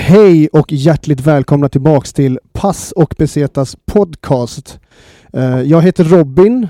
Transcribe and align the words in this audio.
Hej 0.00 0.48
och 0.52 0.72
hjärtligt 0.72 1.20
välkomna 1.20 1.68
tillbaks 1.68 2.12
till 2.12 2.38
Pass 2.52 2.92
och 2.92 3.14
Besetas 3.18 3.76
podcast. 3.92 4.78
Eh, 5.32 5.60
Jag 5.60 5.82
heter 5.82 6.04
Robin. 6.04 6.68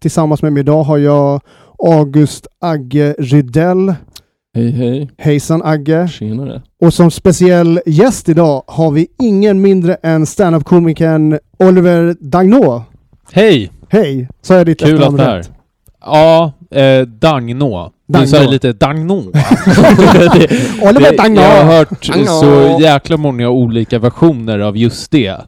Tillsammans 0.00 0.42
med 0.42 0.52
mig 0.52 0.60
idag 0.60 0.82
har 0.82 0.98
jag 0.98 1.40
August 1.78 2.46
Agge 2.60 3.14
Rydell. 3.18 3.94
Hej 4.54 4.70
hej, 4.70 5.10
Hejsan 5.18 5.62
Agge. 5.64 6.08
tjenare. 6.08 6.62
Och 6.80 6.94
som 6.94 7.10
speciell 7.10 7.80
gäst 7.86 8.28
idag 8.28 8.62
har 8.66 8.90
vi 8.90 9.06
ingen 9.22 9.60
mindre 9.60 9.94
än 9.94 10.26
standup-komikern 10.26 11.38
Oliver 11.58 12.16
Dagnå. 12.20 12.82
Hej! 13.32 13.72
Hej! 13.88 14.28
Så 14.42 14.54
är 14.54 14.64
ditt 14.64 14.80
Kul 14.80 14.88
att 14.88 14.92
efternamn 15.00 15.16
det 15.16 15.24
är. 15.24 15.36
rätt? 15.36 15.50
Ja, 16.00 16.52
eh, 16.70 17.06
Dagnå. 17.06 17.92
Du 18.08 18.26
sa 18.26 18.42
lite 18.42 18.72
Dagnå. 18.72 19.16
Oliver 20.82 21.16
Dagnå! 21.16 21.40
Jag 21.40 21.64
har 21.64 21.76
hört 21.76 22.06
Dagnå. 22.06 22.26
så 22.26 22.78
jäkla 22.80 23.16
många 23.16 23.48
olika 23.48 23.98
versioner 23.98 24.58
av 24.58 24.76
just 24.76 25.10
det. 25.10 25.40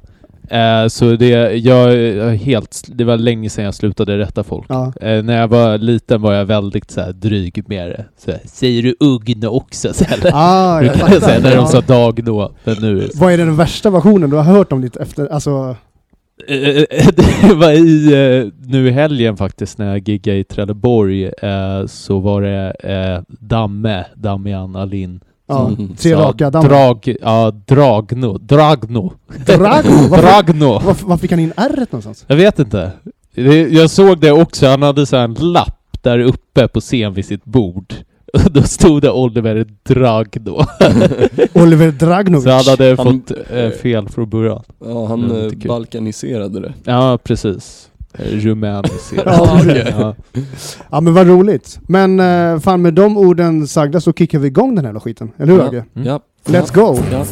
Eh, 0.51 0.89
så 0.89 1.17
det, 1.17 1.57
jag, 1.57 1.89
helt, 2.37 2.85
det 2.89 3.05
var 3.05 3.17
länge 3.17 3.51
sedan 3.51 3.65
jag 3.65 3.75
slutade 3.75 4.19
rätta 4.19 4.45
folk. 4.45 4.67
Ja. 4.69 4.93
Eh, 5.01 5.23
när 5.23 5.41
jag 5.41 5.49
var 5.49 5.79
liten 5.79 6.23
var 6.23 6.33
jag 6.35 6.45
väldigt 6.45 6.91
så 6.91 7.01
här, 7.01 7.13
dryg 7.13 7.65
med 7.69 7.89
det. 7.89 8.05
Så, 8.25 8.31
här, 8.31 8.41
säger 8.45 8.83
du 8.83 8.97
ugn 9.01 9.47
också? 9.47 9.95
Så 9.95 10.05
här, 10.05 10.31
Ah, 10.33 10.83
jag 10.83 10.97
säga 11.23 11.41
när 11.41 11.57
de 11.57 11.67
sa. 11.67 12.53
Men 12.65 12.77
nu... 12.81 13.11
Vad 13.15 13.33
är 13.33 13.39
den 13.39 13.57
värsta 13.57 13.91
versionen 13.91 14.31
du 14.31 14.37
har 14.37 14.43
hört 14.43 14.73
om 14.73 14.81
ditt 14.81 14.97
efter... 14.97 15.27
Alltså... 15.27 15.77
Eh, 16.47 16.85
det 17.49 17.55
var 17.55 17.71
i, 17.71 18.07
eh, 18.07 18.53
nu 18.69 18.89
i 18.89 18.91
helgen 18.91 19.37
faktiskt 19.37 19.79
när 19.79 19.87
jag 19.89 20.09
giggade 20.09 20.39
i 20.39 20.45
Trelleborg 20.45 21.25
eh, 21.27 21.87
så 21.87 22.19
var 22.19 22.43
det 22.43 22.71
eh, 22.81 23.23
Damme, 23.29 24.05
Damian 24.15 24.77
Alin. 24.77 25.21
Ja, 25.49 25.71
tre 25.99 26.15
raka 26.15 26.51
dammar. 26.51 26.69
Drag, 26.69 27.15
ja, 27.23 27.51
Dragno, 27.67 28.39
Dragno? 28.39 29.13
Varför, 29.47 30.23
Dragno. 30.23 30.73
varför, 30.73 31.07
varför 31.07 31.21
fick 31.21 31.31
han 31.31 31.41
in 31.41 31.53
r 31.57 31.87
någonstans? 31.91 32.25
Jag 32.29 32.37
vet 32.37 32.59
inte. 32.59 32.93
Jag 33.71 33.91
såg 33.91 34.21
det 34.21 34.33
också, 34.33 34.67
han 34.67 34.83
hade 34.83 35.07
så 35.07 35.17
här 35.17 35.25
en 35.25 35.35
lapp 35.35 36.03
där 36.03 36.19
uppe 36.19 36.69
på 36.69 36.81
scen 36.81 37.15
vid 37.15 37.25
sitt 37.25 37.45
bord. 37.45 37.95
Då 38.51 38.63
stod 38.63 39.03
det 39.03 39.11
Oliver 39.11 39.67
Dragno. 39.83 40.53
Oliver 41.53 41.91
Dragnovic. 41.91 42.45
Så 42.45 42.51
han 42.51 42.65
hade 42.65 42.95
Han- 42.99 43.07
fått 43.27 43.31
eh, 43.51 43.71
fel 43.71 44.09
från 44.09 44.29
början. 44.31 44.63
Ja, 44.85 45.07
han 45.07 45.25
Mm, 45.25 45.47
eh, 45.63 45.69
balkaniserade 45.69 46.61
det. 46.61 46.73
Ja, 46.85 47.19
precis. 47.25 47.91
Eh, 48.15 48.25
Rumäniserat. 48.25 49.25
Ja, 49.27 49.59
okej. 49.63 49.95
ja. 49.99 50.15
Ja 50.91 51.01
men 51.01 51.15
vad 51.15 51.27
roligt. 51.27 51.79
Men 51.89 52.21
eh, 52.21 52.61
fan 52.61 52.83
med 52.83 52.95
de 52.95 53.17
orden 53.17 53.67
sagda 53.69 54.01
så 54.01 54.13
kickar 54.13 54.39
vi 54.39 54.47
igång 54.47 54.75
den 54.75 54.85
här 54.85 55.01
skiten. 55.01 55.31
Eller 55.39 55.53
hur 55.53 55.61
Ja. 55.61 55.69
Mm. 55.69 56.07
Ja. 56.07 56.21
Let's 56.47 56.75
go! 56.75 56.99
Ja. 57.13 57.25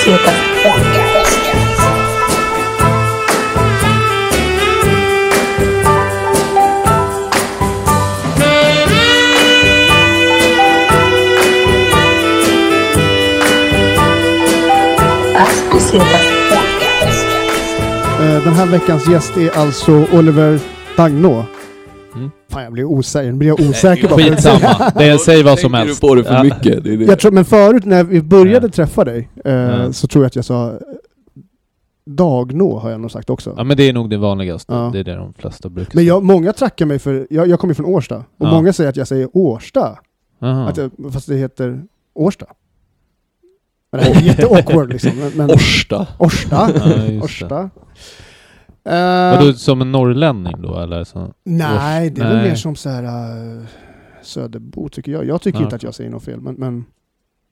Paz 0.00 0.16
eh, 18.20 18.44
den 18.44 18.54
här 18.54 18.66
veckans 18.66 19.08
gäst 19.08 19.36
är 19.36 19.58
alltså 19.58 20.06
Oliver 20.12 20.60
Dagnå. 20.96 21.46
Mm. 22.14 22.30
Fan 22.50 22.62
jag 22.62 22.72
blir 22.72 22.84
osäker. 22.84 23.32
Nu 23.32 23.38
blir 23.38 23.48
jag 23.48 23.60
osäker 23.60 24.08
bara. 24.08 24.18
Skitsamma. 24.20 24.92
Det, 24.96 25.18
säg 25.18 25.42
vad 25.42 25.58
som 25.58 25.74
helst. 25.74 26.00
du 26.00 26.08
på 26.08 26.14
det 26.14 26.24
för 26.24 26.34
Ja. 26.34 26.42
mycket? 26.42 26.84
Det 26.84 26.92
är 26.92 26.96
det. 26.96 27.04
Jag 27.04 27.18
tror, 27.18 27.32
men 27.32 27.44
förut 27.44 27.84
när 27.84 28.04
vi 28.04 28.22
började 28.22 28.66
Ja. 28.66 28.70
träffa 28.72 29.04
dig 29.04 29.28
eh, 29.44 29.52
Ja. 29.54 29.92
så 29.92 30.06
tror 30.08 30.24
jag 30.24 30.26
att 30.26 30.36
jag 30.36 30.44
sa 30.44 30.68
eh, 30.70 30.76
Dagnå 32.06 32.78
har 32.78 32.90
jag 32.90 33.00
nog 33.00 33.10
sagt 33.10 33.30
också. 33.30 33.54
Ja 33.56 33.64
men 33.64 33.76
det 33.76 33.88
är 33.88 33.92
nog 33.92 34.10
det 34.10 34.16
vanligaste. 34.18 34.72
Ja. 34.72 34.90
Det 34.92 34.98
är 34.98 35.04
det 35.04 35.14
de 35.16 35.34
flesta 35.34 35.68
brukar 35.68 35.94
Men 35.94 36.04
jag, 36.04 36.24
många 36.24 36.52
trackar 36.52 36.86
mig 36.86 36.98
för, 36.98 37.26
jag, 37.30 37.48
jag 37.48 37.60
kommer 37.60 37.74
från 37.74 37.86
Årsta, 37.86 38.16
och 38.16 38.24
Ja. 38.38 38.50
många 38.50 38.72
säger 38.72 38.90
att 38.90 38.96
jag 38.96 39.08
säger 39.08 39.28
Årsta. 39.32 39.98
Att 40.40 40.76
jag, 40.76 40.90
fast 41.12 41.28
det 41.28 41.36
heter 41.36 41.82
Årsta. 42.14 42.46
Men 43.92 44.00
det 44.00 44.06
är 44.10 44.22
jätteawkward 44.22 44.92
liksom. 44.92 45.10
Men, 45.18 45.32
men, 45.34 45.50
Orsta. 45.50 46.06
Årsta. 46.18 46.70
Ja, 47.50 47.70
Årsta. 48.84 49.30
Eh, 49.32 49.38
Vadå, 49.38 49.52
som 49.52 49.80
en 49.80 49.92
norrlänning 49.92 50.54
då 50.62 50.78
eller? 50.78 51.04
Så? 51.04 51.34
nej, 51.44 52.10
det 52.10 52.20
är 52.22 52.26
väl 52.28 52.36
Nej. 52.36 52.48
mer 52.48 52.54
som 52.54 52.76
så 52.76 52.88
här 52.90 53.02
uh, 53.58 53.64
Söderbo 54.22 54.88
tycker 54.88 55.12
jag. 55.12 55.24
Jag 55.26 55.42
tycker 55.42 55.58
Ja. 55.58 55.64
inte 55.64 55.76
att 55.76 55.82
jag 55.82 55.94
säger 55.94 56.10
något 56.10 56.24
fel. 56.24 56.40
Men, 56.40 56.54
men, 56.54 56.84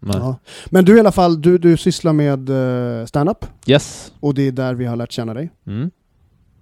ja. 0.01 0.37
men 0.71 0.85
du 0.85 0.97
i 0.97 1.01
alla 1.01 1.13
fall, 1.13 1.43
du, 1.43 1.59
du 1.59 1.77
sysslar 1.77 2.13
med 2.13 2.51
uh, 2.51 3.07
stand-up 3.07 3.47
Yes. 3.67 4.13
och 4.21 4.35
det 4.35 4.43
är 4.43 4.53
där 4.53 4.75
vi 4.75 4.85
har 4.87 4.97
lärt 4.97 5.13
känna 5.13 5.35
dig. 5.35 5.51
Mm. 5.67 5.91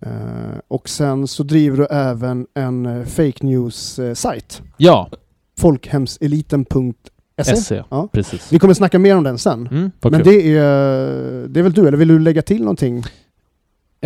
Eh, 0.00 0.59
och 0.69 0.88
sen 0.88 1.26
så 1.26 1.43
driver 1.43 1.76
du 1.76 1.87
även 1.87 2.47
en 2.55 2.87
uh, 2.87 3.05
fake 3.05 3.47
news-sajt. 3.47 4.62
Ja, 4.76 5.10
Folkhemseliten.se. 5.59 7.56
SE. 7.56 7.84
Ja. 7.91 8.09
Precis. 8.12 8.53
Vi 8.53 8.59
kommer 8.59 8.75
snacka 8.75 8.99
mer 8.99 9.16
om 9.16 9.25
den 9.25 9.38
sen. 9.38 9.66
Mm, 9.66 9.91
Men 10.03 10.12
kul. 10.12 10.22
det 10.25 10.56
är, 10.59 11.49
det 11.49 11.60
är 11.60 11.62
väl 11.62 11.72
du, 11.72 11.88
eller 11.88 11.99
vill 11.99 12.09
du 12.09 12.19
lägga 12.19 12.43
till 12.43 12.60
någonting? 12.60 13.03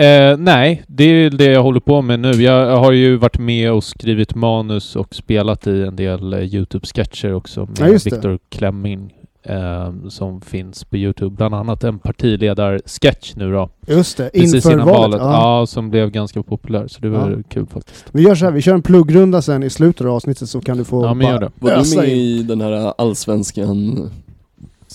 Eh, 0.01 0.37
nej, 0.39 0.83
det 0.87 1.05
är 1.05 1.31
det 1.31 1.45
jag 1.45 1.63
håller 1.63 1.81
på 1.81 2.03
med 2.03 2.21
nu. 2.21 2.31
Jag 2.33 2.77
har 2.77 2.93
ju 2.93 3.17
varit 3.17 3.39
med 3.39 3.73
och 3.73 3.85
skrivit 3.85 4.35
manus 4.35 4.97
och 4.97 5.15
spelat 5.15 5.67
i 5.67 5.83
en 5.83 5.97
del 5.97 6.33
eh, 6.33 6.41
Youtube-sketcher 6.41 7.33
också 7.35 7.61
Ja, 7.61 7.85
med 7.85 7.93
det. 7.93 8.05
Viktor 8.07 8.39
Klemming 8.49 9.15
eh, 9.43 9.93
som 10.09 10.41
finns 10.41 10.85
på 10.85 10.97
Youtube. 10.97 11.37
Bland 11.37 11.55
annat 11.55 11.85
en 11.85 11.99
partiledar-sketch 11.99 13.33
nu 13.37 13.53
då. 13.53 13.71
Just 13.87 14.17
det, 14.17 14.31
Precis 14.33 14.55
inför 14.55 14.73
innan 14.73 14.87
valet. 14.87 15.21
valet. 15.21 15.21
Ja. 15.21 15.61
Ja. 15.61 15.67
som 15.67 15.91
blev 15.91 16.11
ganska 16.11 16.43
populär. 16.43 16.87
Så 16.89 17.01
det 17.01 17.09
var 17.09 17.31
Ja. 17.31 17.37
kul 17.49 17.67
faktiskt. 17.67 18.05
Vi 18.13 18.23
gör 18.23 18.35
så 18.35 18.45
här, 18.45 18.53
vi 18.53 18.63
kör 18.63 18.75
en 18.75 18.83
pluggrunda 18.83 19.43
sen 19.43 19.63
i 19.63 19.71
slutet 19.71 20.07
av 20.07 20.13
avsnittet 20.15 20.49
så 20.49 20.61
kan 20.61 20.79
du 20.79 20.85
få 20.85 21.05
Ja, 21.05 21.15
men 21.15 21.27
gör 21.27 21.41
det. 21.41 21.51
Var 21.59 21.71
du 21.91 21.97
med 21.97 22.09
i 22.09 22.43
den 22.43 22.61
här 22.61 22.93
allsvenskan 22.99 24.11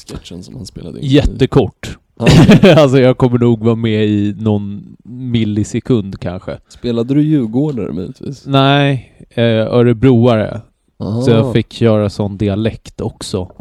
sketchen 0.07 0.43
som 0.43 0.55
han 0.55 0.65
spelade 0.65 0.99
in? 0.99 1.05
Jättekort. 1.09 1.97
Ja. 2.19 2.27
alltså 2.81 2.99
jag 2.99 3.17
kommer 3.17 3.37
nog 3.39 3.59
vara 3.63 3.75
med 3.75 4.05
i 4.05 4.35
någon 4.39 4.94
millisekund 5.05 6.19
kanske. 6.19 6.57
Spelade 6.67 7.13
du 7.13 7.21
djurgårdare 7.21 7.91
möjligtvis? 7.91 8.45
Nej, 8.45 9.13
eh, 9.29 9.43
örebroare. 9.45 10.61
Aha. 10.99 11.21
Så 11.21 11.31
jag 11.31 11.53
fick 11.53 11.81
göra 11.81 12.09
sån 12.09 12.37
dialekt 12.37 13.01
också. 13.01 13.51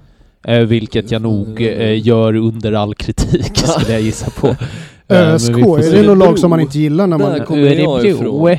Eh, 0.44 0.60
vilket 0.60 1.10
jag 1.10 1.22
nog 1.22 1.60
eh, 1.62 2.06
gör 2.06 2.34
under 2.34 2.72
all 2.72 2.94
kritik 2.94 3.56
skulle 3.56 3.93
jag 3.93 4.03
gissa 4.03 4.31
på. 4.31 4.47
Eh, 5.09 5.34
ÖSK, 5.34 5.56
vi 5.56 5.62
får 5.62 5.78
är 5.81 5.93
det 5.93 6.03
något 6.03 6.19
lag 6.19 6.38
som 6.38 6.50
man 6.50 6.60
inte 6.60 6.78
gillar 6.78 7.06
när 7.06 7.19
man... 7.19 7.32
Där 7.32 7.44
kommer 7.44 7.61
jag 7.62 8.06
ifrån. 8.06 8.56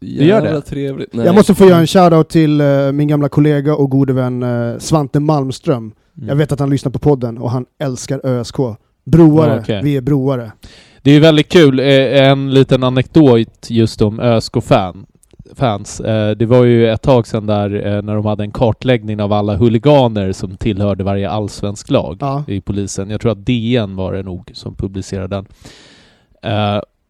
Du 0.00 0.24
gör 0.24 0.42
det? 0.42 0.60
Trevligt. 0.60 1.14
Nej. 1.14 1.26
Jag 1.26 1.34
måste 1.34 1.54
få 1.54 1.64
göra 1.64 1.78
en 1.78 1.86
shoutout 1.86 2.28
till 2.28 2.60
eh, 2.60 2.92
min 2.92 3.08
gamla 3.08 3.28
kollega 3.28 3.74
och 3.74 3.90
gode 3.90 4.12
vän 4.12 4.42
eh, 4.42 4.78
Svante 4.78 5.20
Malmström. 5.20 5.92
Mm. 6.16 6.28
Jag 6.28 6.36
vet 6.36 6.52
att 6.52 6.60
han 6.60 6.70
lyssnar 6.70 6.92
på 6.92 6.98
podden 6.98 7.38
och 7.38 7.50
han 7.50 7.64
älskar 7.82 8.26
ÖSK. 8.26 8.56
Broare, 9.04 9.54
Ja, 9.54 9.60
okej. 9.60 9.80
vi 9.84 9.96
är 9.96 10.00
broare. 10.00 10.52
Det 11.02 11.10
är 11.10 11.20
väldigt 11.20 11.52
kul. 11.52 11.78
Eh, 11.80 12.28
En 12.30 12.54
liten 12.54 12.84
anekdot 12.84 13.70
just 13.70 14.02
om 14.02 14.20
ÖSK-fan. 14.20 15.06
Fans. 15.54 16.00
Eh, 16.00 16.30
Det 16.30 16.46
var 16.46 16.64
ju 16.64 16.88
ett 16.90 17.02
tag 17.02 17.26
sedan 17.26 17.46
där 17.46 17.86
eh, 17.96 18.02
när 18.02 18.14
de 18.14 18.26
hade 18.26 18.42
en 18.44 18.50
kartläggning 18.52 19.20
av 19.22 19.32
alla 19.32 19.56
huliganer 19.56 20.32
som 20.32 20.56
tillhörde 20.56 21.04
varje 21.04 21.30
allsvensk 21.30 21.90
lag 21.90 22.16
Ja. 22.20 22.44
i 22.48 22.60
polisen. 22.60 23.10
Jag 23.10 23.20
tror 23.20 23.32
att 23.32 23.46
DN 23.46 23.96
var 23.96 24.12
det 24.12 24.22
nog 24.22 24.50
som 24.54 24.74
publicerade 24.74 25.36
den. 25.36 25.46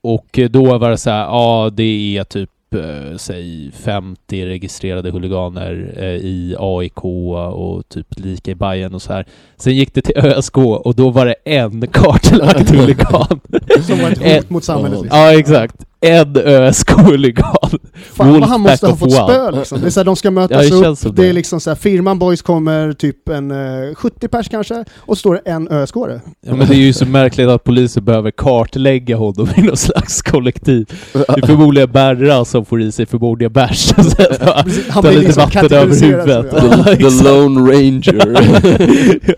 Och 0.04 0.38
då 0.50 0.78
var 0.78 0.90
det 0.90 0.96
så 0.96 1.10
här, 1.10 1.24
ja 1.24 1.70
det 1.72 2.16
är 2.18 2.24
typ 2.24 2.50
eh, 2.74 3.16
säg 3.16 3.70
50 3.74 4.46
registrerade 4.46 5.10
huliganer 5.10 5.94
eh, 5.96 6.04
i 6.04 6.56
AIK 6.58 7.04
och 7.04 7.88
typ 7.88 8.06
lika 8.10 8.50
i 8.50 8.54
Bayern 8.54 8.94
och 8.94 9.02
så 9.02 9.12
här. 9.12 9.26
Sen 9.56 9.74
gick 9.74 9.94
det 9.94 10.02
till 10.02 10.16
ÖSK 10.16 10.58
och 10.58 10.94
då 10.94 11.10
var 11.10 11.26
det 11.26 11.34
en 11.44 11.86
kartlagd 11.92 12.70
huligan. 12.70 13.40
Som 13.86 13.98
var 13.98 14.10
ett 14.10 14.36
hot 14.36 14.50
mot 14.50 14.64
samhället. 14.64 15.02
Liksom. 15.02 15.18
Ja, 15.18 15.38
exakt. 15.38 15.76
En 16.02 16.36
ÖSK-huligan. 16.36 17.78
Fan 18.12 18.40
vad 18.40 18.48
han 18.48 18.60
måste 18.60 18.86
ha 18.86 18.96
fått 18.96 19.08
one. 19.08 19.32
spö 19.34 19.50
liksom. 19.50 19.80
Det 19.80 19.86
är 19.86 19.90
så 19.90 20.00
här, 20.00 20.04
de 20.04 20.16
ska 20.16 20.28
Ja, 20.28 20.32
mötas 20.32 20.62
det 20.62 20.68
känns 20.68 20.84
upp, 20.84 20.98
som 20.98 21.14
det 21.14 21.22
är 21.22 21.26
det. 21.26 21.32
liksom 21.32 21.60
så 21.60 21.70
här, 21.70 21.74
firman 21.74 22.18
boys 22.18 22.42
kommer 22.42 22.92
typ 22.92 23.28
en 23.28 23.50
eh, 23.50 23.94
70 23.94 24.28
pers 24.28 24.48
kanske, 24.48 24.84
och 24.98 25.16
så 25.16 25.20
står 25.20 25.34
det 25.34 25.50
en 25.50 25.68
ÖSK-are. 25.68 26.20
Ja, 26.46 26.54
men 26.56 26.68
det 26.68 26.74
är 26.74 26.78
ju 26.78 26.92
så 26.92 27.06
märkligt 27.06 27.48
att 27.48 27.64
polisen 27.64 28.04
behöver 28.04 28.30
kartlägga 28.30 29.16
honom 29.16 29.48
i 29.56 29.62
någon 29.62 29.76
slags 29.76 30.22
kollektiv. 30.22 30.92
Det 31.12 31.18
är 31.42 31.46
förmodligen 31.46 31.92
Berra 31.92 32.44
som 32.44 32.64
får 32.64 32.82
i 32.82 32.92
sig 32.92 33.06
för 33.06 33.18
många 33.18 33.48
bärs. 33.48 33.86
Ta 34.92 35.02
blir 35.02 35.10
lite 35.10 35.20
liksom 35.24 35.42
vatten 35.42 35.72
över 35.78 36.00
huvudet. 36.00 36.46
ja. 36.52 36.84
The, 36.84 36.96
the 36.96 37.24
Lone 37.24 37.72
Ranger. 37.72 38.36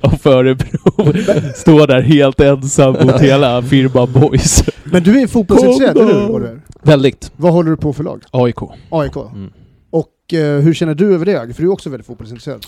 och 0.07 0.21
Förebro 0.21 1.13
står 1.55 1.87
där 1.87 2.01
helt 2.03 2.41
ensam 2.41 2.93
mot 2.93 3.21
hela 3.21 3.63
firman 3.63 4.13
Boys. 4.13 4.65
Men 4.85 5.03
du 5.03 5.21
är 5.23 5.27
fotbollsintresserad, 5.27 5.99
eller 5.99 6.21
hur? 6.21 6.54
Oliver? 6.55 6.63
Väldigt. 6.83 7.33
Vad 7.37 7.53
håller 7.53 7.71
du 7.71 7.77
på 7.77 7.93
för 7.93 8.05
lag? 8.05 8.23
AIK. 8.31 8.57
AIK. 8.91 9.17
Mm. 9.17 9.51
Och 9.91 10.35
eh, 10.35 10.61
hur 10.61 10.75
känner 10.75 10.95
du 10.95 11.15
över 11.15 11.27
det? 11.27 11.55
För 11.55 11.63
du 11.63 11.69
är 11.69 11.73
också 11.73 11.91
väldigt 11.91 12.07
fotbollsintresserad. 12.07 12.67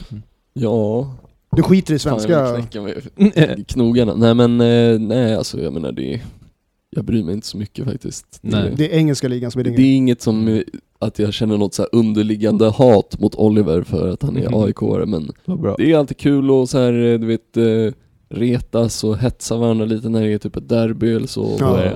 ja, 0.52 1.14
Du 1.56 1.62
skiter 1.62 1.94
i 1.94 1.98
fan 1.98 2.12
jag 2.12 2.22
svenska... 2.22 2.52
vill 2.52 2.62
knäcka 2.62 2.82
mig 2.82 3.60
i 3.60 3.64
knogarna. 3.68 4.14
Nej 4.14 4.34
men, 4.34 4.60
eh, 4.60 4.98
nej 5.00 5.34
alltså 5.34 5.60
jag 5.60 5.72
menar 5.72 5.92
det 5.92 6.20
jag 6.90 7.04
bryr 7.04 7.24
mig 7.24 7.34
inte 7.34 7.46
så 7.46 7.56
mycket 7.56 7.84
faktiskt. 7.84 8.38
Nej. 8.40 8.62
Det, 8.70 8.76
Det 8.76 8.92
är 8.94 8.98
engelska 8.98 9.28
ligan 9.28 9.50
som 9.50 9.60
är 9.60 9.64
det 9.64 9.70
din 9.70 9.80
är 9.80 9.96
inget 9.96 10.22
som, 10.22 10.48
eh, 10.48 10.60
att 10.98 11.18
jag 11.18 11.32
känner 11.34 11.56
något 11.58 11.74
så 11.74 11.82
här 11.82 11.88
underliggande 11.92 12.68
hat 12.68 13.20
mot 13.20 13.34
Oliver 13.34 13.82
för 13.82 14.08
att 14.08 14.22
han 14.22 14.36
är 14.36 14.48
Mhm. 14.48 14.54
AIK-are 14.54 15.06
men 15.06 15.30
det 15.78 15.92
är 15.92 15.96
alltid 15.98 16.16
kul 16.16 16.50
och 16.50 16.68
så 16.68 16.78
här, 16.78 16.92
eh, 17.12 17.18
du 17.18 17.26
vet, 17.26 17.56
eh, 17.56 17.94
retas 18.28 19.04
och 19.04 19.18
hetsa 19.18 19.56
varandra 19.56 19.84
lite 19.84 20.08
när 20.08 20.22
det 20.22 20.32
är 20.32 20.38
typ 20.38 20.56
ett 20.56 20.68
derby 20.68 21.12
eller 21.14 21.26
så. 21.26 21.56
Ja. 21.60 21.90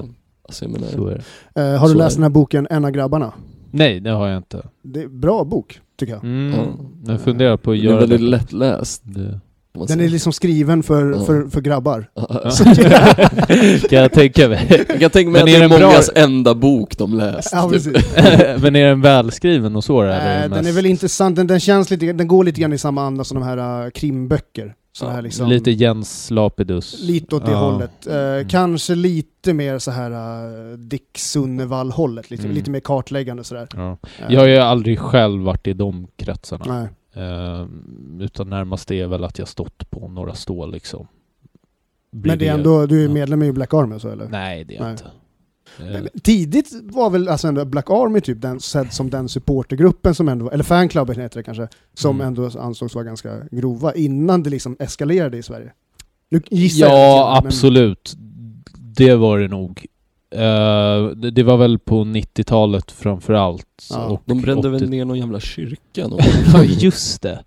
Alltså 0.50 0.64
jag 0.64 0.72
menar, 0.72 0.86
Så 0.88 1.06
är 1.06 1.22
det. 1.54 1.60
Eh, 1.60 1.78
har 1.78 1.86
du 1.86 1.92
Så 1.92 1.98
läst 1.98 2.16
är 2.16 2.18
den 2.18 2.22
här 2.22 2.30
boken 2.30 2.66
En 2.70 2.84
av 2.84 2.90
grabbarna? 2.90 3.32
Nej, 3.70 4.00
det 4.00 4.10
har 4.10 4.28
jag 4.28 4.36
inte. 4.36 4.62
Det 4.82 5.02
är 5.02 5.08
bra 5.08 5.44
bok, 5.44 5.80
tycker 5.98 6.12
jag. 6.12 6.24
Mm. 6.24 6.54
Ja. 6.58 6.66
Jag 7.12 7.20
funderar 7.20 7.56
på 7.56 7.70
att 7.70 7.76
den 7.78 7.86
är 7.86 7.90
göra 7.90 8.00
väldigt 8.00 8.20
det. 8.20 8.26
lättläst. 8.26 9.02
det. 9.04 9.40
Den 9.72 9.88
säga. 9.88 10.04
är 10.04 10.08
liksom 10.08 10.32
skriven 10.32 10.82
för, 10.82 11.12
Ja. 11.12 11.24
för, 11.24 11.46
för 11.48 11.60
grabbar. 11.60 12.10
Ja. 12.14 12.50
Så, 12.50 12.64
kan 13.88 13.98
jag 13.98 14.12
tänka 14.12 14.48
mig. 14.48 14.84
Jag 14.88 15.00
kan 15.00 15.10
tänka 15.10 15.30
mig 15.30 15.32
Men 15.32 15.42
att 15.42 15.48
är 15.48 15.52
det 15.52 15.56
är 15.56 15.60
den 15.60 15.70
bra- 15.78 15.88
mångas 15.88 16.10
enda 16.14 16.54
bok 16.54 16.98
de 16.98 17.14
läst. 17.14 17.48
ja, 17.52 17.70
typ. 17.70 17.84
Men 18.62 18.76
är 18.76 18.88
den 18.88 19.00
välskriven 19.00 19.76
och 19.76 19.84
så? 19.84 20.00
Är 20.00 20.06
det 20.06 20.14
Eh, 20.14 20.42
den 20.42 20.52
är 20.52 20.62
mest 20.62 20.76
väl 20.78 20.86
intressant, 20.86 21.36
den, 21.36 21.46
den 21.46 21.60
känns 21.60 21.90
lite, 21.90 22.12
den 22.12 22.28
går 22.28 22.44
lite 22.44 22.60
grann 22.60 22.72
i 22.72 22.78
samma 22.78 23.02
anda 23.02 23.24
som 23.24 23.40
de 23.40 23.46
här 23.46 23.84
uh, 23.84 23.90
krimböcker. 23.90 24.74
Ja, 25.00 25.08
här 25.10 25.22
liksom, 25.22 25.48
Lite 25.48 25.70
Jens 25.70 26.30
Lapidus? 26.30 27.00
lite 27.02 27.36
åt 27.36 27.44
det 27.46 27.50
Ja. 27.52 27.58
hållet. 27.70 28.06
Eh, 28.06 28.14
Mm. 28.16 28.48
Kanske 28.48 28.94
lite 28.94 29.54
mer 29.54 29.78
så 29.78 29.90
här 29.90 30.10
uh, 30.72 30.78
Dick 30.78 31.18
Sunnevall-hållet, 31.18 32.30
lite, 32.30 32.42
Mm. 32.42 32.54
lite 32.54 32.70
mer 32.70 32.80
kartläggande 32.80 33.44
sådär. 33.44 33.68
Ja. 33.76 33.96
Eh, 34.18 34.24
Jag 34.34 34.40
har 34.40 34.46
ju 34.46 34.56
aldrig 34.56 34.98
själv 34.98 35.42
varit 35.42 35.66
i 35.66 35.72
de 35.72 36.06
kretsarna. 36.16 36.88
Eh, 37.14 37.66
utan 38.20 38.50
närmast 38.50 38.90
är 38.90 39.06
väl 39.06 39.24
att 39.24 39.38
jag 39.38 39.48
stått 39.48 39.90
på 39.90 40.08
några 40.08 40.34
stål 40.34 40.72
liksom. 40.72 41.06
Men 42.10 42.22
Bredvid- 42.22 42.38
det 42.38 42.48
är 42.48 42.54
ändå, 42.54 42.86
du 42.86 43.04
är 43.04 43.08
medlem 43.08 43.42
i 43.42 43.52
Black 43.52 43.74
Army 43.74 43.98
så 43.98 44.08
eller? 44.08 44.28
Nej, 44.28 44.64
det 44.64 44.76
är 44.76 44.82
jag 44.82 44.90
inte. 44.90 45.04
Eh, 45.78 45.84
Men 45.92 46.08
Tidigt 46.22 46.68
var 46.82 47.10
väl 47.10 47.28
alltså 47.28 47.48
ändå 47.48 47.64
Black 47.64 47.90
Army 47.90 48.20
typ 48.20 48.40
den, 48.42 48.60
sedd 48.60 48.92
som 48.92 49.10
den 49.10 49.28
supportergruppen 49.28 50.14
som 50.14 50.28
ändå, 50.28 50.50
eller 50.50 50.64
fanklubben 50.64 51.20
heter 51.20 51.36
det 51.36 51.42
kanske, 51.42 51.68
som 51.94 52.16
Mm. 52.16 52.26
ändå 52.26 52.50
ansågs 52.60 52.94
vara 52.94 53.04
ganska 53.04 53.36
grova 53.50 53.94
innan 53.94 54.42
det 54.42 54.50
liksom 54.50 54.76
eskalerade 54.78 55.36
i 55.38 55.42
Sverige. 55.42 55.72
Nu 56.30 56.42
gissar 56.50 56.86
jag 56.86 56.98
Ja, 56.98 57.16
grann, 57.24 57.42
men- 57.42 57.46
absolut. 57.46 58.14
Det 58.78 59.14
var 59.14 59.38
det 59.38 59.48
nog. 59.48 59.86
Eh, 60.34 61.06
det, 61.16 61.30
det 61.30 61.42
var 61.42 61.56
väl 61.56 61.78
på 61.78 62.04
90-talet 62.04 62.90
framför 62.90 63.32
allt. 63.32 63.66
Ja. 63.90 64.20
De 64.26 64.40
brände 64.40 64.68
80 64.68 64.80
väl 64.80 64.90
ner 64.90 65.04
någon 65.04 65.18
jävla 65.18 65.40
kyrka 65.40 66.08
någon 66.08 66.18
Ja, 66.52 66.64
just 66.64 67.22
det. 67.22 67.28
Det 67.28 67.44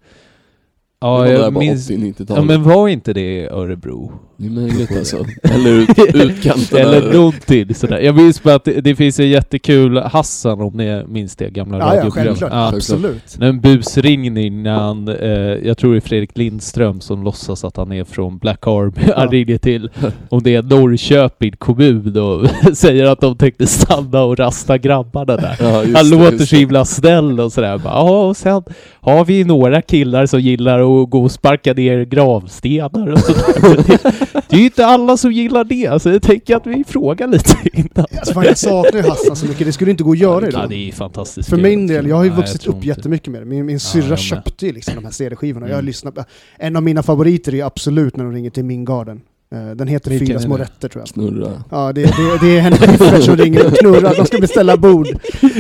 Ja, 1.08 1.18
var 1.18 1.26
där 1.26 1.34
jag 1.34 1.54
minns... 1.54 1.90
80-90-talet. 1.92 2.30
Ja, 2.30 2.42
men 2.42 2.64
var 2.64 2.88
inte 2.88 3.14
det 3.14 3.36
i 3.42 3.46
Örebro? 3.48 4.12
Det 4.38 4.46
är 4.46 4.52
möjligt 4.52 4.98
alltså. 4.98 5.26
Eller 5.44 5.72
ut, 5.72 5.90
utkanten 6.16 6.78
Eller 6.80 7.14
någonting 7.14 7.74
sådär. 7.76 8.00
Jag 8.00 8.16
minns 8.16 8.44
bara 8.44 8.56
att 8.56 8.64
det, 8.66 8.82
det 8.82 8.96
finns 8.96 9.20
en 9.20 9.30
jättekul 9.30 9.98
Hassan 9.98 10.62
om 10.62 10.74
ni 10.78 11.04
minns 11.08 11.36
det 11.36 11.50
gamla 11.50 11.78
Ja, 11.78 11.84
ja, 11.84 11.90
radioprogrammet. 12.00 12.40
självklart. 12.40 12.52
Ja. 12.52 12.78
Absolut. 12.78 13.38
En 13.42 13.60
busringning 13.62 14.64
när 14.64 14.72
han, 14.74 15.08
eh, 15.08 15.28
jag 15.68 15.78
tror 15.78 15.92
det 15.92 15.98
är 15.98 16.02
Fredrik 16.02 16.38
Lindström 16.38 17.02
som 17.02 17.24
låtsas 17.24 17.64
att 17.64 17.78
han 17.78 17.92
är 17.92 18.04
från 18.04 18.38
Black 18.38 18.68
Army. 18.68 19.12
Han 19.16 19.24
Ja. 19.26 19.30
ringer 19.32 19.58
till, 19.58 19.90
om 20.30 20.44
det 20.44 20.56
är 20.56 20.62
Norrköping 20.62 21.52
kommun 21.58 22.18
och 22.18 22.48
säger 22.78 23.06
att 23.06 23.22
de 23.22 23.38
tänkte 23.38 23.68
stanna 23.68 24.24
och 24.24 24.40
rasta 24.40 24.78
grabbarna 24.78 25.36
där. 25.38 25.56
Ja, 25.60 25.72
Han 25.72 25.94
det, 25.94 26.04
låter 26.04 26.46
så 26.46 26.56
himla 26.56 26.86
snäll 26.86 27.40
och 27.40 27.54
sådär. 27.54 27.82
Ja, 27.86 28.28
och 28.28 28.38
sen 28.38 28.64
har 29.02 29.26
vi 29.26 29.44
några 29.44 29.82
killar 29.82 30.26
som 30.26 30.40
gillar 30.40 30.80
att 31.04 31.10
gå 31.10 31.24
och 31.24 31.32
sparka 31.32 31.74
ner 31.74 32.04
gravstenar 32.06 33.12
och 33.12 33.20
sådär. 33.20 34.00
Det, 34.34 34.56
är 34.56 34.60
ju 34.60 34.66
inte 34.66 34.86
alla 34.86 35.18
som 35.18 35.32
gillar 35.32 35.64
det, 35.64 36.02
så 36.02 36.10
jag 36.10 36.22
tänker 36.22 36.56
att 36.56 36.68
vi 36.68 36.84
frågar 36.88 37.28
lite 37.28 37.58
innan. 37.74 38.06
Alltså, 38.18 38.34
fan, 38.34 38.44
jag 38.46 38.58
saknar 38.58 39.02
ju 39.04 39.10
Hassan 39.10 39.36
så 39.36 39.46
mycket, 39.46 39.66
det 39.68 39.74
skulle 39.74 39.92
inte 39.92 40.04
gå 40.04 40.12
att 40.12 40.18
göra 40.18 40.42
Ja, 40.42 40.48
idag. 40.48 40.70
det 40.70 40.76
är 40.76 40.92
fantastiskt 40.92 41.50
För 41.50 41.58
min 41.58 41.88
del, 41.88 42.08
jag 42.08 42.16
har 42.16 42.24
ju 42.24 42.30
Nej, 42.30 42.38
vuxit 42.40 42.68
upp 42.68 42.76
inte. 42.76 42.88
jättemycket 42.88 43.28
med 43.32 43.42
det. 43.42 43.46
Min, 43.46 43.66
min 43.66 43.80
syrra 43.80 44.10
med. 44.10 44.20
köpte 44.20 44.66
ju 44.66 44.72
liksom 44.74 44.96
de 44.96 45.04
här 45.06 45.12
CD-skivorna. 45.12 45.66
Jag 45.68 45.74
har 45.74 45.80
Mm. 45.80 45.86
lyssnat 45.88 46.16
på, 46.16 46.24
en 46.60 46.76
av 46.76 46.84
mina 46.84 47.04
favoriter 47.04 47.56
är 47.56 47.64
absolut 47.66 48.18
när 48.18 48.24
de 48.24 48.34
ringer 48.34 48.50
till 48.50 48.66
Min 48.66 48.86
Garden. 48.86 49.22
Eh, 49.54 49.72
Den 49.76 49.88
heter 49.88 50.10
Vilken 50.10 50.28
Fyra 50.28 50.40
små 50.40 50.58
rätter 50.58 50.90
tror 50.90 51.02
jag. 51.02 51.08
Snurra. 51.08 51.64
Ja, 51.72 51.92
det, 51.94 52.02
det, 52.02 52.38
det 52.42 52.58
är 52.58 52.62
Henrik 52.62 52.80
Schyffert 52.82 53.24
som 53.24 53.38
ringer 53.38 53.66
och 53.68 53.74
knurrar, 53.78 54.16
de 54.18 54.26
ska 54.26 54.38
beställa 54.38 54.78
bord. 54.78 55.08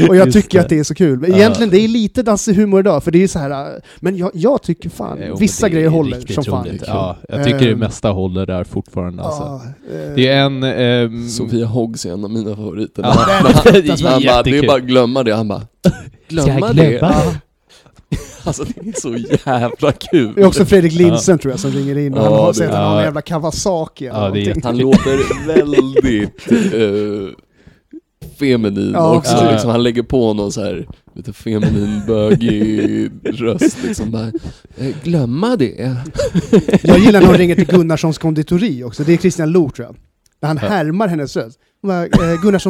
Och 0.09 0.15
jag 0.15 0.25
Just 0.25 0.37
tycker 0.37 0.57
det. 0.57 0.63
att 0.63 0.69
det 0.69 0.79
är 0.79 0.83
så 0.83 0.95
kul. 0.95 1.19
Men 1.19 1.31
Ja. 1.31 1.37
Egentligen, 1.37 1.69
det 1.69 1.77
är 1.79 1.87
lite 1.87 2.23
dassig 2.23 2.53
humor 2.55 2.79
idag, 2.79 3.03
för 3.03 3.11
det 3.11 3.23
är 3.23 3.27
så 3.27 3.39
här. 3.39 3.49
äh, 3.75 3.79
Men 3.99 4.17
jag, 4.17 4.31
jag 4.33 4.61
tycker 4.63 4.89
fan, 4.89 5.19
Jo, 5.27 5.35
vissa 5.39 5.69
grejer 5.69 5.89
håller 5.89 6.33
som 6.33 6.43
fan. 6.43 6.67
Ja, 6.87 7.17
jag 7.29 7.43
tycker 7.43 7.59
det 7.59 7.71
Ehm. 7.71 7.79
mesta 7.79 8.09
håller 8.09 8.45
där 8.45 8.63
fortfarande 8.63 9.23
alltså. 9.23 9.43
Ja, 9.43 9.61
eh, 9.95 10.15
Det 10.15 10.27
är 10.27 10.37
en... 10.41 10.63
ehm, 10.63 11.29
Sofia 11.29 11.65
Hoggs 11.65 12.05
är 12.05 12.13
en 12.13 12.23
av 12.23 12.29
mina 12.31 12.55
favoriter. 12.55 13.03
Ja, 13.03 13.09
Han- 13.09 13.43
bara, 13.53 14.43
det 14.43 14.57
är 14.57 14.67
bara 14.67 14.77
att 14.77 14.83
glömma 14.83 15.23
det. 15.23 15.35
Han 15.35 15.47
bara, 15.47 15.61
glömma 16.29 16.73
det? 16.73 17.13
Alltså 18.43 18.63
det 18.63 18.89
är 18.89 19.01
så 19.01 19.15
jävla 19.49 19.91
kul. 19.91 20.33
Det 20.35 20.41
är 20.41 20.45
också 20.45 20.65
Fredrik 20.65 20.93
Lindsen 20.93 21.39
tror 21.39 21.51
jag 21.51 21.59
som 21.59 21.71
ringer 21.71 21.97
in. 21.97 22.13
Och 22.13 22.23
han 22.23 22.33
Ja, 22.33 22.39
har 22.41 22.47
det- 22.47 22.53
sett 22.53 22.69
att 22.69 22.75
han 22.75 22.83
har 22.83 22.91
en 22.91 22.97
ja. 22.97 23.03
jävla 23.03 23.21
Kawasaki 23.21 24.05
eller 24.05 24.19
Ja, 24.19 24.27
någonting. 24.27 24.61
Han 24.63 24.77
låter 24.77 25.47
väldigt 25.47 26.51
eh, 26.73 27.35
feminin 28.39 28.91
Ja, 28.93 29.15
också. 29.17 29.31
ja. 29.35 29.51
Liksom. 29.51 29.69
Han 29.69 29.83
lägger 29.83 30.03
på 30.03 30.33
någon 30.33 30.51
så 30.51 30.61
här 30.63 30.87
lite 31.15 31.33
feminin, 31.33 32.01
bögig 32.07 33.11
röst. 33.23 33.77
Liksom 33.83 34.11
bara, 34.11 34.27
eh, 34.77 34.95
glömma 35.03 35.55
det? 35.55 35.95
Jag 36.83 36.99
gillar 36.99 37.19
när 37.21 37.27
hon 37.27 37.37
ringer 37.37 37.55
till 37.55 37.67
Gunnarssons 37.67 38.17
konditori 38.17 38.83
också. 38.83 39.03
Det 39.03 39.13
är 39.13 39.17
Christian 39.17 39.51
Lok 39.51 39.75
tror 39.75 39.87
jag. 39.87 39.95
Han 40.47 40.59
Ja. 40.61 40.67
härmar 40.69 41.07
hennes 41.07 41.35
röst. 41.37 41.59
Bara, 41.83 42.05
eh, 42.05 42.09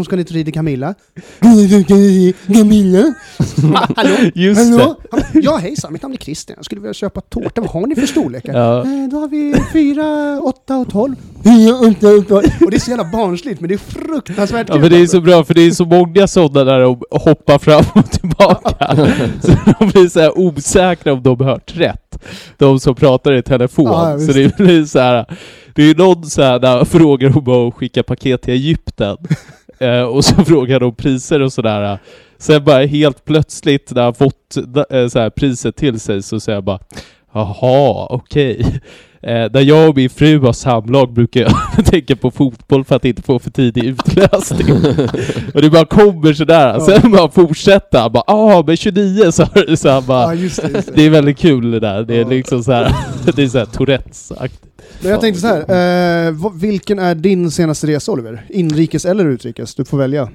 konditori 0.10 0.44
till 0.44 0.54
Camilla. 0.54 0.96
Gunnarssons 1.40 1.68
konditori, 1.68 2.34
Camilla? 2.48 3.14
Ah, 3.76 3.88
hallå? 3.96 4.16
Just 4.36 4.62
hallå? 4.62 4.96
Bara, 5.12 5.22
Ja 5.34 5.58
hejsan, 5.58 5.94
mitt 5.94 6.02
namn 6.02 6.14
är 6.14 6.18
Christian. 6.18 6.56
Jag 6.58 6.66
skulle 6.66 6.82
vilja 6.82 6.94
köpa 6.94 7.22
tårta. 7.22 7.62
Vad 7.62 7.70
har 7.70 7.88
ni 7.88 7.96
för 7.96 8.06
storlekar? 8.08 8.54
det. 8.54 8.60
Ja. 8.60 8.80
Eh, 8.80 9.10
Då 9.12 9.20
har 9.20 9.28
vi 9.28 9.56
fyra, 9.74 10.40
åtta 10.42 10.78
och 10.78 10.90
tolv. 10.90 11.16
Fyra, 11.44 11.76
åtta 11.76 12.08
och 12.08 12.28
tolv. 12.28 12.46
Och 12.66 12.72
det 12.72 12.78
är 12.78 12.80
så 12.80 12.90
jävla 12.92 13.12
barnsligt, 13.12 13.62
men 13.62 13.68
det 13.68 13.74
är 13.74 13.78
fruktansvärt 13.78 14.70
Ja 14.70 14.78
men 14.78 14.90
det 14.90 14.98
är 15.02 15.08
så 15.08 15.22
bra 15.22 15.44
för 15.44 15.54
det 15.54 15.62
är 15.62 15.72
så 15.72 15.86
många 15.86 16.28
sådana 16.28 16.72
där 16.72 16.80
de 16.80 17.02
hoppar 17.12 17.58
fram 17.58 17.84
och 17.96 18.12
tillbaka. 18.12 18.96
så 19.42 19.52
de 19.80 19.88
blir 19.90 20.10
så 20.10 20.20
här 20.20 20.38
osäkra 20.40 21.14
om 21.14 21.24
de 21.24 21.40
har 21.40 21.46
hört 21.46 21.78
rätt. 21.78 22.24
De 22.58 22.80
som 22.80 22.96
pratar 22.96 23.34
i 23.34 23.42
telefon. 23.44 23.86
Ja, 23.86 24.20
så 24.20 24.32
det 24.32 24.58
blir 24.58 24.86
så 24.86 25.00
här. 25.00 25.26
Det 25.76 25.84
är 25.84 25.96
någon 25.96 26.24
så 26.24 26.42
här 26.42 26.60
när 26.60 26.86
frågar 26.86 27.38
om 27.38 27.68
att 27.68 27.74
skicka 27.74 28.04
paket 28.04 28.42
till 28.42 28.54
Egypten. 28.54 29.18
eh, 29.80 30.02
och 30.02 30.26
så 30.26 30.36
frågar 30.46 30.80
de 30.80 30.96
priser 30.96 31.42
och 31.42 31.54
sådär. 31.54 32.00
Sen 32.38 32.64
bara 32.64 32.86
helt 32.86 33.26
plötsligt 33.26 33.92
när 33.92 34.04
han 34.04 34.14
fått 34.14 34.58
eh, 34.90 35.08
så 35.08 35.20
här, 35.20 35.30
priset 35.30 35.76
till 35.76 36.00
sig 36.00 36.24
så 36.24 36.40
säger 36.40 36.58
jag 36.58 36.64
bara 36.64 36.80
Jaha, 37.34 38.08
okej. 38.10 38.82
Eh, 39.28 39.50
när 39.54 39.62
jag 39.62 39.90
och 39.90 39.96
min 39.96 40.10
fru 40.10 40.40
har 40.40 40.54
samlag 40.54 41.14
brukar 41.14 41.42
jag 41.42 41.86
tänka 41.86 42.16
på 42.16 42.32
fotboll 42.32 42.84
för 42.86 42.96
att 42.96 43.06
inte 43.06 43.22
få 43.22 43.40
för 43.40 43.52
tidig 43.52 43.84
utlösning. 43.84 44.68
och 45.54 45.62
det 45.62 45.70
bara 45.70 45.86
kommer 45.86 46.34
sådär. 46.34 46.68
Ja. 46.68 46.80
Sen 46.80 47.12
bara 47.12 47.30
fortsätter 47.30 48.00
han 48.00 48.12
bara 48.12 48.24
ah 48.28 48.64
men 48.68 48.78
29 48.78 49.32
så, 49.32 49.46
så 49.76 49.90
han 49.90 50.06
bara 50.06 50.24
Ja, 50.24 50.34
just 50.34 50.62
det. 50.62 50.70
Just 50.70 50.88
det. 50.88 50.94
Det 50.96 51.06
är 51.06 51.10
väldigt 51.10 51.38
kul 51.38 51.72
det 51.72 51.80
där. 51.80 52.04
Det 52.04 52.16
är 52.16 52.22
Ja. 52.22 52.28
liksom 52.30 52.64
så 52.64 52.72
här, 52.72 52.96
det 53.36 53.44
är 53.44 53.48
så 53.48 53.58
här 53.58 53.66
Tourettes-aktigt. 53.66 54.70
Men 55.02 55.12
jag 55.12 55.22
tänkte 55.22 55.42
så 55.42 55.48
här, 55.48 56.28
eh, 56.28 56.34
vilken 56.62 57.00
är 57.00 57.16
din 57.16 57.52
senaste 57.52 57.88
resa 57.88 58.12
Oliver? 58.12 58.46
Inrikes 58.50 59.06
eller 59.06 59.26
utrikes? 59.26 59.76
Du 59.76 59.86
får 59.86 59.98
välja. 59.98 60.30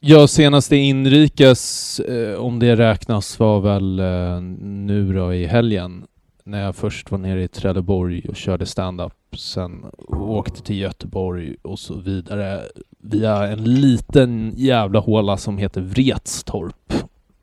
Ja, 0.00 0.26
senaste 0.26 0.76
inrikes, 0.76 2.00
eh, 2.00 2.34
om 2.38 2.58
det 2.58 2.76
räknas, 2.76 3.38
var 3.38 3.60
väl 3.60 3.98
eh, 3.98 4.40
nu 4.86 5.12
då 5.12 5.34
i 5.34 5.46
helgen. 5.46 6.02
När 6.44 6.64
jag 6.64 6.76
först 6.76 7.10
var 7.10 7.18
nere 7.18 7.42
i 7.42 7.48
Trelleborg 7.48 8.22
och 8.28 8.36
körde 8.36 8.66
stand-up, 8.66 9.12
sen 9.36 9.84
åkte 10.08 10.62
till 10.62 10.78
Göteborg 10.78 11.54
och 11.62 11.78
så 11.78 11.94
vidare 11.94 12.60
via 12.98 13.46
en 13.48 13.64
liten 13.64 14.52
jävla 14.56 14.98
håla 15.00 15.36
som 15.36 15.58
heter 15.58 15.80
Vretstorp. 15.80 16.92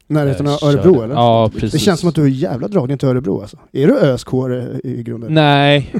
Närheten 0.07 0.47
av 0.47 0.57
Jag 0.61 0.69
Örebro 0.73 0.93
körde- 0.93 1.03
eller? 1.05 1.15
Ja, 1.15 1.49
precis. 1.53 1.71
Det 1.71 1.79
känns 1.79 1.99
som 1.99 2.09
att 2.09 2.15
du 2.15 2.21
har 2.21 2.27
jävla 2.27 2.67
dragning 2.67 2.97
till 2.97 3.07
Örebro 3.09 3.41
alltså. 3.41 3.57
Är 3.71 3.87
du 3.87 3.97
ÖSK 3.99 4.27
i 4.83 5.03
grunden? 5.03 5.33
Nej. 5.33 5.93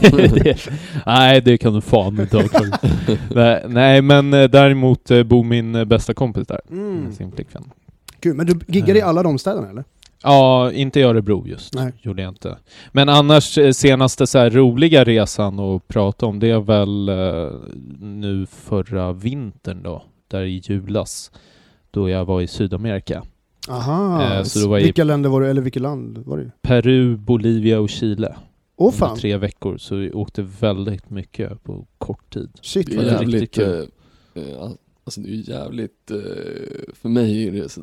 det, 0.00 0.56
nej, 1.06 1.40
det 1.40 1.58
kan 1.58 1.74
du 1.74 1.80
fan 1.80 2.20
inte 2.20 2.36
ha 2.36 2.44
nej, 3.34 3.64
nej, 3.68 4.02
men 4.02 4.34
eh, 4.34 4.50
däremot 4.50 5.10
eh, 5.10 5.22
bor 5.22 5.44
min 5.44 5.74
eh, 5.74 5.84
bästa 5.84 6.14
kompis 6.14 6.46
där. 6.46 6.60
Mm. 6.70 7.12
Sin 7.12 7.32
flickvän. 7.32 7.64
Kul, 8.20 8.36
men 8.36 8.46
du 8.46 8.60
giggar 8.68 8.96
i 8.96 9.00
alla 9.02 9.22
de 9.22 9.38
städerna 9.38 9.70
eller? 9.70 9.84
Ja, 10.22 10.72
inte 10.72 11.00
i 11.00 11.02
Örebro 11.02 11.46
just. 11.46 11.74
Nej. 11.74 11.92
Gjorde 12.02 12.22
jag 12.22 12.28
inte. 12.30 12.58
Men 12.92 13.08
annars, 13.08 13.58
eh, 13.58 13.72
senaste 13.72 14.26
så 14.26 14.38
här 14.38 14.50
roliga 14.50 15.04
resan 15.04 15.58
att 15.60 15.88
prata 15.88 16.26
om, 16.26 16.38
det 16.38 16.50
är 16.50 16.60
väl 16.60 17.08
eh, 17.08 17.50
nu 18.00 18.46
förra 18.46 19.12
vintern 19.12 19.82
då, 19.82 20.02
där 20.28 20.42
i 20.42 20.62
julas, 20.64 21.30
då 21.90 22.08
jag 22.08 22.24
var 22.24 22.40
i 22.40 22.46
Sydamerika. 22.46 23.22
Aha, 23.68 24.22
Eh, 24.22 24.42
så 24.42 24.58
då 24.58 24.68
var 24.68 24.76
jag 24.76 24.82
i- 24.82 24.84
vilka 24.84 25.04
länder 25.04 25.30
var 25.30 25.40
du, 25.40 25.48
eller 25.50 25.62
vilket 25.62 25.82
land 25.82 26.18
var 26.26 26.36
du? 26.38 26.50
Peru, 26.62 27.16
Bolivia 27.16 27.80
och 27.80 27.88
Chile. 27.88 28.34
Åh 28.76 28.86
under 28.86 28.98
fan, 28.98 29.16
tre 29.18 29.36
veckor, 29.36 29.76
så 29.78 29.96
vi 29.96 30.12
åkte 30.12 30.42
väldigt 30.60 31.10
mycket 31.10 31.62
på 31.64 31.86
kort 31.98 32.32
tid. 32.34 32.50
shit 32.62 32.86
Det 32.86 32.96
är 32.96 33.04
det 33.04 33.10
är. 33.10 33.18
riktigt 33.18 33.58
jävligt... 33.58 33.90
kul. 34.34 34.42
eh, 34.52 34.62
eh, 34.62 34.70
alltså 35.04 35.20
det 35.20 35.28
är 35.28 35.32
ju 35.32 35.42
jävligt... 35.52 36.10
eh, 36.10 36.16
för 36.94 37.08
mig 37.08 37.48
är 37.48 37.52
det 37.52 37.68
så, 37.68 37.80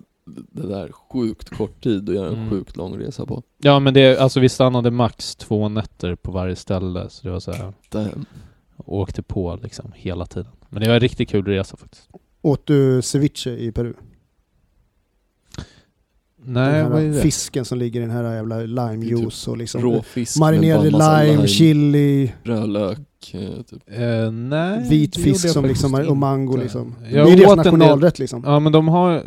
det 0.51 0.67
där 0.67 0.91
sjukt 0.91 1.49
kort 1.49 1.83
tid 1.83 2.09
att 2.09 2.15
göra 2.15 2.27
en 2.27 2.33
Mm. 2.33 2.49
sjukt 2.49 2.77
lång 2.77 2.97
resa 2.99 3.25
på. 3.25 3.43
Ja 3.57 3.79
men 3.79 3.93
det, 3.93 4.17
alltså 4.17 4.39
vi 4.39 4.49
stannade 4.49 4.91
max 4.91 5.35
två 5.35 5.69
nätter 5.69 6.15
på 6.15 6.31
varje 6.31 6.55
ställe, 6.55 7.09
så 7.09 7.23
det 7.23 7.29
var 7.31 7.39
så 7.39 7.51
här, 7.51 7.73
Damn. 7.89 8.25
åkte 8.77 9.21
på 9.23 9.59
liksom 9.63 9.91
hela 9.95 10.25
tiden. 10.25 10.51
Men 10.69 10.81
det 10.81 10.87
var 10.87 10.95
en 10.95 10.99
riktigt 11.01 11.29
kul 11.29 11.45
resa 11.45 11.77
faktiskt. 11.77 12.09
Åt 12.41 12.65
du 12.65 13.01
ceviche 13.01 13.47
i 13.49 13.71
Peru? 13.71 13.93
Nej, 16.43 16.83
den 16.83 16.91
här 17.13 17.21
fisken 17.21 17.65
som 17.65 17.77
ligger 17.77 17.99
i 17.99 18.03
den 18.03 18.11
här 18.11 18.35
jävla 18.35 18.59
limejuice 18.59 19.47
och 19.47 19.57
liksom 19.57 19.81
Råfisk 19.81 20.39
marinerad 20.39 20.91
massa 20.91 21.23
lime, 21.23 21.47
chili, 21.47 22.33
rödlök, 22.43 22.99
eh, 23.33 23.61
typ. 23.61 23.83
Eh, 23.85 24.31
nej, 24.31 24.89
vit 24.89 25.15
fisk 25.15 25.49
som 25.49 25.65
liksom, 25.65 25.93
och 25.93 26.17
mango 26.17 26.57
liksom. 26.57 26.95
Jag 27.11 27.27
det 27.27 27.33
är 27.33 27.37
deras 27.37 27.55
nationalrätt 27.55 28.19
liksom. 28.19 28.43
Ja 28.45 28.59
men 28.59 28.71
de 28.71 28.87
har... 28.87 29.23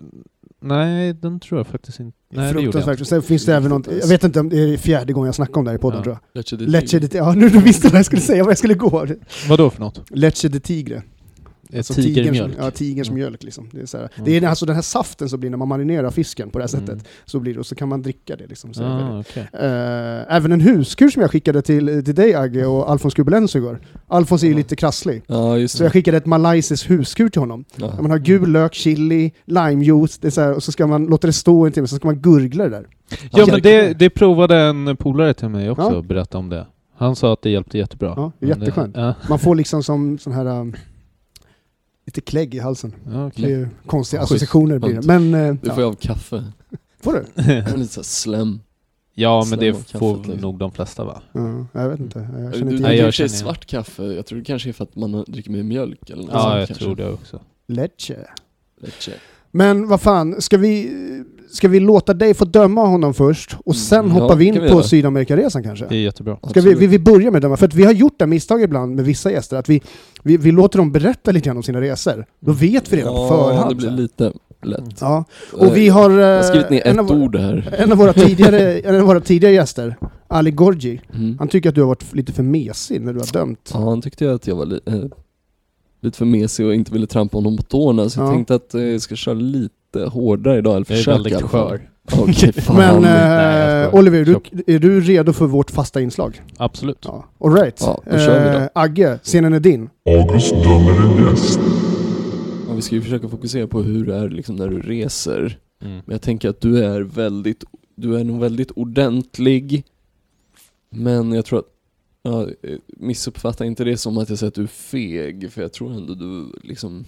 Nej, 0.63 1.13
den 1.13 1.41
tror 1.41 1.59
jag 1.61 1.67
faktiskt 1.67 2.01
inte... 2.01 2.17
Nej, 2.31 2.41
det 2.41 2.47
jag 2.47 2.63
Fruktansvärt. 2.63 2.99
inte. 2.99 3.05
Sen 3.09 3.23
finns 3.23 3.45
det 3.45 3.55
även 3.57 3.71
något, 3.71 3.87
jag 4.01 4.09
vet 4.09 4.25
inte 4.25 4.41
om 4.41 4.49
det 4.49 4.57
är 4.75 4.77
fjärde 4.77 5.13
gången 5.13 5.27
jag 5.27 5.35
snackar 5.35 5.59
om 5.59 5.65
det 5.65 5.71
här 5.71 5.79
i 5.79 5.81
podden 5.81 5.99
Ja. 5.99 6.05
tror 6.05 6.19
jag. 6.35 6.61
Leche 6.69 6.99
de 6.99 7.09
tigre. 7.09 7.09
de 7.09 7.19
Ja, 7.19 7.33
nu 7.35 7.49
du 7.49 7.59
visste 7.61 7.89
vad 7.89 7.99
jag 7.99 8.07
skulle 8.07 8.23
säga, 8.23 8.43
vad 8.45 8.51
jag 8.51 8.59
skulle 8.59 8.75
gå. 8.75 9.07
Vadå 9.49 9.71
för 9.71 9.81
något? 9.81 10.11
Leche 10.11 10.49
de 10.49 10.61
tigre. 10.61 11.03
Alltså 11.77 11.95
Tigermjölk? 11.95 12.55
Ja, 12.59 12.71
tigerns 12.71 13.09
Mm. 13.09 13.21
mjölk 13.21 13.43
liksom. 13.43 13.69
Det 13.73 13.81
är, 13.81 13.87
så 13.87 13.97
här. 13.99 14.09
Mm. 14.15 14.25
det 14.25 14.37
är 14.37 14.49
alltså 14.49 14.67
den 14.67 14.75
här 14.75 14.83
saften 14.83 15.29
som 15.29 15.41
blir 15.41 15.51
när 15.51 15.57
man 15.59 15.69
marinerar 15.69 16.11
fisken 16.11 16.51
på 16.51 16.59
det 16.59 16.63
här 16.63 16.69
sättet. 16.69 16.89
Mm. 16.89 17.05
Så 17.25 17.41
blir 17.41 17.55
det, 17.55 17.61
och 17.61 17.67
så 17.67 17.75
kan 17.75 17.89
man 17.89 18.03
dricka 18.03 18.37
det 18.37 18.47
liksom. 18.47 18.75
Så 18.75 18.85
Ah, 18.85 19.21
okej. 19.21 19.43
Eh, 19.53 20.37
även 20.37 20.53
en 20.53 20.61
huskur 20.61 21.09
som 21.09 21.23
jag 21.23 21.31
skickade 21.31 21.63
till, 21.63 22.05
till 22.05 22.15
dig 22.15 22.35
Agge 22.35 22.67
och 22.67 22.91
Alfons 22.91 23.15
Kubelenz 23.15 23.57
igår. 23.57 23.81
Alfons 24.09 24.43
är 24.43 24.47
ju 24.47 24.53
Ja. 24.53 24.57
lite 24.57 24.77
krasslig. 24.77 25.23
Ja, 25.27 25.59
just 25.59 25.77
Så 25.79 25.85
jag 25.85 25.93
skickade 25.93 26.17
ett 26.17 26.27
malaysiskt 26.27 26.91
huskur 26.91 27.29
till 27.29 27.41
honom. 27.41 27.65
Ja. 27.77 27.93
Man 28.01 28.11
har 28.11 28.19
gul 28.19 28.51
lök, 28.53 28.75
chili, 28.75 29.33
limejuice, 29.45 30.19
det 30.19 30.27
är 30.27 30.31
så 30.31 30.41
här, 30.41 30.55
och 30.55 30.63
så 30.63 30.73
ska 30.73 30.87
man 30.87 31.07
låta 31.07 31.27
det 31.27 31.33
stå 31.33 31.67
en 31.67 31.73
timme, 31.73 31.87
så 31.87 31.97
ska 31.97 32.09
man 32.09 32.21
gurgla 32.21 32.65
det 32.65 32.71
där. 32.71 32.87
Ja 33.33 33.47
men 33.51 33.63
det, 33.63 33.99
det 33.99 34.11
provade 34.11 34.57
en 34.57 34.97
polare 34.97 35.35
till 35.35 35.49
mig 35.49 35.71
också, 35.71 35.93
Ja. 35.95 36.03
berätta 36.03 36.39
om 36.39 36.49
det. 36.49 36.67
Han 36.97 37.17
sa 37.17 37.33
att 37.33 37.43
det 37.43 37.51
hjälpte 37.51 37.79
jättebra. 37.79 38.13
Ja, 38.17 38.33
det 38.39 38.47
är 38.47 38.49
jätteskönt. 38.59 38.97
Ja, 38.97 39.15
Man 39.29 39.39
får 39.39 39.55
liksom 39.55 39.83
som 39.83 40.19
sån 40.19 40.33
här 40.33 40.47
um, 40.47 40.75
lite 42.07 42.21
klägg 42.21 42.55
i 42.55 42.59
halsen. 42.59 42.95
ja, 43.13 43.31
Det 43.37 43.45
är 43.45 43.49
ju 43.49 43.69
konstiga 43.87 44.21
Ja, 44.21 44.25
associationer 44.25 44.79
blir 44.79 44.95
det. 44.95 45.03
Men, 45.07 45.35
eh, 45.35 45.55
Det 45.55 45.59
ja. 45.69 45.75
får 45.75 45.83
jag 45.83 45.91
av 45.93 45.97
kaffe. 45.97 46.45
får 47.01 47.13
du? 47.13 47.43
Lite 47.77 47.93
såhär 47.93 48.03
slem. 48.05 48.61
ja 49.15 49.47
men 49.51 49.59
det 49.59 49.73
får 49.75 49.81
kaffet, 49.83 50.27
liksom. 50.27 50.41
nog 50.43 50.59
de 50.59 50.73
flesta 50.73 51.05
va? 51.05 51.23
Ja, 51.33 51.67
jag 51.73 51.89
vet 51.89 52.01
inte. 52.01 52.19
Jag 52.19 52.53
Du 52.53 52.59
känner 52.59 52.73
inte 52.73 52.83
Nej, 52.83 52.93
igen 52.93 53.05
jag 53.05 53.13
dricker 53.13 53.13
känner- 53.13 53.29
svart 53.29 53.67
kaffe, 53.67 54.03
jag 54.05 54.27
tror 54.27 54.39
det 54.39 54.45
kanske 54.45 54.69
är 54.69 54.73
för 54.73 54.85
att 54.85 54.97
man 54.97 55.25
dricker 55.29 55.51
med 55.51 55.65
mjölk 55.65 56.11
eller 56.11 56.23
något 56.23 56.31
Ja, 56.33 56.41
sånt 56.43 56.59
jag 56.59 56.69
kanske. 56.69 56.85
tror 56.85 56.97
det 56.97 57.13
också. 57.13 57.41
Leche. 57.67 58.17
Leche. 58.81 59.13
Men 59.51 59.89
vad 59.89 60.01
fan, 60.01 60.41
ska 60.41 60.57
vi, 60.57 60.91
ska 61.53 61.69
vi 61.69 61.81
låta 61.81 62.15
dig 62.15 62.35
få 62.35 62.45
döma 62.45 62.87
honom 62.87 63.15
först 63.15 63.57
och 63.65 63.77
sen 63.77 63.99
Mm, 63.99 64.11
hoppar 64.11 64.29
ja, 64.29 64.35
vi 64.35 64.45
in 64.45 64.63
vi 64.63 64.69
på. 64.71 64.83
Sydamerikaresan 64.83 65.63
kanske? 65.63 65.87
Det 65.89 65.95
är 65.97 66.01
jättebra. 66.01 66.37
Ska 66.51 66.61
vi, 66.61 66.75
vi, 66.75 66.87
vi 66.87 66.99
börja 66.99 67.31
med 67.31 67.43
döma? 67.43 67.57
För 67.57 67.67
att 67.67 67.75
vi 67.75 67.85
har 67.85 67.93
gjort 67.93 68.15
det 68.19 68.25
här 68.25 68.29
misstaget 68.29 68.65
ibland 68.65 68.95
med 68.97 69.05
vissa 69.05 69.31
gäster, 69.33 69.57
att 69.57 69.69
vi, 69.69 69.83
vi, 70.23 70.37
vi 70.37 70.53
låter 70.53 70.79
dem 70.79 70.93
berätta 70.93 71.31
lite 71.31 71.47
grann 71.47 71.57
om 71.57 71.63
sina 71.63 71.81
resor. 71.81 72.25
Då 72.41 72.53
vet 72.53 72.93
vi 72.93 72.97
redan 72.97 73.15
på 73.15 73.21
Ja, 73.21 73.29
förhand. 73.29 73.71
det 73.71 73.75
blir 73.75 73.91
lite 73.91 74.33
lätt. 74.63 75.01
Ja. 75.01 75.25
Och 75.53 75.77
vi 75.77 75.89
har... 75.89 76.11
Jag 76.11 76.37
har 76.37 76.43
skrivit 76.43 76.71
ner 76.71 76.87
en 76.87 76.99
ett 76.99 77.11
av 77.11 77.23
ord 77.23 77.37
här. 77.37 77.75
En 77.79 77.93
av 77.93 77.99
våra 77.99 78.13
tidigare, 78.13 78.79
en 78.85 79.01
av 79.01 79.07
våra 79.07 79.21
tidigare 79.21 79.55
gäster, 79.55 79.97
Ali 80.29 80.51
Gorgi, 80.51 81.01
Mm. 81.15 81.37
han 81.39 81.49
tycker 81.49 81.69
att 81.69 81.75
du 81.75 81.81
har 81.81 81.89
varit 81.89 82.15
lite 82.15 82.33
för 82.33 82.43
mesig 82.43 83.01
när 83.01 83.13
du 83.13 83.19
har 83.19 83.33
dömt. 83.33 83.71
Ja, 83.75 83.79
han 83.81 84.03
tyckte 84.03 84.33
att 84.33 84.47
jag 84.47 84.57
var 84.57 84.67
li- 84.67 84.81
eh, 84.87 84.95
lite 86.01 86.19
för 86.19 86.25
mesig 86.25 86.67
och 86.67 86.75
inte 86.75 86.93
ville 86.93 87.07
trampa 87.07 87.37
honom 87.37 87.57
på 87.57 87.63
tårna 87.63 88.09
så 88.09 88.21
jag 88.21 88.29
Ja. 88.29 88.33
tänkte 88.33 88.55
att 88.55 88.75
eh, 88.75 88.83
jag 88.83 89.01
ska 89.01 89.15
köra 89.17 89.35
lite 89.35 89.75
hårdare 89.97 90.59
idag, 90.59 90.77
eller 90.77 90.87
Jag 90.89 90.91
är 90.91 90.97
försöka 90.97 91.17
väldigt 91.17 91.43
skör. 91.43 91.89
Fan. 92.61 92.77
Men 92.77 93.03
nej, 93.03 93.85
eh. 93.85 93.95
Oliver, 93.95 94.19
är 94.19 94.25
du, 94.25 94.41
är 94.75 94.79
du 94.79 95.01
redo 95.01 95.33
för 95.33 95.47
vårt 95.47 95.71
fasta 95.71 96.01
inslag? 96.01 96.43
Absolut. 96.57 96.99
Ja. 97.05 97.25
Alright. 97.41 97.81
Ja, 97.81 98.03
då 98.11 98.19
kör 98.19 98.53
vi 98.53 98.59
då. 98.59 98.69
Agge, 98.75 99.19
scenen 99.23 99.53
är 99.53 99.61
din. 99.61 99.91
August 100.07 100.55
dömer 100.55 101.03
en 101.03 101.31
gäst. 101.31 101.61
Ja, 102.69 102.75
vi 102.75 102.83
ska 102.83 102.95
ju 102.95 103.03
försöka 103.03 103.29
fokusera 103.29 103.67
på 103.67 103.83
hur 103.83 104.07
det 104.07 104.17
är 104.17 104.29
liksom 104.29 104.57
när 104.57 104.69
du 104.69 104.81
reser. 104.83 105.59
Mm. 105.83 105.95
Men 105.95 106.13
jag 106.15 106.23
tänker 106.23 106.49
att 106.49 106.61
du 106.61 106.85
är 106.85 107.01
väldigt, 107.01 107.65
du 107.95 108.17
är 108.17 108.25
nog 108.25 108.41
väldigt 108.41 108.71
ordentlig. 108.71 109.85
Men 110.91 111.33
jag 111.33 111.45
tror 111.45 111.59
att, 111.59 111.69
ja, 112.23 112.43
eh, 112.63 112.79
missuppfatta 112.87 113.65
inte 113.65 113.85
det 113.85 113.97
som 113.97 114.19
att 114.19 114.29
jag 114.29 114.39
säger 114.39 114.49
att 114.49 114.55
du 114.55 114.63
är 114.63 114.67
feg, 114.67 115.53
för 115.53 115.63
jag 115.63 115.73
tror 115.73 115.93
ändå 115.93 116.15
du 116.15 116.53
liksom, 116.63 117.05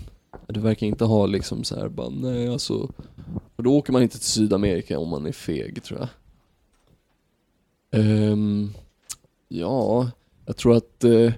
du 0.46 0.60
verkar 0.60 0.86
inte 0.86 1.04
ha 1.04 1.26
liksom 1.26 1.64
så 1.64 1.76
här 1.76 1.88
bara, 1.88 2.08
nej 2.08 2.48
alltså, 2.48 2.88
för 3.56 3.62
då 3.62 3.76
åker 3.76 3.92
man 3.92 4.02
inte 4.02 4.18
till 4.18 4.26
Sydamerika 4.26 4.98
om 4.98 5.08
man 5.08 5.26
är 5.26 5.32
feg 5.32 5.82
tror 5.82 6.00
jag. 6.00 6.08
Um, 8.00 8.72
ja, 9.48 10.10
jag 10.46 10.56
tror 10.56 10.76
att, 10.76 11.04
uh, 11.04 11.32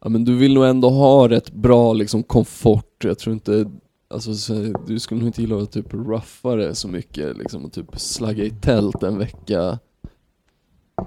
ja 0.00 0.08
men 0.08 0.24
du 0.24 0.36
vill 0.36 0.54
nog 0.54 0.64
ändå 0.64 0.90
ha 0.90 1.28
rätt 1.28 1.52
bra 1.52 1.92
liksom 1.92 2.22
komfort, 2.22 3.04
jag 3.04 3.18
tror 3.18 3.34
inte 3.34 3.70
Alltså 4.12 4.34
så, 4.34 4.54
du 4.86 4.98
skulle 4.98 5.20
nog 5.20 5.28
inte 5.28 5.40
gilla 5.40 5.62
att 5.62 5.72
typ 5.72 5.94
ruffa 5.94 6.56
det 6.56 6.74
så 6.74 6.88
mycket 6.88 7.36
liksom 7.36 7.64
och 7.64 7.72
typ 7.72 8.00
slagga 8.00 8.44
i 8.44 8.50
tält 8.50 9.02
en 9.02 9.18
vecka. 9.18 9.78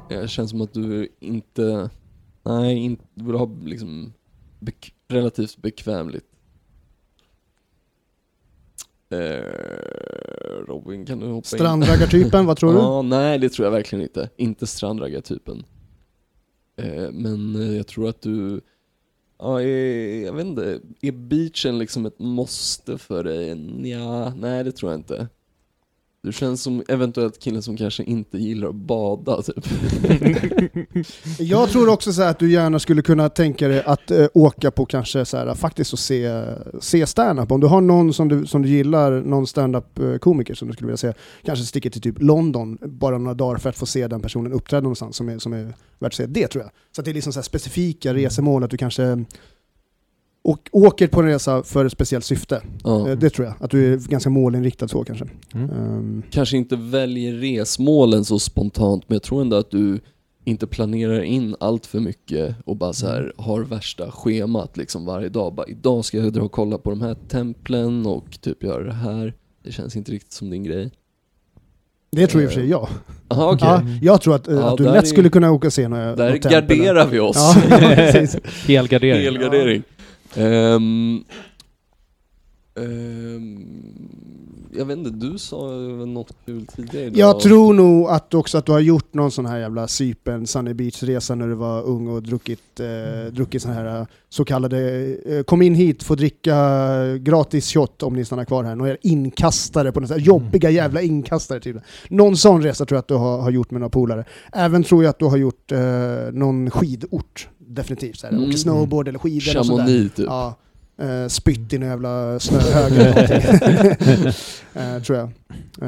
Det 0.10 0.30
känns 0.30 0.50
som 0.50 0.62
att 0.62 0.74
du 0.74 1.10
inte, 1.20 1.90
nej, 2.44 2.78
inte, 2.78 3.04
du 3.14 3.26
vill 3.26 3.36
ha 3.36 3.50
liksom 3.64 4.14
bek, 4.60 4.96
relativt 5.08 5.58
bekvämligt. 5.58 6.26
Eh, 9.14 10.66
Robin, 10.68 11.06
kan 11.06 11.20
du 11.20 11.28
hoppa? 11.28 11.46
Strandraggartypen, 11.48 12.46
vad 12.46 12.58
tror 12.58 12.74
du? 12.74 12.78
Ja, 12.80 13.02
nej 13.02 13.40
det 13.40 13.50
tror 13.50 13.66
jag 13.66 13.72
verkligen 13.72 14.04
inte. 14.04 14.30
Inte 14.38 14.68
strandraggartypen. 14.68 15.64
Eh, 16.78 17.12
men 17.12 17.56
eh, 17.56 17.78
jag 17.78 17.88
tror 17.88 18.10
att 18.10 18.22
du, 18.22 18.62
ja, 19.40 19.62
är, 19.62 20.26
jag 20.26 20.34
vet 20.34 20.46
inte, 20.46 20.80
är 21.02 21.12
beachen 21.12 21.78
liksom 21.78 22.06
ett 22.06 22.20
måste 22.20 22.98
för 22.98 23.24
dig? 23.24 23.48
Ja, 23.90 24.34
nej 24.36 24.64
det 24.64 24.72
tror 24.72 24.92
jag 24.92 25.00
inte. 25.00 25.28
Du 26.24 26.32
känns 26.32 26.64
som 26.64 26.84
eventuellt 26.88 27.40
killen 27.40 27.62
som 27.62 27.78
kanske 27.78 28.04
inte 28.04 28.38
gillar 28.38 28.70
att 28.70 28.76
bada 28.76 29.42
typ. 29.42 29.66
Jag 31.40 31.70
tror 31.70 31.90
också 31.90 32.14
så 32.14 32.22
här 32.22 32.30
att 32.30 32.40
du 32.40 32.52
gärna 32.52 32.80
skulle 32.80 33.02
kunna 33.02 33.30
tänka 33.30 33.68
dig 33.68 33.84
att 33.86 34.12
eh, 34.12 34.26
åka 34.34 34.72
på 34.72 34.86
kanske 34.86 35.26
så 35.26 35.38
här, 35.38 35.56
faktiskt 35.56 35.94
och 35.94 36.00
se, 36.00 36.44
se 36.80 37.08
stand-up. 37.08 37.52
Om 37.52 37.60
du 37.60 37.68
har 37.68 37.82
någon 37.82 38.14
som 38.14 38.28
du, 38.28 38.46
som 38.46 38.62
du 38.62 38.70
gillar, 38.70 39.12
någon 39.12 39.48
stand-up 39.48 40.00
eh, 40.00 40.18
komiker 40.18 40.54
som 40.54 40.68
du 40.68 40.74
skulle 40.74 40.88
vilja 40.88 40.98
se, 40.98 41.14
kanske 41.46 41.66
sticka 41.66 41.90
till 41.90 42.02
typ 42.02 42.22
London 42.22 42.78
bara 42.82 43.18
några 43.18 43.34
dagar 43.34 43.58
för 43.58 43.70
att 43.70 43.78
få 43.78 43.86
se 43.86 44.08
den 44.08 44.22
personen 44.22 44.54
uppträda 44.54 44.82
någonstans 44.82 45.16
som 45.16 45.30
är, 45.30 45.40
som 45.40 45.54
är 45.54 45.74
värt 46.00 46.12
att 46.12 46.14
se. 46.14 46.26
Det 46.26 46.48
tror 46.48 46.64
jag. 46.64 46.72
Så 46.96 47.02
att 47.02 47.06
det 47.06 47.12
är 47.12 47.16
liksom 47.16 47.34
så 47.34 47.40
här 47.40 47.44
specifika 47.44 48.14
resemål, 48.14 48.64
att 48.64 48.72
du 48.72 48.78
kanske 48.78 49.26
och, 50.44 50.70
åker 50.72 51.08
på 51.08 51.20
en 51.22 51.28
resa 51.28 51.64
för 51.64 51.86
ett 51.86 51.92
speciellt 51.92 52.26
syfte. 52.26 52.62
Ja. 52.84 53.10
Eh, 53.10 53.18
Det 53.18 53.30
tror 53.30 53.48
jag. 53.48 53.56
Att 53.60 53.72
du 53.72 53.94
är 53.94 53.98
ganska 53.98 54.30
målinriktad 54.30 54.88
så 54.88 55.04
kanske. 55.04 55.26
Mm. 55.54 55.70
Ehm, 55.70 56.24
Kanske 56.32 56.58
inte 56.58 56.76
väljer 56.76 57.34
resmålen 57.34 58.26
så 58.26 58.40
spontant, 58.40 59.04
men 59.10 59.16
jag 59.16 59.24
tror 59.24 59.42
ändå 59.42 59.56
att 59.58 59.72
du 59.72 60.00
inte 60.46 60.68
planerar 60.68 61.22
in 61.22 61.56
allt 61.60 61.86
för 61.86 62.00
mycket 62.00 62.56
och 62.66 62.76
bara 62.78 62.94
så 62.94 63.08
här 63.08 63.34
har 63.38 63.62
värsta 63.62 64.12
schemat 64.12 64.78
liksom 64.78 65.06
varje 65.06 65.30
dag. 65.30 65.54
Bara, 65.54 65.68
idag 65.68 66.06
ska 66.06 66.18
jag 66.18 66.34
dra 66.34 66.42
och 66.42 66.52
kolla 66.52 66.78
på 66.78 66.90
de 66.90 67.02
här 67.02 67.16
templen 67.30 68.06
och 68.06 68.42
typ 68.42 68.64
göra 68.64 68.84
det 68.84 68.94
här. 68.94 69.34
Det 69.64 69.72
känns 69.72 69.96
inte 69.96 70.12
riktigt 70.12 70.34
som 70.34 70.50
din 70.50 70.64
grej. 70.64 70.92
Det 72.12 72.28
tror 72.28 72.44
i 72.44 72.46
och 72.46 72.52
för 72.52 72.60
sig 72.60 72.70
jag. 72.70 72.88
Aha, 73.28 73.52
okej. 73.54 73.68
Ja, 73.68 73.82
jag 74.02 74.22
tror 74.22 74.36
att, 74.36 74.48
eh, 74.48 74.54
Ja, 74.56 74.72
att 74.72 74.78
du 74.78 74.84
lätt 74.84 75.04
är- 75.04 75.08
skulle 75.08 75.30
kunna 75.30 75.52
åka 75.52 75.68
och 75.68 75.74
se 75.74 75.88
några 75.88 76.16
Där 76.16 76.38
garderar 76.38 77.08
vi 77.08 77.20
oss. 77.20 77.38
Ja. 77.38 78.40
Helgardering. 78.68 79.24
Helgardering. 79.24 79.84
Um, 80.36 81.26
um, 82.76 84.33
jag 84.78 84.86
vet 84.86 84.98
inte, 84.98 85.10
du 85.10 85.38
sa 85.38 85.68
något 86.06 86.34
kul 86.46 86.66
tidigare 86.66 87.06
idag? 87.06 87.18
Jag 87.18 87.40
tror 87.40 87.74
nog 87.74 88.08
att 88.08 88.34
också 88.34 88.58
att 88.58 88.66
du 88.66 88.72
har 88.72 88.80
gjort 88.80 89.14
någon 89.14 89.32
sån 89.32 89.46
här 89.46 89.60
jävla 89.60 89.88
Cypern, 89.88 90.48
Sunny 90.48 90.74
Beach-resa 90.74 91.36
när 91.36 91.48
du 91.48 91.54
var 91.54 91.84
ung 91.84 92.08
och 92.08 92.24
druckit, 92.24 92.80
eh, 92.80 93.34
druckit 93.34 93.62
sån 93.62 93.72
här 93.72 94.00
eh, 94.00 94.06
så 94.30 94.46
kallade 94.46 95.06
eh, 95.26 95.44
kom 95.44 95.62
in 95.62 95.76
hit, 95.76 96.04
få 96.04 96.16
dricka 96.16 96.56
gratis 97.18 97.74
shot 97.74 98.04
om 98.04 98.16
ni 98.16 98.26
stannar 98.26 98.46
kvar 98.46 98.64
här. 98.64 98.76
Några 98.76 98.96
inkastare 99.02 99.92
på 99.92 100.00
den 100.00 100.10
här 100.10 100.18
jobbiga 100.18 100.70
jävla 100.70 101.02
inkastare 101.02 101.60
typ. 101.60 101.78
Någon 102.10 102.38
sån 102.38 102.64
resa 102.64 102.86
tror 102.86 102.96
jag 102.96 103.00
att 103.00 103.08
du 103.08 103.16
har, 103.16 103.38
har 103.42 103.52
gjort 103.52 103.72
med 103.72 103.82
några 103.82 103.90
polare. 103.90 104.26
Även 104.54 104.84
tror 104.84 105.04
jag 105.04 105.10
att 105.10 105.20
du 105.20 105.26
har 105.26 105.38
gjort 105.38 105.72
eh, 105.72 105.80
någon 106.32 106.72
skidort. 106.72 107.48
Definitivt. 107.58 108.20
Så 108.20 108.28
här. 108.28 108.34
Mm. 108.34 108.50
Åker 108.50 108.58
snowboard 108.58 109.08
eller 109.08 109.20
skidor 109.20 109.60
och 109.60 109.66
sådär. 109.66 109.84
Chamonix 109.86 110.16
typ. 110.16 110.26
Ja. 110.26 110.56
Eh, 110.98 111.28
spytt 111.28 111.74
i 111.74 111.76
en 111.76 111.82
jävla 111.82 112.40
snöhög 112.40 112.92
eller 112.92 113.10
någonting. 113.10 113.38
eh, 114.74 115.00
tror 115.04 115.18
jag. 115.18 115.28
Eh, 115.82 115.88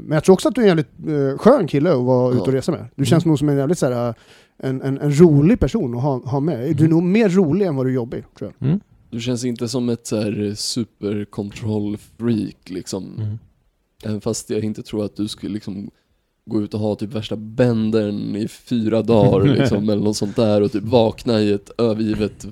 men 0.00 0.10
jag 0.10 0.24
tror 0.24 0.32
också 0.32 0.48
att 0.48 0.54
du 0.54 0.60
är 0.60 0.64
en 0.64 0.68
jävligt 0.68 0.90
eh, 1.08 1.38
skön 1.38 1.66
kille 1.66 1.92
att 1.92 2.04
vara 2.04 2.32
ute 2.32 2.40
och 2.40 2.52
resa 2.52 2.72
med. 2.72 2.86
Du 2.94 3.04
känns 3.04 3.24
nog 3.24 3.38
som 3.38 3.48
en 3.48 3.56
jävligt 3.56 3.78
såhär, 3.78 4.14
en, 4.58 4.82
en, 4.82 4.98
en 4.98 5.20
rolig 5.20 5.60
person 5.60 5.96
att 5.96 6.02
ha, 6.02 6.18
ha 6.18 6.40
med. 6.40 6.76
Du 6.76 6.84
är 6.84 6.88
nog 6.88 7.02
mer 7.02 7.28
rolig 7.28 7.66
än 7.66 7.76
vad 7.76 7.86
du 7.86 7.90
är 7.90 7.94
jobbig, 7.94 8.24
tror 8.38 8.52
jag. 8.58 8.68
Mm. 8.68 8.80
Du 9.10 9.20
känns 9.20 9.44
inte 9.44 9.68
som 9.68 9.88
ett 9.88 10.06
så 10.06 10.16
här 10.16 10.54
superkontrollfreak 10.54 12.70
liksom. 12.70 13.14
Mm. 13.18 13.38
Även 14.04 14.20
fast 14.20 14.50
jag 14.50 14.64
inte 14.64 14.82
tror 14.82 15.04
att 15.04 15.16
du 15.16 15.28
skulle 15.28 15.52
liksom 15.52 15.90
gå 16.46 16.62
ut 16.62 16.74
och 16.74 16.80
ha 16.80 16.94
typ 16.94 17.12
värsta 17.12 17.36
bändern 17.36 18.36
i 18.36 18.48
fyra 18.48 19.02
dagar 19.02 19.46
liksom, 19.58 19.90
eller 19.90 20.02
något 20.02 20.16
sånt 20.16 20.36
där 20.36 20.62
och 20.62 20.72
typ 20.72 20.84
vakna 20.84 21.40
i 21.40 21.52
ett 21.52 21.70
övergivet 21.78 22.46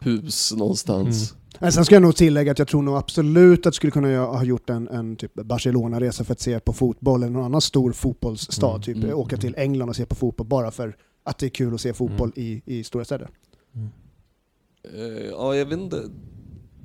hus 0.00 0.52
någonstans. 0.56 1.34
Men 1.58 1.72
sen 1.72 1.84
ska 1.84 1.94
jag 1.94 2.02
nog 2.02 2.16
tillägga 2.16 2.52
att 2.52 2.58
jag 2.58 2.68
tror 2.68 2.82
nog 2.82 2.96
absolut 2.96 3.66
att 3.66 3.72
du 3.72 3.76
skulle 3.76 3.90
kunna 3.90 4.18
ha 4.18 4.44
gjort 4.44 4.70
en, 4.70 4.88
en 4.88 5.16
typ 5.16 5.34
Barcelona-resa 5.34 6.24
för 6.24 6.32
att 6.32 6.40
se 6.40 6.60
på 6.60 6.72
fotboll 6.72 7.22
eller 7.22 7.32
någon 7.32 7.44
annan 7.44 7.60
stor 7.60 7.92
fotbollsstad. 7.92 8.70
Mm, 8.70 8.82
Typ 8.82 8.96
mm, 8.96 9.18
åka 9.18 9.36
till 9.36 9.54
England 9.56 9.88
och 9.88 9.96
se 9.96 10.06
på 10.06 10.14
fotboll 10.14 10.46
bara 10.46 10.70
för 10.70 10.96
att 11.24 11.38
det 11.38 11.46
är 11.46 11.50
kul 11.50 11.74
att 11.74 11.80
se 11.80 11.92
fotboll 11.92 12.32
i, 12.36 12.62
i 12.64 12.84
stora 12.84 13.04
städer. 13.04 13.28
Eh, 14.94 15.26
ja, 15.30 15.54
jag 15.56 15.66
vet 15.66 15.78
inte. 15.78 16.02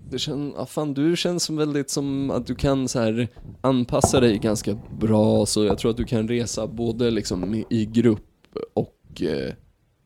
Det 0.09 0.19
känns, 0.19 0.53
ja, 0.57 0.65
fan, 0.65 0.93
du 0.93 1.15
känns 1.15 1.43
som 1.43 1.55
väldigt 1.55 1.89
som 1.89 2.31
att 2.31 2.47
du 2.47 2.55
kan 2.55 2.87
så 2.87 2.99
här 2.99 3.27
anpassa 3.61 4.19
dig 4.19 4.37
ganska 4.37 4.77
bra, 4.99 5.45
så 5.45 5.65
jag 5.65 5.77
tror 5.77 5.91
att 5.91 5.97
du 5.97 6.03
kan 6.03 6.27
resa 6.27 6.67
både 6.67 7.11
liksom 7.11 7.55
i, 7.55 7.65
i 7.69 7.85
grupp 7.85 8.27
och 8.73 9.21
eh, 9.21 9.53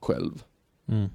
själv. 0.01 0.43
Mm. 0.87 1.09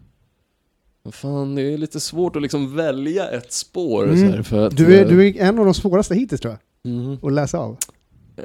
Fan, 1.12 1.54
det 1.54 1.62
är 1.62 1.78
lite 1.78 2.00
svårt 2.00 2.37
att 2.37 2.42
liksom 2.42 2.76
välja 2.76 3.28
ett 3.28 3.52
spår 3.52 4.04
Mm. 4.04 4.18
så 4.30 4.37
här 4.37 4.42
för 4.42 4.66
att... 4.66 4.76
Du 4.76 4.96
är, 4.99 5.02
eh, 5.04 5.08
du 5.08 5.28
är 5.28 5.40
en 5.40 5.58
av 5.58 5.64
de 5.64 5.75
svåraste 5.75 6.14
hittills 6.14 6.40
tror 6.40 6.56
jag, 6.82 6.92
mhm. 6.92 7.18
att 7.23 7.32
läsa 7.32 7.58
av. 7.58 7.76
Eh, 8.37 8.44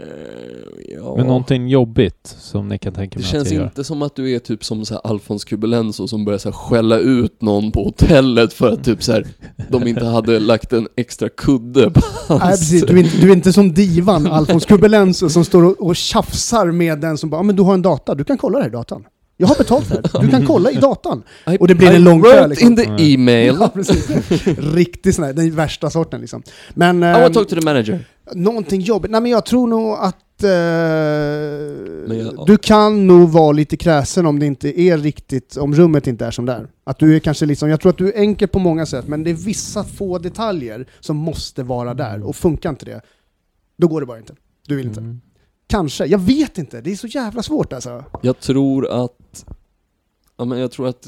ja. 0.98 1.16
Men 1.18 1.28
någonting 1.28 1.68
jobbigt 1.68 2.36
som 2.39 2.68
ni 2.68 2.78
kan 2.78 2.94
tänka 2.94 3.20
Det 3.20 3.24
mig 3.24 3.25
att 3.25 3.32
känns 3.32 3.51
inte 3.51 3.84
som 3.84 4.01
att 4.01 4.16
du 4.16 4.36
är 4.36 4.39
typ 4.39 4.63
som 4.63 4.86
så 4.86 4.94
här 4.94 5.01
Alfons 5.04 5.46
Kubelenso 5.46 6.08
som 6.08 6.25
börjar 6.25 6.38
så 6.39 6.50
här 6.50 6.54
skälla 6.54 6.98
ut 6.98 7.42
någon 7.42 7.72
på 7.72 7.84
hotellet 7.84 8.54
för 8.54 8.72
att 8.72 8.84
typ 8.84 9.04
så 9.04 9.12
här, 9.12 9.28
de 9.70 9.88
inte 9.88 10.06
hade 10.06 10.39
lagt 10.39 10.74
en 10.74 10.88
extra 10.96 11.30
kudde 11.30 11.92
på 11.92 12.01
hans... 12.28 12.42
Nej, 12.42 12.51
precis. 12.51 12.84
Du, 12.86 12.94
är 12.94 12.98
inte, 13.04 13.18
du 13.18 13.30
är 13.30 13.36
inte 13.36 13.54
som 13.54 13.74
divan 13.74 14.28
Alfons 14.28 14.66
Kubelenso 14.66 15.30
som 15.30 15.46
står 15.46 15.63
och, 15.63 15.80
och 15.88 15.96
tjafsar 15.96 16.72
med 16.72 17.00
den 17.00 17.18
som 17.18 17.30
bara, 17.30 17.38
"Ja, 17.38 17.44
men 17.44 17.56
du 17.56 17.63
har 17.63 17.74
en 17.74 17.82
data, 17.82 18.16
du 18.16 18.24
kan 18.24 18.38
kolla 18.38 18.58
det 18.58 18.63
här 18.63 18.70
i 18.70 18.74
datan. 18.74 19.04
Jag 19.41 19.48
har 19.48 19.55
betalt 19.55 19.86
för 19.88 20.01
det. 20.01 20.19
Du 20.22 20.29
kan 20.29 20.46
kolla 20.46 20.72
i 20.72 20.75
datan. 20.75 21.24
I- 21.48 21.58
Och 21.60 21.67
det 21.67 21.75
blir 21.75 21.91
I 21.91 21.96
en 21.96 22.03
lång 22.03 22.22
kö, 22.24 22.48
liksom. 22.48 22.67
in 22.67 22.75
the 22.75 23.13
email. 23.13 23.58
Ja, 23.60 23.67
precis. 23.74 24.10
Riktigt 24.58 25.15
sån 25.15 25.25
här, 25.25 25.34
den 25.34 25.55
värsta 25.55 25.89
sorten 25.89 26.22
liksom. 26.22 26.43
Men 26.74 27.03
I 27.03 27.05
eh, 27.08 27.24
will 27.24 27.34
talk 27.34 27.48
to 27.48 27.55
the 27.55 27.62
manager. 27.65 28.05
någonting 28.34 28.81
jobbigt. 28.81 29.12
Nej 29.12 29.22
men 29.22 29.31
jag 29.31 29.46
tror 29.46 29.67
nog 29.67 29.98
att 30.00 30.43
eh, 30.43 30.50
jag- 32.17 32.46
du 32.48 32.58
kan 32.58 33.08
nog 33.08 33.29
vara 33.29 33.51
lite 33.51 33.77
kräsen 33.77 34.25
om 34.25 34.39
det 34.39 34.46
inte 34.46 34.81
är 34.81 34.98
riktigt, 34.98 35.58
om 35.58 35.75
rummet 35.75 36.08
inte 36.08 36.25
är 36.25 36.31
som 36.31 36.46
där. 36.46 36.67
Att 36.84 37.00
du 37.00 37.15
är 37.15 37.19
kanske 37.19 37.46
liksom, 37.46 37.69
jag 37.69 37.81
tror 37.81 37.89
att 37.89 37.98
du 37.98 38.08
är 38.12 38.17
enkel 38.19 38.48
på 38.48 38.60
många 38.60 38.86
sätt, 38.86 39.08
men 39.08 39.24
det 39.24 39.29
är 39.29 39.34
vissa 39.34 39.84
få 39.84 40.17
detaljer 40.17 40.86
som 41.00 41.17
måste 41.17 41.63
vara 41.63 41.93
där, 41.93 42.24
och 42.27 42.36
funkar 42.36 42.69
inte 42.69 42.86
det, 42.86 43.01
då 43.77 43.88
går 43.88 44.00
det 44.01 44.08
bara 44.08 44.17
inte. 44.17 44.34
Du 44.67 44.75
vill 44.75 44.88
inte. 44.88 45.00
Mm. 45.00 45.22
Kanske, 45.67 46.05
jag 46.05 46.19
vet 46.19 46.58
inte, 46.58 46.81
det 46.81 46.91
är 46.91 46.96
så 46.96 47.08
jävla 47.08 47.43
svårt 47.43 47.74
alltså. 47.74 48.03
Jag 48.22 48.39
tror 48.39 49.03
att... 49.05 49.12
Ja, 50.39 50.46
men 50.46 50.60
jag 50.60 50.72
tror 50.72 50.88
att 50.88 51.08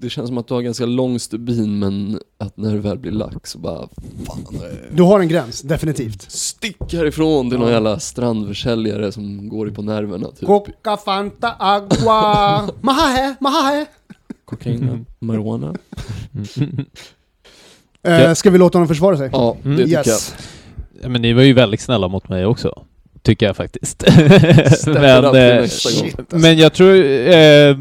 det 0.00 0.10
känns 0.10 0.28
som 0.28 0.38
att 0.38 0.48
du 0.48 0.54
har 0.54 0.62
ganska 0.62 0.86
lång 0.86 1.18
stubin 1.18 1.78
men 1.78 2.20
att 2.38 2.56
när 2.56 2.72
det 2.72 2.78
väl 2.78 2.98
blir 2.98 3.12
lax 3.12 3.50
så 3.50 3.58
bara 3.58 3.88
fan, 4.26 4.46
eh, 4.54 4.60
Du 4.94 5.02
har 5.02 5.20
en 5.20 5.28
gräns, 5.28 5.62
definitivt. 5.62 6.22
stick 6.30 6.92
härifrån 6.92 7.50
till 7.50 7.58
någon 7.58 7.68
Ja. 7.68 7.74
jävla 7.74 7.98
strandförsäljare 8.00 9.12
som 9.12 9.48
går 9.48 9.66
dig 9.66 9.74
på 9.74 9.82
nerverna 9.82 10.28
typ. 10.30 10.46
Coca, 10.46 10.96
Fanta, 10.96 11.54
Agua, 11.58 12.68
Mahahe, 12.80 13.34
Mahahe. 13.40 13.86
Kokain, 14.44 15.06
marijuana. 15.18 15.74
Eh, 18.04 18.34
ska 18.34 18.50
vi 18.50 18.58
låta 18.58 18.78
honom 18.78 18.88
försvara 18.88 19.16
sig? 19.16 19.30
Ja, 19.32 19.56
det 19.62 19.68
Mm. 19.68 19.78
tycker 19.78 19.98
Yes. 20.08 20.34
Ja, 21.02 21.08
Men 21.08 21.22
ni 21.22 21.32
var 21.32 21.42
ju 21.42 21.52
väldigt 21.52 21.80
snälla 21.80 22.08
mot 22.08 22.28
mig 22.28 22.46
också. 22.46 22.82
Tycker 23.22 23.46
jag 23.46 23.56
faktiskt. 23.56 24.04
Men, 24.86 25.24
eh, 25.34 25.58
alltså. 25.62 25.88
men 26.30 26.58
jag 26.58 26.72
tror... 26.72 26.94
Eh, 27.30 27.76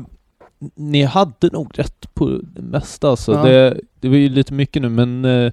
ni 0.76 1.04
hade 1.04 1.50
nog 1.52 1.80
rätt 1.80 2.14
på 2.14 2.40
det 2.44 2.62
mesta 2.62 3.10
alltså. 3.10 3.32
Ja. 3.34 3.44
Det, 3.44 3.80
det 4.00 4.10
var 4.10 4.16
ju 4.16 4.30
lite 4.30 4.54
mycket 4.54 4.82
nu 4.82 4.90
men... 4.90 5.26
Eh, 5.26 5.52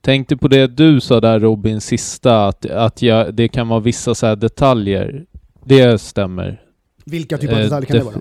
tänkte 0.00 0.36
på 0.36 0.48
det 0.48 0.66
du 0.66 1.00
sa 1.00 1.20
där 1.20 1.40
Robin, 1.40 1.80
sista, 1.80 2.46
att, 2.46 2.66
att 2.66 3.02
jag, 3.02 3.34
det 3.34 3.48
kan 3.48 3.68
vara 3.68 3.80
vissa 3.80 4.14
så 4.14 4.26
här 4.26 4.36
detaljer. 4.36 5.24
Det 5.64 6.00
stämmer. 6.00 6.62
Vilka 7.04 7.38
typer 7.38 7.54
av 7.54 7.58
Eh, 7.58 7.64
detaljer 7.64 7.86
kan 7.86 7.96
det 7.96 8.02
vara? 8.04 8.20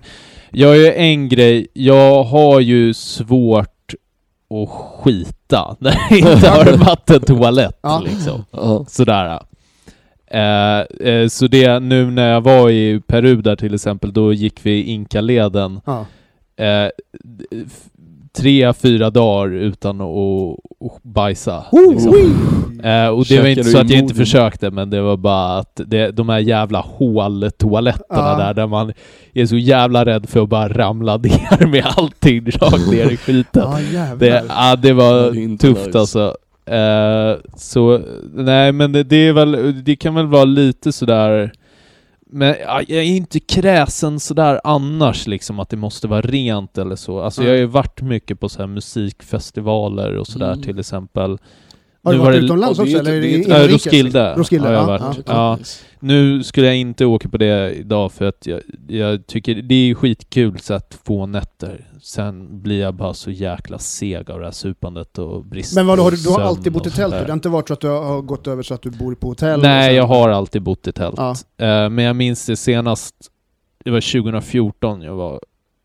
Jag 0.52 0.78
gör 0.78 0.92
en 0.92 1.30
grej, 1.30 1.68
jag 1.74 2.24
har 2.24 2.60
ju 2.60 2.94
svårt 2.94 3.94
att 4.50 4.70
skita 4.70 5.76
när 5.80 5.98
jag 6.10 6.20
inte 6.20 6.50
har 6.50 6.74
en 6.74 6.80
vattentoalett 6.80 7.80
Ja. 7.82 8.04
liksom. 8.06 8.86
Sådär. 8.88 9.40
Eh, 10.32 10.80
eh, 11.10 11.28
så 11.28 11.48
det, 11.48 11.80
nu 11.80 12.12
när 12.12 12.32
jag 12.32 12.42
var 12.42 12.70
i 12.70 13.02
Peru 13.08 13.42
där 13.42 13.56
till 13.56 13.74
exempel, 13.74 14.14
då 14.14 14.34
gick 14.34 14.60
vi 14.64 14.84
Inkaleden 14.84 15.80
Ja. 15.86 16.06
eh, 16.64 16.90
tre, 18.38 18.74
fyra 18.74 19.10
dagar 19.10 19.54
utan 19.54 20.02
att, 20.02 20.56
att 20.86 21.04
bajsa. 21.04 21.64
Oh, 21.72 21.92
liksom. 21.94 22.14
Eh, 22.84 23.08
och 23.08 23.20
det 23.20 23.26
Käkar 23.26 23.42
var 23.42 23.50
inte 23.50 23.64
så 23.64 23.78
att 23.78 23.90
jag 23.90 24.00
inte 24.00 24.16
försökte, 24.16 24.72
men 24.72 24.90
det 24.90 25.02
var 25.02 25.18
bara 25.18 25.58
att 25.58 25.82
det, 25.86 26.12
de 26.12 26.30
här 26.30 26.40
jävla 26.40 26.80
håltoaletterna 26.80 28.20
Ja. 28.30 28.38
där, 28.38 28.54
där 28.54 28.68
man 28.68 28.94
är 29.34 29.46
så 29.46 29.58
jävla 29.58 30.06
rädd 30.06 30.30
för 30.30 30.44
att 30.44 30.50
bara 30.50 30.68
ramla 30.70 31.18
ner 31.24 31.68
med 31.68 31.84
allting 31.98 32.46
rakt 32.46 32.92
ner 32.92 33.12
i 33.12 33.18
skiten. 33.18 33.64
Ja. 33.94 34.16
Det, 34.20 34.44
ja, 34.50 34.76
det 34.76 34.94
var 34.94 35.32
det 35.32 35.58
tufft 35.58 35.86
nice. 35.86 36.00
alltså. 36.00 36.36
Eh, 36.68 37.38
så, 37.56 38.02
nej 38.34 38.72
men 38.72 38.92
det, 38.92 39.04
det 39.04 39.16
är 39.28 39.34
väl, 39.34 39.84
det 39.84 39.96
kan 39.96 40.16
väl 40.16 40.28
vara 40.28 40.46
lite 40.46 40.92
sådär 40.92 41.52
men 42.30 42.56
ja, 42.62 42.82
jag 42.88 42.98
är 43.00 43.04
inte 43.04 43.40
kräsen 43.40 44.20
sådär 44.20 44.62
annars 44.64 45.28
liksom 45.28 45.60
att 45.60 45.70
det 45.70 45.78
måste 45.78 46.08
vara 46.08 46.22
rent 46.22 46.78
eller 46.78 46.96
så. 46.96 47.20
Alltså 47.22 47.44
jag 47.44 47.50
har 47.50 47.58
ju 47.58 47.66
varit 47.66 48.02
mycket 48.02 48.40
på 48.40 48.50
så 48.50 48.60
här 48.60 48.68
musikfestivaler 48.68 50.16
och 50.18 50.28
sådär 50.28 50.52
Mm. 50.54 50.62
till 50.62 50.80
exempel. 50.80 51.38
Har 52.08 52.14
du 52.14 52.18
Nu 52.18 52.24
var 52.24 52.26
varit 52.32 52.42
det- 52.42 52.46
utomlands 52.46 52.80
också? 52.80 52.98
Eller 52.98 53.22
det 53.22 53.30
inrikes? 53.32 53.72
Roskilde, 53.86 54.34
Roskilde, 54.38 54.68
har 54.68 54.74
jag 54.74 54.84
ja, 54.84 54.88
varit. 54.88 55.18
ja. 55.18 55.24
Ja. 55.26 55.58
Nu 56.00 56.44
skulle 56.44 56.68
jag 56.68 56.76
inte 56.78 57.06
åka 57.06 57.30
på 57.30 57.38
det 57.38 57.72
idag 57.76 58.12
för 58.12 58.26
att 58.26 58.46
jag, 58.48 58.62
jag 58.88 59.28
tycker 59.28 59.56
det 59.56 59.76
är 59.76 59.96
skitkul 59.96 60.60
så 60.60 60.74
att 60.74 61.00
få 61.06 61.26
nätter. 61.26 61.86
Sen 62.02 62.62
blir 62.62 62.80
jag 62.82 62.94
bara 62.94 63.14
så 63.14 63.32
jäkla 63.32 63.80
seg 63.80 64.32
av 64.32 64.40
det 64.40 64.46
här 64.46 64.52
supandet 64.52 65.18
och 65.18 65.46
brist 65.46 65.76
Men 65.76 65.88
vadå, 65.88 66.04
har 66.04 66.12
du, 66.12 66.18
du 66.18 66.30
har 66.30 66.42
alltid 66.42 66.74
bott 66.74 66.88
i 66.88 66.92
tält? 66.92 67.14
Det 67.14 67.26
har 67.28 67.34
inte 67.34 67.50
varit 67.50 67.68
så 67.68 67.74
att 67.74 67.82
du 67.82 67.88
har 67.88 68.22
gått 68.22 68.48
över 68.48 68.64
så 68.64 68.74
att 68.74 68.82
du 68.82 68.90
bor 68.90 69.16
på 69.16 69.28
hotell? 69.28 69.62
Nej, 69.62 69.88
sen- 69.88 69.96
jag 69.96 70.08
har 70.08 70.30
alltid 70.30 70.62
bott 70.62 70.88
i 70.88 70.92
tält. 70.92 71.16
Ja. 71.18 71.30
Eh, 71.58 71.90
men 71.90 72.00
jag 72.00 72.16
minns 72.16 72.46
det 72.46 72.56
senast, 72.56 73.16
det 73.86 73.92
var 73.92 74.02
2014 74.22 75.02
jag 75.02 75.16
var 75.16 75.40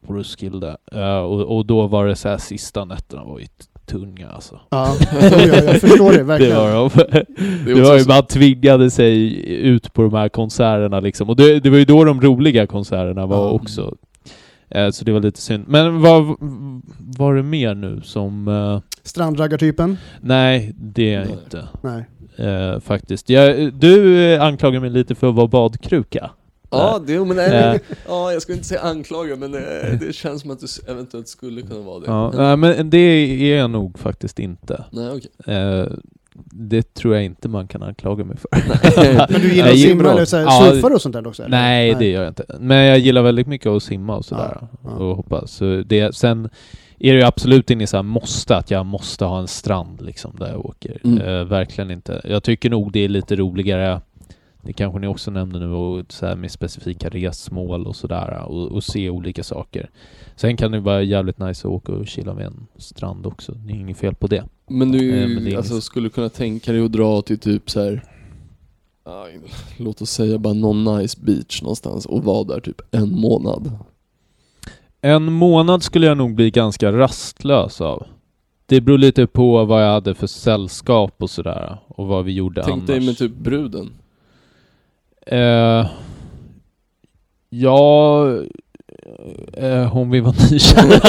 på 0.06 0.12
Roskilde. 0.14 0.76
Eh, 0.92 1.18
och, 1.18 1.56
och 1.56 1.66
då 1.66 1.86
var 1.86 2.06
det 2.06 2.16
så 2.16 2.28
här 2.28 2.38
sista 2.38 2.84
nätterna 2.84 3.24
var 3.24 3.38
ju 3.38 3.46
tunga 3.86 4.28
alltså. 4.28 4.60
Ja, 4.70 4.94
jag, 5.30 5.48
jag 5.64 5.80
förstår 5.80 6.10
det 6.12 6.16
Det 6.18 6.22
verkligen. 6.24 6.56
var 6.56 6.72
de. 6.74 6.90
Det 7.14 7.24
Det 7.74 7.82
var 7.82 7.98
ju, 7.98 8.04
man 8.08 8.26
tvingade 8.26 8.90
sig 8.90 9.34
ut 9.60 9.92
på 9.92 10.02
de 10.02 10.14
här 10.14 10.28
konserterna 10.28 11.00
liksom. 11.00 11.28
Och 11.28 11.36
det, 11.36 11.60
det 11.60 11.70
var 11.70 11.78
ju 11.78 11.84
då 11.84 12.04
de 12.04 12.20
roliga 12.20 12.66
konserterna 12.66 13.26
var 13.26 13.36
Ja. 13.36 13.50
också. 13.50 13.94
Eh, 14.70 14.90
så 14.90 15.04
det 15.04 15.12
var 15.12 15.20
lite 15.20 15.40
synd. 15.40 15.64
Men 15.68 16.00
vad, 16.00 16.24
var 16.98 17.34
det 17.34 17.42
mer 17.42 17.74
nu 17.74 18.00
som... 18.04 18.48
eh, 18.48 18.80
Strandraggartypen? 19.02 19.96
nej, 20.20 20.72
det 20.76 21.14
är 21.14 21.18
jag 21.20 21.30
inte. 21.30 21.68
Nej. 21.82 22.04
eh, 22.48 22.80
faktiskt. 22.80 23.28
Jag, 23.30 23.72
du 23.74 24.36
anklagar 24.36 24.80
mig 24.80 24.90
lite 24.90 25.14
för 25.14 25.28
att 25.28 25.34
vara 25.34 25.46
badkruka. 25.46 26.30
Ja, 26.72 27.00
det, 27.06 27.24
men, 27.24 27.38
Eh. 27.38 27.50
nej, 27.50 27.80
ja, 28.08 28.32
jag 28.32 28.42
ska 28.42 28.52
inte 28.52 28.64
säga 28.64 28.80
anklaga 28.80 29.36
men 29.36 29.50
det, 29.52 29.98
det 30.00 30.12
känns 30.12 30.42
som 30.42 30.50
att 30.50 30.60
du 30.60 30.66
eventuellt 30.92 31.28
skulle 31.28 31.62
kunna 31.62 31.80
vara 31.80 32.00
det. 32.00 32.06
Ja, 32.06 32.30
Men- 32.30 32.60
nej, 32.60 32.76
men 32.76 32.90
det 32.90 32.98
är 32.98 33.56
jag 33.58 33.70
nog 33.70 33.98
faktiskt 33.98 34.38
inte. 34.38 34.84
Nej 34.90 35.08
okej. 35.10 35.54
Eh, 35.56 35.86
det 36.54 36.94
tror 36.94 37.14
jag 37.14 37.24
inte 37.24 37.48
man 37.48 37.68
kan 37.68 37.82
anklaga 37.82 38.24
mig 38.24 38.36
för. 38.36 38.48
Men 39.32 39.40
du 39.40 39.54
gillar 39.54 39.70
att 39.70 39.78
simma 39.78 40.10
eller 40.12 40.24
så 40.24 40.36
här, 40.36 40.70
surfar 40.70 40.90
och 40.94 41.02
sånt 41.02 41.12
där 41.12 41.26
också? 41.26 41.42
eller? 41.42 41.56
Nej, 41.56 41.96
det 41.98 42.10
gör 42.10 42.22
jag 42.22 42.30
inte. 42.30 42.44
Men 42.60 42.76
jag 42.76 42.98
gillar 42.98 43.22
väldigt 43.22 43.46
mycket 43.46 43.66
att 43.66 43.82
simma 43.82 44.16
och 44.16 44.24
sådär. 44.24 44.58
Ja, 44.60 44.68
ja. 44.84 44.90
Och 44.90 45.16
hoppa. 45.16 45.46
Så 45.46 45.82
det, 45.86 46.14
sen 46.16 46.44
är 46.98 47.12
det 47.12 47.18
ju 47.18 47.24
absolut 47.24 47.70
inte 47.70 47.86
så 47.86 47.96
här 47.96 48.02
måste, 48.02 48.56
att 48.56 48.70
jag 48.70 48.86
måste 48.86 49.24
ha 49.24 49.38
en 49.40 49.48
strand 49.48 50.02
liksom 50.02 50.32
där 50.38 50.48
jag 50.48 50.66
åker. 50.66 51.00
Mm. 51.04 51.20
Eh, 51.20 51.44
verkligen 51.44 51.90
inte. 51.90 52.20
Jag 52.24 52.42
tycker 52.42 52.70
nog 52.70 52.92
det 52.92 53.00
är 53.00 53.08
lite 53.08 53.36
roligare, 53.36 54.00
det 54.62 54.72
kanske 54.72 54.98
ni 55.00 55.06
också 55.06 55.30
nämnde 55.30 55.58
nu, 55.58 55.66
och 55.72 56.12
så 56.12 56.26
här 56.26 56.36
med 56.36 56.50
specifika 56.50 57.08
resmål 57.08 57.86
och 57.86 57.96
sådär. 57.96 58.42
Och, 58.48 58.72
och 58.72 58.84
se 58.84 59.10
olika 59.10 59.42
saker. 59.44 59.90
Sen 60.36 60.56
kan 60.56 60.72
det 60.72 60.80
vara 60.80 61.02
jävligt 61.02 61.38
nice 61.38 61.68
att 61.68 61.72
åka 61.74 61.92
och 61.92 62.06
chilla 62.06 62.34
vid 62.34 62.46
en 62.46 62.66
strand 62.78 63.26
också. 63.26 63.52
Det 63.52 63.72
är 63.72 63.76
inget 63.76 63.96
fel 63.96 64.14
på 64.14 64.26
det. 64.26 64.44
Men 64.70 64.92
du 64.92 65.22
Eh, 65.22 65.28
men 65.28 65.56
alltså, 65.56 65.72
inget- 65.72 65.84
skulle 65.84 66.08
kunna 66.08 66.28
tänka 66.28 66.72
dig 66.72 66.84
att 66.84 66.92
dra 66.92 67.22
till 67.22 67.38
typ 67.38 67.70
så 67.70 67.80
här. 67.80 68.04
låt 69.78 70.02
oss 70.02 70.10
säga 70.10 70.38
bara 70.38 70.54
någon 70.54 70.84
nice 70.98 71.18
beach 71.20 71.62
någonstans 71.62 72.06
och 72.06 72.24
vara 72.24 72.44
där 72.44 72.60
typ 72.60 72.80
en 72.90 73.20
månad. 73.20 73.78
En 75.00 75.32
månad 75.32 75.82
skulle 75.82 76.06
jag 76.06 76.16
nog 76.16 76.34
bli 76.34 76.50
ganska 76.50 76.92
rastlös 76.92 77.80
av. 77.80 78.06
Det 78.66 78.80
beror 78.80 78.98
lite 78.98 79.26
på 79.26 79.64
vad 79.64 79.82
jag 79.84 79.92
hade 79.92 80.14
för 80.14 80.26
sällskap 80.26 81.14
och 81.22 81.30
sådär. 81.30 81.78
Och 81.88 82.06
vad 82.06 82.24
vi 82.24 82.32
gjorde 82.32 82.62
Tänk 82.62 82.74
annars. 82.74 82.86
dig 82.86 83.00
med 83.00 83.18
typ 83.18 83.36
bruden. 83.36 83.90
Eh, 85.26 85.86
ja... 87.50 88.26
Eh, 89.56 89.84
hon 89.92 90.10
vill 90.10 90.22
vara 90.22 90.34
nykär. 90.50 91.02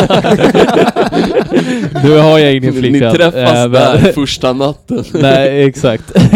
nu 2.04 2.18
har 2.18 2.40
jag 2.40 2.56
ingen 2.56 2.74
Ni 2.74 2.80
flickvän. 2.80 3.14
träffas 3.16 3.66
Eh, 3.66 3.70
där 3.72 3.98
första 4.12 4.54
natten. 4.54 5.04
Nej, 5.22 5.64
exakt. 5.64 6.12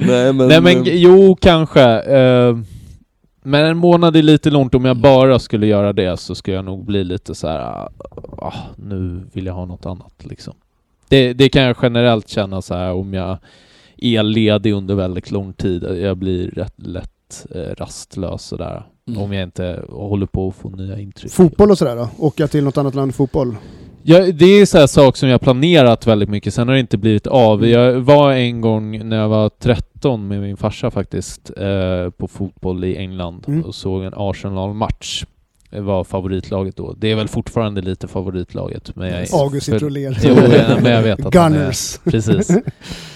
Nej 0.00 0.32
men, 0.32 0.48
Nej 0.48 0.60
men 0.60 0.82
jo, 0.86 1.36
kanske. 1.40 1.82
Eh, 2.00 2.58
men 3.42 3.64
en 3.66 3.76
månad 3.76 4.16
är 4.16 4.22
lite 4.22 4.50
långt. 4.50 4.74
Om 4.74 4.84
jag 4.84 4.96
bara 4.96 5.38
skulle 5.38 5.66
göra 5.66 5.92
det 5.92 6.16
så 6.20 6.34
skulle 6.34 6.56
jag 6.56 6.64
nog 6.64 6.84
bli 6.84 7.04
lite 7.04 7.34
så 7.34 7.48
här. 7.48 7.88
ah, 8.38 8.52
nu 8.76 9.20
vill 9.32 9.46
jag 9.46 9.54
ha 9.54 9.64
något 9.66 9.86
annat 9.86 10.12
liksom. 10.18 10.54
Det, 11.08 11.32
det 11.32 11.48
kan 11.48 11.62
jag 11.62 11.76
generellt 11.82 12.28
känna 12.28 12.62
så 12.62 12.74
här 12.74 12.92
om 12.92 13.14
jag 13.14 13.38
är 14.00 14.22
ledig 14.22 14.72
under 14.72 14.94
väldigt 14.94 15.30
lång 15.30 15.52
tid. 15.52 15.82
Jag 15.82 16.16
blir 16.16 16.50
rätt 16.50 16.74
lätt 16.76 17.46
eh, 17.54 17.74
rastlös 17.78 18.42
sådär. 18.42 18.82
Mm. 19.08 19.22
Om 19.22 19.32
jag 19.32 19.42
inte 19.42 19.84
håller 19.88 20.26
på 20.26 20.48
att 20.48 20.54
få 20.54 20.68
nya 20.70 20.98
intryck. 20.98 21.32
Fotboll 21.32 21.70
och 21.70 21.78
sådär 21.78 21.96
då? 21.96 22.08
Åka 22.18 22.48
till 22.48 22.64
något 22.64 22.78
annat 22.78 22.94
land 22.94 23.14
fotboll? 23.14 23.56
Ja, 24.02 24.18
det 24.32 24.44
är 24.44 24.66
så 24.66 24.78
här 24.78 24.86
sak 24.86 25.16
som 25.16 25.28
jag 25.28 25.40
planerat 25.40 26.06
väldigt 26.06 26.28
mycket, 26.28 26.54
sen 26.54 26.68
har 26.68 26.74
det 26.74 26.80
inte 26.80 26.98
blivit 26.98 27.26
av. 27.26 27.66
Jag 27.66 28.00
var 28.00 28.32
en 28.32 28.60
gång 28.60 29.08
när 29.08 29.16
jag 29.16 29.28
var 29.28 29.48
13 29.48 30.28
med 30.28 30.40
min 30.40 30.56
farsa 30.56 30.90
faktiskt, 30.90 31.50
eh, 31.56 32.10
på 32.10 32.28
fotboll 32.28 32.84
i 32.84 32.96
England 32.96 33.44
Mm. 33.48 33.64
och 33.64 33.74
såg 33.74 34.04
en 34.04 34.12
Arsenal-match. 34.16 35.24
Var 35.72 36.04
favoritlaget 36.04 36.76
då. 36.76 36.92
Det 36.98 37.10
är 37.10 37.16
väl 37.16 37.28
fortfarande 37.28 37.82
lite 37.82 38.08
favoritlaget, 38.08 38.96
men 38.96 39.08
jag 39.08 39.20
är... 39.22 39.42
August 39.42 39.68
ler. 39.68 40.18
Jo, 40.24 40.34
men 40.82 40.92
jag 40.92 41.02
vet 41.02 41.26
att 41.26 41.34
han 41.34 41.52
är- 41.54 41.58
Gunners. 41.58 41.98
Precis. 42.04 42.50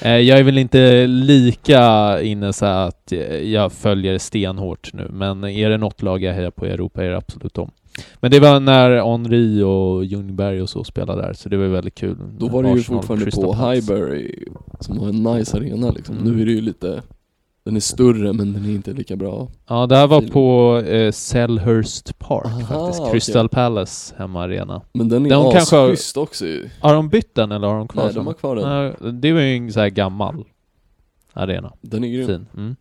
Eh, 0.02 0.16
jag 0.16 0.38
är 0.38 0.42
väl 0.42 0.58
inte 0.58 1.06
lika 1.06 2.20
inne 2.22 2.52
så 2.52 2.66
att 2.66 3.12
jag 3.42 3.72
följer 3.72 4.18
stenhårt 4.18 4.90
nu, 4.92 5.08
men 5.12 5.44
är 5.44 5.70
det 5.70 5.78
något 5.78 6.02
lag 6.02 6.22
jag 6.22 6.34
hejar 6.34 6.50
på 6.50 6.66
i 6.66 6.70
Europa 6.70 7.04
är 7.04 7.10
det 7.10 7.16
absolut 7.16 7.54
dem. 7.54 7.70
Men 8.20 8.30
det 8.30 8.40
var 8.40 8.60
när 8.60 9.10
Henri 9.10 9.62
och 9.62 10.04
Ljungberg 10.04 10.62
och 10.62 10.68
så 10.68 10.84
spelade 10.84 11.22
där, 11.22 11.32
så 11.32 11.48
det 11.48 11.56
var 11.56 11.66
väldigt 11.66 11.94
kul. 11.94 12.16
Då 12.38 12.48
var 12.48 12.62
det 12.62 12.68
ju 12.68 12.80
Arsenal, 12.80 12.98
fortfarande 13.00 13.24
Crystal 13.24 13.44
på. 13.44 13.70
Highbury 13.70 14.44
som 14.80 14.98
har 14.98 15.08
en 15.08 15.22
nice 15.22 15.56
arena 15.56 15.90
liksom. 15.90 16.18
Mm. 16.18 16.32
Nu 16.32 16.42
är 16.42 16.46
det 16.46 16.52
ju 16.52 16.60
lite 16.60 17.02
Den 17.64 17.76
är 17.76 17.80
större 17.80 18.32
men 18.32 18.52
den 18.52 18.64
är 18.64 18.70
inte 18.70 18.92
lika 18.92 19.16
bra. 19.16 19.48
Ja, 19.68 19.86
det 19.86 19.96
här 19.96 20.06
var 20.06 20.20
på 20.20 20.78
eh, 20.86 21.12
Selhurst 21.12 22.18
Park 22.18 22.46
Aha, 22.46 22.60
faktiskt. 22.60 23.00
okej. 23.00 23.12
Crystal 23.12 23.48
Palace 23.48 24.14
hemmaarena. 24.18 24.82
Men 24.92 25.08
den 25.08 25.26
är 25.26 25.30
De 25.30 25.56
asschysst 25.56 26.16
också 26.16 26.46
ju. 26.46 26.68
Har 26.80 26.94
de 26.94 27.08
bytt 27.08 27.34
den 27.34 27.52
eller 27.52 27.68
har 27.68 27.78
de 27.78 27.88
kvar 27.88 28.02
Nej, 28.04 28.14
den? 28.14 28.24
de 28.24 28.26
har 28.26 28.34
kvar 28.34 28.56
den. 28.56 28.68
Nej, 28.68 29.12
det 29.12 29.32
var 29.32 29.40
ju 29.40 29.56
en 29.56 29.72
så 29.72 29.80
här 29.80 29.88
gammal 29.88 30.44
arena. 31.32 31.72
Den 31.80 32.04
är 32.04 32.08
grym. 32.08 32.26
Fin. 32.26 32.46
Mm. 32.56 32.76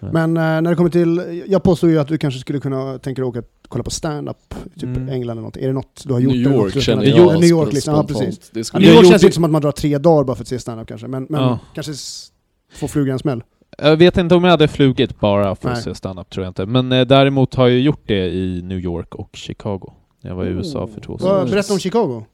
Men 0.00 0.36
eh, 0.36 0.42
när 0.42 0.70
det 0.70 0.76
kommer 0.76 0.90
till, 0.90 1.42
jag 1.48 1.62
påstår 1.62 1.90
ju 1.90 1.98
att 1.98 2.08
du 2.08 2.18
kanske 2.18 2.40
skulle 2.40 2.60
kunna 2.60 2.98
tänka 2.98 3.22
dig 3.22 3.28
åka 3.28 3.42
kolla 3.68 3.84
på 3.84 3.90
stand-up, 3.90 4.54
typ 4.74 4.82
Mm. 4.84 5.08
England 5.08 5.32
eller 5.38 5.42
något. 5.42 5.56
Är 5.56 5.66
det 5.66 5.72
något 5.72 6.02
du 6.06 6.12
har 6.12 6.20
gjort? 6.20 6.32
New 6.32 6.52
York 6.52 6.82
känner 6.82 7.04
jag 7.04 7.40
New 7.40 7.50
York 7.50 7.72
liksom, 7.72 7.94
ja 7.94 8.04
precis. 8.04 8.50
Det 8.50 8.70
Ja, 8.72 8.78
New 8.78 8.94
York 8.94 9.06
känns 9.06 9.22
inte 9.22 9.34
som 9.34 9.44
att 9.44 9.50
man 9.50 9.62
drar 9.62 9.72
tre 9.72 9.98
dagar 9.98 10.24
bara 10.24 10.36
för 10.36 10.42
att 10.42 10.48
se 10.48 10.58
stand-up 10.58 10.88
kanske, 10.88 11.06
men, 11.08 11.26
men 11.30 11.40
Ja. 11.42 11.58
kanske 11.74 11.92
få 12.74 12.88
flugan 12.88 13.12
en 13.12 13.18
smäll. 13.18 13.42
Jag 13.78 13.96
vet 13.96 14.16
inte 14.16 14.34
om 14.34 14.44
jag 14.44 14.50
hade 14.50 14.68
flugit 14.68 15.20
bara 15.20 15.54
för 15.56 15.68
att 15.68 15.74
Nej. 15.74 15.82
se 15.82 15.94
standup, 15.94 16.30
tror 16.30 16.44
jag 16.44 16.50
inte. 16.50 16.66
Men 16.66 16.92
eh, 16.92 17.06
däremot 17.06 17.54
har 17.54 17.68
jag 17.68 17.80
gjort 17.80 18.02
det 18.06 18.26
i 18.28 18.62
New 18.64 18.78
York 18.78 19.14
och 19.14 19.30
Chicago. 19.32 19.92
Jag 20.20 20.34
var 20.34 20.44
i 20.44 20.48
USA 20.48 20.88
för 20.94 21.00
två 21.00 21.12
år 21.12 21.18
Vad- 21.22 21.40
sedan. 21.42 21.50
Berätta 21.50 21.72
om 21.72 21.78
Chicago. 21.78 22.24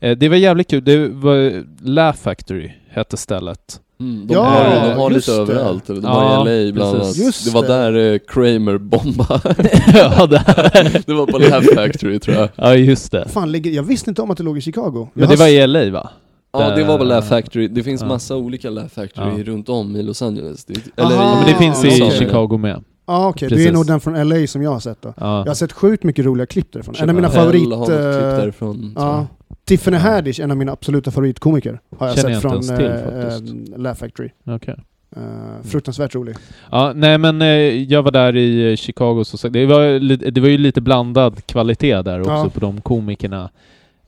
Eh, 0.00 0.16
Det 0.18 0.28
var 0.28 0.36
jävligt 0.36 0.70
kul. 0.70 0.84
Det 0.84 1.08
var 1.08 1.64
Laugh 1.88 2.16
Factory, 2.18 2.72
hette 2.90 3.16
stället. 3.16 3.80
Mm, 4.00 4.26
de 4.26 4.34
Ja, 4.34 4.40
har, 4.44 4.88
de 4.90 4.96
har 5.00 5.10
just 5.10 5.28
lite 5.28 5.40
det. 5.44 5.52
överallt. 5.52 5.86
De 5.86 6.00
Ja, 6.02 6.08
har 6.10 6.48
i 6.48 6.66
LA 6.66 6.72
bland 6.72 6.90
annat. 6.90 7.02
precis. 7.06 7.24
Just 7.24 7.44
det 7.44 7.50
var 7.54 7.62
det. 7.62 7.68
där 7.68 8.12
eh, 8.12 8.18
Kramer 8.28 8.78
bombade. 8.78 9.54
ja, 9.94 10.26
det. 10.26 11.02
det 11.06 11.12
var 11.14 11.26
på 11.26 11.38
Laugh 11.38 11.66
Factory 11.74 12.18
tror 12.18 12.36
jag. 12.36 12.48
ja, 12.56 12.74
just 12.74 13.12
det. 13.12 13.28
Fan, 13.28 13.52
ligger, 13.52 13.70
jag 13.70 13.82
visste 13.82 14.10
inte 14.10 14.22
om 14.22 14.30
att 14.30 14.36
det 14.38 14.42
låg 14.44 14.58
i 14.58 14.60
Chicago. 14.60 14.92
Jag 14.94 15.08
Men 15.14 15.24
har 15.28 15.34
det 15.36 15.38
var 15.40 15.46
s- 15.46 15.52
i 15.52 15.66
LA 15.66 15.90
va? 15.90 16.10
Ja 16.52 16.76
det 16.76 16.84
var 16.84 16.98
på 16.98 17.04
Där- 17.04 17.08
Laugh 17.08 17.26
Factory. 17.26 17.68
Det 17.68 17.82
finns 17.82 18.00
Ja. 18.00 18.06
massa 18.08 18.36
olika 18.36 18.70
Laugh 18.70 18.88
Factory 18.88 19.38
Ja. 19.38 19.44
runt 19.44 19.68
om 19.68 19.96
i 19.96 20.02
Los 20.02 20.22
Angeles. 20.22 20.64
Det, 20.64 20.74
Aha. 21.02 21.12
Ja, 21.12 21.34
men 21.38 21.52
det 21.52 21.58
finns 21.58 21.84
i 21.84 22.02
okej. 22.02 22.18
Chicago 22.18 22.58
med. 22.58 22.84
Ja 23.06 23.28
okej, 23.28 23.48
det 23.48 23.66
är 23.66 23.72
nog 23.72 23.86
den 23.86 24.00
från 24.00 24.28
LA 24.28 24.46
som 24.46 24.62
jag 24.62 24.70
har 24.70 24.80
sett 24.80 25.02
då. 25.02 25.14
Ja. 25.16 25.38
Jag 25.38 25.46
har 25.46 25.54
sett 25.54 25.72
sjukt 25.72 26.02
mycket 26.04 26.24
roliga 26.24 26.46
klipp 26.46 26.72
därifrån. 26.72 26.94
En 26.98 27.08
av 27.08 27.14
mina 27.14 27.28
favorit... 27.30 27.72
har 27.74 27.80
eh, 27.82 27.86
klipp 27.86 28.40
därifrån. 28.40 28.92
Ja. 28.96 29.26
Tiffany 29.64 29.96
Haddish, 29.96 30.40
en 30.40 30.50
av 30.50 30.56
mina 30.56 30.72
absoluta 30.72 31.10
favoritkomiker, 31.10 31.80
har 31.98 32.06
jag 32.06 32.16
Känner 32.16 32.34
sett 32.34 32.44
jag 32.44 32.54
inte 32.56 32.66
från 32.68 32.80
ens 32.80 33.02
till, 33.04 33.12
faktiskt. 33.42 33.72
eh, 33.72 33.78
Laugh 33.78 33.98
Factory. 33.98 34.28
Okej. 34.46 34.74
Eh, 35.16 35.22
fruktansvärt 35.64 36.14
rolig. 36.14 36.36
Ja, 36.70 36.92
nej 36.94 37.18
men 37.18 37.42
eh, 37.42 37.48
jag 37.82 38.02
var 38.02 38.10
där 38.10 38.36
i 38.36 38.76
Chicago 38.76 39.24
så. 39.24 39.48
Det 39.48 39.66
var, 39.66 40.30
det 40.30 40.40
var 40.40 40.48
ju 40.48 40.58
lite 40.58 40.80
blandad 40.80 41.46
kvalitet 41.46 42.02
där 42.02 42.20
också 42.20 42.32
Ja. 42.32 42.48
på 42.54 42.60
de 42.60 42.80
komikerna. 42.80 43.50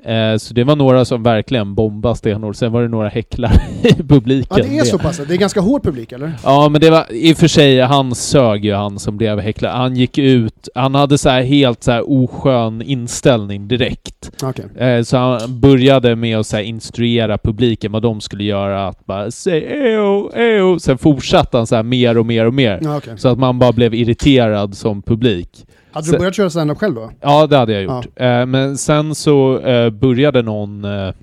Eh, 0.05 0.37
så 0.39 0.55
det 0.55 0.65
var 0.65 0.77
några 0.77 1.05
som 1.05 1.23
verkligen 1.23 1.75
bombade 1.75 2.17
stenhårt. 2.17 2.57
Sen 2.57 2.73
var 2.73 2.83
det 2.83 2.89
några 2.89 3.09
häcklare 3.09 3.53
i 3.83 3.93
publiken. 3.95 4.57
Ja 4.59 4.65
det 4.65 4.79
är 4.79 4.85
så 4.85 4.99
pass, 4.99 5.21
det 5.29 5.35
är 5.35 5.39
ganska 5.39 5.61
hård 5.61 5.83
publik 5.83 6.13
eller? 6.13 6.33
Ja 6.45 6.69
men 6.69 6.81
det 6.81 6.91
var 6.91 7.07
i 7.13 7.33
och 7.33 7.37
för 7.37 7.49
sig, 7.49 7.81
han 7.81 8.15
sög 8.15 8.65
ju 8.65 8.75
han 8.75 8.99
som 8.99 9.17
blev 9.17 9.41
häcklad. 9.41 9.73
Han 9.77 9.97
gick 9.97 10.19
ut, 10.19 10.69
han 10.75 10.95
hade 10.95 11.19
så 11.19 11.31
helt 11.31 11.83
så 11.83 11.91
här 11.93 12.11
oskön 12.11 12.83
inställning 12.83 13.69
direkt. 13.69 14.31
Okej. 14.43 14.65
Eh, 14.89 15.03
Så 15.03 15.17
han 15.17 15.61
började 15.61 16.17
med 16.17 16.39
att 16.39 16.47
så 16.47 16.59
instruera 16.59 17.39
publiken 17.39 17.93
vad 17.93 18.03
de 18.03 18.21
skulle 18.21 18.45
göra, 18.45 18.87
att 18.89 19.07
bara 19.07 19.31
säg 19.31 19.65
eo, 19.65 20.31
eo. 20.35 20.79
Sen 20.79 20.99
fortsatte 20.99 21.57
han 21.57 21.67
så 21.67 21.83
mer 21.83 22.19
och 22.19 22.27
mer 22.27 22.47
och 22.47 22.55
mer. 22.55 22.79
Ja, 22.83 22.97
okej. 22.97 23.13
Så 23.17 23.29
att 23.29 23.39
man 23.39 23.59
bara 23.59 23.73
blev 23.73 23.95
irriterad 23.95 24.77
som 24.77 25.03
publik. 25.03 25.49
Hade 25.93 26.11
du 26.11 26.19
börjat 26.19 26.35
köra 26.35 26.51
stand-up 26.51 26.79
själv 26.79 26.95
då? 26.95 27.11
Ja, 27.21 27.47
det 27.47 27.57
hade 27.57 27.73
jag 27.73 27.83
gjort. 27.83 28.07
Eh, 28.17 28.47
Men 28.47 28.79
sen 28.79 29.15
så 29.15 29.59
eh, 29.59 29.91
började 29.91 30.43
någon 30.43 30.85
eh, 30.85 31.15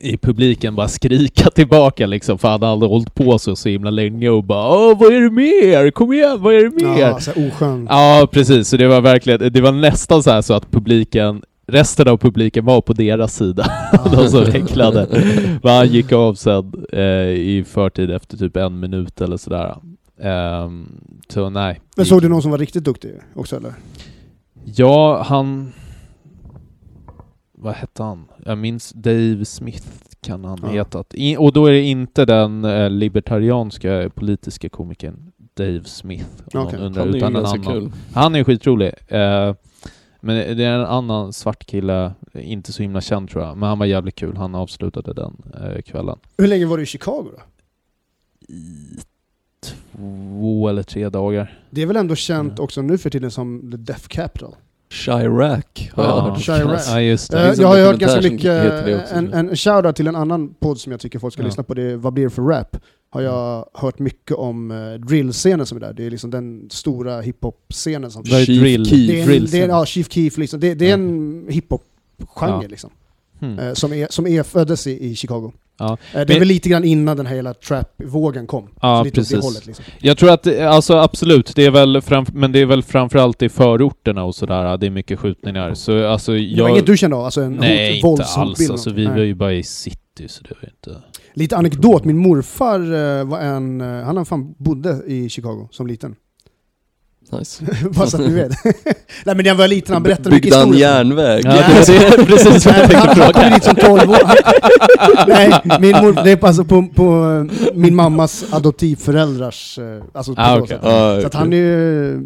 i 0.00 0.16
publiken 0.16 0.74
bara 0.74 0.88
skrika 0.88 1.50
tillbaka 1.54 2.06
liksom, 2.06 2.38
för 2.38 2.48
han 2.48 2.62
hade 2.62 2.86
hållit 2.86 3.14
på 3.14 3.38
så, 3.38 3.56
så 3.56 3.68
himla 3.68 3.90
länge 3.90 4.28
och 4.28 4.44
bara 4.44 4.68
Åh, 4.68 4.98
vad 5.00 5.12
är 5.12 5.20
det 5.20 5.30
mer? 5.30 5.90
Kom 5.90 6.12
igen, 6.12 6.42
vad 6.42 6.54
är 6.54 6.64
det 6.70 6.84
mer? 6.84 7.00
Ja, 7.00 7.20
så 7.20 7.30
oskön. 7.30 7.86
Ja, 7.90 8.28
precis. 8.32 8.68
Så 8.68 8.76
det 8.76 8.86
var 8.88 9.00
verkligen, 9.00 9.52
det 9.52 9.60
var 9.60 9.72
nästan 9.72 10.22
så 10.22 10.30
här 10.30 10.42
så 10.42 10.54
att 10.54 10.70
publiken, 10.70 11.42
resten 11.66 12.08
av 12.08 12.16
publiken 12.16 12.64
var 12.64 12.80
på 12.80 12.92
deras 12.92 13.36
sida. 13.36 13.66
De 14.16 14.28
som 14.28 14.46
häcklade. 14.52 15.06
Men 15.62 15.76
han 15.76 15.88
gick 15.88 16.12
av 16.12 16.34
sen 16.34 16.72
eh, 16.92 17.02
i 17.28 17.64
förtid 17.68 18.10
efter 18.10 18.36
typ 18.36 18.56
en 18.56 18.80
minut 18.80 19.20
eller 19.20 19.36
sådär. 19.36 19.76
Ehm, 20.20 21.00
så 21.28 21.50
nej. 21.50 21.80
Men 21.96 22.06
såg 22.06 22.22
du 22.22 22.28
någon 22.28 22.42
som 22.42 22.50
var 22.50 22.58
riktigt 22.58 22.84
duktig 22.84 23.14
också 23.34 23.56
eller? 23.56 23.74
Ja, 24.64 25.22
han... 25.22 25.72
Vad 27.52 27.74
hette 27.74 28.02
han? 28.02 28.24
Jag 28.44 28.58
minns 28.58 28.90
Dave 28.92 29.44
Smith 29.44 29.86
kan 30.20 30.44
han 30.44 30.58
Ja. 30.62 30.68
hetat. 30.68 31.14
Och 31.38 31.52
då 31.52 31.66
är 31.66 31.72
det 31.72 31.82
inte 31.82 32.24
den 32.24 32.64
eh, 32.64 32.90
libertarianska 32.90 34.10
politiska 34.14 34.68
komikern 34.68 35.32
Dave 35.56 35.84
Smith. 35.84 36.26
om 36.54 36.66
Okej. 36.66 36.78
undrar, 36.80 37.00
Han 37.00 37.08
är 37.08 37.12
ju 37.12 37.18
utan 37.18 37.36
en 37.36 37.42
ganska 37.42 37.70
annan. 37.70 37.80
kul. 37.80 37.92
Han 38.14 38.34
är 38.34 38.44
skitrolig. 38.44 38.92
Eh, 39.08 39.54
Men 40.20 40.56
det 40.56 40.64
är 40.64 40.72
en 40.78 40.84
annan 40.86 41.32
svart 41.32 41.66
kille, 41.66 42.12
inte 42.34 42.72
så 42.72 42.82
himla 42.82 43.00
känd 43.00 43.30
tror 43.30 43.44
jag, 43.44 43.56
men 43.56 43.68
han 43.68 43.78
var 43.78 43.86
jävligt 43.86 44.14
kul. 44.14 44.36
Han 44.36 44.54
avslutade 44.54 45.12
den 45.12 45.36
eh, 45.62 45.82
kvällen. 45.82 46.18
Hur 46.38 46.46
länge 46.46 46.66
var 46.66 46.76
du 46.76 46.82
i 46.82 46.86
Chicago 46.86 47.28
då? 47.36 47.42
I 48.54 48.98
två 49.64 50.68
eller 50.68 50.82
tre 50.82 51.08
dagar. 51.08 51.58
Det 51.70 51.82
är 51.82 51.86
väl 51.86 51.96
ändå 51.96 52.14
känt 52.14 52.58
också 52.58 52.82
nu 52.82 52.98
för 52.98 53.10
tiden 53.10 53.30
som 53.30 53.70
the 53.70 53.76
Death 53.76 54.06
Capital? 54.08 54.54
Chirac 54.90 55.64
har 55.92 56.04
jag 56.04 56.12
Ja, 56.12 56.20
hört. 56.20 56.40
Chirac. 56.42 56.88
Ja, 56.90 57.00
just 57.00 57.30
det. 57.30 57.46
finns 57.46 57.58
en 57.58 57.62
jag 57.62 57.68
har 57.68 57.78
hört 57.78 57.98
ganska 57.98 58.20
mycket, 58.30 59.12
en, 59.12 59.32
en 59.32 59.56
shoutout 59.56 59.96
till 59.96 60.06
en 60.06 60.16
annan 60.16 60.54
podd 60.54 60.80
som 60.80 60.92
jag 60.92 61.00
tycker 61.00 61.18
folk 61.18 61.32
ska 61.32 61.42
Ja. 61.42 61.46
lyssna 61.46 61.62
på, 61.62 61.74
det 61.74 61.82
är 61.82 61.96
Vad 61.96 62.12
blir 62.12 62.24
det 62.24 62.30
för 62.30 62.42
rap? 62.42 62.76
Har 63.10 63.20
jag 63.20 63.66
hört 63.74 63.98
mycket 63.98 64.36
om 64.36 64.70
uh, 64.70 64.94
drillscenen 65.00 65.66
som 65.66 65.76
är 65.76 65.80
där, 65.80 65.92
det 65.92 66.06
är 66.06 66.10
liksom 66.10 66.30
den 66.30 66.68
stora 66.70 67.20
hiphop-scenen 67.20 68.10
som 68.10 68.24
Chief 68.24 68.46
drill? 68.46 68.86
Keef. 68.86 69.06
det 69.08 69.16
är 69.16 69.20
en, 69.20 69.26
drill 69.26 69.46
det 69.50 69.60
är, 69.60 69.68
ja, 69.68 69.86
Chief 69.86 70.08
Keef 70.12 70.38
liksom. 70.38 70.60
Det, 70.60 70.74
det 70.74 70.90
är 70.90 70.94
en 70.94 71.46
hiphop-genre 71.48 72.62
Ja. 72.62 72.68
liksom. 72.68 72.90
Hmm. 73.40 73.58
eh, 73.58 73.72
som, 73.74 73.92
är, 73.92 74.06
som 74.10 74.26
är 74.26 74.42
föddes 74.42 74.86
i, 74.86 75.04
i 75.10 75.16
Chicago. 75.16 75.52
Ja. 75.78 75.92
Eh, 75.92 75.96
det 76.12 76.20
är 76.20 76.26
Men- 76.28 76.38
väl 76.38 76.48
lite 76.48 76.68
grann 76.68 76.84
innan 76.84 77.16
den 77.16 77.26
här 77.26 77.36
hela 77.36 77.54
trap-vågen 77.54 78.46
kom. 78.46 78.68
Ja, 78.80 79.06
precis. 79.14 79.44
hållet 79.44 79.66
liksom. 79.66 79.84
Jag 80.00 80.18
tror 80.18 80.30
att, 80.30 80.46
alltså 80.60 80.94
absolut, 80.96 81.52
det 81.56 81.66
är 81.66 81.70
väl 81.70 82.02
fram, 82.02 82.26
men 82.32 82.52
det 82.52 82.58
är 82.60 82.66
väl 82.66 82.82
framförallt 82.82 83.42
i 83.42 83.48
förorterna 83.48 84.24
och 84.24 84.34
sådär, 84.34 84.76
det 84.76 84.86
är 84.86 84.90
mycket 84.90 85.18
skjutningar. 85.18 85.74
Så 85.74 86.06
alltså 86.06 86.32
Det 86.32 86.38
var 86.38 86.68
jag... 86.68 86.70
inget 86.70 86.86
du 86.86 86.96
kände 86.96 87.16
av? 87.16 87.24
Alltså 87.24 87.40
en 87.40 87.52
Nej, 87.52 88.00
hot, 88.02 88.20
inte 88.20 88.24
alls. 88.40 88.70
Alltså 88.70 88.90
vi 88.90 89.04
Nej. 89.04 89.16
var 89.16 89.22
ju 89.22 89.34
bara 89.34 89.52
i 89.52 89.62
city, 89.62 90.28
så 90.28 90.42
det 90.42 90.54
var 90.62 90.68
inte... 90.68 91.02
Lite 91.34 91.56
anekdot, 91.56 92.04
min 92.04 92.18
morfar 92.18 92.80
eh, 92.80 93.24
var 93.24 93.38
en, 93.40 93.80
eh, 93.80 93.86
han 94.04 94.26
fan 94.26 94.54
bodde 94.58 95.02
i 95.06 95.28
Chicago 95.28 95.68
som 95.70 95.86
liten. 95.86 96.16
Nice. 97.38 97.64
Bara 97.90 98.06
så 98.06 98.16
att 98.16 98.22
ni 98.28 98.34
vet. 98.34 98.52
Nej 98.64 98.74
men 99.24 99.36
när 99.36 99.44
jag 99.44 99.54
var 99.54 99.68
liten, 99.68 99.92
han 99.94 100.02
berättade 100.02 100.30
mycket 100.30 100.42
Byggde 100.42 100.56
han 100.58 100.66
historier. 100.68 100.88
järnväg? 100.96 101.40
Ja, 101.44 101.50
det 101.86 101.96
är 101.96 102.16
det- 102.18 102.24
precis 102.24 102.66
vad 102.66 102.74
jag 102.78 102.90
tänkte 102.90 102.96
han 102.96 103.14
kom 103.16 103.32
fråga. 103.32 103.50
dit 103.54 103.64
som 103.64 103.74
12 103.76 104.10
år. 104.10 104.16
Han- 104.24 105.28
Nej, 105.28 105.60
min 105.80 105.90
mor, 106.04 106.24
det 106.24 106.30
är 106.32 106.44
alltså 106.46 106.64
på, 106.64 106.86
på 106.94 107.04
eh, 107.50 107.74
min 107.74 107.94
mammas 107.94 108.44
adoptivföräldrars... 108.50 109.78
eh, 109.78 110.02
Alltså 110.12 110.34
Ah, 110.36 110.56
så 110.56 110.62
okej. 110.62 110.68
sätt. 110.76 110.84
Ah, 110.84 111.20
Så 111.20 111.26
att 111.26 111.34
han 111.34 111.52
är 111.52 111.56
ju 111.56 112.12
eh, 112.14 112.18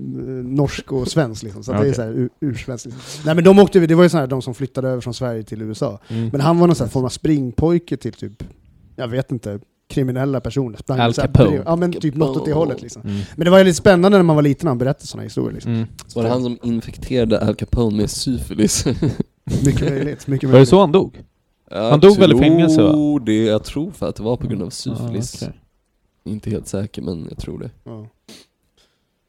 norsk 0.44 0.92
och 0.92 1.08
svensk 1.08 1.42
liksom, 1.42 1.64
så 1.64 1.72
att 1.72 1.78
det 1.80 1.86
är 1.88 1.92
Okej. 1.92 1.94
så 1.94 2.02
ur- 2.02 2.30
ursvenskt. 2.40 2.86
Liksom. 2.86 3.02
Nej 3.24 3.34
men 3.34 3.44
de 3.44 3.58
åkte, 3.58 3.78
det 3.80 3.94
var 3.94 4.02
ju 4.02 4.08
så 4.08 4.18
här, 4.18 4.26
de 4.26 4.42
som 4.42 4.54
flyttade 4.54 4.88
över 4.88 5.00
från 5.00 5.14
Sverige 5.14 5.42
till 5.42 5.62
USA. 5.62 6.00
Mm. 6.08 6.28
Men 6.32 6.40
han 6.40 6.58
var 6.58 6.66
någon 6.66 6.76
sån 6.76 6.86
här 6.86 6.92
form 6.92 7.04
av 7.04 7.08
springpojke 7.08 7.96
till 7.96 8.12
typ, 8.12 8.32
jag 8.96 9.08
vet 9.08 9.32
inte, 9.32 9.58
kriminella 9.88 10.40
personer. 10.40 10.78
Sprang 10.78 10.98
Al 11.00 11.14
Capone. 11.14 11.62
Ja 11.64 11.76
men 11.76 11.92
typ 11.92 12.14
något 12.14 12.36
åt 12.36 12.44
det 12.44 12.52
hållet 12.52 12.82
liksom. 12.82 13.02
Mm. 13.02 13.20
Men 13.36 13.44
det 13.44 13.50
var 13.50 13.58
ju 13.58 13.64
lite 13.64 13.76
spännande 13.76 14.18
när 14.18 14.22
man 14.22 14.36
var 14.36 14.42
liten 14.42 14.66
när 14.66 14.70
han 14.70 14.78
berättade 14.78 15.06
sådana 15.06 15.24
historier 15.24 15.52
liksom. 15.52 15.72
Mm. 15.74 15.86
Var 16.14 16.22
det 16.22 16.28
han 16.28 16.42
som 16.42 16.58
infekterade 16.62 17.40
Al 17.40 17.54
Capone 17.54 17.96
med 17.96 18.10
syfilis? 18.10 18.84
Mycket 19.64 19.80
möjligt, 19.80 20.26
mycket 20.26 20.48
Var 20.48 20.52
det 20.52 20.56
möjligt. 20.56 20.68
så 20.68 20.80
han 20.80 20.92
dog? 20.92 21.22
Jag 21.70 21.90
Han 21.90 22.00
dog 22.00 22.18
väl 22.18 22.32
i 22.32 22.38
fängelse, 22.38 22.82
va? 22.82 23.18
Det, 23.26 23.44
jag 23.44 23.64
tror 23.64 23.90
för 23.90 24.08
att 24.08 24.16
det 24.16 24.22
var 24.22 24.36
på 24.36 24.46
grund 24.46 24.62
av 24.62 24.70
syfilis. 24.70 25.42
Ah, 25.42 25.46
okej. 25.46 25.60
Inte 26.24 26.50
helt 26.50 26.68
säker 26.68 27.02
men 27.02 27.26
jag 27.28 27.38
tror 27.38 27.58
det. 27.58 27.70
Ja. 27.84 28.06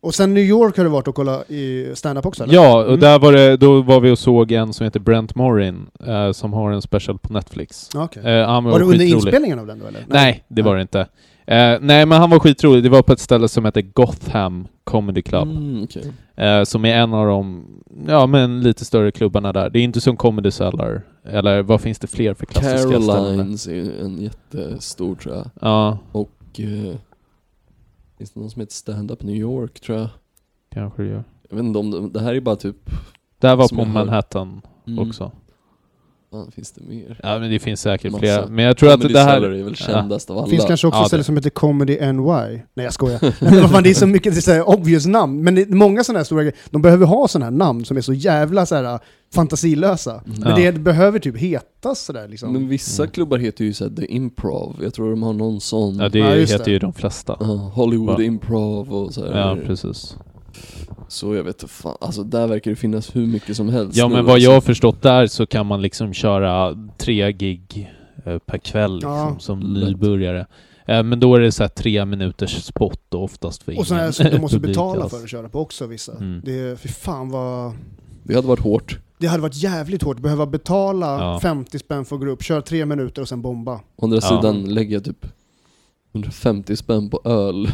Och 0.02 0.16
sen 0.16 0.34
New 0.34 0.44
York 0.44 0.78
har 0.78 0.84
du 0.84 0.90
varit 0.90 1.08
och 1.08 1.16
kollat 1.16 1.52
i 1.52 1.92
stand-up 1.96 2.26
också 2.26 2.44
eller? 2.44 2.54
Ja, 2.54 2.78
och 2.82 2.88
Mm. 2.88 3.00
där 3.00 3.20
var 3.20 3.34
det, 3.34 3.58
då 3.58 3.82
var 3.82 4.00
vi 4.00 4.12
och 4.12 4.20
såg 4.20 4.52
en 4.52 4.74
som 4.74 4.84
heter 4.84 5.00
Brent 5.00 5.36
Morin, 5.36 5.88
eh, 6.08 6.32
som 6.32 6.54
har 6.54 6.72
en 6.72 6.82
special 6.82 7.18
på 7.18 7.34
Netflix. 7.34 7.90
Okej. 7.96 8.24
Eh, 8.24 8.48
var, 8.48 8.62
Var 8.62 8.80
det 8.80 8.86
under 8.86 9.06
inspelningen 9.06 9.60
av 9.60 9.68
den 9.68 9.80
då 9.80 9.86
eller? 9.86 10.06
Nej, 10.08 10.44
det 10.48 10.62
var 10.62 10.76
det 10.76 10.82
inte. 10.82 11.00
Eh, 11.48 11.78
nej, 11.82 12.06
men 12.06 12.12
han 12.12 12.30
var 12.30 12.40
skitrolig. 12.40 12.84
Det 12.84 12.90
var 12.90 13.02
på 13.02 13.14
ett 13.14 13.20
ställe 13.20 13.48
som 13.48 13.66
heter 13.66 13.82
Gotham 13.82 14.68
Comedy 14.84 15.22
Club. 15.22 15.48
Mm, 15.50 15.84
okej. 15.84 16.04
Eh, 16.36 16.64
som 16.64 16.86
är 16.86 16.96
en 16.96 17.14
av 17.14 17.28
de, 17.28 17.66
ja 18.08 18.26
men 18.28 18.62
lite 18.62 18.86
större 18.86 19.12
klubbarna 19.12 19.54
där. 19.54 19.70
Det 19.70 19.80
är 19.80 19.84
inte 19.84 20.02
som 20.02 20.18
Comedy 20.18 20.52
Cellar. 20.52 21.02
Eller 21.26 21.62
vad 21.62 21.82
finns 21.82 22.00
det 22.00 22.08
fler 22.08 22.34
för 22.34 22.46
klassiska 22.46 22.78
ställen? 22.88 23.08
Carolines 23.08 23.68
är 23.68 24.02
en 24.02 24.18
jättestor 24.22 25.16
tror 25.16 25.36
jag. 25.36 25.46
Ja, 25.62 25.98
Och 26.12 26.32
eh, 26.58 26.96
finns 28.20 28.32
det 28.32 28.40
någon 28.40 28.50
som 28.50 28.60
heter 28.60 28.74
Stand 28.74 29.12
Up 29.12 29.24
New 29.24 29.36
York 29.36 29.80
tror 29.80 29.98
jag? 29.98 30.10
kanske 30.70 31.02
det 31.04 31.10
gör. 31.10 31.24
Jag 31.50 31.56
vet 31.58 31.66
inte 31.66 31.80
om 31.80 31.92
det, 31.92 32.10
det 32.10 32.20
här 32.20 32.34
är 32.34 32.42
bara 32.42 32.56
typ... 32.56 32.76
Där 33.38 33.56
var 33.56 33.68
Som 33.68 33.78
på. 33.78 33.86
Manhattan 33.86 34.62
Mm, 34.88 35.10
också. 35.10 35.32
Fan, 36.32 36.52
finns 36.52 36.72
det 36.72 36.82
mer? 36.84 37.20
Ja 37.24 37.40
men 37.40 37.52
det 37.52 37.60
finns 37.60 37.82
säkert 37.82 38.12
Massa. 38.12 38.20
flera. 38.22 38.48
Men 38.48 38.66
jag 38.66 38.78
tror 38.78 38.90
att 38.90 38.96
Comedy 38.96 39.14
det 39.14 39.20
Cellar 39.20 39.42
här... 39.42 39.58
är 39.58 39.64
väl 39.64 39.76
Ja. 39.80 39.86
kändast 39.86 40.30
av 40.30 40.38
alla. 40.38 40.46
Det 40.46 40.52
finns 40.52 40.66
kanske 40.66 40.88
också 40.88 40.98
Ja, 41.00 41.04
ett 41.04 41.08
ställe 41.08 41.20
det- 41.22 41.26
som 41.26 41.36
heter 41.36 41.50
Comedy 41.50 41.94
NY. 42.12 42.24
Nej 42.24 42.62
jag 42.74 42.94
skojar. 42.94 43.20
Men 43.52 43.62
vad 43.62 43.72
fan, 43.72 43.84
det 43.84 43.90
är 43.90 43.94
så 43.94 44.08
mycket 44.08 44.34
det 44.34 44.40
är 44.40 44.42
så 44.42 44.52
här 44.52 44.70
obvious 44.70 45.06
namn. 45.06 45.44
Men 45.44 45.56
det 45.56 45.62
är 45.62 45.68
många 45.68 46.04
sådana 46.04 46.20
här 46.20 46.24
stora 46.24 46.42
grejer, 46.44 46.56
de 46.70 46.82
behöver 46.82 47.06
ha 47.06 47.28
sådana 47.28 47.46
här 47.46 47.52
namn 47.52 47.86
som 47.86 47.98
är 47.98 48.02
så 48.02 48.14
jävla 48.14 48.66
så 48.66 48.76
här, 48.76 49.00
fantasilösa. 49.34 50.12
Mm. 50.26 50.40
Men 50.40 50.64
Ja. 50.64 50.72
det 50.72 50.80
behöver 50.80 51.20
typ 51.20 51.38
heta 51.38 51.96
sådär 51.96 52.28
liksom. 52.28 52.54
Men 52.54 52.68
vissa 52.68 53.04
Mm. 53.04 53.12
klubbar 53.12 53.38
heter 53.38 53.66
ju 53.66 53.74
såhär 53.74 53.92
The 53.92 54.06
Improv, 54.06 54.76
jag 54.82 54.94
tror 54.94 55.10
de 55.10 55.24
har 55.24 55.34
någon 55.34 55.62
sån. 55.62 55.96
Ja 56.00 56.10
det 56.10 56.20
Ja, 56.20 56.32
heter 56.34 56.66
det. 56.66 56.72
ju 56.72 56.80
de 56.80 56.94
flesta. 56.94 57.38
Ja, 57.40 57.46
Hollywood 57.46 58.18
Va? 58.18 58.24
Improv 58.24 58.94
och 58.94 59.14
så 59.14 59.26
här. 59.26 59.40
Ja 59.40 59.58
precis. 59.66 60.16
Så 61.08 61.36
jag 61.36 61.44
vet 61.44 61.64
inte 61.64 61.74
fan, 61.74 61.98
alltså 62.02 62.24
där 62.24 62.48
verkar 62.48 62.72
det 62.72 62.76
finnas 62.76 63.16
hur 63.16 63.28
mycket 63.28 63.56
som 63.56 63.70
helst 63.70 63.98
Ja 63.98 64.08
nu, 64.08 64.14
men 64.16 64.26
vad 64.26 64.34
alltså. 64.34 64.46
jag 64.50 64.54
har 64.54 64.62
förstått 64.62 65.02
där 65.02 65.28
så 65.28 65.46
kan 65.46 65.66
man 65.66 65.82
liksom 65.82 66.14
köra 66.14 66.76
tre 66.98 67.32
gig 67.32 67.92
eh, 68.26 68.38
per 68.38 68.58
kväll 68.58 68.94
liksom, 68.96 69.12
Ja. 69.12 69.36
som 69.40 69.60
Lätt. 69.62 69.88
nybörjare. 69.90 70.46
Eh, 70.88 71.04
Men 71.04 71.20
då 71.20 71.36
är 71.36 71.40
det 71.40 71.52
så 71.52 71.64
här 71.64 71.68
tre 71.70 72.06
minuters 72.06 72.64
spot 72.64 73.14
och 73.14 73.24
oftast 73.24 73.64
för 73.64 73.80
och 73.80 73.88
sådana 73.88 74.12
som 74.12 74.26
du 74.26 74.40
måste 74.40 74.60
betala 74.70 75.10
för 75.10 75.18
att 75.18 75.30
köra 75.30 75.50
på 75.50 75.60
också 75.60 75.86
vissa. 75.86 76.12
Mm. 76.18 76.42
Det 76.46 76.60
är, 76.60 76.76
fy 76.76 76.90
fan 76.90 77.30
vad... 77.30 77.74
Det 78.24 78.36
hade 78.36 78.48
varit 78.48 78.60
hårt. 78.64 79.00
Det 79.18 79.28
hade 79.28 79.42
varit 79.42 79.56
jävligt 79.64 80.04
hårt, 80.04 80.20
behöva 80.20 80.46
betala 80.46 81.06
Ja. 81.08 81.40
50 81.42 81.80
spänn 81.80 82.06
för 82.06 82.16
att 82.16 82.22
gå 82.22 82.28
upp, 82.28 82.44
köra 82.44 82.62
tre 82.62 82.86
minuter 82.86 83.22
och 83.22 83.28
sen 83.30 83.42
bomba. 83.42 83.74
Å 83.96 84.06
andra 84.06 84.18
Ja. 84.18 84.22
sidan 84.22 84.74
lägger 84.74 84.94
jag 84.96 85.04
typ 85.04 85.26
150 86.14 86.76
spänn 86.76 87.10
på 87.10 87.22
öl 87.26 87.68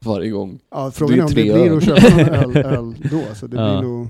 varje 0.00 0.30
gång. 0.30 0.58
Ja, 0.70 0.90
frågan 0.94 1.18
är 1.18 1.22
är 1.22 1.24
om 1.24 1.28
det 1.28 1.34
blir 1.34 1.76
att 1.76 1.84
köpa 1.84 2.40
någon 2.46 2.56
öl, 2.56 2.66
öl 2.66 2.94
då. 3.10 3.34
Så 3.34 3.46
det 3.46 3.56
Ja. 3.56 3.78
blir 3.80 3.88
nog... 3.88 4.08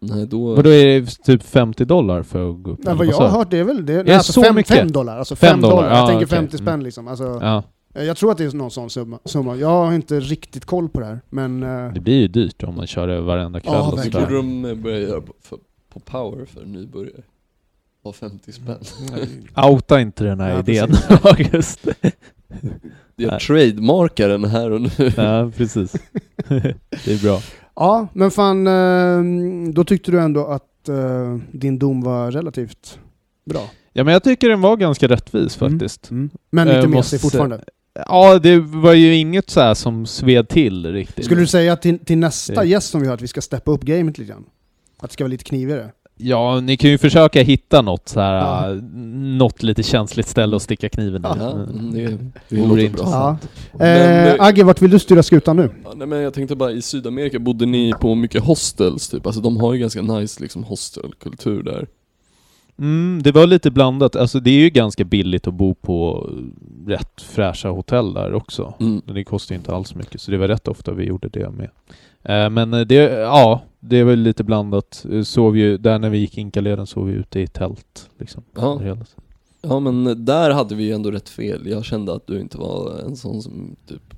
Nej 0.00 0.26
då... 0.26 0.46
Och 0.46 0.62
då 0.62 0.70
är 0.70 1.00
det 1.00 1.06
typ 1.24 1.42
50 1.42 1.84
dollar 1.84 2.22
för 2.22 2.50
att 2.50 2.62
gå 2.62 2.70
upp? 2.70 2.78
Nej, 2.82 2.94
vad 2.94 3.06
jag 3.06 3.16
har 3.16 3.28
hört 3.28 3.50
det 3.50 3.58
är 3.58 3.64
väl 3.64 3.86
det. 3.86 3.92
det 3.96 4.02
Nej, 4.02 4.14
alltså 4.14 4.32
så 4.32 4.42
fem, 4.42 4.54
mycket? 4.54 4.76
fem 4.76 4.92
dollar. 4.92 5.18
Alltså 5.18 5.36
Fem 5.36 5.50
fem 5.50 5.60
dollar. 5.60 5.76
dollar, 5.76 5.88
Jag 5.88 5.98
ja, 5.98 6.06
tänker 6.06 6.26
okej. 6.26 6.36
50 6.38 6.56
spänn 6.56 6.68
Mm. 6.68 6.84
liksom. 6.84 7.08
Alltså, 7.08 7.38
Ja, 7.42 7.62
Jag 8.02 8.16
tror 8.16 8.30
att 8.32 8.38
det 8.38 8.44
är 8.44 8.56
någon 8.56 8.70
sån 8.70 8.90
summa. 8.90 9.18
summa. 9.24 9.56
Jag 9.56 9.68
har 9.68 9.92
inte 9.92 10.20
riktigt 10.20 10.64
koll 10.64 10.88
på 10.88 11.00
det 11.00 11.06
här, 11.06 11.20
men... 11.30 11.62
eh, 11.62 11.92
det 11.92 12.00
blir 12.00 12.20
ju 12.20 12.28
dyrt 12.28 12.62
om 12.62 12.74
man 12.76 12.86
kör 12.86 13.06
det 13.06 13.20
varenda 13.20 13.60
kväll 13.60 13.72
Ja, 13.74 13.92
och 13.92 13.98
sådär. 13.98 14.20
borde 14.20 14.36
de 14.36 14.64
eh, 14.64 14.74
börja 14.74 14.98
göra 14.98 15.20
på, 15.20 15.32
för, 15.42 15.58
på 15.92 16.00
power 16.00 16.44
för 16.44 16.64
nybörjare. 16.66 17.22
Ha 18.04 18.12
50 18.12 18.52
spänn. 18.52 18.78
Outa 19.70 20.00
inte 20.00 20.24
den 20.24 20.40
här 20.40 20.50
Ja, 20.50 20.58
idén. 20.60 20.90
August. 21.22 21.88
Jag 23.16 23.40
trademarkar 23.40 24.28
den 24.28 24.44
här 24.44 24.70
och 24.70 24.80
nu. 24.80 24.90
ja, 25.16 25.50
precis. 25.56 25.92
det 27.04 27.06
är 27.12 27.22
bra. 27.22 27.40
Ja, 27.76 28.08
men 28.12 28.30
fan, 28.30 28.66
eh, 28.66 29.72
då 29.72 29.84
tyckte 29.84 30.10
du 30.10 30.20
ändå 30.20 30.46
att 30.46 30.88
eh, 30.88 31.36
din 31.52 31.78
dom 31.78 32.02
var 32.02 32.30
relativt 32.30 32.98
bra. 33.44 33.70
Ja 33.92 34.04
men 34.04 34.12
jag 34.12 34.24
tycker 34.24 34.48
den 34.48 34.60
var 34.60 34.76
ganska 34.76 35.08
rättvis 35.08 35.60
Mm. 35.62 35.72
faktiskt. 35.72 36.10
Men 36.50 36.68
Eh, 36.68 36.76
lite 36.76 36.88
måste- 36.88 36.96
mesig 37.14 37.20
fortfarande. 37.20 37.64
Ja, 38.08 38.38
det 38.38 38.58
var 38.58 38.92
ju 38.92 39.14
inget 39.14 39.50
så 39.50 39.60
här 39.60 39.74
som 39.74 40.06
sved 40.06 40.48
till 40.48 40.92
riktigt. 40.92 41.24
Skulle 41.24 41.40
du 41.40 41.46
säga 41.46 41.76
till, 41.76 41.98
till 41.98 42.18
nästa 42.18 42.64
gäst 42.64 42.90
som 42.90 43.00
vi 43.00 43.06
har 43.06 43.14
att 43.14 43.22
vi 43.22 43.28
ska 43.28 43.40
steppa 43.40 43.70
upp 43.70 43.82
gamet 43.82 44.18
lite 44.18 44.30
grann? 44.32 44.44
Att 44.98 45.10
det 45.10 45.14
ska 45.14 45.24
vara 45.24 45.30
lite 45.30 45.44
knivigare? 45.44 45.90
Ja, 46.18 46.60
ni 46.60 46.76
kan 46.76 46.90
ju 46.90 46.98
försöka 46.98 47.42
hitta 47.42 47.82
något 47.82 48.08
så 48.08 48.20
här, 48.20 48.34
Ja. 48.34 48.70
äh, 48.70 48.76
något 49.38 49.62
lite 49.62 49.82
känsligt 49.82 50.26
ställe 50.28 50.56
att 50.56 50.62
sticka 50.62 50.88
kniven 50.88 51.22
i. 51.22 51.28
Ja, 51.28 51.50
Mm. 51.52 51.92
det, 51.94 52.18
det 52.48 52.62
Vore 52.62 52.82
intressant. 52.82 53.42
Ja. 53.42 53.48
Men, 53.78 53.86
Eh, 53.88 54.32
eh, 54.34 54.44
Agge, 54.44 54.64
vart 54.64 54.82
vill 54.82 54.90
du 54.90 54.98
styra 54.98 55.22
skutan 55.22 55.56
nu? 55.56 55.70
Ja, 55.84 55.92
nej 55.96 56.06
men 56.06 56.18
jag 56.22 56.34
tänkte 56.34 56.56
bara, 56.56 56.70
i 56.72 56.82
Sydamerika 56.82 57.38
bodde 57.38 57.66
ni 57.66 57.92
på 58.00 58.14
mycket 58.14 58.44
hostels 58.44 59.08
typ? 59.08 59.26
Alltså 59.26 59.40
de 59.40 59.56
har 59.56 59.74
ju 59.74 59.80
ganska 59.80 60.02
nice 60.02 60.42
liksom 60.42 60.64
hostelkultur 60.64 61.62
där. 61.62 61.86
Mm, 62.78 63.20
det 63.22 63.32
var 63.32 63.46
lite 63.46 63.70
blandat. 63.70 64.16
Alltså 64.16 64.40
det 64.40 64.50
är 64.50 64.58
ju 64.58 64.70
ganska 64.70 65.04
billigt 65.04 65.46
att 65.46 65.54
bo 65.54 65.74
på 65.74 66.30
rätt 66.86 67.20
fräscha 67.22 67.68
hotell 67.68 68.14
där 68.14 68.34
också. 68.34 68.74
Mm. 68.80 69.02
Det 69.14 69.24
kostar 69.24 69.54
ju 69.54 69.58
inte 69.58 69.74
alls 69.74 69.94
mycket, 69.94 70.20
så 70.20 70.30
det 70.30 70.38
var 70.38 70.48
rätt 70.48 70.68
ofta 70.68 70.92
vi 70.92 71.04
gjorde 71.04 71.28
det 71.28 71.50
med. 71.50 71.70
Eh, 72.24 72.50
Men 72.50 72.74
eh, 72.74 72.80
det, 72.80 72.94
ja, 73.12 73.62
det 73.88 74.04
var 74.04 74.16
lite 74.16 74.44
blandat. 74.44 75.06
Eh, 75.12 75.22
Sov 75.22 75.58
ju, 75.58 75.78
där 75.78 75.98
när 75.98 76.10
vi 76.10 76.18
gick 76.18 76.38
Inkaleden 76.38 76.86
sov 76.86 77.06
vi 77.06 77.12
ute 77.12 77.40
i 77.40 77.46
tält. 77.46 78.10
Liksom. 78.18 78.42
Ja. 78.54 78.80
Ja 79.62 79.80
men 79.80 80.24
där 80.24 80.50
hade 80.50 80.74
vi 80.74 80.92
ändå 80.92 81.10
rätt 81.10 81.28
fel. 81.28 81.66
Jag 81.66 81.84
kände 81.84 82.14
att 82.14 82.26
du 82.26 82.40
inte 82.40 82.58
var 82.58 82.98
en 83.06 83.16
sån 83.16 83.42
som 83.42 83.76
typ 83.88 84.14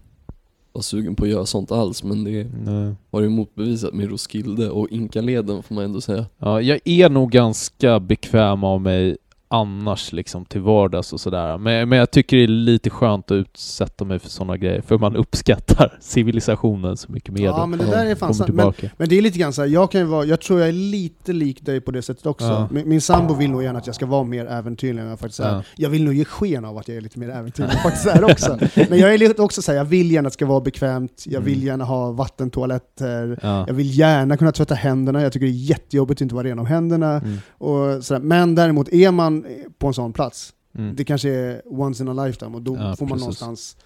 var 0.73 0.83
sugen 0.83 1.15
på 1.15 1.25
att 1.25 1.31
göra 1.31 1.47
sånt 1.47 1.73
alls 1.73 2.05
men 2.05 2.25
det 2.25 2.47
Nej. 2.65 2.95
har 3.11 3.21
ju 3.21 3.29
motbevisat 3.29 3.95
med 3.95 4.11
Roskilde 4.11 4.71
och 4.71 4.89
Inkaleden 4.91 5.63
får 5.63 5.75
man 5.75 5.85
ändå 5.85 6.01
säga. 6.01 6.27
Ja, 6.39 6.61
jag 6.61 6.81
är 6.85 7.09
nog 7.09 7.31
ganska 7.31 8.01
bekväm 8.01 8.65
av 8.65 8.81
mig 8.81 9.17
annars 9.49 10.13
liksom 10.13 10.45
till 10.45 10.61
vardags 10.61 11.13
och 11.13 11.21
sådär. 11.21 11.59
Men, 11.59 11.89
men 11.89 11.99
jag 11.99 12.11
tycker 12.11 12.37
det 12.37 12.43
är 12.43 12.47
lite 12.49 12.91
skönt 12.91 13.31
att 13.31 13.35
utsätta 13.35 14.05
mig 14.05 14.19
för 14.19 14.29
sådana 14.29 14.57
grejer, 14.57 14.81
för 14.81 14.99
man 14.99 15.17
uppskattar 15.23 15.99
civilisationen 16.01 16.97
så 16.97 17.13
mycket 17.13 17.35
mer 17.35 17.45
Ja 17.45 17.67
men 17.67 17.79
det 17.79 17.87
där 17.87 18.07
är 18.07 18.15
fan 18.15 18.35
sant. 18.35 18.51
Men, 18.55 18.73
men 18.97 19.09
det 19.09 19.19
är 19.19 19.23
lite 19.23 19.39
grann 19.39 19.53
så 19.53 19.63
här, 19.63 19.69
jag 19.69 19.91
kan 19.91 20.09
vara, 20.11 20.25
jag 20.25 20.41
tror 20.41 20.61
jag 20.61 20.69
är 20.69 20.73
lite 20.73 21.33
lik 21.33 21.63
dig 21.67 21.81
på 21.81 21.91
det 21.91 22.03
sättet 22.03 22.27
också. 22.27 22.47
Ja. 22.47 22.69
Min, 22.71 22.89
min 22.89 23.01
sambo 23.01 23.35
vill 23.35 23.51
nog 23.51 23.63
gärna 23.63 23.79
att 23.79 23.87
jag 23.87 23.95
ska 23.95 24.07
vara 24.07 24.25
mer 24.25 24.47
äventyrlig 24.47 25.03
än 25.03 25.09
jag 25.09 25.19
faktiskt 25.21 25.41
är. 25.41 25.53
Ja. 25.53 25.63
Jag 25.77 25.91
vill 25.91 26.05
nog 26.05 26.15
ge 26.15 26.25
sken 26.25 26.65
av 26.65 26.79
att 26.79 26.89
jag 26.89 26.97
är 26.97 27.01
lite 27.01 27.19
mer 27.19 27.29
äventyrlig 27.31 27.71
än 27.71 27.77
jag 27.83 27.83
faktiskt 27.83 28.07
är 28.07 28.25
också. 28.25 28.59
Men 28.91 28.99
jag 28.99 29.15
är 29.15 29.19
lite 29.19 29.43
också 29.43 29.63
så 29.63 29.73
här, 29.73 29.79
jag 29.79 29.85
vill 29.85 30.13
gärna 30.13 30.27
att 30.27 30.33
det 30.33 30.35
ska 30.35 30.47
vara 30.47 30.61
bekvämt, 30.61 31.25
jag 31.27 31.41
vill 31.41 31.55
Mm. 31.59 31.67
gärna 31.67 31.85
ha 31.85 32.13
vattentoaletter, 32.13 33.39
Ja. 33.43 33.65
jag 33.67 33.75
vill 33.75 33.99
gärna 33.99 34.37
kunna 34.37 34.53
tvätta 34.53 34.75
händerna, 34.75 35.23
jag 35.23 35.33
tycker 35.33 35.47
det 35.47 35.53
är 35.53 35.71
jättejobbigt 35.71 36.19
att 36.19 36.23
inte 36.23 36.35
vara 36.35 36.47
ren 36.47 36.59
om 36.59 36.67
händerna. 36.67 37.13
Mm. 37.21 37.39
Och 37.59 38.05
sådär. 38.05 38.21
Men 38.21 38.55
däremot, 38.55 38.89
är 38.89 39.11
man 39.11 39.38
på 39.79 39.87
en 39.87 39.95
sån 39.95 40.13
plats, 40.13 40.53
Mm. 40.79 40.97
det 40.97 41.05
kanske 41.05 41.29
är 41.31 41.63
once 41.65 42.03
in 42.03 42.09
a 42.19 42.25
lifetime 42.27 42.55
och 42.57 42.63
då 42.63 42.77
Ja, 42.77 42.97
får 42.97 43.07
man 43.07 43.09
precis. 43.19 43.21
någonstans 43.21 43.77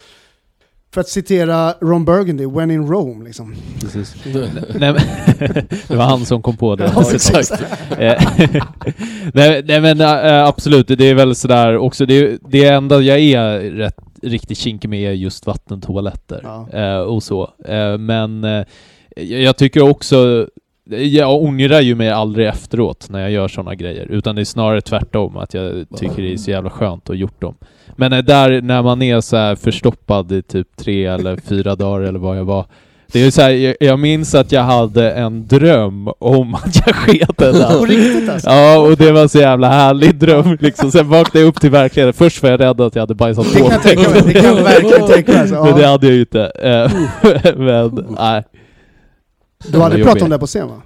för 0.95 1.01
att 1.01 1.09
citera 1.09 1.73
Ron 1.81 2.05
Burgundy, 2.05 2.47
when 2.47 2.71
in 2.71 2.87
Rome 2.87 3.25
liksom. 3.25 3.55
Precis. 3.81 4.15
Nej, 4.75 4.95
det 5.89 5.97
var 5.97 6.05
han 6.05 6.27
som 6.27 6.43
kom 6.43 6.57
på 6.57 6.77
det. 6.77 6.85
Ja, 6.95 7.05
exakt. 7.15 7.51
Eh, 7.99 8.23
nej, 9.35 9.63
nej 9.65 9.81
men 9.81 10.01
äh, 10.01 10.45
absolut, 10.47 10.89
det 10.89 11.05
är 11.05 11.15
väl 11.15 11.35
sådär 11.35 11.77
också, 11.77 12.07
det, 12.07 12.39
det 12.49 12.65
enda 12.69 13.01
jag 13.01 13.19
är 13.21 13.61
rätt, 13.61 13.97
riktigt 14.23 14.59
kinkig 14.59 14.89
med 14.89 15.01
är 15.09 15.13
just 15.13 15.47
vattentoaletter 15.47 16.41
Ja. 16.45 16.69
eh, 16.73 16.99
och 17.01 17.23
så. 17.23 17.51
Eh, 17.65 17.99
men 17.99 18.45
eh, 18.45 18.65
jag 19.25 19.57
tycker 19.57 19.83
också, 19.91 20.49
jag 20.91 21.43
ångrar 21.43 21.81
ju 21.81 21.95
mig 21.95 22.11
aldrig 22.11 22.47
efteråt 22.49 23.07
när 23.11 23.21
jag 23.21 23.31
gör 23.31 23.49
sådana 23.49 23.75
grejer, 23.75 24.07
utan 24.11 24.35
det 24.35 24.43
är 24.43 24.45
snarare 24.45 24.81
tvärtom, 24.81 25.37
att 25.37 25.55
jag 25.55 25.87
tycker 25.97 26.23
det 26.23 26.33
är 26.33 26.37
så 26.37 26.51
jävla 26.51 26.71
skönt 26.71 27.03
att 27.03 27.09
ha 27.09 27.15
gjort 27.15 27.41
dem. 27.41 27.55
Men 27.97 28.25
där 28.25 28.61
när 28.63 28.83
man 28.83 29.03
är 29.03 29.21
så 29.21 29.57
förstoppad 29.57 30.33
i 30.33 30.43
typ 30.43 30.77
tre 30.77 31.07
eller 31.07 31.37
fyra 31.37 31.75
dagar 31.75 32.01
eller 32.01 32.19
vad 32.19 32.39
jag 32.39 32.45
var, 32.45 32.67
det 33.13 33.27
är 33.27 33.31
så 33.31 33.43
här, 33.43 33.51
jag, 33.51 33.77
jag 33.81 33.99
minns 33.99 34.35
att 34.35 34.53
jag 34.53 34.63
hade 34.63 35.11
en 35.13 35.47
dröm 35.47 36.09
om 36.19 36.55
att 36.65 36.87
jag 36.87 36.95
sket. 36.95 37.37
På 37.37 37.85
riktigt 37.85 38.29
alltså? 38.29 38.51
Ja, 38.51 38.79
och 38.79 38.97
det 38.97 39.13
var 39.13 39.29
så 39.29 39.39
jävla 39.39 39.69
härlig 39.69 40.15
dröm 40.15 40.57
liksom. 40.61 40.91
Sen 40.91 41.09
vaknade 41.09 41.41
jag 41.45 41.49
upp 41.49 41.61
till 41.61 41.71
verkligheten. 41.71 42.13
Först 42.13 42.43
var 42.43 42.51
jag 42.51 42.61
rädd 42.61 42.81
att 42.81 42.95
jag 42.95 43.03
hade 43.03 43.15
bajsat 43.15 43.47
Det 43.53 43.59
på 43.59 43.69
kan 43.69 43.73
jag 43.73 43.83
tänka 43.83 44.11
mig, 44.11 44.23
det 44.27 44.33
kan 44.33 44.57
jag 44.57 44.63
verkligen 44.63 45.07
tänka 45.07 45.33
mig. 45.33 45.41
Alltså, 45.41 45.65
Men 45.65 45.79
det 45.79 45.87
hade 45.87 46.07
jag 46.07 46.15
ju 46.15 46.21
inte. 46.21 46.53
Men 47.57 48.07
nej. 48.19 48.45
Du 49.69 49.79
har 49.79 49.85
aldrig 49.85 50.01
Det 50.01 50.05
pratat 50.05 50.23
om 50.23 50.27
jobbigt. 50.27 50.35
det 50.35 50.39
på 50.39 50.47
scen 50.47 50.69
va? 50.69 50.83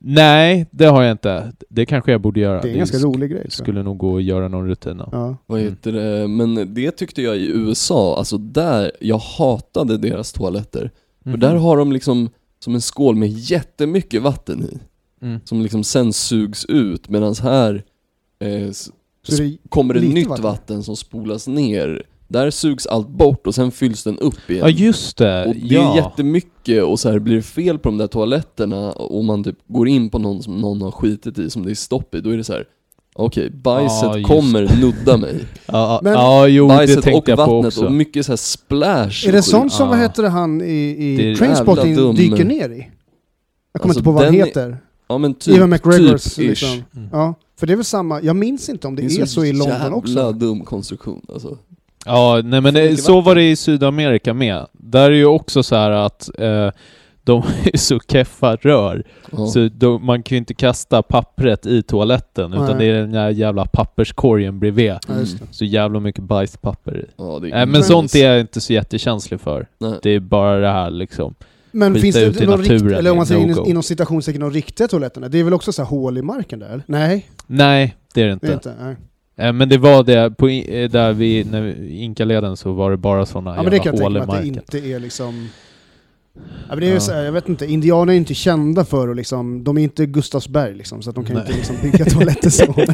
Nej, 0.00 0.66
det 0.70 0.84
har 0.86 1.02
jag 1.02 1.12
inte. 1.12 1.52
Det 1.68 1.86
kanske 1.86 2.12
jag 2.12 2.20
borde 2.20 2.40
göra. 2.40 2.60
Det 2.62 2.68
är 2.68 2.72
en 2.72 2.78
ganska 2.78 2.96
sk- 2.98 3.04
rolig 3.04 3.30
grej. 3.30 3.46
skulle 3.50 3.82
nog 3.82 3.98
gå 3.98 4.16
att 4.16 4.22
göra 4.22 4.48
någon 4.48 4.68
rutin 4.68 5.00
av. 5.00 5.08
Ja. 5.12 5.36
Vad 5.46 5.60
Mm. 5.60 5.70
heter 5.72 5.92
det? 5.92 6.28
Men 6.28 6.74
det 6.74 6.90
tyckte 6.90 7.22
jag 7.22 7.36
i 7.36 7.46
USA, 7.54 8.18
alltså 8.18 8.38
där, 8.38 8.92
jag 9.00 9.18
hatade 9.18 9.98
deras 9.98 10.32
toaletter. 10.32 10.90
För 11.22 11.30
Mhm. 11.30 11.40
där 11.40 11.54
har 11.54 11.76
de 11.76 11.92
liksom 11.92 12.28
som 12.58 12.74
en 12.74 12.80
skål 12.80 13.16
med 13.16 13.28
jättemycket 13.28 14.22
vatten 14.22 14.62
i. 14.64 14.78
Mm. 15.24 15.40
Som 15.44 15.60
liksom 15.62 15.84
sen 15.84 16.12
sugs 16.12 16.64
ut, 16.64 17.08
medan 17.08 17.34
här 17.42 17.82
eh, 18.38 18.48
det, 19.28 19.56
kommer 19.68 19.94
det 19.94 20.00
nytt 20.00 20.26
vatten. 20.28 20.42
vatten. 20.44 20.82
som 20.82 20.96
spolas 20.96 21.48
ner. 21.48 22.02
Där 22.28 22.50
sugs 22.50 22.86
allt 22.86 23.08
bort 23.08 23.46
och 23.46 23.54
sen 23.54 23.70
fylls 23.70 24.04
den 24.04 24.18
upp 24.18 24.50
igen. 24.50 24.62
Ja, 24.64 24.70
just 24.70 25.16
det. 25.16 25.44
Och 25.46 25.54
det 25.54 25.60
ja. 25.74 25.92
är 25.92 25.96
jättemycket 25.96 26.82
och 26.84 27.00
så 27.00 27.10
här 27.10 27.18
blir 27.18 27.36
det 27.36 27.42
fel 27.42 27.78
på 27.78 27.88
de 27.88 27.98
där 27.98 28.06
toaletterna 28.06 28.92
och 28.92 29.24
man 29.24 29.44
typ 29.44 29.58
går 29.68 29.88
in 29.88 30.10
på 30.10 30.18
någon 30.18 30.42
som 30.42 30.54
någon 30.60 30.82
har 30.82 30.90
skitit 30.90 31.38
i 31.38 31.50
som 31.50 31.64
det 31.64 31.70
är 31.70 31.74
stopp 31.74 32.14
i, 32.14 32.20
då 32.20 32.30
är 32.30 32.36
det 32.36 32.44
så 32.44 32.52
här. 32.52 32.64
Okej, 33.18 33.50
bajset 33.50 34.02
Ja, 34.02 34.16
just 34.18 34.28
kommer 34.28 34.80
nudda 34.80 35.16
mig. 35.16 35.44
Ja, 35.66 36.00
Men- 36.02 36.12
ja, 36.12 36.46
jo, 36.48 36.68
det 36.68 36.74
Bajset 36.74 36.96
och 36.98 37.04
tänkte 37.04 37.30
jag 37.30 37.38
på 37.38 37.44
vattnet 37.54 37.66
också. 37.66 37.86
och 37.86 37.92
mycket 37.92 38.26
så 38.26 38.32
här 38.32 38.36
splash 38.36 39.28
är 39.28 39.32
det 39.32 39.38
och 39.38 39.44
sånt 39.44 39.72
som, 39.72 39.88
vad 39.88 39.98
heter 39.98 40.22
det 40.22 40.28
han 40.28 40.60
i, 40.60 41.16
Det 41.16 41.30
i 41.30 41.36
Trainspotting 41.36 41.90
jävla 41.90 42.02
dum. 42.06 42.14
dyker 42.16 42.44
ner 42.44 42.68
i? 42.70 42.88
Jag 43.72 43.82
kommer 43.82 43.94
Alltså, 43.94 43.98
inte 43.98 44.02
på 44.04 44.10
vad 44.12 44.24
han 44.24 44.32
den 44.32 44.42
är- 44.42 44.46
heter. 44.46 44.78
Ja 45.08 45.18
men 45.18 45.34
typ, 45.34 45.56
Evan 45.56 45.70
McGregors 45.70 46.22
typ 46.34 46.48
liksom. 46.48 46.68
Mm. 46.96 47.08
Ja, 47.12 47.34
för 47.60 47.66
det 47.66 47.72
är 47.72 47.76
väl 47.76 47.84
samma, 47.84 48.22
jag 48.22 48.36
minns 48.36 48.68
inte 48.68 48.86
om 48.86 48.96
det, 48.96 49.02
är 49.04 49.26
så, 49.26 49.44
i 49.44 49.52
London 49.52 49.68
jävla 49.78 49.96
också. 49.96 50.32
dum 50.32 50.60
konstruktion 50.64 51.26
alltså. 51.34 51.58
Ja, 52.06 52.40
nej 52.44 52.60
men 52.60 52.74
det, 52.74 52.96
så 52.96 53.20
var 53.20 53.34
det 53.34 53.50
i 53.50 53.56
Sydamerika 53.56 54.34
med. 54.34 54.66
Där 54.72 55.10
är 55.10 55.14
ju 55.14 55.26
också 55.26 55.62
så 55.62 55.76
här 55.76 55.90
att 55.90 56.28
eh, 56.38 56.70
de 57.24 57.42
är 57.72 57.76
så 57.78 58.00
keffa 58.12 58.56
rör, 58.56 59.04
Ja. 59.32 59.46
så 59.46 59.68
de, 59.72 60.06
man 60.06 60.22
kan 60.22 60.36
ju 60.36 60.38
inte 60.38 60.54
kasta 60.54 61.02
pappret 61.02 61.66
i 61.66 61.82
toaletten, 61.82 62.52
utan 62.52 62.66
Nej. 62.66 62.74
det 62.78 62.84
är 62.84 63.00
den 63.00 63.12
där 63.12 63.28
jävla 63.30 63.64
papperskorgen 63.66 64.58
bredvid. 64.58 64.92
Det. 65.06 65.26
Så 65.50 65.64
jävla 65.64 66.00
mycket 66.00 66.24
bajspapper 66.24 66.96
i. 66.96 67.04
Det 67.16 67.40
Nej 67.40 67.50
men 67.50 67.70
Men- 67.70 67.82
sånt 67.84 68.14
är 68.14 68.30
jag 68.30 68.40
inte 68.40 68.60
så 68.60 68.72
jättekänslig 68.72 69.40
för. 69.40 69.66
Nej. 69.78 69.98
Det 70.02 70.10
är 70.10 70.20
bara 70.20 70.58
det 70.58 70.68
här 70.70 70.90
liksom. 70.90 71.34
Men 71.70 71.94
Skita 71.94 72.02
finns 72.02 72.14
det 72.14 72.22
ut 72.24 72.40
i 72.40 72.46
någon 72.46 72.58
rikt, 72.58 72.70
naturen 72.72 72.98
eller 72.98 73.10
om 73.10 73.16
man 73.16 73.26
säger 73.26 73.46
no-go. 73.46 73.66
inom, 73.70 73.82
citationstecken, 73.82 74.40
de 74.40 74.50
riktiga 74.50 74.88
toaletterna? 74.88 75.28
Det 75.28 75.38
är 75.40 75.44
väl 75.44 75.54
också 75.54 75.72
så 75.72 75.82
här 75.82 75.88
hål 75.88 76.18
i 76.18 76.22
marken 76.22 76.58
där? 76.58 76.82
Nej, 76.86 77.30
Nej, 77.46 77.96
det 78.14 78.22
är 78.22 78.26
det 78.26 78.38
det 78.40 78.46
är 78.48 78.52
inte. 78.52 78.68
inte. 78.70 78.84
Nej. 78.84 78.96
Eh, 79.38 79.52
Men 79.52 79.68
det 79.68 79.78
var 79.78 80.04
det, 80.04 80.30
på, 80.30 80.48
eh, 80.48 80.90
där 80.90 81.12
vi, 81.12 81.44
när 81.44 81.62
vi, 81.62 81.96
Inkaleden 81.98 82.56
så 82.56 82.72
var 82.72 82.90
det 82.90 82.96
bara 82.96 83.26
sådana 83.26 83.56
Ja 83.56 83.62
men 83.62 83.70
det 83.70 83.78
kan 83.78 83.96
jävla 83.96 84.18
jag 84.18 84.28
tänka 84.28 84.32
hål 84.32 84.42
mig 84.42 84.46
i 84.46 84.58
att 84.58 84.70
det 84.72 84.78
inte 84.78 84.94
är 84.94 85.00
liksom... 85.00 85.48
Ja, 86.34 86.40
men 86.68 86.80
det 86.80 86.86
är 86.88 86.94
Ja. 86.94 87.00
så 87.00 87.12
här, 87.12 87.22
jag 87.24 87.32
vet 87.32 87.48
inte, 87.48 87.66
indianer 87.66 88.12
är 88.12 88.16
inte 88.16 88.34
kända 88.34 88.84
för 88.84 89.08
att 89.08 89.16
liksom, 89.16 89.64
de 89.64 89.78
är 89.78 89.82
inte 89.82 90.06
Gustavsberg 90.06 90.74
liksom, 90.74 91.02
så 91.02 91.10
att 91.10 91.16
de 91.16 91.24
kan 91.24 91.34
Nej. 91.34 91.44
inte 91.46 91.56
liksom 91.56 91.76
bygga 91.82 92.04
toaletter 92.10 92.50
så. 92.50 92.74
Nej, 92.76 92.86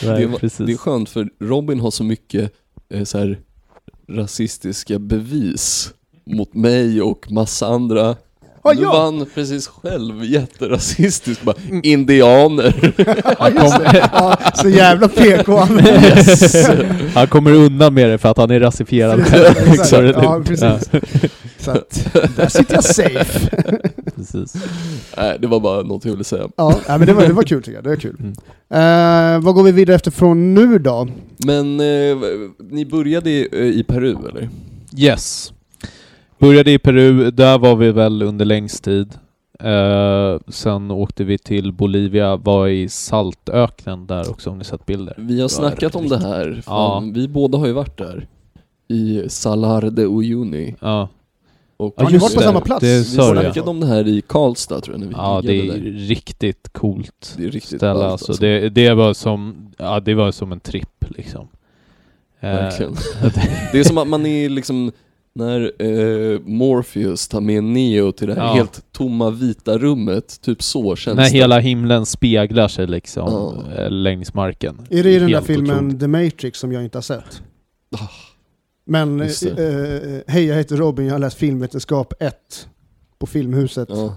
det, 0.26 0.38
precis. 0.38 0.66
det 0.66 0.72
är 0.72 0.76
skönt 0.76 1.08
för 1.08 1.28
Robin 1.40 1.80
har 1.80 1.90
så 1.90 2.04
mycket 2.04 2.52
eh, 2.94 3.04
så 3.04 3.18
här, 3.18 3.38
rasistiska 4.08 4.98
bevis 4.98 5.92
mot 6.26 6.54
mig 6.54 7.02
och 7.02 7.32
massa 7.32 7.66
andra. 7.66 8.16
Ja, 8.64 8.74
du 8.74 8.82
ja. 8.82 8.92
vann 8.92 9.26
precis 9.34 9.68
själv 9.68 10.24
jätterasistiskt 10.24 11.42
bara, 11.42 11.56
indianer. 11.82 12.92
Ja, 13.38 13.50
just 13.50 13.78
det. 13.78 14.10
Ja, 14.12 14.38
så 14.54 14.68
jävla 14.68 15.08
PK 15.08 15.56
han 15.56 15.80
Yes. 15.86 16.68
Han 17.14 17.26
kommer 17.26 17.52
undan 17.52 17.94
med 17.94 18.10
det 18.10 18.18
för 18.18 18.28
att 18.28 18.36
han 18.36 18.50
är 18.50 18.60
rasifierad 18.60 19.20
Exakt, 19.66 19.90
själv. 19.90 20.08
Är 20.08 20.12
det 20.12 20.22
ja, 20.22 20.42
precis. 20.46 20.90
Så 21.58 21.70
att, 21.70 22.12
där 22.36 22.48
sitter 22.48 22.74
jag 22.74 22.84
safe. 22.84 23.50
precis. 24.16 24.54
Nej, 25.16 25.38
det 25.40 25.46
var 25.46 25.60
bara 25.60 25.82
något 25.82 26.04
jag 26.04 26.12
ville 26.12 26.24
säga. 26.24 26.48
Ja, 26.56 26.74
men 26.86 27.06
det 27.06 27.12
var, 27.12 27.26
det 27.26 27.32
var 27.32 27.42
kul 27.42 27.62
tycker 27.62 27.76
jag. 27.76 27.84
Det 27.84 27.90
var 27.90 27.96
kul. 27.96 28.16
Mm. 28.20 28.32
Eh, 28.70 29.40
vad 29.44 29.54
går 29.54 29.62
vi 29.62 29.72
vidare 29.72 29.96
efter 29.96 30.10
från 30.10 30.54
nu 30.54 30.78
då? 30.78 31.08
Men 31.36 31.80
eh, 31.80 32.16
ni 32.70 32.86
började 32.86 33.30
i, 33.30 33.48
eh, 33.52 33.80
i 33.80 33.84
Peru 33.84 34.16
eller? 34.28 34.48
Yes. 34.96 35.52
Började 36.38 36.70
i 36.72 36.78
Peru, 36.78 37.30
där 37.30 37.58
var 37.58 37.76
vi 37.76 37.92
väl 37.92 38.22
under 38.22 38.44
längst 38.44 38.84
tid. 38.84 39.14
Eh, 39.60 40.38
sen 40.48 40.90
åkte 40.90 41.24
vi 41.24 41.38
till 41.38 41.72
Bolivia, 41.72 42.36
var 42.36 42.68
i 42.68 42.88
saltöknen 42.88 44.06
där 44.06 44.30
också 44.30 44.50
om 44.50 44.58
ni 44.58 44.64
sett 44.64 44.86
bilder. 44.86 45.14
Vi 45.18 45.40
har 45.40 45.48
snackat 45.48 45.94
om 45.94 46.08
det 46.08 46.18
här, 46.18 46.62
Ja. 46.66 47.02
vi 47.14 47.28
båda 47.28 47.58
har 47.58 47.66
ju 47.66 47.72
varit 47.72 47.98
där. 47.98 48.26
I 48.88 49.22
Salar 49.28 49.90
de 49.90 50.02
Uyuni. 50.06 50.74
Ja, 50.80 51.08
Och 51.76 51.94
Har 51.96 52.10
ni 52.10 52.18
varit 52.18 52.34
på 52.34 52.40
samma 52.40 52.60
plats? 52.60 52.80
Det 52.80 52.98
vi 52.98 53.04
snackade 53.04 53.70
om 53.70 53.80
det 53.80 53.86
här 53.86 54.08
i 54.08 54.20
Karlstad 54.26 54.80
tror 54.80 54.94
jag, 54.94 55.00
när 55.00 55.06
vi 55.06 55.14
ja 55.14 55.40
det 55.44 55.52
är 55.60 55.72
där. 55.72 55.78
riktigt 56.08 56.68
coolt 56.72 57.34
Det 57.36 57.44
är 57.44 57.50
riktigt 57.50 57.78
ställe 57.78 57.94
ballt, 57.94 58.12
alltså. 58.12 58.32
Det, 58.32 58.68
det 58.68 58.94
var 58.94 59.14
som, 59.14 59.70
ja 59.78 60.00
det 60.00 60.14
var 60.14 60.32
som 60.32 60.52
en 60.52 60.60
tripp 60.60 61.04
liksom. 61.08 61.48
Eh, 62.40 62.50
Verkligen. 62.50 62.96
Det 63.72 63.78
är 63.80 63.84
som 63.84 63.98
att 63.98 64.08
man 64.08 64.26
är 64.26 64.48
liksom, 64.48 64.92
när 65.38 65.60
eh, 65.82 66.40
Morpheus 66.44 67.28
tar 67.28 67.40
med 67.40 67.64
Neo 67.64 68.12
till 68.12 68.26
det 68.28 68.34
här 68.34 68.42
Ja. 68.46 68.54
helt 68.54 68.92
tomma 68.92 69.30
vita 69.30 69.78
rummet, 69.78 70.40
typ 70.42 70.62
så 70.62 70.96
känns 70.96 71.16
när 71.16 71.22
det. 71.24 71.30
hela 71.30 71.58
himlen 71.58 72.06
speglar 72.06 72.68
sig 72.68 72.86
liksom 72.86 73.32
Ja. 73.32 73.82
eh, 73.82 73.90
längs 73.90 74.34
marken. 74.34 74.86
Är 74.90 75.02
det 75.02 75.10
i 75.10 75.18
den 75.18 75.30
där 75.30 75.40
filmen 75.40 75.76
otroligt. 75.76 76.00
The 76.00 76.06
Matrix 76.08 76.58
som 76.58 76.72
jag 76.72 76.84
inte 76.84 76.98
har 76.98 77.02
sett? 77.02 77.42
Ah, 77.96 78.08
Men, 78.86 79.18
Just 79.18 79.42
eh, 79.46 79.52
eh, 79.58 80.20
hej 80.26 80.44
jag 80.44 80.56
heter 80.56 80.76
Robin, 80.76 81.06
jag 81.06 81.14
har 81.14 81.18
läst 81.18 81.36
filmvetenskap 81.38 82.12
1 82.20 82.34
på 83.18 83.26
Filmhuset. 83.26 83.88
Ja. 83.90 84.16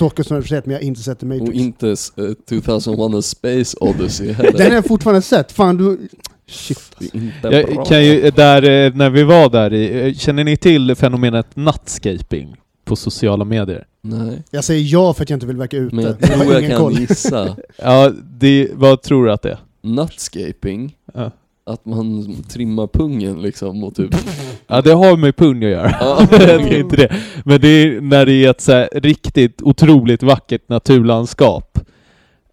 Jag 0.00 0.46
sett 0.46 0.66
men 0.66 0.72
jag 0.72 0.80
har 0.80 0.86
inte 0.86 1.00
sett 1.00 1.18
The 1.20 1.26
Matrix. 1.26 1.48
Och 1.48 1.54
inte 1.54 1.88
eh, 1.88 2.32
2001 2.48 3.14
A 3.14 3.22
Space 3.22 3.76
Odyssey 3.80 4.32
heller. 4.32 4.52
Den 4.52 4.66
har 4.66 4.74
jag 4.74 4.86
fortfarande 4.86 5.22
sett. 5.22 5.52
Fan 5.52 5.76
du... 5.76 6.08
Shit. 6.50 6.96
Det 6.98 7.04
är 7.14 7.16
inte 7.16 7.48
bra. 7.48 7.52
Jag 7.52 7.86
kan 7.86 8.04
ju, 8.04 8.30
där, 8.30 8.62
eh, 8.86 8.94
när 8.94 9.10
vi 9.10 9.22
var 9.22 9.48
där, 9.50 9.72
i- 9.72 10.08
eh, 10.08 10.14
känner 10.14 10.44
ni 10.44 10.56
till 10.56 10.94
fenomenet 10.94 11.46
nattscaping 11.56 12.56
på 12.84 12.96
sociala 12.96 13.44
medier? 13.44 13.84
Nej, 14.02 14.42
Jag 14.50 14.64
säger 14.64 14.92
ja 14.92 15.14
för 15.14 15.22
att 15.22 15.30
jag 15.30 15.36
inte 15.36 15.46
vill 15.46 15.56
verka 15.56 15.76
ute. 15.76 15.94
men 15.94 16.04
jag 16.04 16.18
tror 16.20 16.52
jag 16.52 16.58
ingen 16.60 16.70
kan 16.70 16.80
koll. 16.80 16.98
gissa. 16.98 17.56
Ja, 17.82 18.12
det, 18.38 18.68
vad 18.74 19.02
tror 19.02 19.24
du 19.26 19.32
att 19.32 19.42
det 19.42 19.50
är? 19.50 19.58
Nutscaping, 19.82 20.96
Ja. 21.14 21.30
att 21.66 21.84
man 21.86 22.34
trimmar 22.48 22.86
pungen 22.86 23.42
liksom 23.42 23.84
och 23.84 23.94
typ... 23.94 24.14
Ja, 24.68 24.80
det 24.82 24.92
har 24.92 25.16
med 25.16 25.36
pung 25.36 25.64
att 25.64 25.70
göra. 25.70 25.94
Ja. 26.00 26.26
det 26.30 26.36
är 26.52 26.78
inte 26.78 26.96
det. 26.96 27.12
Men 27.44 27.60
det 27.60 27.68
är 27.68 28.00
när 28.00 28.26
det 28.26 28.32
är 28.32 28.50
ett 28.50 28.60
så 28.60 28.72
här 28.72 28.88
riktigt 28.92 29.62
otroligt 29.62 30.22
vackert 30.22 30.68
naturlandskap. 30.68 31.78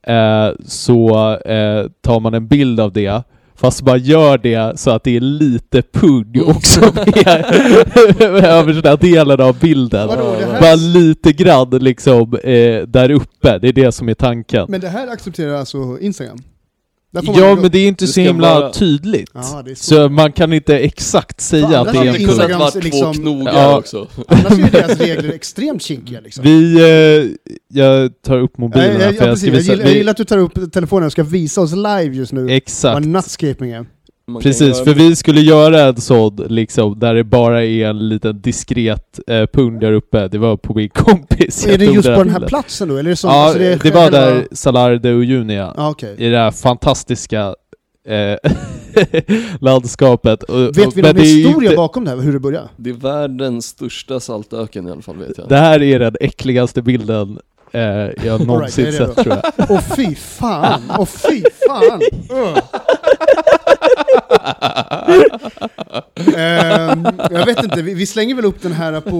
eh, 0.07 0.49
så 0.65 1.31
eh, 1.37 1.85
tar 2.01 2.19
man 2.19 2.33
en 2.33 2.47
bild 2.47 2.79
av 2.79 2.93
det 2.93 3.23
Fast 3.63 3.85
man 3.85 3.99
gör 3.99 4.37
det 4.37 4.79
så 4.79 4.91
att 4.91 5.03
det 5.03 5.15
är 5.15 5.19
lite 5.19 5.81
pung 5.81 6.41
också 6.45 6.79
med 6.95 7.45
över 8.43 8.73
den 8.73 8.85
här 8.85 8.97
delen 8.97 9.41
av 9.41 9.59
bilden. 9.59 10.07
Vadå, 10.07 10.35
Bara 10.61 10.75
lite 10.75 11.31
grann 11.31 11.69
liksom 11.69 12.33
eh, 12.43 12.81
där 12.87 13.11
uppe, 13.11 13.59
det 13.59 13.67
är 13.67 13.73
det 13.73 13.91
som 13.91 14.09
är 14.09 14.13
tanken. 14.13 14.65
Men 14.69 14.81
det 14.81 14.87
här 14.87 15.07
accepterar 15.07 15.55
alltså 15.55 15.97
Instagram? 16.01 16.37
Ja 17.21 17.55
men 17.55 17.71
det 17.71 17.79
är 17.79 17.87
inte 17.87 18.07
så 18.07 18.19
himla 18.21 18.59
vara- 18.59 18.73
tydligt. 18.73 19.31
Ja, 19.33 19.63
så. 19.67 19.75
Så 19.75 20.09
man 20.09 20.31
kan 20.31 20.53
inte 20.53 20.77
exakt 20.79 21.41
säga 21.41 21.79
att 21.79 21.93
det 21.93 21.99
är 21.99 22.05
en. 22.05 22.15
Instagram. 22.21 22.59
Det 22.59 22.71
två 22.71 22.79
liksom- 22.79 23.13
knogar 23.13 23.53
Ja. 23.53 23.77
också. 23.77 24.07
Annars 24.27 24.51
är 24.59 24.71
deras 24.71 24.99
regler 24.99 25.33
extremt 25.33 25.81
kinkiga 25.81 26.19
liksom. 26.19 26.43
Vi, 26.43 26.75
eh, 26.81 27.51
jag 27.77 28.21
tar 28.21 28.39
upp 28.39 28.51
Ja, 28.55 28.61
mobilen 28.61 28.85
jag, 28.91 28.93
här 28.99 29.05
jag, 29.05 29.15
för 29.17 29.25
jag 29.25 29.33
precis, 29.33 29.41
ska 29.47 29.51
jag, 29.51 29.57
visa. 29.57 29.71
gillar, 29.73 29.85
jag 29.85 29.93
gillar 29.97 30.11
att 30.11 30.17
du 30.17 30.23
tar 30.25 30.37
upp 30.37 30.73
telefonen 30.73 31.05
och 31.05 31.11
ska 31.11 31.23
visa 31.23 31.61
oss 31.61 31.71
live 31.75 32.15
just 32.15 32.31
nu 32.31 32.49
exakt. 32.51 32.93
vad 32.93 33.05
nutscaping 33.05 33.71
är. 33.71 33.85
Man 34.27 34.41
Precis, 34.41 34.83
för 34.83 34.93
vi 34.93 35.15
skulle 35.15 35.41
göra 35.41 35.81
en 35.81 35.95
sån 36.01 36.35
liksom, 36.49 36.99
där 36.99 37.15
det 37.15 37.23
bara 37.23 37.65
är 37.65 37.85
en 37.87 38.09
liten 38.09 38.41
diskret 38.41 39.19
eh, 39.27 39.45
punkt 39.53 39.81
där 39.81 39.91
uppe. 39.93 40.27
Det 40.27 40.37
var 40.37 40.57
på 40.57 40.73
min 40.73 40.89
kompis. 40.93 41.67
är 41.67 41.77
det 41.77 41.85
just 41.85 42.07
på 42.07 42.09
den 42.09 42.29
här 42.29 42.39
bilden. 42.39 42.49
platsen 42.49 42.87
då? 42.87 42.93
Eller 42.97 43.05
är 43.09 43.09
det 43.09 43.15
som, 43.15 43.29
Ja, 43.29 43.43
alltså 43.43 43.59
det, 43.59 43.65
är 43.65 43.69
var 43.75 44.01
själva- 44.01 44.09
där 44.09 44.47
Salar 44.51 44.95
de 44.95 45.09
Uyunia. 45.09 45.73
Ja, 45.77 45.89
okej. 45.89 46.15
I 46.17 46.29
det 46.29 46.37
här 46.37 46.51
fantastiska 46.51 47.55
eh, 48.07 48.51
landskapet. 49.59 50.43
Och, 50.43 50.59
Vet 50.77 50.87
och- 50.87 50.97
vi 50.97 51.01
någon 51.01 51.15
det 51.15 51.21
historia 51.21 51.69
inte- 51.69 51.77
bakom 51.77 52.05
det 52.05 52.11
här, 52.11 52.17
hur 52.17 52.33
det 52.33 52.39
började? 52.39 52.67
Det 52.77 52.89
är 52.89 52.93
världens 52.93 53.65
största 53.65 54.19
saltöken 54.19 54.87
i 54.87 54.91
alla 54.91 55.01
fall 55.01 55.17
vet 55.17 55.37
jag. 55.37 55.49
Det 55.49 55.57
här 55.57 55.81
är 55.81 55.99
den 55.99 56.15
äckligaste 56.19 56.81
bilden 56.81 57.39
eh, 57.71 57.81
jag 58.25 58.41
någonsin 58.47 58.85
redo. 58.85 58.97
sett 58.97 59.15
tror 59.15 59.35
jag. 59.57 59.65
Åh 59.69 59.81
fy 59.95 60.15
fan! 60.15 60.81
Åh 60.99 61.05
fy 61.05 61.43
fan! 61.67 62.01
Ugh. 62.31 62.57
Ehm, 66.37 67.07
jag 67.31 67.45
vet 67.45 67.63
inte, 67.63 67.81
vi, 67.81 67.93
vi 67.93 68.05
slänger 68.05 68.35
väl 68.35 68.45
upp 68.45 68.61
den 68.61 68.71
här 68.71 68.99
på... 69.01 69.17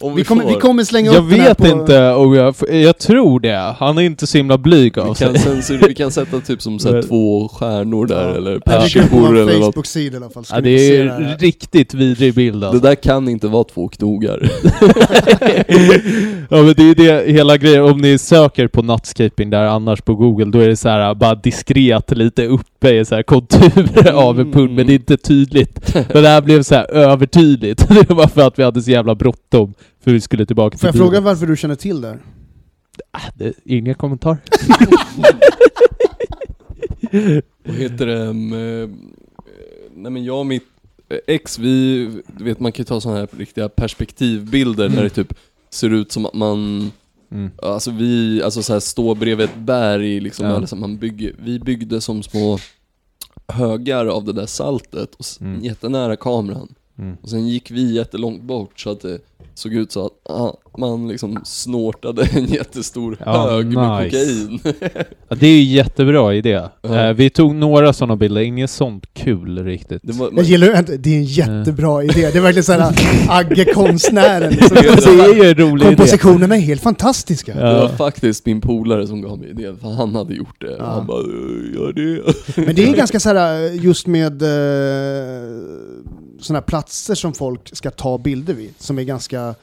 Om 0.00 0.14
vi, 0.14 0.22
vi 0.22 0.24
kommer, 0.24 0.46
vi 0.46 0.54
kommer 0.54 0.84
slänga 0.84 1.12
Jag 1.12 1.24
upp 1.24 1.30
den 1.30 1.40
här 1.40 1.48
vet 1.48 1.58
på... 1.58 1.66
inte 1.66 2.10
om 2.10 2.34
jag... 2.34 2.54
Jag 2.70 2.98
tror 2.98 3.40
det. 3.40 3.74
Han 3.78 3.98
är 3.98 4.02
inte 4.02 4.26
så 4.26 4.38
himla 4.38 4.58
blyg 4.58 4.98
av 4.98 5.08
Vi 5.08 5.62
sig. 5.62 5.78
vi 5.88 5.94
kan 5.94 6.10
sätta 6.10 6.40
typ 6.40 6.62
som 6.62 6.78
så 6.78 7.02
två 7.02 7.48
stjärnor 7.48 8.06
där 8.06 8.28
eller 8.28 8.36
Det 8.36 8.44
ligger 8.44 8.60
på 8.60 8.70
persikor 8.70 9.36
eller 9.38 9.58
något. 9.58 9.74
Facebook-sida 9.74 10.14
i 10.14 10.16
alla 10.22 10.30
fall. 10.30 10.44
Ja, 10.50 10.60
det 10.60 10.96
är 10.96 11.04
det 11.04 11.36
riktigt 11.38 11.94
vidrig 11.94 12.34
bild 12.34 12.60
Det 12.60 12.68
alltså. 12.68 12.82
där 12.82 12.94
kan 12.94 13.28
inte 13.28 13.48
vara 13.48 13.64
två 13.64 13.88
knogar. 13.88 14.40
ja 16.50 16.62
men 16.62 16.74
det 16.76 16.82
är 16.90 16.94
det 16.94 17.32
hela 17.32 17.56
grejen, 17.56 17.82
om 17.84 17.98
ni 17.98 18.18
söker 18.18 18.68
på 18.68 18.82
nuttscaping 18.82 19.50
där 19.50 19.64
annars 19.64 20.00
på 20.00 20.14
google, 20.14 20.44
då 20.44 20.58
är 20.58 20.68
det 20.68 20.76
så 20.76 20.88
här 20.88 21.14
bara 21.14 21.34
diskret 21.34 22.10
lite 22.16 22.46
uppe 22.46 22.90
i 22.90 23.04
så 23.04 23.14
här 23.14 23.22
konturer 23.22 24.12
av 24.28 24.40
en 24.40 24.52
pund, 24.52 24.70
men 24.74 24.86
det 24.86 24.92
är 24.92 24.94
inte 24.94 25.16
tydligt. 25.16 25.94
Men 25.94 26.22
det 26.22 26.28
här 26.28 26.42
blev 26.42 26.62
så 26.62 26.74
här 26.74 26.90
övertydligt. 26.90 27.88
Det 28.08 28.10
var 28.10 28.26
för 28.26 28.46
att 28.46 28.58
vi 28.58 28.62
hade 28.62 28.82
så 28.82 28.90
jävla 28.90 29.14
bråttom, 29.14 29.74
för 30.04 30.10
vi 30.12 30.20
skulle 30.20 30.46
tillbaka 30.46 30.78
Får 30.78 30.78
till 30.78 30.86
jag 30.86 30.92
bilen. 30.94 31.06
fråga 31.06 31.20
varför 31.20 31.46
du 31.46 31.56
känner 31.56 31.74
till 31.74 32.00
det? 32.00 32.18
Ah, 33.10 33.20
det, 33.34 33.52
Ingen 33.64 33.94
kommentar. 33.94 34.36
Vad 37.64 37.76
heter 37.76 38.06
det? 38.06 38.18
um, 38.26 38.48
nej 39.94 40.12
men 40.12 40.24
jag 40.24 40.38
och 40.38 40.46
mitt 40.46 40.64
ex, 41.26 41.58
vi, 41.58 42.08
du 42.38 42.44
vet 42.44 42.60
man 42.60 42.72
kan 42.72 42.82
ju 42.82 42.84
ta 42.86 43.00
sådana 43.00 43.20
här 43.20 43.28
riktiga 43.38 43.68
perspektivbilder 43.68 44.88
där 44.88 45.02
det 45.02 45.10
typ 45.10 45.34
ser 45.70 45.90
ut 45.94 46.12
som 46.12 46.26
att 46.26 46.34
man 46.34 46.90
Mm. 47.30 47.50
Alltså 47.62 47.90
vi, 47.90 48.42
alltså 48.42 48.62
så 48.62 48.72
här 48.72 48.80
stå 48.80 49.14
bredvid 49.14 49.44
ett 49.44 49.56
berg 49.56 50.20
liksom, 50.20 50.46
Ja. 50.46 50.56
eller 50.56 50.66
så 50.66 50.76
man 50.76 50.96
bygger, 50.98 51.34
vi 51.38 51.58
byggde 51.58 52.00
som 52.00 52.22
små 52.22 52.58
högar 53.48 54.06
av 54.06 54.24
det 54.24 54.32
där 54.32 54.46
saltet 54.46 55.14
och 55.14 55.24
Mm. 55.40 55.64
jättenära 55.64 56.16
kameran. 56.16 56.74
Mm. 56.98 57.16
Och 57.22 57.28
sen 57.28 57.48
gick 57.48 57.70
vi 57.70 57.94
jättelångt 57.94 58.42
bort 58.42 58.80
så 58.80 58.90
att 58.90 59.00
det 59.00 59.18
såg 59.54 59.74
ut 59.74 59.92
så 59.92 60.06
att 60.06 60.12
ah, 60.30 60.52
man 60.78 61.08
liksom 61.08 61.38
snortade 61.44 62.24
en 62.32 62.44
jättestor 62.46 63.16
Ja, 63.26 63.50
hög 63.50 63.66
med 63.66 64.04
nice. 64.04 64.18
kokain. 64.18 64.60
Ja, 65.28 65.36
det 65.40 65.46
är 65.46 65.52
ju 65.58 65.62
jättebra 65.62 66.34
idé. 66.34 66.62
Ja. 66.82 67.08
Eh, 67.08 67.12
vi 67.12 67.30
tog 67.30 67.54
några 67.54 67.92
sådana 67.92 68.16
bilder, 68.16 68.40
inget 68.40 68.70
sånt 68.70 69.14
kul 69.14 69.64
riktigt. 69.64 70.00
Det 70.04 70.12
var, 70.12 70.30
Jag 70.36 70.44
gillar 70.44 70.82
det, 70.82 70.96
det 70.96 71.10
är 71.10 71.16
en 71.18 71.24
jättebra 71.24 72.02
idé. 72.04 72.30
Det 72.32 72.38
är 72.38 72.42
verkligen 72.42 72.64
såhär 72.64 72.92
Agge-konstnären. 73.28 74.50
Liksom. 74.50 74.76
det 74.82 75.24
är 75.24 75.34
ju 75.34 75.48
en 75.50 75.54
rolig 75.54 75.86
idé. 75.86 75.96
Kompositionerna 75.96 76.56
är 76.56 76.60
helt 76.60 76.82
fantastiska. 76.82 77.52
Ja. 77.60 77.66
Det 77.72 77.80
var 77.80 77.88
faktiskt 77.88 78.46
min 78.46 78.60
polare 78.60 79.06
som 79.06 79.22
gav 79.22 79.38
mig 79.38 79.50
idén, 79.50 79.76
för 79.76 79.88
han 79.88 80.14
hade 80.14 80.34
gjort 80.34 80.60
det. 80.60 80.76
Ja. 80.78 80.84
Han 80.84 81.06
bara 81.06 81.20
"Eh, 81.20 81.74
gör 81.74 81.92
det. 81.92 82.66
Men 82.66 82.74
det 82.74 82.84
är 82.88 82.92
ganska 82.96 83.20
så 83.20 83.28
här 83.28 83.58
just 83.70 84.06
med 84.06 84.42
eh, 84.42 84.48
sådana 86.40 86.58
här 86.60 86.66
platser 86.66 87.14
som 87.14 87.32
folk 87.34 87.76
ska 87.76 87.90
ta 87.90 88.18
bilder 88.18 88.54
vid, 88.54 88.74
som 88.78 88.98
är 88.98 89.02
ganska 89.02 89.54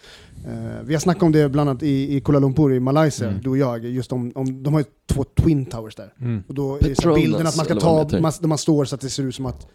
eh, 0.47 0.81
vi 0.83 0.93
har 0.93 0.99
snackat 0.99 1.23
om 1.23 1.31
det 1.31 1.49
bland 1.49 1.69
annat 1.69 1.83
i, 1.83 2.15
i 2.15 2.21
Kuala 2.21 2.39
Lumpur 2.39 2.73
i 2.73 2.79
Malaysia, 2.79 3.27
Mm. 3.29 3.41
du 3.43 3.49
och 3.49 3.57
jag, 3.57 3.85
just 3.85 4.11
om, 4.11 4.31
om, 4.35 4.63
de 4.63 4.73
har 4.73 4.79
ju 4.81 4.85
två 5.09 5.23
Twin 5.23 5.65
Towers 5.65 5.95
där. 5.95 6.13
Mm. 6.21 6.43
Och 6.47 6.53
då 6.53 6.75
är 6.75 6.79
det 6.89 7.01
så 7.01 7.13
bilden 7.13 7.47
att 7.47 7.55
man 7.55 7.65
ska 7.65 7.75
ta, 7.75 8.07
man, 8.21 8.31
där 8.41 8.47
man 8.47 8.57
står 8.57 8.85
så 8.85 8.95
att 8.95 9.01
det 9.01 9.09
ser 9.09 9.23
ut 9.23 9.35
som 9.35 9.45
att 9.45 9.67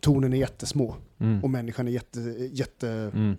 tornen 0.00 0.32
är 0.32 0.36
jättesmå 0.38 0.94
Mm. 1.20 1.44
och 1.44 1.50
människan 1.50 1.88
är 1.88 1.92
jätte, 1.92 2.20
jätte 2.52 2.88
Mm. 3.14 3.36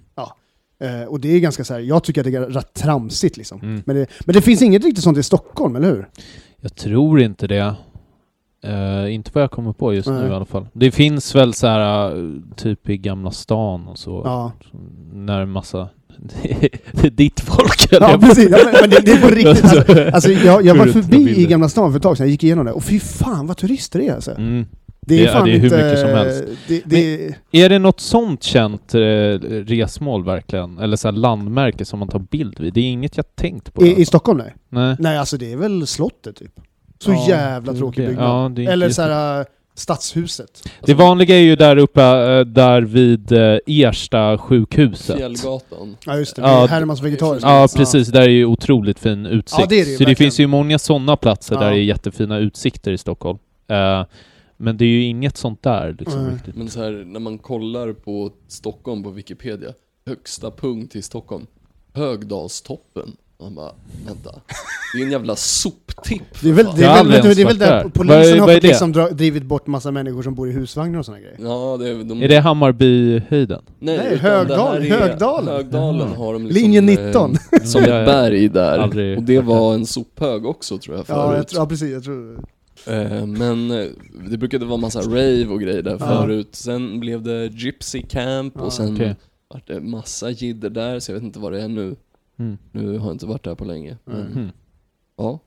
eh, 0.80 1.04
och 1.08 1.20
det 1.20 1.30
är 1.36 1.40
ganska 1.40 1.64
så 1.64 1.74
här, 1.74 1.80
jag 1.82 2.04
tycker 2.04 2.22
att 2.22 2.26
det 2.32 2.36
är 2.38 2.42
rätt 2.42 2.74
tramsigt 2.74 3.38
liksom. 3.38 3.62
Mm. 3.62 3.84
Men, 3.86 3.96
det, 3.96 4.08
men 4.26 4.34
det 4.34 4.42
finns 4.42 4.62
inget 4.62 4.84
riktigt 4.84 5.04
sånt 5.04 5.18
i 5.18 5.24
Stockholm, 5.24 5.76
eller 5.76 5.88
hur? 5.92 6.10
Jag 6.58 6.76
tror 6.76 7.22
inte 7.22 7.48
det. 7.48 7.76
Eh, 8.64 9.14
inte 9.14 9.32
vad 9.34 9.44
jag 9.44 9.52
kommer 9.52 9.74
på 9.74 9.94
just 9.94 10.08
Nej. 10.08 10.22
nu 10.24 10.28
i 10.30 10.34
alla 10.34 10.46
fall. 10.46 10.68
Det 10.74 10.92
finns 10.92 11.36
väl 11.36 11.54
så 11.54 11.68
här 11.68 12.12
eh, 12.16 12.30
typ 12.56 12.90
i 12.90 12.98
Gamla 12.98 13.32
stan 13.32 13.88
och 13.88 13.98
så. 13.98 14.22
Ja, 14.26 14.52
När 15.14 15.42
en 15.42 15.52
massa... 15.52 15.90
det 16.92 17.08
är 17.08 17.10
ditt 17.10 17.40
folk 17.40 17.88
ja 17.92 18.18
precis. 18.22 18.50
Ja, 18.52 18.58
men, 18.66 18.74
men 18.82 18.90
det, 18.90 19.00
det 19.06 19.12
är 19.12 19.22
på 19.22 19.28
riktigt. 19.36 19.64
Alltså, 19.64 20.12
Alltså 20.14 20.32
jag, 20.32 20.66
jag 20.66 20.76
var 20.76 20.86
förbi 20.88 21.42
i 21.42 21.46
Gamla 21.46 21.70
stan 21.70 21.92
för 21.92 21.98
ett 21.98 22.04
tag 22.04 22.18
sedan, 22.18 22.26
jag 22.26 22.32
gick 22.32 22.44
igenom 22.44 22.66
det, 22.66 22.72
och 22.72 22.84
fy 22.84 23.00
fan 23.00 23.48
vad 23.48 23.58
turister 23.58 24.00
det 24.00 24.08
är 24.08 24.14
alltså. 24.16 24.32
Mm. 24.32 24.66
Det 25.06 25.20
är 25.20 25.26
Det- 25.26 25.32
fan 25.34 25.46
det 25.46 25.52
är 25.52 25.58
hur 25.58 25.64
inte... 25.64 25.84
mycket 25.86 26.00
som 26.00 26.10
helst. 26.10 26.44
Det, 26.68 26.82
det, 26.86 27.36
Är 27.52 27.70
det 27.70 27.80
något 27.80 28.00
sånt 28.00 28.44
känt 28.44 28.96
eh, 28.96 29.00
resmål 29.66 30.24
verkligen? 30.26 30.78
Eller 30.78 30.96
så 30.98 31.08
här 31.08 31.14
landmärke 31.16 31.86
som 31.86 32.00
man 32.00 32.08
tar 32.08 32.20
bild 32.20 32.60
vid? 32.60 32.74
Det 32.74 32.80
är 32.80 32.92
inget 32.92 33.18
jag 33.18 33.36
tänkt 33.36 33.74
på. 33.74 33.86
i, 33.86 34.02
I 34.02 34.06
Stockholm 34.06 34.38
nej. 34.38 34.56
Nej. 34.70 34.96
Nej 35.00 35.18
alltså 35.18 35.38
det 35.38 35.52
är 35.52 35.58
väl 35.58 35.88
slottet 35.88 36.36
typ. 36.36 36.52
Så 37.02 37.12
Ja, 37.12 37.26
jävla 37.30 37.74
det- 37.74 37.80
tråkig 37.80 38.04
det- 38.04 38.08
byggnad. 38.08 38.26
ja, 38.46 38.50
det 38.56 38.66
Eller 38.66 38.86
jätte- 38.86 38.96
så 38.96 39.02
här 39.02 39.40
äh, 39.40 39.46
Stadshuset. 39.76 40.64
Det 40.86 40.94
vanliga 40.94 41.36
är 41.36 41.40
ju 41.42 41.56
där 41.56 41.78
uppe, 41.78 42.02
eh, 42.04 42.40
där 42.46 42.82
vid 42.82 43.32
eh, 43.32 43.58
Ersta 43.68 44.38
sjukhuset. 44.38 45.18
Fjällgatan. 45.18 45.98
Ja 46.06 46.18
just 46.18 46.36
det, 46.36 46.42
Ja, 46.42 46.60
ja, 46.62 46.66
Hermans 46.66 47.02
vegetariska. 47.02 47.50
Ja 47.50 47.68
precis, 47.76 48.08
där 48.08 48.22
är 48.22 48.28
ju 48.28 48.46
otroligt 48.46 49.00
fin 49.00 49.26
utsikt. 49.26 49.60
Ja, 49.60 49.66
det 49.70 49.76
är 49.80 49.86
det 49.86 49.92
ju, 49.92 49.98
så 49.98 50.04
det 50.04 50.10
verkligen. 50.10 50.16
finns 50.16 50.40
ju 50.40 50.48
många 50.48 50.80
sådana 50.80 51.16
platser 51.18 51.56
där 51.60 51.72
det 51.72 51.78
är 51.78 51.84
jättefina 51.84 52.38
utsikter 52.38 52.92
i 52.92 52.98
Stockholm. 52.98 53.38
Eh, 53.68 54.06
men 54.58 54.78
det 54.78 54.86
är 54.86 54.90
ju 54.90 55.04
inget 55.04 55.38
sånt 55.38 55.64
där 55.64 55.96
liksom 56.00 56.30
riktigt. 56.32 56.56
Men 56.56 56.70
så 56.70 56.84
här, 56.84 56.92
när 57.06 57.20
man 57.20 57.38
kollar 57.38 57.94
på 57.94 58.32
Stockholm 58.48 59.04
på 59.04 59.10
Wikipedia, 59.10 59.70
högsta 60.06 60.52
punkt 60.52 60.96
i 60.96 61.02
Stockholm, 61.02 61.46
Högdalstoppen. 61.94 63.12
Man 63.42 63.56
bara, 63.56 63.72
vänta. 64.08 64.30
Det 64.94 65.02
är 65.02 65.06
en 65.06 65.12
jävla 65.12 65.36
soptipp. 65.36 66.24
Det 66.42 66.50
är 66.50 66.54
väl, 66.54 66.66
det 66.76 66.84
är 66.86 67.04
väl, 67.04 67.12
det 67.36 67.42
är 67.42 67.46
väl 67.46 67.58
där 67.58 67.84
polisen 67.94 68.40
har 68.40 68.54
fått 68.54 68.64
liksom 68.64 68.92
dra, 68.92 69.10
drivit 69.10 69.44
bort 69.44 69.68
massa 69.68 69.92
människor 69.92 70.24
som 70.24 70.36
bor 70.36 70.50
i 70.50 70.52
husvagnar 70.52 71.00
och 71.00 71.06
sådana 71.06 71.22
grejer. 71.22 71.38
Ja, 71.42 71.78
det 71.80 71.90
är, 71.90 72.04
de, 72.04 72.24
Är 72.24 72.28
det 72.28 72.40
Hammarbyhöjden? 72.40 73.62
Nej, 73.80 73.98
Nej, 73.98 74.18
Högdal- 74.18 74.76
är- 74.76 74.90
Högdalen. 75.00 75.54
Högdalen 75.56 76.08
har 76.18 76.34
de 76.34 76.46
liksom, 76.48 76.62
Linje 76.64 76.82
19. 76.82 77.32
Eh, 77.52 77.60
som 77.64 77.82
ett 77.84 77.88
berg 78.06 78.50
där. 78.50 78.78
Aldrig 78.80 79.18
och 79.18 79.24
det 79.24 79.40
var 79.40 79.74
en 79.74 79.86
sophög 79.86 80.46
också 80.46 80.78
tror 80.78 80.96
jag 80.96 81.06
Ja, 81.08 81.16
jag 81.26 81.34
förut. 81.34 81.48
tror, 81.48 81.62
ja 81.62 81.66
precis, 81.68 81.92
jag 81.92 82.04
tror... 82.04 82.40
Eh, 82.88 83.26
men 83.26 83.72
eh, 83.72 83.86
det 84.30 84.38
brukade 84.38 84.66
vara 84.66 84.78
massa 84.78 85.00
rave 85.02 85.46
och 85.48 85.62
grejer 85.62 85.82
där 85.82 85.98
Ja. 86.00 86.06
förut. 86.22 86.50
Sen 86.52 87.00
blev 87.00 87.22
det 87.24 87.46
Gypsy 87.46 88.02
Camp 88.02 88.54
Ja, 88.58 88.62
och 88.62 88.74
sen 88.74 88.96
okej. 88.96 89.16
vart 89.54 89.68
det 89.68 89.80
massa 89.80 90.30
jidder 90.30 90.70
där, 90.70 91.00
så 91.00 91.12
jag 91.12 91.16
vet 91.16 91.24
inte 91.24 91.40
vad 91.40 91.52
det 91.54 91.62
är 91.62 91.68
nu. 91.68 91.96
Mm. 92.42 92.58
Nu 92.72 92.98
har 92.98 93.06
jag 93.08 93.14
inte 93.16 93.26
varit 93.26 93.44
där 93.44 93.56
på 93.56 93.66
länge. 93.66 93.98
Men, 94.06 94.16
Mm. 94.22 94.34
Hmm. 94.34 94.52
ja. 95.18 95.40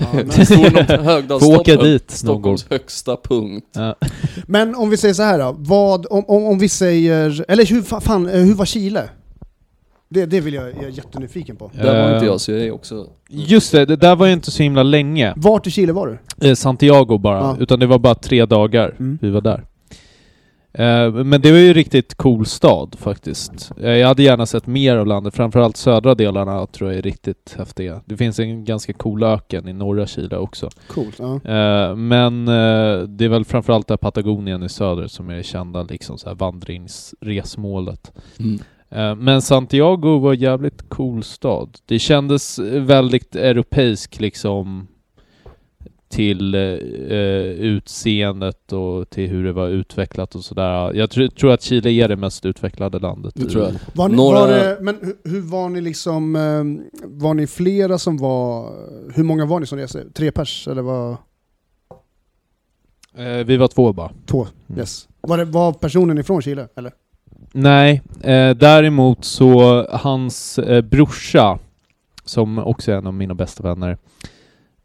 Ja, 0.00 0.06
men- 0.14 0.26
Det 0.28 0.46
står 0.46 1.28
något 1.28 1.42
Får 1.42 1.60
åka 1.60 1.76
dit 1.76 2.10
Stockholms 2.10 2.66
högsta 2.70 3.16
punkt. 3.16 3.66
Ja. 3.72 3.94
Men 4.46 4.74
om 4.74 4.90
vi 4.90 4.96
säger 4.96 5.14
så 5.14 5.22
här 5.22 5.38
då, 5.38 5.54
vad, 5.58 6.06
om, 6.10 6.24
om, 6.28 6.44
om 6.44 6.58
vi 6.58 6.68
säger, 6.68 7.44
eller 7.48 7.66
hur, 7.66 7.82
fa- 7.82 8.00
fan, 8.00 8.28
eh, 8.28 8.40
hur 8.40 8.54
var 8.54 8.64
Chile? 8.64 9.08
Det, 10.08 10.26
det 10.26 10.40
vill 10.40 10.54
jag, 10.54 10.68
jag 10.68 10.84
är 10.84 10.88
jättenyfiken 10.88 11.56
på. 11.56 11.70
Där 11.74 12.02
var 12.02 12.08
Eh, 12.10 12.14
inte 12.14 12.26
jag, 12.26 12.40
så 12.40 12.52
jag 12.52 12.60
är 12.60 12.70
också... 12.70 13.06
Just 13.28 13.72
det, 13.72 13.84
det 13.86 13.96
där 13.96 14.16
var 14.16 14.26
ju 14.26 14.32
inte 14.32 14.50
så 14.50 14.62
himla 14.62 14.82
länge. 14.82 15.32
Vart 15.36 15.66
i 15.66 15.70
Chile 15.70 15.92
var 15.92 16.18
du? 16.38 16.48
Eh, 16.48 16.54
Santiago 16.54 17.18
bara, 17.18 17.38
Ja. 17.38 17.56
utan 17.60 17.78
det 17.80 17.86
var 17.86 17.98
bara 17.98 18.14
tre 18.14 18.46
dagar 18.46 18.94
Mm. 18.98 19.18
vi 19.22 19.30
var 19.30 19.40
där. 19.40 19.64
Eh, 20.78 21.12
men 21.12 21.40
det 21.40 21.52
var 21.52 21.58
ju 21.58 21.72
riktigt 21.72 22.14
cool 22.14 22.46
stad 22.46 22.96
faktiskt. 22.98 23.72
Eh, 23.80 23.90
jag 23.90 24.08
hade 24.08 24.22
gärna 24.22 24.46
sett 24.46 24.66
mer 24.66 24.96
av 24.96 25.06
landet, 25.06 25.34
framförallt 25.34 25.76
södra 25.76 26.14
delarna 26.14 26.66
tror 26.66 26.90
jag 26.90 26.98
är 26.98 27.02
riktigt 27.02 27.54
häftiga. 27.58 28.02
Det 28.04 28.16
finns 28.16 28.38
en 28.38 28.64
ganska 28.64 28.92
cool 28.92 29.22
öken 29.22 29.68
i 29.68 29.72
norra 29.72 30.06
Chile 30.06 30.36
också. 30.36 30.70
Coolt. 30.88 31.18
Ja. 31.18 31.34
Eh, 31.34 31.96
men 31.96 32.48
eh, 32.48 32.98
det 33.08 33.24
är 33.24 33.28
väl 33.28 33.44
framförallt 33.44 33.88
där 33.88 33.96
Patagonien 33.96 34.62
i 34.62 34.68
söder 34.68 35.06
som 35.06 35.30
är 35.30 35.42
kända 35.42 35.82
liksom 35.82 36.18
så 36.18 36.28
här 36.28 36.36
vandringsresmålet. 36.36 38.12
Mm. 38.38 38.60
Men 39.18 39.42
Santiago 39.42 40.18
var 40.18 40.32
en 40.32 40.38
jävligt 40.38 40.88
cool 40.88 41.22
stad. 41.22 41.78
Det 41.86 41.98
kändes 41.98 42.58
väldigt 42.58 43.36
europeisk 43.36 44.20
liksom 44.20 44.86
till 46.16 46.54
eh, 46.54 46.60
eh, 46.60 47.46
utseendet 47.46 48.72
och 48.72 49.10
till 49.10 49.28
hur 49.30 49.44
det 49.44 49.52
var 49.52 49.68
utvecklat 49.68 50.34
och 50.34 50.44
sådär. 50.44 50.92
Jag 50.94 51.08
tr- 51.10 51.28
tror 51.30 51.52
att 51.52 51.62
Chile 51.62 51.90
är 51.90 52.08
det 52.08 52.16
mest 52.16 52.46
utvecklade 52.46 52.98
landet. 52.98 53.34
Det 53.36 53.44
tror 53.50 53.64
jag. 53.64 53.72
Var 53.94 54.08
ni, 54.08 54.16
Några- 54.16 54.40
var 54.40 54.48
det, 54.48 54.78
men 54.80 54.96
hur, 55.02 55.30
hur 55.30 55.40
var 55.40 55.68
ni 55.68 55.80
liksom, 55.80 56.36
eh, 56.36 56.64
var 57.04 57.34
ni 57.34 57.46
flera 57.46 57.98
som 57.98 58.16
var, 58.16 58.72
hur 59.14 59.24
många 59.24 59.44
var 59.46 59.60
ni 59.60 59.66
som 59.66 59.78
reste? 59.78 60.04
Tre 60.14 60.30
pers 60.32 60.68
eller 60.68 60.82
var 60.82 61.16
Eh, 63.18 63.44
vi 63.46 63.56
var 63.56 63.68
två 63.68 63.92
bara. 63.92 64.10
två? 64.26 64.46
Mm. 64.68 64.78
Yes. 64.80 65.08
Var, 65.20 65.38
det, 65.38 65.44
var 65.44 65.72
personen 65.72 66.18
ifrån 66.18 66.42
Chile 66.42 66.68
eller? 66.76 66.92
Nej, 67.52 68.02
eh, 68.20 68.50
däremot 68.56 69.24
så 69.24 69.82
hans 69.90 70.58
eh, 70.58 70.82
brorsa, 70.82 71.58
som 72.24 72.58
också 72.58 72.92
är 72.92 72.96
en 72.96 73.06
av 73.06 73.14
mina 73.14 73.34
bästa 73.34 73.62
vänner, 73.62 73.98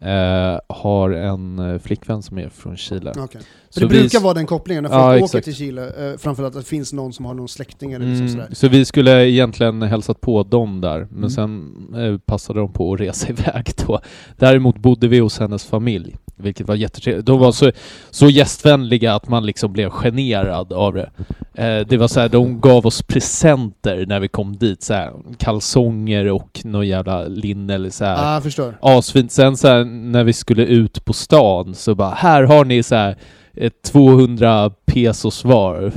eh, 0.01 0.59
har 0.75 1.09
en 1.11 1.59
eh, 1.59 1.79
flickvän 1.79 2.21
som 2.21 2.37
är 2.37 2.49
från 2.49 2.77
Chile. 2.77 3.13
För 3.13 3.27
Så 3.69 3.79
det 3.79 3.87
brukar 3.87 4.19
vara 4.19 4.33
den 4.33 4.45
kopplingen 4.45 4.83
när 4.83 4.89
Ja, 4.91 4.97
folk 4.97 5.15
åker 5.15 5.23
exakt. 5.25 5.43
till 5.45 5.55
Chile, 5.55 6.11
eh, 6.11 6.17
framförallt 6.17 6.55
att 6.55 6.61
det 6.63 6.69
finns 6.69 6.93
någon 6.93 7.13
som 7.13 7.25
har 7.25 7.33
någon 7.33 7.47
släkting 7.47 7.91
eller 7.93 8.05
liksom 8.05 8.25
Mm, 8.27 8.39
sådär. 8.41 8.55
så 8.55 8.67
vi 8.67 8.85
skulle 8.85 9.29
egentligen 9.29 9.81
hälsat 9.81 10.21
på 10.21 10.43
dem 10.43 10.81
där, 10.81 11.07
men 11.09 11.17
Mm. 11.17 11.29
sen 11.29 11.73
eh, 11.97 12.17
passade 12.17 12.59
de 12.59 12.73
på 12.73 12.93
att 12.93 12.99
resa 12.99 13.27
iväg 13.29 13.69
då. 13.87 13.99
Däremot 14.37 14.77
bodde 14.77 15.07
vi 15.07 15.19
hos 15.19 15.39
hennes 15.39 15.65
familj, 15.65 16.15
vilket 16.35 16.67
var 16.67 16.75
jättetrevligt. 16.75 17.25
De 17.25 17.39
var 17.39 17.51
så, 17.51 17.71
så 18.09 18.29
gästvänliga 18.29 19.15
att 19.15 19.27
man 19.29 19.45
liksom 19.45 19.73
blev 19.73 19.89
generad 19.89 20.73
av 20.73 20.93
det. 20.93 21.09
Eh, 21.53 21.87
det 21.87 21.97
var 21.97 22.07
så 22.07 22.19
här, 22.19 22.29
de 22.29 22.59
gav 22.61 22.85
oss 22.85 23.01
presenter 23.01 24.05
när 24.05 24.19
vi 24.19 24.27
kom 24.27 24.55
dit, 24.57 24.83
så 24.83 24.93
här, 24.93 25.11
kalsonger 25.37 26.31
och 26.31 26.61
någon 26.63 26.87
jävla 26.87 27.23
linne 27.23 27.73
eller 27.75 27.89
så 27.89 28.05
här. 28.05 28.15
Ah, 28.19 28.33
jag 28.33 28.43
förstår. 28.43 28.77
Asfint. 28.81 29.31
Sen 29.31 29.57
så 29.57 29.67
här, 29.67 29.83
när 29.91 30.23
vi 30.23 30.33
skulle 30.33 30.65
ut 30.65 31.05
på 31.05 31.13
stan 31.13 31.75
så 31.75 31.95
bara, 31.95 32.09
här 32.09 32.43
har 32.43 32.65
ni 32.65 32.83
så 32.83 32.95
här 32.95 33.17
ett 33.53 33.81
200 33.83 34.69
pesos 34.85 35.43
var. 35.45 35.91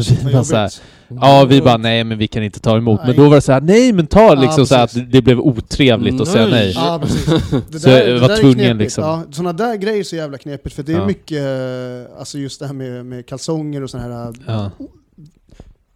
Så 0.44 0.56
här. 0.56 0.70
Ja, 1.08 1.46
vi 1.48 1.60
bara 1.62 1.76
nej 1.76 2.04
men 2.04 2.18
vi 2.18 2.26
kan 2.26 2.42
inte 2.42 2.60
ta 2.60 2.76
emot. 2.76 3.00
Men 3.00 3.08
Nej. 3.08 3.16
då 3.16 3.28
var 3.28 3.34
det 3.34 3.40
så 3.40 3.52
här, 3.52 3.60
nej 3.60 3.92
men 3.92 4.06
ta 4.06 4.34
liksom 4.34 4.60
Ja, 4.60 4.66
så 4.66 4.74
att 4.74 5.12
det 5.12 5.22
blev 5.22 5.40
otrevligt 5.40 6.20
att 6.20 6.28
säga 6.28 6.46
nej. 6.46 6.72
Ja, 6.74 6.98
precis. 7.02 7.26
Det 7.70 7.78
Så 7.80 7.88
jag 7.90 8.18
var 8.20 8.36
tvungen 8.36 8.78
liksom. 8.78 9.04
Ja, 9.04 9.22
sådana 9.30 9.52
där 9.52 9.76
grejer 9.76 9.98
är 9.98 10.02
så 10.02 10.16
jävla 10.16 10.38
knepigt, 10.38 10.74
för 10.76 10.82
det 10.82 10.92
är 10.92 10.96
Ja. 10.98 11.06
mycket, 11.06 11.38
eh, 11.38 12.18
alltså 12.18 12.38
just 12.38 12.60
det 12.60 12.66
här 12.66 12.74
med, 12.74 13.06
med 13.06 13.26
kalsonger 13.26 13.82
och 13.82 13.90
sådana 13.90 14.14
här, 14.24 14.32
Ja, 14.46 14.70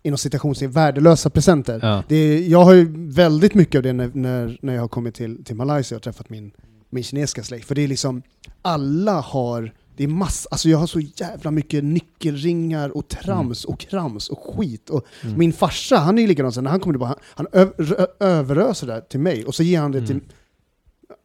inom 0.02 0.18
citationstecken, 0.18 0.72
värdelösa 0.72 1.30
presenter. 1.30 1.78
ja. 1.82 2.02
Det 2.08 2.16
är, 2.16 2.48
jag 2.50 2.64
har 2.64 2.72
ju 2.72 2.92
väldigt 3.08 3.54
mycket 3.54 3.78
av 3.78 3.82
det 3.82 3.92
när, 3.92 4.10
när, 4.14 4.58
när 4.62 4.74
jag 4.74 4.80
har 4.80 4.88
kommit 4.88 5.14
till, 5.14 5.44
till 5.44 5.56
Malaysia 5.56 5.96
och 5.96 6.02
träffat 6.02 6.30
min, 6.30 6.50
min 6.90 7.04
kinesiska 7.04 7.42
släkt. 7.42 7.66
För 7.68 7.74
det 7.74 7.82
är 7.84 7.88
liksom, 7.88 8.22
alla 8.62 9.20
har, 9.20 9.72
det 9.96 10.04
är 10.04 10.08
mass, 10.08 10.46
alltså 10.50 10.68
jag 10.68 10.78
har 10.78 10.86
så 10.86 11.00
jävla 11.00 11.50
mycket 11.50 11.84
nyckelringar 11.84 12.88
och 12.96 13.08
trams 13.08 13.64
och 13.64 13.80
krams 13.80 14.28
och 14.28 14.38
skit. 14.56 14.90
Och 14.90 15.06
Mm. 15.24 15.38
Min 15.38 15.52
farsa, 15.52 15.96
han 15.96 16.18
är 16.18 16.22
ju 16.22 16.28
likadan, 16.28 16.52
när 16.64 16.70
han 16.70 16.80
kommer 16.80 16.94
tillbaka, 16.94 17.20
han, 17.34 17.46
han 17.52 17.72
överöser 18.20 18.86
det 18.86 19.00
till 19.00 19.20
mig 19.20 19.44
och 19.44 19.54
så 19.54 19.62
ger 19.62 19.80
han 19.80 19.92
det 19.92 20.00
till 20.06 20.10
Mm. 20.16 20.24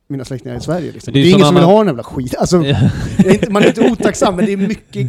mina 0.07 0.25
släktingar 0.25 0.57
i 0.57 0.61
Sverige. 0.61 0.91
Liksom. 0.91 1.13
Det 1.13 1.19
Det 1.19 1.21
är 1.21 1.23
är, 1.23 1.27
ju 1.27 1.33
ingen 1.33 1.45
som 1.45 1.55
vill 1.55 1.63
annan- 1.63 1.73
ha 1.75 1.79
den 1.79 1.87
jävla 1.87 2.03
skit. 2.03 2.35
Alltså, 2.35 2.59
det 3.17 3.27
är 3.27 3.33
inte, 3.33 3.51
man 3.51 3.63
är 3.63 3.67
inte 3.67 3.91
otacksam, 3.91 4.35
men 4.35 4.45
det 4.45 4.51
är 4.53 4.57
mycket 4.57 5.07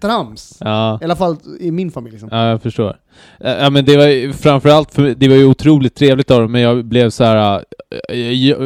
trams. 0.00 0.56
ja. 0.60 0.98
I 1.00 1.04
alla 1.04 1.16
fall 1.16 1.36
i 1.60 1.70
min 1.70 1.90
familj. 1.90 2.12
Liksom. 2.12 2.28
Ja, 2.32 2.46
jag 2.48 2.62
förstår. 2.62 2.96
Ja, 3.38 3.70
men 3.70 3.84
det 3.84 3.96
var 3.96 4.06
ju 4.06 4.32
framförallt, 4.32 4.94
för, 4.94 5.02
det 5.14 5.28
var 5.28 5.36
ju 5.36 5.44
otroligt 5.44 5.94
trevligt 5.94 6.30
av 6.30 6.40
dem, 6.40 6.52
men 6.52 6.60
jag 6.60 6.84
blev 6.84 7.10
så 7.10 7.24
här. 7.24 7.64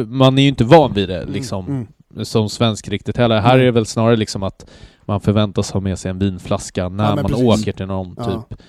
man 0.05 0.37
är 0.37 0.41
ju 0.41 0.47
inte 0.49 0.63
van 0.63 0.93
vid 0.93 1.09
det 1.09 1.25
liksom, 1.25 1.65
Mm. 1.67 2.25
som 2.25 2.49
svensk 2.49 2.87
riktigt 2.89 3.17
heller. 3.17 3.39
Här 3.39 3.59
är 3.59 3.65
det 3.65 3.71
väl 3.71 3.85
snarare 3.85 4.15
liksom 4.15 4.43
att 4.43 4.65
man 5.05 5.21
förväntas 5.21 5.71
ha 5.71 5.79
med 5.79 5.99
sig 5.99 6.11
en 6.11 6.19
vinflaska 6.19 6.89
när 6.89 7.09
Ja, 7.09 7.15
man 7.15 7.25
precis. 7.25 7.43
åker 7.45 7.71
till 7.71 7.85
någon 7.85 8.15
typ. 8.15 8.59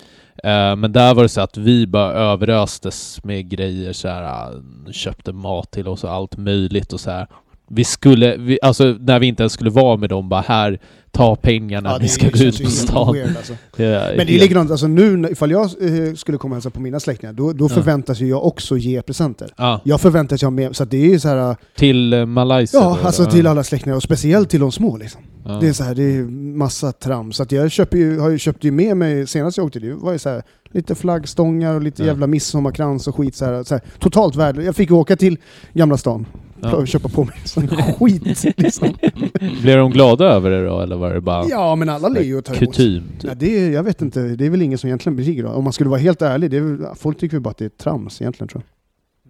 Men 0.78 0.92
där 0.92 1.14
var 1.14 1.22
det 1.22 1.28
så 1.28 1.40
att 1.40 1.56
vi 1.56 1.86
bara 1.86 2.12
överöstes 2.12 3.24
med 3.24 3.48
grejer 3.48 3.92
så 3.92 4.08
här, 4.08 4.52
köpte 4.92 5.32
mat 5.32 5.70
till 5.70 5.88
oss 5.88 6.04
och 6.04 6.10
allt 6.12 6.36
möjligt 6.36 6.92
och 6.92 7.00
så 7.00 7.10
här. 7.10 7.26
Vi 7.72 7.84
skulle, 7.84 8.36
vi, 8.36 8.58
alltså 8.62 8.84
när 9.00 9.18
vi 9.18 9.26
inte 9.26 9.42
ens 9.42 9.52
skulle 9.52 9.70
vara 9.70 9.96
med 9.96 10.08
dem, 10.10 10.28
bara 10.28 10.40
här, 10.40 10.78
ta 11.12 11.36
pengarna, 11.36 11.90
Ja, 11.90 11.96
vi 12.00 12.02
det 12.04 12.08
ska 12.08 12.28
gå 12.28 12.38
ut 12.44 12.64
på 12.64 12.70
stan. 12.70 13.12
weird, 13.12 13.36
alltså. 13.36 13.52
Det 13.76 13.84
är 13.84 14.16
Men 14.16 14.26
det 14.26 14.36
är 14.36 14.40
likadant, 14.40 14.70
alltså 14.70 14.86
nu 14.86 15.28
ifall 15.30 15.50
jag 15.50 15.62
eh, 15.62 16.14
skulle 16.14 16.38
komma 16.38 16.52
och 16.52 16.56
hälsa 16.56 16.70
på 16.70 16.80
mina 16.80 17.00
släktingar, 17.00 17.32
då, 17.32 17.52
då 17.52 17.64
Ja. 17.64 17.68
förväntas 17.68 18.20
ju 18.20 18.26
jag 18.28 18.44
också 18.46 18.76
ge 18.76 19.02
presenter. 19.02 19.50
Ja, 19.56 19.80
Jag 19.84 20.00
förväntas 20.00 20.42
ha 20.42 20.50
med, 20.50 20.76
så 20.76 20.84
det 20.84 20.96
är 20.96 21.08
ju 21.08 21.20
så 21.20 21.28
här, 21.28 21.56
till 21.76 22.12
eh, 22.12 22.26
Malaysia? 22.26 22.80
ja 22.80 22.98
då, 23.00 23.06
alltså 23.06 23.22
eller? 23.22 23.32
till 23.32 23.46
alla 23.46 23.64
släktingar, 23.64 23.96
och 23.96 24.02
speciellt 24.02 24.50
till 24.50 24.60
de 24.60 24.72
små 24.72 24.96
liksom. 24.96 25.20
Ja. 25.44 25.58
Det 25.60 25.68
är 25.68 25.72
så 25.72 25.84
här, 25.84 25.94
det 25.94 26.02
är 26.02 26.22
massa 26.56 26.92
trams. 26.92 27.36
Så 27.36 27.44
jag 27.48 27.70
köper 27.70 27.96
ju, 27.98 28.18
har 28.18 28.30
ju 28.30 28.38
köpt 28.38 28.64
ju 28.64 28.70
med 28.70 28.96
mig, 28.96 29.26
senast 29.26 29.56
jag 29.56 29.66
åkte 29.66 29.78
dit, 29.80 29.94
var 30.00 30.12
ju 30.12 30.18
så 30.18 30.28
här, 30.28 30.42
lite 30.72 30.94
flaggstångar 30.94 31.74
och 31.74 31.82
lite 31.82 32.02
Ja. 32.02 32.06
jävla 32.06 32.26
midsommarkrans 32.26 33.08
och 33.08 33.16
skit 33.16 33.36
så 33.36 33.44
här, 33.44 33.62
så 33.64 33.74
här 33.74 33.82
Totalt 33.98 34.36
värde. 34.36 34.62
Jag 34.64 34.76
fick 34.76 34.90
åka 34.92 35.16
till 35.16 35.38
Gamla 35.72 35.96
stan 35.96 36.26
Ja. 36.62 36.86
köpa 36.86 37.08
på 37.08 37.24
mig 37.24 37.34
sån 37.44 37.68
skit 37.68 38.44
liksom. 38.56 38.88
Blev 39.62 39.78
de 39.78 39.90
glada 39.90 40.24
över 40.24 40.50
det 40.50 40.66
då, 40.66 40.80
eller 40.80 40.96
var 40.96 41.14
det 41.14 41.20
bara 41.20 41.46
Ja 41.48 41.74
men 41.74 41.88
alla 41.88 42.08
ler 42.08 42.22
ju 42.22 42.38
och 42.38 42.44
tar 42.44 42.54
emot. 42.62 42.76
kutym? 42.76 43.02
Ja, 43.22 43.30
Typ? 43.30 43.40
det 43.40 43.58
är, 43.66 43.70
jag 43.70 43.82
vet 43.82 44.02
inte, 44.02 44.20
det 44.20 44.46
är 44.46 44.50
väl 44.50 44.62
ingen 44.62 44.78
som 44.78 44.88
egentligen 44.88 45.16
blir 45.16 45.32
glad. 45.34 45.54
Om 45.54 45.64
man 45.64 45.72
skulle 45.72 45.90
vara 45.90 46.00
helt 46.00 46.22
ärlig, 46.22 46.50
det 46.50 46.56
är, 46.56 46.94
folk 46.94 47.18
tycker 47.18 47.36
väl 47.36 47.42
bara 47.42 47.50
att 47.50 47.58
det 47.58 47.64
är 47.64 47.68
trams 47.68 48.20
egentligen 48.20 48.48
tror 48.48 48.62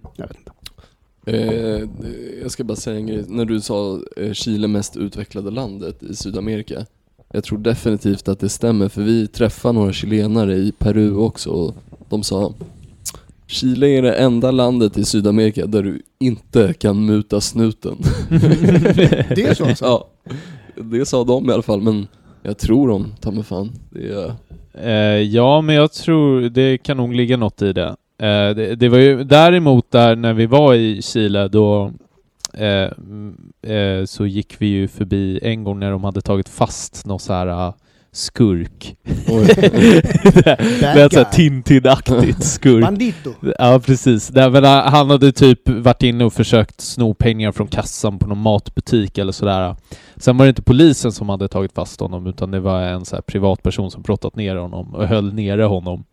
jag. 0.03 0.11
Jag 0.17 0.29
vet 0.29 0.37
inte. 0.37 0.53
Eh, 1.27 1.89
jag 2.43 2.51
ska 2.51 2.65
bara 2.65 2.77
säga 2.77 2.97
en 2.97 3.07
grej, 3.07 3.25
när 3.29 3.45
du 3.45 3.61
sa 3.61 4.01
eh, 4.17 4.33
Chile 4.33 4.69
mest 4.69 4.97
utvecklade 4.97 5.51
landet 5.51 6.03
i 6.03 6.15
Sydamerika. 6.17 6.87
Jag 7.33 7.45
tror 7.45 7.59
definitivt 7.59 8.29
att 8.29 8.41
det 8.41 8.49
stämmer 8.49 8.89
för 8.89 9.03
vi 9.03 9.27
träffade 9.27 9.75
några 9.75 9.93
chilenare 9.93 10.55
i 10.57 10.73
Peru 10.79 11.15
också 11.17 11.51
och 11.51 11.75
de 12.09 12.23
sa 12.23 12.55
Chile 13.51 13.87
är 13.87 14.03
det 14.03 14.13
enda 14.13 14.51
landet 14.51 14.99
i 14.99 15.05
Sydamerika 15.05 15.67
där 15.67 15.83
du 15.83 16.03
inte 16.19 16.75
kan 16.75 17.07
muta 17.07 17.41
snuten. 17.41 17.97
Det 19.35 19.43
är 19.43 19.55
så 19.55 19.65
alltså? 19.65 19.85
ja, 19.85 20.09
det 20.77 21.07
sa 21.07 21.25
de 21.25 21.51
i 21.51 21.53
alla 21.53 21.63
fall 21.63 21.83
men 21.83 22.07
jag 22.43 22.59
tror 22.59 22.89
de, 22.89 23.15
ta 23.21 23.31
mig 23.31 23.45
fan. 23.45 23.73
Det 23.91 24.09
är, 24.09 24.35
Eh, 24.75 25.23
ja, 25.23 25.61
men 25.61 25.75
jag 25.75 25.93
tror 25.93 26.41
det 26.41 26.79
kan 26.79 26.97
nog 26.97 27.15
ligga 27.15 27.37
något 27.37 27.63
i 27.63 27.73
det. 27.73 27.97
Eh, 28.19 28.55
det, 28.55 28.75
det 28.75 28.89
var 28.89 28.99
ju 28.99 29.25
däremot 29.25 29.91
där 29.91 30.17
när 30.17 30.33
vi 30.33 30.47
var 30.47 30.75
i 30.75 31.03
Chile 31.03 31.49
då 31.49 31.93
eh, 32.55 32.91
eh, 33.73 34.05
så 34.05 34.27
gick 34.27 34.57
vi 34.59 34.67
ju 34.67 34.89
förbi 34.89 35.41
en 35.43 35.65
gång 35.65 35.79
när 35.79 35.91
de 35.91 36.05
hade 36.05 36.21
tagit 36.21 36.49
fast 36.49 37.07
någon 37.07 37.19
så 37.19 37.33
här 37.33 37.47
uh, 37.47 37.73
skurk. 38.13 38.97
oj. 39.29 39.45
det 39.55 40.51
är 40.83 41.09
så 41.09 41.19
här 41.19 41.25
guy. 41.25 41.25
Tintin-aktigt 41.33 42.43
skurk. 42.43 42.85
Bandito. 42.85 43.35
Ja 43.59 43.81
precis. 43.87 44.33
Nej, 44.33 44.51
men 44.51 44.65
han 44.65 45.11
hade 45.11 45.33
typ 45.33 45.69
varit 45.69 46.03
inne 46.03 46.25
och 46.25 46.33
försökt 46.33 46.81
sno 46.81 47.15
pengar 47.15 47.53
från 47.53 47.69
kassan 47.69 48.19
på 48.19 48.27
någon 48.27 48.39
matbutik 48.39 49.19
eller 49.19 49.33
sådär. 49.33 49.77
Sen 50.17 50.37
var 50.37 50.45
det 50.45 50.49
inte 50.49 50.63
polisen 50.63 51.13
som 51.13 51.29
hade 51.29 51.49
tagit 51.49 51.73
fast 51.73 52.01
honom 52.01 52.27
utan 52.27 52.51
det 52.51 52.61
var 52.61 52.83
en 52.83 53.05
så 53.05 53.23
privatperson 53.23 53.91
som 53.91 54.03
brottat 54.03 54.37
ner 54.37 54.57
honom 54.57 54.95
och 54.95 55.09
höll 55.09 55.35
nere 55.35 55.63
honom. 55.63 56.05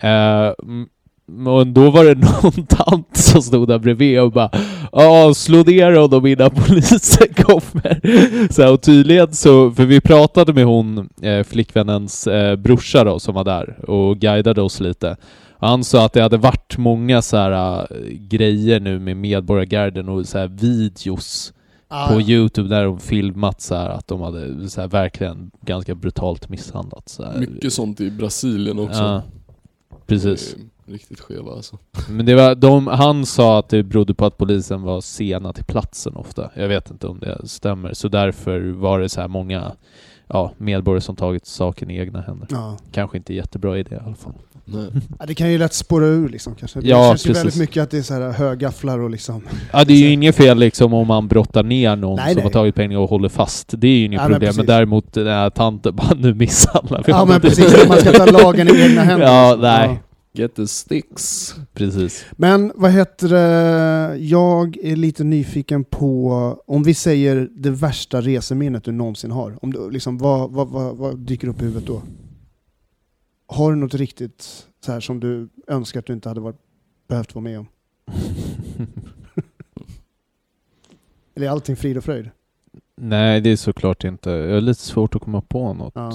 Eh, 0.00 0.52
mm, 1.28 1.46
och 1.46 1.66
då 1.66 1.90
var 1.90 2.04
det 2.04 2.14
någon 2.42 2.66
tant 2.66 3.16
som 3.16 3.42
stod 3.42 3.68
där 3.68 3.78
bredvid 3.78 4.20
och 4.20 4.32
bara 4.32 4.50
Ja, 4.92 5.34
slå 5.34 5.62
ner 5.62 5.92
honom 5.92 6.26
innan 6.26 6.50
polisen 6.50 7.34
kommer. 7.36 8.00
Så 8.52 8.62
här, 8.62 8.72
och 8.72 8.82
tydligen 8.82 9.32
så, 9.34 9.70
för 9.70 9.84
vi 9.84 10.00
pratade 10.00 10.52
med 10.52 10.64
hon, 10.64 11.08
eh, 11.22 11.42
flickvännens 11.42 12.26
eh, 12.26 12.56
brorsa 12.56 13.04
då, 13.04 13.18
som 13.18 13.34
var 13.34 13.44
där 13.44 13.90
och 13.90 14.18
guidade 14.18 14.62
oss 14.62 14.80
lite. 14.80 15.16
Och 15.58 15.68
Han 15.68 15.84
sa 15.84 16.04
att 16.04 16.12
det 16.12 16.22
hade 16.22 16.36
varit 16.36 16.78
många 16.78 17.22
så 17.22 17.36
här 17.36 17.80
äh, 17.80 17.86
grejer 18.10 18.80
nu 18.80 18.98
med 18.98 19.16
Medborgargarden 19.16 20.08
och 20.08 20.26
så 20.26 20.38
här 20.38 20.48
videos 20.48 21.52
Ah, 21.88 22.08
på. 22.08 22.20
Youtube 22.20 22.68
där 22.68 22.84
de 22.84 22.98
filmat 23.00 23.60
så 23.60 23.74
här 23.74 23.88
att 23.88 24.08
de 24.08 24.20
hade 24.20 24.68
så 24.68 24.80
här 24.80 24.88
verkligen 24.88 25.50
ganska 25.60 25.94
brutalt 25.94 26.48
misshandlat. 26.48 27.08
Så 27.08 27.24
här. 27.24 27.38
mycket 27.38 27.72
sånt 27.72 28.00
i 28.00 28.10
Brasilien 28.10 28.78
också. 28.78 29.02
Ja, 29.02 29.22
precis. 30.06 30.54
Är 30.54 30.58
Riktigt 30.86 31.20
skeva 31.20 31.52
alltså. 31.52 31.78
Men 32.08 32.26
det 32.26 32.34
var, 32.34 32.54
de, 32.54 32.86
han 32.86 33.26
sa 33.26 33.58
att 33.58 33.68
det 33.68 33.82
berodde 33.82 34.14
på 34.14 34.26
att 34.26 34.38
polisen 34.38 34.82
var 34.82 35.00
sena 35.00 35.52
till 35.52 35.64
platsen 35.64 36.16
ofta. 36.16 36.50
Jag 36.54 36.68
vet 36.68 36.90
inte 36.90 37.06
om 37.06 37.18
det 37.18 37.48
stämmer. 37.48 37.94
Så 37.94 38.08
därför 38.08 38.60
var 38.60 39.00
det 39.00 39.08
så 39.08 39.20
här 39.20 39.28
många 39.28 39.72
ja, 40.28 40.52
medborgare 40.58 41.00
som 41.00 41.16
tagit 41.16 41.46
saken 41.46 41.90
i 41.90 41.98
egna 41.98 42.20
händer. 42.20 42.48
Ja. 42.50 42.76
Kanske 42.92 43.16
inte 43.16 43.34
jättebra 43.34 43.78
idé 43.78 43.94
i 43.94 43.98
alla 44.06 44.14
fall. 44.14 44.32
Nej. 44.64 44.88
Ja, 45.18 45.26
det 45.26 45.34
kan 45.34 45.52
ju 45.52 45.58
lätt 45.58 45.74
spåra 45.74 46.06
ur 46.06 46.28
liksom 46.28 46.54
kanske. 46.54 46.80
Det 46.80 46.88
Ja, 46.88 47.08
känns 47.08 47.26
ju 47.26 47.28
precis. 47.28 47.44
väldigt 47.44 47.60
mycket 47.60 47.82
att 47.82 47.90
det 47.90 47.98
är 47.98 48.02
så 48.02 48.14
här 48.14 48.30
högafflar 48.32 48.98
och 48.98 49.10
liksom... 49.10 49.42
Ja, 49.72 49.84
det 49.84 49.92
är 49.92 49.98
ju 49.98 50.10
inget 50.12 50.36
fel 50.36 50.58
liksom 50.58 50.94
om 50.94 51.06
man 51.06 51.28
brottar 51.28 51.62
ner 51.62 51.96
någon 51.96 52.16
Nej, 52.16 52.26
som 52.26 52.34
nej. 52.36 52.44
har 52.44 52.50
tagit 52.50 52.74
pengar 52.74 52.98
och 52.98 53.10
håller 53.10 53.28
fast. 53.28 53.74
Det 53.76 53.86
är 53.88 53.98
ju 53.98 54.04
inget 54.04 54.16
Ja, 54.20 54.22
men 54.22 54.32
problem. 54.32 54.46
Men, 54.48 54.54
precis. 54.54 54.66
däremot 54.66 55.12
den 55.12 55.26
här 55.26 55.50
tanten 55.50 55.96
bara 55.96 56.14
nu 56.16 56.34
misshandlar 56.34 57.02
vi 57.06 57.12
Ja 57.12 57.16
honom." 57.18 57.28
men 57.32 57.40
precis, 57.40 57.88
man 57.88 57.96
ska 57.98 58.12
ta 58.12 58.26
lagen 58.26 58.68
i 58.68 58.80
egna 58.80 59.02
händer. 59.02 59.26
Ja, 59.26 59.48
liksom. 59.50 59.62
nej. 59.62 60.00
Get 60.36 60.54
the 60.54 60.66
sticks. 60.66 61.54
Precis. 61.72 62.24
Men 62.32 62.72
vad 62.74 62.90
heter 62.90 63.28
det, 63.28 64.16
jag 64.18 64.76
är 64.76 64.96
lite 64.96 65.24
nyfiken 65.24 65.84
på, 65.84 66.28
om 66.66 66.82
vi 66.82 66.94
säger 66.94 67.48
det 67.56 67.70
värsta 67.70 68.20
reseminnet 68.20 68.84
du 68.84 68.92
någonsin 68.92 69.30
har. 69.30 69.58
Om 69.64 69.72
du, 69.72 69.90
liksom, 69.90 70.18
vad, 70.18 70.50
vad, 70.52 70.68
vad, 70.68 70.96
vad 70.96 71.18
dyker 71.18 71.48
upp 71.48 71.62
i 71.62 71.64
huvudet 71.64 71.86
då? 71.86 72.02
Har 73.46 73.70
du 73.72 73.76
något 73.76 73.94
riktigt 73.94 74.66
så 74.84 74.92
här 74.92 75.00
som 75.00 75.20
du 75.20 75.48
önskar 75.68 76.00
att 76.00 76.06
du 76.06 76.12
inte 76.12 76.28
hade 76.28 76.40
varit, 76.40 76.60
behövt 77.08 77.34
vara 77.34 77.42
med 77.42 77.58
om? 77.58 77.66
Eller 81.34 81.46
är 81.46 81.50
allting 81.50 81.76
frid 81.76 81.96
och 81.96 82.04
fröjd? 82.04 82.30
nej, 82.96 83.40
det 83.40 83.50
är 83.50 83.56
såklart 83.56 84.04
inte. 84.04 84.30
Jag 84.30 84.54
har 84.54 84.60
lite 84.60 84.80
svårt 84.80 85.14
att 85.14 85.22
komma 85.22 85.40
på 85.40 85.74
något 85.74 85.92
Ja. 85.96 86.12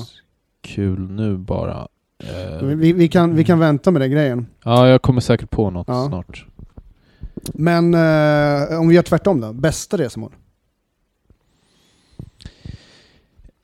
kul 0.61 0.99
nu 1.11 1.37
bara. 1.37 1.87
Eh, 2.23 2.65
Vi, 2.65 2.93
vi, 2.93 3.07
kan, 3.07 3.35
vi 3.35 3.43
kan 3.43 3.59
vänta 3.59 3.91
med 3.91 4.01
den 4.01 4.11
grejen. 4.11 4.45
Ja, 4.63 4.87
jag 4.87 5.01
kommer 5.01 5.21
säkert 5.21 5.49
på 5.49 5.69
något 5.69 5.87
Ja. 5.87 6.07
snart. 6.07 6.45
Men 7.53 7.93
eh, 7.93 8.79
om 8.79 8.87
vi 8.87 8.95
gör 8.95 9.01
tvärtom 9.01 9.41
då? 9.41 9.53
Bästa 9.53 9.97
resemål? 9.97 10.31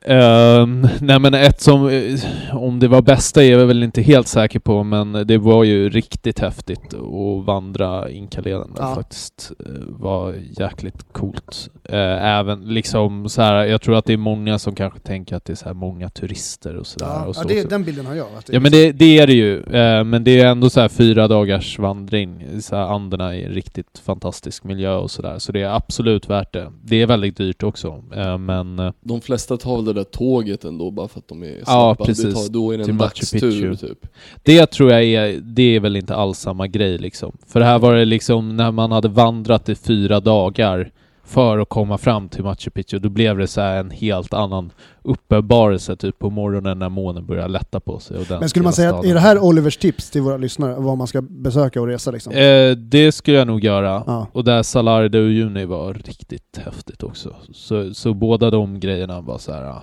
Ehm, 0.07 0.87
nej 1.01 1.19
men 1.19 1.33
ett 1.33 1.61
som, 1.61 1.89
eh, 1.89 2.19
om 2.57 2.79
det 2.79 2.87
var 2.87 3.01
bästa 3.01 3.43
är 3.43 3.51
jag 3.51 3.65
väl 3.65 3.83
inte 3.83 4.01
helt 4.01 4.27
säker 4.27 4.59
på 4.59 4.83
men 4.83 5.11
det 5.27 5.37
var 5.37 5.63
ju 5.63 5.89
riktigt 5.89 6.39
häftigt 6.39 6.93
att 6.93 7.45
vandra 7.45 8.09
Inkaleden 8.09 8.71
Ja. 8.77 8.95
faktiskt. 8.95 9.51
eh, 9.59 9.65
var 9.87 10.33
jäkligt 10.59 11.05
coolt. 11.11 11.69
Eh, 11.83 12.25
även 12.25 12.61
liksom 12.73 13.29
så 13.29 13.41
här, 13.41 13.65
jag 13.65 13.81
tror 13.81 13.95
att 13.97 14.05
det 14.05 14.13
är 14.13 14.17
många 14.17 14.59
som 14.59 14.75
kanske 14.75 14.99
tänker 14.99 15.35
att 15.35 15.45
det 15.45 15.53
är 15.53 15.55
så 15.55 15.65
här 15.65 15.73
många 15.73 16.09
turister 16.09 16.75
och 16.75 16.87
sådär. 16.87 17.05
Ja, 17.05 17.25
och 17.25 17.35
så 17.35 17.41
ja 17.41 17.47
det, 17.47 17.55
också. 17.57 17.67
den 17.69 17.83
bilden 17.83 18.05
har 18.05 18.15
jag. 18.15 18.27
Att 18.37 18.49
Ja 18.53 18.59
men 18.59 18.71
det, 18.71 18.91
det 18.91 19.19
är 19.19 19.27
det 19.27 19.33
ju, 19.33 19.57
eh, 19.59 20.03
men 20.03 20.23
det 20.23 20.39
är 20.41 20.47
ändå 20.47 20.69
så 20.69 20.81
här 20.81 20.87
fyra 20.87 21.27
dagars 21.27 21.79
vandring, 21.79 22.45
så 22.61 22.75
här 22.75 22.83
Anderna 22.83 23.35
i 23.35 23.43
en 23.43 23.51
riktigt 23.51 24.01
fantastisk 24.05 24.63
miljö 24.63 24.95
och 24.95 25.11
sådär, 25.11 25.39
så 25.39 25.51
det 25.51 25.61
är 25.61 25.75
absolut 25.75 26.29
värt 26.29 26.53
det. 26.53 26.71
Det 26.83 27.01
är 27.01 27.05
väldigt 27.07 27.37
dyrt 27.37 27.63
också, 27.63 28.03
eh, 28.15 28.37
men 28.37 28.91
De 29.01 29.21
flesta 29.21 29.57
tar 29.57 29.75
väl 29.75 29.85
det 29.85 29.94
där 29.95 30.03
tåget 30.03 30.65
ändå 30.65 30.91
bara 30.91 31.07
för 31.07 31.19
att 31.19 31.27
de 31.27 31.43
är 31.43 31.63
snabba. 31.63 31.63
Ja, 31.65 31.95
precis. 32.05 32.33
tar, 32.33 32.49
då 32.49 32.71
är 32.71 32.77
det 32.77 32.83
en 32.83 32.97
dagstur 32.97 33.75
typ. 33.75 34.07
det 34.43 34.65
tror 34.65 34.91
jag 34.91 35.03
är, 35.03 35.39
det 35.41 35.75
är 35.75 35.79
väl 35.79 35.95
inte 35.95 36.15
alls 36.15 36.39
samma 36.39 36.67
grej 36.67 36.97
liksom. 36.97 37.37
För 37.47 37.61
här 37.61 37.79
var 37.79 37.95
det 37.95 38.05
liksom 38.05 38.57
när 38.57 38.71
man 38.71 38.91
hade 38.91 39.07
vandrat 39.07 39.69
i 39.69 39.75
fyra 39.75 40.19
dagar 40.19 40.91
för 41.25 41.57
att 41.57 41.69
komma 41.69 41.97
fram 41.97 42.29
till 42.29 42.43
Machu 42.43 42.69
Picchu, 42.69 42.99
då 42.99 43.09
blev 43.09 43.37
det 43.37 43.47
så 43.47 43.61
här 43.61 43.79
en 43.79 43.91
helt 43.91 44.33
annan 44.33 44.71
uppenbarelse 45.03 45.95
typ 45.95 46.19
på 46.19 46.29
morgonen 46.29 46.79
när 46.79 46.89
månen 46.89 47.25
började 47.25 47.47
lätta 47.47 47.79
på 47.79 47.99
sig. 47.99 48.17
Och 48.17 48.25
den 48.25 48.39
Men 48.39 48.49
skulle 48.49 48.63
man 48.63 48.73
säga 48.73 48.95
att, 48.95 49.05
är 49.05 49.13
det 49.13 49.19
här 49.19 49.39
Olivers 49.39 49.77
tips 49.77 50.09
till 50.11 50.21
våra 50.21 50.37
lyssnare, 50.37 50.75
vad 50.79 50.97
man 50.97 51.07
ska 51.07 51.21
besöka 51.21 51.81
och 51.81 51.87
resa 51.87 52.11
liksom? 52.11 52.33
Eh, 52.33 52.71
det 52.71 53.11
skulle 53.11 53.37
jag 53.37 53.47
nog 53.47 53.63
göra. 53.63 54.03
Ja. 54.07 54.27
Och 54.31 54.43
där 54.43 54.63
Salar 54.63 55.09
de 55.09 55.17
Uyuni 55.19 55.65
var 55.65 55.93
riktigt 55.93 56.57
häftigt 56.65 57.03
också. 57.03 57.35
Så, 57.53 57.93
så 57.93 58.13
båda 58.13 58.49
de 58.49 58.79
grejerna 58.79 59.21
var 59.21 59.37
så 59.37 59.51
här. 59.51 59.75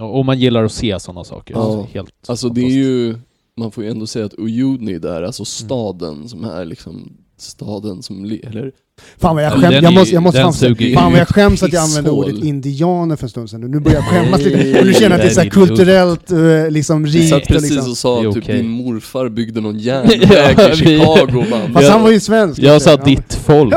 Och 0.00 0.24
man 0.24 0.38
gillar 0.38 0.64
att 0.64 0.72
se 0.72 1.00
sådana 1.00 1.24
saker. 1.24 1.54
Ja. 1.54 1.62
Så 1.62 1.82
Helt 1.82 2.14
Alltså 2.26 2.48
det 2.48 2.60
är 2.60 2.70
ju, 2.70 3.18
man 3.56 3.70
får 3.70 3.84
ju 3.84 3.90
ändå 3.90 4.06
säga 4.06 4.26
att 4.26 4.34
Uyuni 4.38 4.98
där, 4.98 5.22
alltså 5.22 5.44
staden 5.44 6.28
som 6.28 6.44
är 6.44 6.64
liksom 6.64 7.16
staden 7.36 8.02
som, 8.02 8.24
le- 8.24 8.40
eller 8.46 8.72
Fan 9.20 9.34
vad 9.36 9.44
jag 9.44 9.52
Ja, 9.52 9.56
skäms, 9.60 9.74
jag 9.74 9.84
är 9.84 9.90
måste, 9.90 10.14
jag 10.14 10.22
måste 10.22 10.40
fan, 10.40 10.52
fan 10.94 11.12
vad 11.12 11.20
jag 11.20 11.28
skäms 11.28 11.62
att 11.62 11.72
jag 11.72 11.82
använde 11.82 12.10
ordet 12.10 12.44
indianer 12.44 13.16
för 13.16 13.24
en 13.24 13.28
stund 13.30 13.50
sedan. 13.50 13.60
Nu 13.60 13.80
börjar 13.80 13.96
jag 13.98 14.04
skämmas 14.08 14.40
lite. 14.42 14.80
Och 14.80 14.86
nu 14.86 14.92
känner 14.94 15.10
jag 15.10 15.12
att 15.26 15.34
det 15.34 15.40
är 15.40 15.44
så 15.44 15.50
kulturellt 15.50 16.30
eh, 16.30 16.70
liksom 16.70 17.02
Du 17.04 17.10
rikt. 17.10 17.28
satt 17.28 17.42
och 17.42 17.48
precis 17.48 17.70
Liksom. 17.70 17.90
och 17.90 17.96
sa 17.96 18.20
är 18.24 18.32
typ 18.32 18.46
din 18.46 18.68
morfar 18.68 19.28
byggde 19.28 19.60
någon 19.60 19.78
järnväg 19.88 20.28
Ja, 20.58 20.72
i 20.72 20.76
Chicago 20.76 21.44
man. 21.50 21.72
Fast 21.72 21.84
Jag- 21.86 21.92
han 21.92 22.02
var 22.02 22.10
ju 22.10 22.20
svensk. 22.20 22.62
Jag 22.62 22.82
sa 22.82 22.96
ditt 22.96 23.34
folk. 23.34 23.74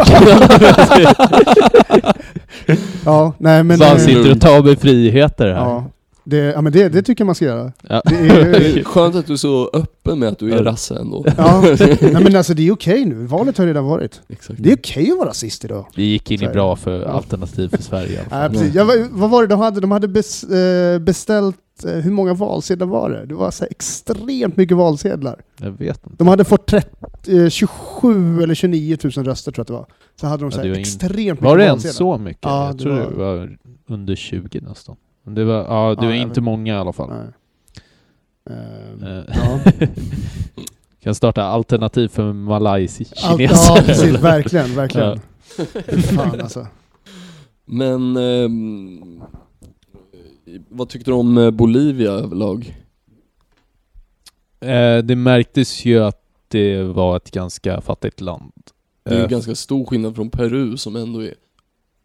Ja, 3.05 3.34
nej 3.39 3.63
men... 3.63 3.78
så 3.78 3.84
han 3.84 3.97
eh, 3.97 4.03
sitter 4.03 4.32
och 4.32 4.41
tar 4.41 4.63
med 4.63 4.80
friheter 4.80 5.45
här. 5.47 5.53
ja, 5.55 5.91
det, 6.30 6.38
ja 6.38 6.62
men 6.62 6.74
det, 6.74 6.90
det 6.90 7.02
tycker 7.02 7.22
jag 7.22 7.26
man 7.26 7.36
ska 7.36 7.46
göra. 7.46 7.72
Ja. 7.90 8.02
Det 8.10 8.16
är, 8.16 8.84
Skönt 8.84 9.16
att 9.16 9.28
du 9.28 9.34
är 9.34 9.38
så 9.38 9.70
öppen 9.74 10.20
med 10.20 10.30
att 10.30 10.40
du 10.40 10.52
är 10.52 10.56
Ja. 10.58 10.64
rasse 10.72 10.96
ändå. 11.00 11.26
ja, 11.38 11.62
nej 11.80 12.14
men 12.24 12.36
alltså 12.36 12.54
det 12.54 12.68
är 12.68 12.72
okej 12.72 13.06
nu. 13.06 13.16
Valet 13.26 13.58
har 13.58 13.66
redan 13.66 13.86
varit. 13.86 14.22
Exakt. 14.30 14.64
Det 14.64 14.72
är 14.72 14.76
okej 14.78 15.12
att 15.12 15.18
vara 15.18 15.30
rasist 15.30 15.66
idag. 15.66 15.86
Vi 15.96 16.04
gick 16.04 16.32
in 16.32 16.44
i 16.44 16.48
bra 16.48 16.76
för 16.76 17.02
Ja. 17.02 17.08
Alternativ 17.08 17.70
för 17.70 17.84
Sverige. 17.84 18.22
Nej, 18.32 18.50
precis. 18.50 18.76
Var- 18.76 19.08
vad 19.20 19.30
var 19.30 19.42
det 19.42 19.48
de 19.48 19.60
hade? 19.60 19.80
De 19.82 19.92
hade 19.92 20.08
eh, 20.08 21.00
beställt, 21.00 21.58
eh, 21.86 21.92
hur 21.92 22.12
många 22.12 22.34
valsedlar 22.34 22.88
var 22.88 23.10
det? 23.10 23.26
Det 23.26 23.36
var 23.36 23.52
så 23.52 23.66
extremt 23.72 24.58
mycket 24.58 24.78
valsedlar. 24.78 25.42
Jag 25.62 25.72
vet 25.72 26.06
inte. 26.06 26.16
De 26.18 26.28
hade 26.28 26.44
fått 26.46 26.68
30, 26.68 26.90
eh, 27.44 27.50
27 27.50 28.42
eller 28.44 28.56
29 28.56 28.98
000 29.04 29.12
röster 29.26 29.52
tror 29.52 29.60
jag 29.60 29.62
att 29.64 29.68
det 29.68 29.74
var. 29.74 29.86
Så 30.22 30.28
hade 30.28 30.44
de 30.44 30.52
så 30.52 30.58
Ja, 30.58 30.62
här 30.62 30.64
det 30.64 30.70
var 30.70 30.78
in- 30.78 30.82
extremt 30.82 31.42
Var 31.42 31.56
mycket 31.56 31.68
det 31.68 31.72
valsedlar. 31.72 31.72
ens 31.72 31.96
så 31.98 32.18
mycket? 32.18 32.40
Ja, 32.44 32.66
jag 32.66 32.78
det 32.78 32.84
tror 32.84 32.94
var- 32.94 33.10
det 33.12 33.16
var 33.18 33.58
under 33.90 34.16
20 34.16 34.60
nästan. 34.62 34.96
Det 35.28 35.44
var, 35.44 35.54
ja, 35.56 35.96
det 35.96 36.06
Ja, 36.06 36.12
jag 36.12 36.18
inte 36.22 36.40
vet. 36.40 36.44
många 36.44 36.74
i 36.74 36.78
alla 36.78 36.94
fall. 36.94 37.10
Nej. 37.10 37.28
Eh, 38.50 39.24
ja. 39.36 39.60
kan 41.04 41.16
starta 41.16 41.44
alternativ 41.44 42.08
för 42.08 42.28
Allt, 42.30 42.36
malajkineser. 42.36 43.18
ja, 43.46 43.82
precis. 43.86 44.20
Verkligen, 44.20 44.76
verkligen. 44.76 45.20
Fan 46.16 46.42
alltså. 46.42 46.68
Men 47.66 48.18
ehm, 48.18 49.22
vad 50.70 50.90
tyckte 50.90 51.12
du 51.12 51.16
om 51.16 51.38
eh, 51.38 51.52
Bolivia 51.52 52.12
överlag? 52.12 52.78
Eh, 54.60 54.98
det 54.98 55.16
märktes 55.16 55.86
ju 55.86 56.04
att 56.04 56.22
det 56.48 56.84
var 56.84 57.18
ett 57.18 57.32
ganska 57.32 57.82
fattigt 57.82 58.22
land. 58.22 58.54
Det 59.04 59.12
är 59.12 59.18
ju 59.18 59.24
Eh, 59.24 59.30
ganska 59.30 59.56
stor 59.56 59.86
skillnad 59.86 60.16
från 60.16 60.30
Peru 60.30 60.78
som 60.78 60.96
ändå 60.96 61.24
är... 61.24 61.34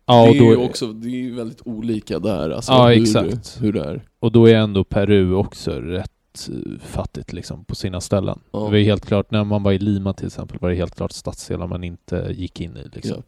ja, 0.07 0.24
det 0.24 0.38
är 0.38 0.42
ju 0.42 0.57
också, 0.57 0.86
det 0.92 1.09
är 1.09 1.11
ju 1.11 1.34
väldigt 1.34 1.62
olika 1.64 2.18
där 2.18 2.50
alltså 2.50 2.72
Ja, 2.72 2.88
hur, 2.88 3.03
exakt. 3.03 3.59
hur 3.62 3.72
det 3.72 3.84
är. 3.84 4.03
och 4.20 4.32
då 4.32 4.48
är 4.48 4.55
ändå 4.55 4.84
Peru 4.84 5.34
också 5.34 5.70
rätt 5.70 6.48
eh, 6.48 6.80
fattigt 6.80 7.32
liksom 7.32 7.64
på 7.64 7.74
sina 7.74 8.00
ställen. 8.00 8.38
Ja. 8.53 8.59
Det 8.59 8.64
var 8.70 8.76
ju 8.76 8.84
helt 8.84 9.07
klart, 9.07 9.30
när 9.30 9.44
man 9.44 9.62
var 9.62 9.72
i 9.72 9.78
Lima 9.78 10.12
till 10.12 10.26
exempel, 10.26 10.59
var 10.61 10.70
det 10.70 10.76
helt 10.76 10.94
klart 10.96 11.12
stadsdelar 11.12 11.66
man 11.66 11.84
inte 11.84 12.28
gick 12.36 12.61
in 12.61 12.76
i 12.76 12.88
liksom. 12.92 13.22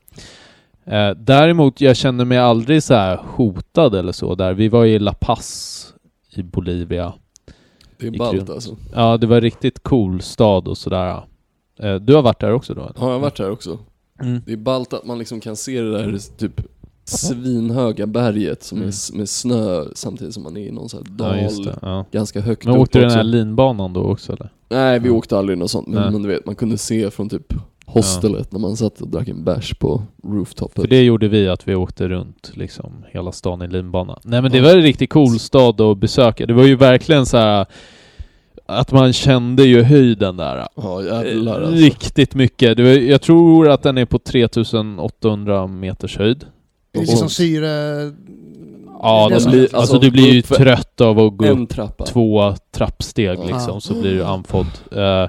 Eh, 0.87 1.11
däremot, 1.11 1.81
jag 1.81 1.97
kände 1.97 2.25
mig 2.25 2.39
aldrig 2.39 2.83
så 2.83 2.95
här 2.95 3.17
hotad 3.25 3.95
eller 3.95 4.13
så 4.13 4.35
där. 4.35 4.55
Vi 4.55 4.69
var 4.69 4.85
i 4.85 4.99
La 4.99 5.13
Paz 5.13 5.95
i 6.37 6.43
Bolivia. 6.43 7.13
Det 7.99 8.07
är 8.07 8.19
ballt 8.19 8.51
alltså. 8.51 8.77
Ja, 8.95 9.17
det 9.17 9.27
var 9.27 9.37
en 9.37 9.43
riktigt 9.43 9.83
cool 9.83 10.21
stad 10.21 10.69
och 10.69 10.79
sådär. 10.79 11.23
Eh, 11.79 11.95
du 11.95 12.15
har 12.15 12.23
varit 12.23 12.41
där 12.41 12.53
också 12.53 12.75
då? 12.75 12.93
Har 12.97 13.13
jag 13.13 13.19
varit 13.19 13.39
här 13.39 13.51
också? 13.51 13.79
Mm. 14.23 14.41
Det 14.47 14.53
är 14.53 14.57
ballt 14.57 14.93
att 14.93 15.07
man 15.07 15.19
liksom 15.19 15.41
kan 15.41 15.57
se 15.57 15.81
det 15.81 15.91
där 15.91 16.19
typ 16.39 16.61
svinhöga 17.05 18.07
berget 18.07 18.63
som 18.63 18.79
Mm. 18.79 18.89
är 18.89 19.17
med 19.17 19.29
snö 19.29 19.85
samtidigt 19.95 20.35
som 20.35 20.43
man 20.43 20.57
är 20.57 20.61
i 20.67 20.71
någon 20.71 20.89
sån 20.89 21.05
här 21.07 21.15
dal 21.17 21.39
Ja, 21.39 21.71
det. 21.73 21.79
Ja. 21.83 22.05
ganska 22.13 22.41
högt 22.41 22.65
Men 22.65 22.75
upp 22.75 22.81
åkte 22.81 22.99
du 22.99 23.03
den 23.05 23.15
här 23.15 23.23
linbanan 23.25 23.93
då 23.93 24.01
också 24.01 24.33
eller? 24.33 24.49
Nej 24.69 24.99
vi 25.01 25.09
Ja. 25.09 25.15
åkte 25.15 25.39
aldrig 25.39 25.59
något 25.59 25.71
sånt 25.71 25.87
men, 25.89 26.13
men 26.13 26.23
du 26.23 26.29
vet 26.29 26.47
man 26.47 26.55
kunde 26.55 26.79
se 26.79 27.11
från 27.11 27.29
typ 27.29 27.55
hostelet 27.87 28.53
när 28.53 28.61
man 28.61 28.77
satt 28.77 29.01
och 29.01 29.09
drack 29.09 29.29
en 29.29 29.45
bärs 29.45 29.75
på 29.75 30.03
rooftopen. 30.25 30.83
För 30.83 30.89
det 30.89 31.03
gjorde 31.03 31.29
vi, 31.29 31.49
att 31.49 31.69
vi 31.69 31.75
åkte 31.75 32.09
runt 32.09 32.51
liksom 32.55 32.93
hela 33.13 33.33
stan 33.33 33.63
i 33.63 33.69
linbana. 33.69 34.19
Nej 34.25 34.43
men 34.43 34.53
det 34.53 34.61
var 34.61 34.71
en 34.71 34.83
riktigt 34.83 35.11
cool 35.11 35.39
stad 35.39 35.81
att 35.81 35.99
besöka. 35.99 36.47
Det 36.47 36.53
var 36.55 36.65
ju 36.65 36.77
verkligen 36.77 37.27
så 37.27 37.37
här 37.37 37.67
att 38.67 38.93
man 38.93 39.13
kände 39.13 39.65
ju 39.65 39.83
höjden 39.83 40.37
där. 40.37 40.67
Ja 40.77 41.03
jävlar 41.03 41.61
Eh, 41.61 41.67
alltså. 41.69 41.85
Riktigt 41.85 42.35
mycket. 42.35 42.79
Jag 43.09 43.21
tror 43.23 43.69
att 43.69 43.83
den 43.83 43.99
är 43.99 44.05
på 44.05 44.19
3800 44.19 45.67
meters 45.67 46.19
höjd. 46.19 46.45
Det 46.93 46.99
är 46.99 47.03
Och- 47.03 47.09
liksom 47.09 47.29
syre... 47.29 47.69
Ja, 49.03 49.27
det 49.29 49.35
det 49.35 49.41
som- 49.41 49.51
blir- 49.53 49.63
alltså, 49.63 49.77
alltså, 49.77 49.99
du 49.99 50.11
blir 50.11 50.33
ju 50.33 50.43
trött 50.43 51.01
av 51.01 51.19
att 51.19 51.37
gå 51.37 51.47
upp 51.47 51.69
trappa. 51.69 52.05
två 52.05 52.55
trappsteg 52.73 53.39
liksom, 53.39 53.61
Ja. 53.75 53.81
så 53.81 53.95
blir 54.01 54.13
du 54.15 54.25
andfådd. 54.25 54.67
Eh, 54.93 55.29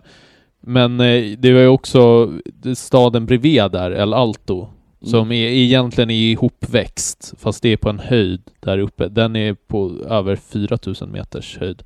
men 0.62 1.00
eh, 1.00 1.38
det 1.38 1.54
var 1.54 1.60
ju 1.62 1.68
också 1.68 2.32
staden 2.76 3.26
bredvid 3.26 3.72
där, 3.72 3.92
El 3.92 4.14
Alto, 4.14 4.68
som 5.04 5.20
Mm. 5.20 5.32
är 5.32 5.50
egentligen 5.50 6.10
är 6.12 6.32
ihopväxt, 6.32 7.34
fast 7.40 7.62
det 7.64 7.70
är 7.70 7.78
på 7.78 7.90
en 7.90 8.00
höjd 8.00 8.42
där 8.60 8.78
uppe. 8.80 9.08
Den 9.08 9.36
är 9.36 9.54
på 9.68 9.92
över 10.10 10.36
4000 10.36 11.10
meters 11.12 11.58
höjd. 11.60 11.84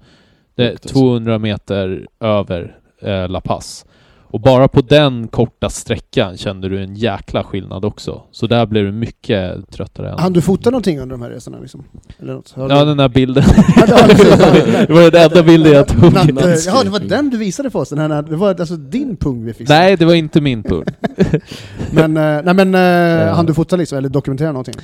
Det 0.60 0.66
är 0.66 0.70
Högt 0.70 0.86
alltså. 0.86 1.00
200 1.00 1.40
meter 1.40 2.08
över 2.20 2.78
eh, 3.02 3.30
La 3.30 3.42
Paz. 3.42 3.86
Och 4.32 4.42
bara 4.42 4.68
på 4.68 4.82
den 4.82 5.28
korta 5.28 5.70
sträckan 5.70 6.38
kände 6.38 6.70
du 6.70 6.84
en 6.84 6.96
jäkla 6.96 7.44
skillnad 7.44 7.86
också. 7.86 8.22
Så 8.32 8.48
där 8.48 8.66
blev 8.66 8.86
du 8.86 8.92
mycket 8.92 9.72
tröttare. 9.72 10.10
Än. 10.12 10.20
Han 10.20 10.34
du 10.34 10.42
fota 10.42 10.70
någonting 10.70 11.00
under 11.00 11.16
de 11.18 11.22
här 11.22 11.30
resorna 11.30 11.60
liksom? 11.60 11.84
Eller 12.20 12.34
något? 12.34 12.54
Ja, 12.58 12.68
du- 12.68 12.86
den 12.86 12.98
där 12.98 13.10
bilden. 13.10 13.44
Det 14.88 14.94
var- 14.94 15.12
den 15.12 15.22
enda 15.24 15.44
bilden 15.44 15.72
jag 15.74 15.88
tog. 15.88 16.04
Jaha, 16.68 16.84
det 16.84 16.90
var 16.90 17.00
den 17.10 17.30
du 17.30 17.38
visade 17.38 17.70
för 17.70 17.80
oss? 17.80 17.90
Den 17.90 18.12
här, 18.12 18.22
det 18.22 18.36
var 18.36 18.50
alltså 18.50 18.76
din 18.76 19.16
pung 19.18 19.46
vi 19.46 19.54
fick. 19.54 19.70
Nej, 19.70 19.98
det 19.98 20.06
var 20.06 20.14
inte 20.14 20.42
min 20.42 20.64
punkt. 20.64 20.92
Men, 21.92 22.18
eh, 22.18 22.42
nej, 22.44 22.54
men 22.54 22.76
eh, 22.76 22.82
Ja. 22.82 23.34
han 23.34 23.46
du 23.46 23.54
fota 23.54 23.76
liksom, 23.76 23.98
eller 23.98 24.10
dokumentera 24.10 24.52
någonting? 24.52 24.76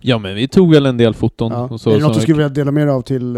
Ja, 0.00 0.18
men 0.18 0.34
vi 0.34 0.48
tog 0.48 0.70
väl 0.74 0.86
en 0.86 0.96
del 0.96 1.14
foton. 1.14 1.52
Ja. 1.52 1.58
Och 1.62 1.80
så, 1.80 1.90
är 1.90 1.94
det 1.94 2.00
något 2.02 2.14
du 2.14 2.20
skulle 2.20 2.36
vilja 2.36 2.48
dela 2.48 2.70
med 2.70 2.86
dig 2.86 2.94
av 2.94 3.02
till 3.02 3.36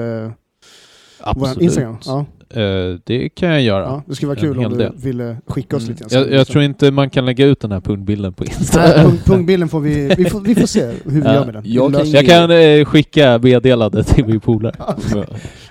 vår 1.37 1.47
Absolut. 1.47 1.63
Instagram? 1.63 1.97
Ja, 2.07 2.25
Eh, 2.51 2.99
det 3.05 3.29
kan 3.29 3.49
jag 3.49 3.63
göra. 3.63 3.83
ja, 3.85 4.03
det 4.07 4.15
skulle 4.15 4.29
vara 4.29 4.39
kul 4.39 4.59
om 4.65 4.73
du 4.73 4.79
del. 4.79 4.93
ville 4.97 5.37
skicka 5.47 5.77
oss 5.77 5.83
Mm. 5.89 5.97
lite. 6.03 6.15
Jag, 6.15 6.31
jag 6.33 6.47
tror 6.47 6.65
inte 6.65 6.91
man 6.91 7.11
kan 7.11 7.27
lägga 7.27 7.47
ut 7.47 7.61
den 7.61 7.73
här 7.73 7.81
pungbilden 7.81 8.33
på 8.33 8.45
Insta. 8.45 8.81
Nej, 8.81 9.05
pung, 9.05 9.19
pungbilden 9.25 9.69
får 9.69 9.81
vi, 9.81 10.15
vi 10.17 10.25
får, 10.25 10.41
vi 10.41 10.55
får 10.55 10.67
se 10.67 10.85
hur 11.05 11.11
vi 11.11 11.21
Ja. 11.21 11.35
gör 11.35 11.45
med 11.45 11.55
den. 11.55 11.63
Jag 11.67 11.93
kan 11.95 12.11
Jag 12.11 12.27
kan 12.27 12.51
eh, 12.51 12.85
skicka 12.85 13.39
meddelande 13.43 14.05
till 14.05 14.25
min 14.27 14.41
polare. 14.41 14.75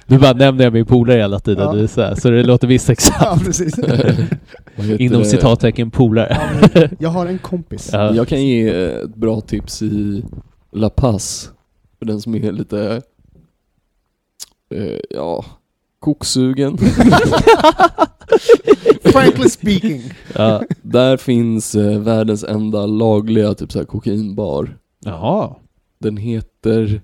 Du 0.07 0.17
bara 0.17 0.33
nämner 0.33 0.63
jag 0.63 0.73
min 0.73 0.85
polare 0.85 1.17
hela 1.17 1.39
tiden, 1.39 1.63
Ja. 1.63 1.73
det 1.73 1.81
är 1.83 1.87
så, 1.87 2.01
här, 2.01 2.15
så 2.15 2.29
det 2.29 2.43
låter. 2.43 2.67
Vad 4.75 4.85
heter 4.85 5.01
Inom 5.01 5.19
det? 5.19 5.25
citattecken 5.25 5.91
polare. 5.91 6.37
Jag 6.99 7.09
har 7.09 7.25
en 7.25 7.37
kompis. 7.37 7.89
Ja. 7.93 8.13
Jag 8.13 8.27
kan 8.27 8.45
ge 8.45 8.69
ett 8.69 9.15
bra 9.15 9.41
tips 9.41 9.81
i 9.81 10.23
La 10.71 10.89
Paz. 10.89 11.49
För 11.99 12.05
den 12.05 12.21
som 12.21 12.35
är 12.35 12.51
lite, 12.51 13.01
eh, 14.73 14.99
ja, 15.09 15.45
koksugen. 15.99 16.77
Frankly 19.03 19.49
speaking. 19.49 20.01
Ja. 20.35 20.63
Där 20.81 21.17
finns 21.17 21.75
eh, 21.75 21.99
världens 21.99 22.43
enda 22.43 22.85
lagliga 22.85 23.53
typ 23.53 23.71
så 23.71 23.79
här 23.79 23.85
kokainbar. 23.85 24.77
Jaha. 25.05 25.55
Den 25.99 26.17
heter 26.17 27.01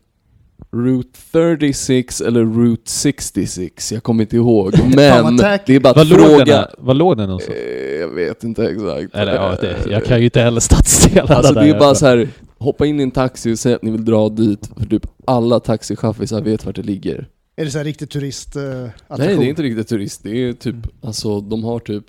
Route 0.75 1.19
36 1.31 2.21
eller 2.21 2.41
Route 2.45 2.91
66, 2.91 3.91
jag 3.91 4.03
kommer 4.03 4.23
inte 4.23 4.35
ihåg. 4.35 4.73
Men 4.95 5.37
det 5.37 5.69
är 5.69 5.79
bara 5.79 5.89
att 5.89 5.97
Vad 5.97 6.07
låg, 6.07 6.19
den 6.19 6.29
fråga. 6.37 6.55
här, 6.55 6.67
vad 6.77 6.97
låg 6.97 7.17
den 7.17 7.25
någonstans? 7.29 7.57
Eh, 7.57 7.99
jag 7.99 8.07
vet 8.07 8.43
inte 8.43 8.65
exakt. 8.65 9.15
Eller 9.15 9.33
ja, 9.35 9.55
det, 9.61 9.67
Eh, 9.71 9.91
jag 9.91 10.05
kan 10.05 10.19
ju 10.19 10.25
inte 10.25 10.41
heller 10.41 10.59
stadsdelarna 10.59 11.35
Alltså 11.35 11.53
där. 11.53 11.61
det 11.63 11.69
är 11.69 11.79
bara 11.79 11.95
så 11.95 12.05
här. 12.05 12.29
hoppa 12.57 12.85
in 12.85 12.99
i 12.99 13.03
en 13.03 13.11
taxi 13.11 13.53
och 13.53 13.59
säg 13.59 13.73
att 13.73 13.81
ni 13.83 13.91
vill 13.91 14.05
dra 14.05 14.29
dit, 14.29 14.69
för 14.77 14.85
typ 14.85 15.05
alla 15.27 15.59
taxichaffisar 15.59 16.41
vet 16.41 16.65
vart 16.65 16.75
det 16.75 16.81
ligger. 16.83 17.27
Är 17.61 17.65
det 17.65 17.71
så 17.71 17.77
här 17.77 17.85
riktigt 17.85 18.09
turist 18.09 18.55
uh, 18.55 18.63
Nej 18.63 18.91
det 19.09 19.23
är 19.25 19.41
inte 19.41 19.63
riktigt 19.63 19.87
turist, 19.87 20.23
det 20.23 20.29
är 20.43 20.53
typ, 20.53 20.75
alltså 21.01 21.41
de 21.41 21.63
har 21.63 21.79
typ 21.79 22.05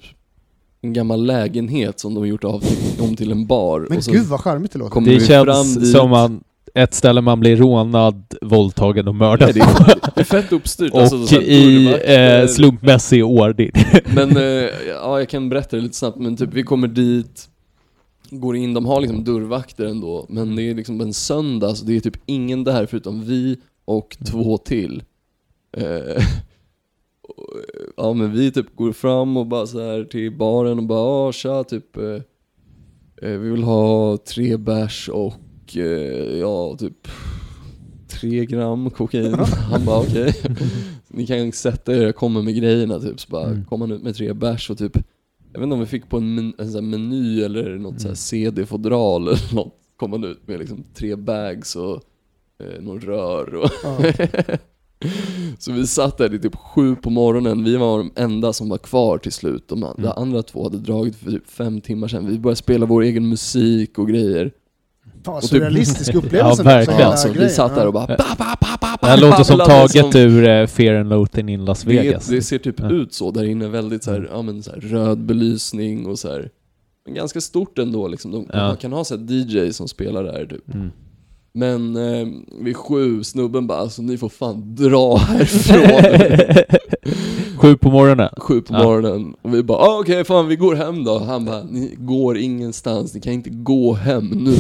en 0.83 0.93
gammal 0.93 1.27
lägenhet 1.27 2.01
som 2.01 2.15
de 2.15 2.21
har 2.21 2.27
gjort 2.27 2.45
av 2.45 2.61
till, 2.61 3.01
om 3.05 3.17
till 3.17 3.33
en 3.33 3.47
bar. 3.47 3.87
Men 3.89 3.99
och 3.99 4.05
så 4.05 4.13
gud 4.13 4.27
vad 4.27 4.41
charmigt 4.41 4.73
det 4.73 4.79
låter. 4.79 4.91
kommer 4.91 5.09
Det 5.09 5.15
vi 5.19 5.27
fram 5.27 5.47
känns 5.47 5.77
dit. 5.77 5.93
som 5.93 6.11
man, 6.11 6.45
ett 6.75 6.95
ställe 6.95 7.21
man 7.21 7.41
blir 7.41 7.57
rånad, 7.57 8.35
våldtagen 8.43 9.09
och 9.09 9.15
mördad 9.15 9.47
Nej, 9.47 9.53
det, 9.55 9.61
är, 9.61 10.15
det 10.15 10.21
är 10.21 10.25
fett 10.25 10.53
uppstyrt. 10.53 10.95
alltså, 10.95 11.17
Och 11.17 11.29
så 11.29 11.35
här 11.35 11.43
i 11.43 11.85
dörrvakter. 11.85 12.43
eh, 12.43 12.49
slumpmässig 12.49 13.25
ordning. 13.25 13.71
Men 14.15 14.37
eh, 14.37 14.43
ja, 14.89 15.19
jag 15.19 15.29
kan 15.29 15.49
berätta 15.49 15.77
det 15.77 15.83
lite 15.83 15.97
snabbt, 15.97 16.19
men 16.19 16.37
typ 16.37 16.51
vi 16.53 16.63
kommer 16.63 16.89
dit, 16.89 17.49
går 18.31 18.57
in, 18.57 18.75
de 18.75 18.87
har 18.87 19.01
liksom 19.01 19.25
dörrvakter 19.25 19.85
ändå, 19.85 20.27
men 20.29 20.57
det 20.57 20.63
är 20.71 20.75
liksom 20.75 21.01
en 21.01 21.13
söndag 21.15 21.75
så 21.75 21.85
det 21.85 21.97
är 21.97 22.01
typ 22.01 22.17
ingen 22.27 22.65
där 22.65 22.87
förutom 22.87 23.25
vi 23.25 23.57
och 23.85 24.17
två 24.27 24.59
till. 24.59 25.03
Eh, 25.73 26.25
och, 27.29 27.47
ja 27.97 28.13
men 28.13 28.33
vi 28.33 28.53
typ 28.53 28.77
går 28.77 28.93
fram 28.93 29.37
och 29.37 29.47
bara 29.47 29.67
så 29.67 29.81
här 29.81 30.05
till 30.05 30.37
baren 30.37 30.79
och 30.79 30.85
bara 30.85 31.01
ah, 31.29 31.33
tja 31.33 31.65
typ 31.65 31.97
eh, 31.97 32.05
eh, 33.23 33.39
Vi 33.39 33.51
vill 33.51 33.63
ha 33.63 34.17
tre 34.17 34.57
bärs 34.57 35.09
och 35.09 35.77
eh, 35.77 36.39
ja 36.39 36.77
typ 36.79 37.09
tre 38.09 38.47
gram 38.47 38.91
kokain. 38.91 39.35
Han 39.71 39.85
bara 39.85 40.01
okej. 40.01 40.35
Ni 41.09 41.27
kan 41.27 41.53
sätta 41.53 41.95
er, 41.97 42.03
jag 42.03 42.17
kommer 42.17 42.43
med 42.43 42.57
grejerna 42.57 42.99
typ. 43.01 43.21
Så 43.21 43.31
bara 43.31 43.47
Mm. 43.47 43.65
kom 43.65 43.81
han 43.81 43.91
ut 43.93 44.03
med 44.03 44.15
tre 44.17 44.33
bärs 44.33 44.71
och 44.71 44.79
typ 44.79 44.97
Jag 45.53 45.61
vet 45.61 45.65
inte 45.65 45.75
om 45.75 45.81
vi 45.81 45.87
fick 45.87 46.09
på 46.09 46.17
en, 46.17 46.35
men, 46.35 46.55
en 46.59 46.73
sån 46.73 46.91
meny 46.91 47.43
eller 47.43 47.79
något 47.79 47.95
så 48.01 48.09
här 48.09 48.09
Mm. 48.09 48.17
CD-fodral 48.17 49.23
eller 49.29 49.55
något. 49.55 49.75
Kom 49.97 50.13
han 50.13 50.25
ut 50.25 50.49
med 50.49 50.59
liksom 50.61 50.85
tre 50.95 51.17
bags 51.17 51.77
och 51.77 52.03
eh, 52.59 52.81
någon 52.83 53.01
rör 53.01 53.55
och. 53.55 53.71
Så 55.59 55.73
vi 55.73 55.87
satt 55.87 56.19
där 56.19 56.29
till 56.29 56.41
typ 56.43 56.57
sju 56.57 56.97
på 56.97 57.11
morgonen, 57.11 57.65
vi 57.65 57.77
var 57.77 57.99
de 57.99 58.11
enda 58.17 58.53
som 58.53 58.69
var 58.69 58.79
kvar 58.79 59.19
till 59.19 59.33
slut. 59.33 59.69
De 59.69 59.85
andra, 59.85 60.11
Mm. 60.13 60.23
andra 60.23 60.43
två 60.43 60.63
hade 60.65 60.79
dragit 60.79 61.17
för 61.17 61.31
typ 61.31 61.51
fem 61.51 61.81
timmar 61.81 62.09
sedan. 62.09 62.27
Vi 62.27 62.39
började 62.39 62.57
spela 62.57 62.87
vår 62.87 63.03
egen 63.03 63.29
musik 63.29 63.99
och 63.99 64.09
grejer. 64.09 64.53
Fan 65.25 65.35
Och 65.35 65.41
typ- 65.43 65.51
surrealistisk 65.51 66.11
Ja, 66.15 66.19
upplevelse. 66.19 66.63
verkligen. 66.63 67.01
Ja, 67.01 67.05
hela 67.07 67.11
alltså, 67.11 67.29
vi 67.33 67.49
satt 67.49 67.75
där 67.75 67.87
och 67.87 67.93
bara 67.93 68.07
Ja. 68.09 68.17
ba, 68.19 68.25
ba, 68.39 68.57
ba, 68.61 68.77
ba, 68.81 68.97
Det 69.01 69.07
här 69.07 69.21
ba, 69.21 69.27
låter 69.29 69.45
som 69.45 69.59
taget 69.59 70.13
som- 70.13 70.21
ur 70.21 70.49
eh, 70.49 70.67
Fear 70.67 70.95
and 70.95 71.09
Loathing 71.09 71.49
in 71.49 71.65
Las 71.65 71.85
Vegas. 71.85 72.27
Det, 72.27 72.35
det 72.37 72.43
ser 72.43 72.59
typ 72.59 72.81
Ja. 72.81 72.91
ut 72.91 73.13
så 73.15 73.31
där 73.31 73.45
inne, 73.45 73.69
väldigt 73.69 74.05
så 74.05 74.11
här, 74.11 74.29
ja, 74.33 74.43
men 74.43 74.63
så 74.63 74.71
här, 74.71 74.81
röd 74.81 75.19
belysning 75.19 76.07
och 76.07 76.19
så 76.19 76.29
här. 76.29 76.51
Men 77.05 77.15
ganska 77.15 77.41
stort 77.41 77.79
ändå 77.79 78.09
liksom. 78.09 78.31
De, 78.33 78.47
Ja. 78.53 78.67
Man 78.67 78.77
kan 78.77 78.93
ha 78.93 79.05
så 79.05 79.17
här 79.17 79.25
DJ 79.31 79.73
som 79.73 79.89
spelar 79.89 80.25
där 80.25 80.47
typ. 80.47 80.75
Mm. 80.75 80.91
Men 81.55 81.97
eh, 81.97 82.27
vid 82.61 82.77
sju, 82.77 83.25
snubben 83.25 83.67
bara 83.67 83.79
alltså 83.79 84.03
ni 84.03 84.19
får 84.19 84.29
fan 84.29 84.75
dra 84.75 85.17
härifrån. 85.17 86.03
Sju 87.59 87.77
på 87.77 87.91
morgonen. 87.91 88.29
sju 88.37 88.61
på 88.61 88.75
Ja. 88.75 88.83
morgonen. 88.85 89.35
Och 89.43 89.55
vi 89.55 89.63
bara 89.63 89.79
ah, 89.79 89.99
okej 90.01 90.25
fan 90.25 90.49
vi 90.49 90.57
går 90.57 90.75
hem 90.75 91.05
då. 91.05 91.19
Han 91.19 91.45
bara 91.45 91.63
ni 91.63 91.95
går 91.99 92.39
ingenstans, 92.39 93.15
ni 93.15 93.21
kan 93.21 93.33
inte 93.33 93.51
gå 93.51 93.93
hem 93.95 94.27
nu. 94.27 94.55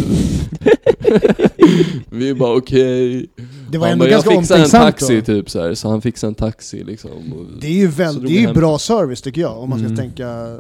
vi 2.10 2.34
bara 2.34 2.56
okej. 2.56 3.26
Det 3.70 3.78
var 3.78 3.86
Han 3.86 3.92
ändå 3.92 4.04
bara, 4.04 4.10
jag 4.10 4.24
ganska 4.24 4.56
fixar 4.56 4.58
en 4.58 4.70
taxi 4.84 5.16
då. 5.16 5.24
typ 5.24 5.50
så 5.50 5.60
här. 5.60 5.74
så 5.74 5.88
han 5.88 6.02
fixade 6.02 6.30
en 6.30 6.34
taxi 6.34 6.84
liksom. 6.84 7.10
Och 7.10 7.46
Det 7.60 7.66
är 7.66 7.72
ju, 7.72 7.86
väl, 7.88 8.22
det 8.24 8.36
är 8.36 8.48
ju 8.48 8.52
bra 8.52 8.78
service 8.78 9.22
tycker 9.22 9.40
jag, 9.40 9.58
om 9.58 9.70
man 9.70 9.78
ska 9.78 9.86
Mm. 9.86 9.96
tänka 9.98 10.56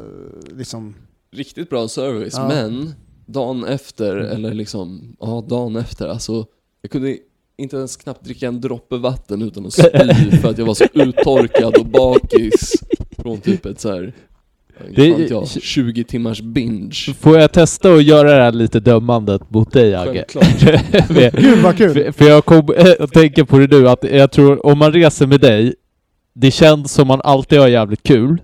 liksom... 0.58 0.94
Riktigt 1.36 1.70
bra 1.70 1.88
service, 1.88 2.34
Ja. 2.36 2.48
men 2.48 2.94
dagen 3.26 3.64
efter, 3.64 4.16
eller 4.16 4.54
liksom, 4.54 5.16
ja 5.20 5.44
dagen 5.48 5.76
efter, 5.76 6.08
alltså 6.08 6.46
jag 6.82 6.90
kunde 6.90 7.16
inte 7.56 7.76
ens 7.76 7.96
knappt 7.96 8.24
dricka 8.24 8.46
en 8.48 8.60
droppe 8.60 8.96
vatten 8.96 9.42
utan 9.42 9.66
att 9.66 9.72
spy 9.72 10.30
för 10.42 10.50
att 10.50 10.58
jag 10.58 10.66
var 10.66 10.74
så 10.74 10.84
uttorkad 10.92 11.76
och 11.76 11.86
bakis 11.86 12.72
från 13.18 13.40
typ 13.40 13.66
ett 13.66 13.80
så 13.80 13.88
här, 13.92 14.12
Det- 14.96 15.30
jag, 15.30 15.48
20 15.48 16.04
timmars 16.04 16.40
binge. 16.40 17.14
Får 17.20 17.38
jag 17.38 17.52
testa 17.52 17.94
att 17.94 18.02
göra 18.04 18.34
det 18.36 18.42
här 18.42 18.52
lite 18.52 18.80
dömandet 18.80 19.50
mot 19.50 19.72
dig 19.72 19.94
Agge? 19.94 20.24
Gud 21.32 21.58
vad 21.62 21.76
kul! 21.76 21.92
för, 21.94 22.12
för 22.12 22.24
jag 22.24 22.44
kom 22.44 22.68
äh, 22.76 22.86
att 23.00 23.12
tänka 23.12 23.44
på 23.44 23.58
det 23.58 23.70
nu, 23.78 23.88
att 23.88 24.04
jag 24.12 24.32
tror 24.32 24.66
om 24.66 24.78
man 24.78 24.92
reser 24.92 25.26
med 25.26 25.40
dig, 25.40 25.74
det 26.34 26.50
känns 26.50 26.92
som 26.92 27.08
man 27.08 27.20
alltid 27.24 27.58
har 27.58 27.68
jävligt 27.68 28.02
kul, 28.02 28.42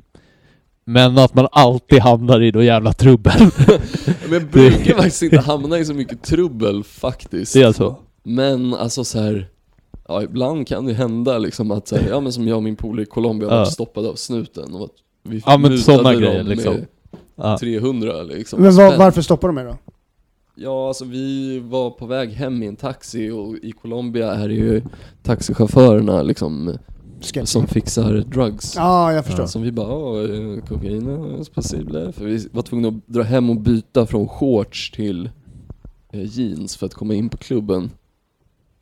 men 0.89 1.19
att 1.19 1.35
man 1.35 1.49
alltid 1.53 1.99
hamnar 2.01 2.43
i 2.43 2.53
någon 2.53 2.65
jävla 2.65 2.93
trubbel. 2.93 3.33
Men 4.25 4.33
jag 4.33 4.47
brukar 4.47 4.95
faktiskt 4.95 5.23
inte 5.23 5.39
hamna 5.41 5.79
i 5.79 5.85
så 5.85 5.95
mycket 5.95 6.23
trubbel 6.23 6.85
faktiskt. 6.85 7.53
Det 7.55 7.63
är 7.63 7.73
så? 7.73 7.97
Men 8.23 8.75
alltså 8.75 9.05
så 9.05 9.19
här. 9.21 9.49
Ja, 10.09 10.23
ibland 10.23 10.69
kan 10.69 10.87
det 10.87 10.93
hända 10.93 11.39
liksom 11.39 11.71
att 11.71 11.89
så 11.89 11.97
här, 11.97 12.09
ja 12.09 12.21
men 12.21 12.33
som 12.33 12.49
jag 12.49 12.57
och 12.57 12.63
min 12.63 12.77
polare 12.77 13.03
i 13.03 13.07
Colombia 13.07 13.49
Ja. 13.49 13.57
var 13.57 13.65
stoppade 13.65 14.09
av 14.09 14.15
snuten 14.15 14.75
och 14.75 14.85
att 14.85 14.91
vi 15.29 15.43
Ja, 15.47 15.59
men 15.59 15.79
såna 15.79 16.15
grejer, 16.15 16.43
liksom. 16.43 16.75
med 16.75 16.87
Ja. 17.37 17.59
300 17.61 18.23
liksom. 18.23 18.63
Men 18.63 18.77
var, 18.77 18.97
varför 18.97 19.23
stoppar 19.23 19.49
de 19.49 19.59
er 19.59 19.65
då? 19.65 19.77
Ja, 20.55 20.89
alltså 20.89 21.05
vi 21.05 21.59
var 21.59 21.91
på 21.91 22.07
väg 22.07 22.31
hem 22.31 22.63
i 22.63 22.67
en 22.67 22.77
taxi 22.77 23.31
och 23.31 23.55
i 23.63 23.73
Colombia 23.73 24.33
är 24.35 24.49
det 24.49 24.55
ju 24.55 24.83
taxichaufförerna 25.23 26.23
liksom 26.23 26.79
Sketch. 27.21 27.49
som 27.49 27.67
fixar 27.67 28.13
drugs. 28.15 28.73
Ja, 28.77 29.13
jag 29.13 29.27
förstår. 29.27 29.47
Som 29.47 29.63
vi 29.63 29.73
bara, 29.73 29.89
ja, 29.89 30.23
eh, 30.23 30.61
kokain 30.69 31.09
är 31.09 31.55
possible. 31.55 32.13
För 32.13 32.25
vi 32.25 32.49
var 32.53 32.63
tvungna 32.63 32.89
att 32.89 33.07
dra 33.07 33.23
hem 33.23 33.51
och 33.51 33.57
byta 33.57 34.07
från 34.07 34.29
shorts 34.29 34.91
till 34.91 35.31
eh, 36.13 36.39
jeans 36.39 36.77
för 36.77 36.87
att 36.87 36.95
komma 36.95 37.15
in 37.15 37.29
på 37.29 37.37
klubben. 37.37 37.91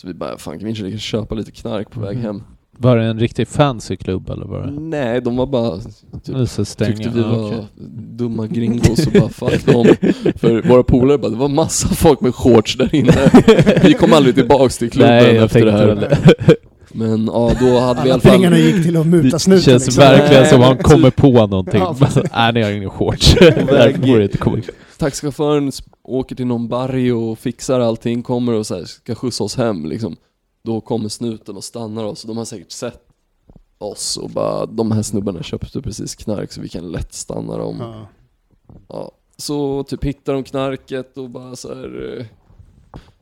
Så 0.01 0.07
vi 0.09 0.15
bara, 0.15 0.39
fan 0.39 0.59
kan 0.59 0.73
vi 0.73 0.81
inte 0.87 0.99
köpa 0.99 1.35
lite 1.35 1.51
knark 1.51 1.91
på 1.91 2.01
väg 2.01 2.17
Mhm. 2.17 2.25
hem? 2.25 2.43
Var 2.79 2.97
det 2.97 3.05
en 3.05 3.19
riktig 3.21 3.49
fancy 3.49 3.97
klubb 3.97 4.31
eller 4.31 4.47
var 4.47 4.63
det? 4.67 4.81
Nej, 4.81 5.21
de 5.21 5.37
var 5.37 5.47
bara, 5.47 5.79
typ, 6.25 6.49
Så 6.49 6.65
stänga. 6.65 6.97
tyckte 6.97 7.09
vi 7.11 7.21
ja, 7.21 7.29
var 7.29 7.47
okej. 7.47 7.67
dumma 8.11 8.47
gringos 8.47 9.07
och 9.07 9.13
bara 9.13 9.29
fuck 9.29 9.67
dem. 9.67 9.87
För 10.37 10.69
våra 10.69 10.83
polare 10.83 11.19
bara, 11.19 11.29
det 11.31 11.37
var 11.37 11.49
massa 11.49 11.89
folk 11.89 12.21
med 12.21 12.35
shorts 12.35 12.77
där 12.77 12.95
inne. 12.95 13.13
Vi 13.85 13.95
kom 13.95 14.13
aldrig 14.13 14.35
tillbaks 14.35 14.79
till 14.79 14.91
klubben 14.91 15.11
Nej, 15.15 15.37
efter 15.37 15.65
det 15.65 15.73
här. 15.73 15.87
det. 15.87 16.19
Men 16.97 17.27
ja, 17.27 17.53
då 17.61 17.79
hade 17.79 18.03
vi 18.03 18.09
i 18.09 18.13
Alla 18.13 18.21
fall... 18.21 18.33
pengarna 18.33 18.59
gick 18.59 18.83
till 18.83 18.97
att 18.97 19.07
muta 19.07 19.29
Det 19.29 19.39
snuten 19.39 19.63
känns 19.63 19.87
liksom. 19.87 20.05
verkligen 20.05 20.43
Nej, 20.43 20.51
som 20.51 20.61
han 20.61 20.79
kommer 20.79 21.11
på 21.11 21.47
någonting. 21.47 21.81
Ja, 21.81 21.97
precis. 21.99 22.23
Nej, 22.33 22.53
ni 22.53 22.63
har 22.63 22.71
ingen 22.71 22.91
shorts. 22.91 23.35
Därför 23.41 24.07
får 24.07 24.19
det 24.19 24.25
inte 24.25 24.39
komma. 24.39 24.63
Taxichauffören 24.99 25.73
åker 26.03 26.37
till 26.37 26.47
någon 26.47 26.69
barrio 26.69 27.13
och 27.13 27.39
fixar 27.39 27.81
allting, 27.81 28.23
kommer 28.23 28.53
och 28.53 28.67
så 28.67 28.75
här, 28.75 28.85
ska 28.85 29.15
skjutsa 29.15 29.45
oss 29.45 29.57
hem 29.57 29.87
liksom. 29.87 30.17
Då 30.65 30.81
kommer 30.81 31.09
snuten 31.09 31.57
och 31.57 31.65
stannar 31.65 32.05
oss 32.05 32.25
och 32.25 32.29
de 32.29 32.37
har 32.37 32.45
säkert 32.45 32.71
sett 32.71 33.03
oss 33.79 34.17
och 34.17 34.31
bara 34.31 34.67
de 34.67 34.93
här 34.93 35.03
snubbarna 35.03 35.43
köpte 35.43 35.83
precis 35.83 36.15
knark 36.15 36.53
så 36.53 36.61
vi 36.61 36.69
kan 36.69 36.93
lätt 36.93 37.15
stanna 37.15 37.57
dem. 37.57 37.77
Ja. 37.81 38.09
Ja, 38.89 39.11
så 39.37 39.85
typ 39.85 40.05
hittar 40.05 40.33
de 40.33 40.45
knarket 40.45 41.19
och 41.19 41.31
bara 41.31 41.57
så 41.57 41.75
här. 41.75 42.27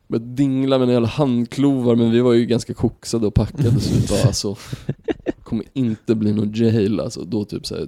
Började 0.07 0.33
dingla 0.33 0.77
med 0.77 0.87
en 0.87 0.93
jävla 0.93 1.07
handklovar 1.07 1.95
men 1.95 2.11
vi 2.11 2.19
var 2.19 2.33
ju 2.33 2.45
ganska 2.45 2.73
koksade 2.73 3.27
och 3.27 3.33
packade 3.33 3.79
så 3.79 3.93
vi 3.95 4.07
bara 4.07 4.27
alltså 4.27 4.55
kommer 5.43 5.65
inte 5.73 6.15
bli 6.15 6.33
någon 6.33 6.51
jail 6.53 6.99
alltså. 6.99 7.23
Då 7.23 7.45
typ 7.45 7.65
såhär, 7.65 7.87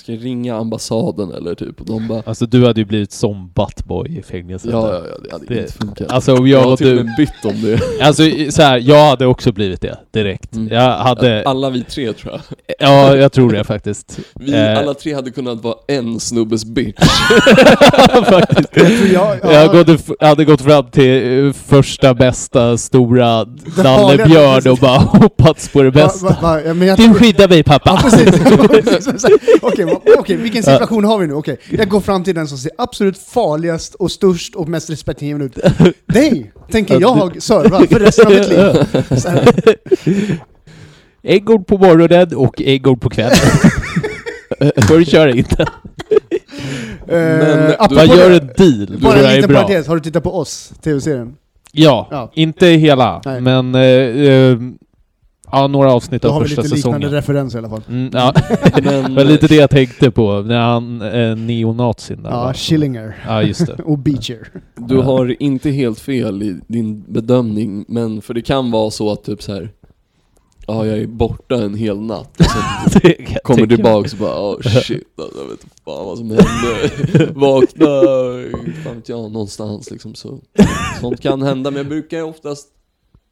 ska 0.00 0.12
jag 0.12 0.24
ringa 0.24 0.56
ambassaden 0.56 1.32
eller 1.32 1.54
typ? 1.54 1.80
Och 1.80 1.86
de 1.86 2.08
bara 2.08 2.22
Alltså 2.26 2.46
du 2.46 2.66
hade 2.66 2.80
ju 2.80 2.84
blivit 2.84 3.12
som 3.12 3.50
buttboy 3.54 4.18
i 4.18 4.22
fängelset. 4.22 4.70
Ja, 4.72 4.88
ja, 4.94 5.00
ja, 5.10 5.16
det 5.24 5.32
hade 5.32 5.46
Det- 5.46 5.60
inte 5.60 5.72
funkat. 5.72 6.10
Alltså 6.12 6.34
om 6.36 6.48
jag 6.48 6.60
jag 6.62 6.72
och 6.72 6.78
du... 6.78 7.04
bytt 7.16 7.44
om 7.44 7.62
det. 7.62 7.80
Alltså 8.06 8.22
så 8.50 8.62
här, 8.62 8.78
jag 8.78 9.08
hade 9.10 9.26
också 9.26 9.52
blivit 9.52 9.80
det 9.80 9.98
direkt. 10.10 10.54
Mm. 10.56 10.68
Jag 10.72 10.96
hade... 10.96 11.42
Alla 11.46 11.70
vi 11.70 11.84
tre 11.84 12.12
tror 12.12 12.32
jag. 12.32 12.40
Ja, 12.78 13.16
jag 13.16 13.32
tror 13.32 13.52
det 13.52 13.64
faktiskt. 13.64 14.18
Vi 14.34 14.52
Eh. 14.54 14.78
alla 14.78 14.94
tre 14.94 15.14
hade 15.14 15.30
kunnat 15.30 15.62
vara 15.64 15.74
en 15.88 16.20
snubbes 16.20 16.64
bitch. 16.64 16.98
faktiskt. 18.24 19.12
jag, 19.12 19.38
ja, 19.42 19.52
Jag 19.52 19.68
hade, 19.68 19.98
hade 20.20 20.44
gått 20.44 20.60
fram 20.60 20.84
till 20.90 21.46
eh, 21.46 21.52
första 21.52 22.14
bästa 22.14 22.78
stora 22.78 23.44
farliga- 23.44 23.82
nallebjörn 23.82 24.72
och 24.72 24.78
bara 24.78 24.98
hoppats 24.98 25.68
på 25.68 25.82
det 25.82 25.90
Va, 25.90 26.02
bästa. 26.02 26.26
va, 26.26 26.36
va, 26.42 26.60
ja, 26.66 26.74
men 26.74 26.88
jag, 26.88 26.96
Du 26.98 27.14
skyddar 27.14 27.48
mig 27.48 27.58
Ja, 27.66 27.78
pappa! 27.78 27.96
precis. 28.02 29.24
Okej, 29.62 29.84
okej, 30.18 30.36
vilken 30.36 30.62
situation 30.62 31.04
har 31.04 31.18
vi 31.18 31.26
nu? 31.26 31.34
Okej, 31.34 31.58
jag 31.70 31.88
går 31.88 32.00
fram 32.00 32.24
till 32.24 32.34
den 32.34 32.48
som 32.48 32.58
ser 32.58 32.72
absolut 32.78 33.18
farligast 33.18 33.94
och 33.94 34.10
störst 34.10 34.54
och 34.54 34.68
mest 34.68 34.90
respektingivande 34.90 35.44
ut. 35.46 35.58
Dig 36.06 36.52
tänker 36.70 37.00
jag 37.00 37.42
serva 37.42 37.86
för 37.86 37.98
resten 38.00 38.26
av 38.26 38.32
mitt 38.32 38.48
liv. 41.22 41.40
Gång 41.44 41.64
på 41.64 41.78
morgonen 41.78 42.34
och 42.36 42.62
gång 42.80 42.98
på 42.98 43.10
kvällen. 43.10 43.36
Får 44.88 44.98
du 44.98 45.04
köra 45.04 45.30
inte. 45.30 45.66
Men 47.06 47.74
Man 47.90 48.06
gör 48.08 48.30
det, 48.30 48.36
en 48.36 48.46
deal, 48.56 48.98
Bara 49.00 49.14
en 49.18 49.34
liten 49.36 49.48
bra. 49.50 49.62
parentes, 49.62 49.86
har 49.86 49.94
du 49.94 50.00
tittat 50.02 50.22
på 50.22 50.34
oss, 50.38 50.72
tv-serien? 50.82 51.34
Ja, 51.72 52.08
Ja. 52.10 52.30
inte 52.34 52.66
hela, 52.66 53.22
Nej. 53.24 53.40
men 53.40 53.74
eh, 53.74 53.82
eh, 53.82 54.58
ja, 55.52 55.66
några 55.66 55.92
avsnitt 55.92 56.22
Då 56.22 56.28
av 56.28 56.34
har 56.34 56.40
vi 56.40 56.46
första 56.46 56.62
lite 56.62 56.74
liknande 56.74 56.98
säsongen. 57.06 57.10
referens 57.16 57.54
i 57.54 57.58
alla 57.58 57.68
fall. 57.68 57.82
Mm, 57.88 58.10
ja. 58.12 58.34
Men, 58.82 58.84
det 59.14 59.14
var 59.16 59.24
lite 59.24 59.46
det 59.46 59.54
jag 59.54 59.70
tänkte 59.70 60.10
på, 60.10 60.40
när 60.42 60.58
han, 60.60 61.02
eh, 61.02 61.36
neonazin 61.36 62.22
där 62.22 62.30
Ja, 62.30 62.44
va? 62.44 62.54
Schillinger. 62.54 63.24
Ja, 63.26 63.42
just 63.42 63.66
det. 63.66 63.72
Och 63.84 63.98
Beecher. 63.98 64.48
Du 64.76 64.96
har 64.96 65.42
inte 65.42 65.70
helt 65.70 66.00
fel 66.00 66.42
i 66.42 66.60
din 66.66 67.04
bedömning, 67.08 67.84
men 67.88 68.22
för 68.22 68.34
det 68.34 68.42
kan 68.42 68.70
vara 68.70 68.90
så 68.90 69.12
att 69.12 69.24
typ 69.24 69.42
så 69.42 69.52
här. 69.54 69.70
Ja, 70.66 70.86
jag 70.86 70.98
är 70.98 71.06
borta 71.06 71.54
en 71.54 71.74
hel 71.74 72.00
natt 72.00 72.40
och 72.40 72.46
sen 72.92 73.02
jag 73.32 73.42
kommer 73.42 73.66
tillbaks 73.66 74.12
och 74.12 74.18
bara 74.18 74.40
oh 74.54 74.60
shit, 74.60 75.04
alltså, 75.22 75.38
jag 75.38 75.44
vet 75.48 75.64
inte 75.64 75.76
fan 75.84 76.06
vad 76.06 76.18
som 76.18 76.30
hände. 76.30 77.32
Vakna, 77.34 77.86
fan 78.84 78.96
vet 78.96 79.08
jag, 79.08 79.32
någonstans 79.32 79.90
liksom 79.90 80.14
så. 80.14 80.38
Sånt 81.00 81.20
kan 81.20 81.42
hända, 81.42 81.70
men 81.70 81.76
jag 81.76 81.86
brukar 81.88 82.22
oftast 82.22 82.68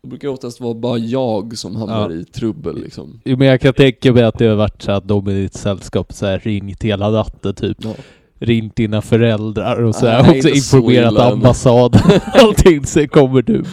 det 0.02 0.08
brukar 0.08 0.28
oftast 0.28 0.60
vara 0.60 0.74
bara 0.74 0.98
jag 0.98 1.58
som 1.58 1.76
hamnar 1.76 2.10
Ja. 2.10 2.16
i 2.16 2.24
trubbel 2.24 2.76
liksom. 2.80 3.20
Jo, 3.24 3.36
men 3.36 3.46
jag 3.46 3.60
kan 3.60 3.74
tänka 3.74 4.12
mig 4.12 4.22
att 4.22 4.38
det 4.38 4.46
har 4.46 4.56
varit 4.56 4.82
så 4.82 4.92
att 4.92 5.08
de 5.08 5.28
i 5.28 5.42
ditt 5.42 5.54
sällskap 5.54 6.12
så 6.12 6.26
här 6.26 6.38
ringt 6.38 6.82
hela 6.82 7.10
natten 7.10 7.54
typ. 7.54 7.76
Ja. 7.84 7.94
Ringt 8.40 8.76
dina 8.76 9.02
föräldrar 9.02 9.82
och 9.82 9.94
så 9.94 10.06
här, 10.06 10.34
inte 10.34 10.42
så 10.48 10.54
informerat 10.54 11.18
ambassaden. 11.32 12.00
Allting, 12.34 12.84
sen 12.86 13.08
kommer 13.08 13.42
du. 13.42 13.64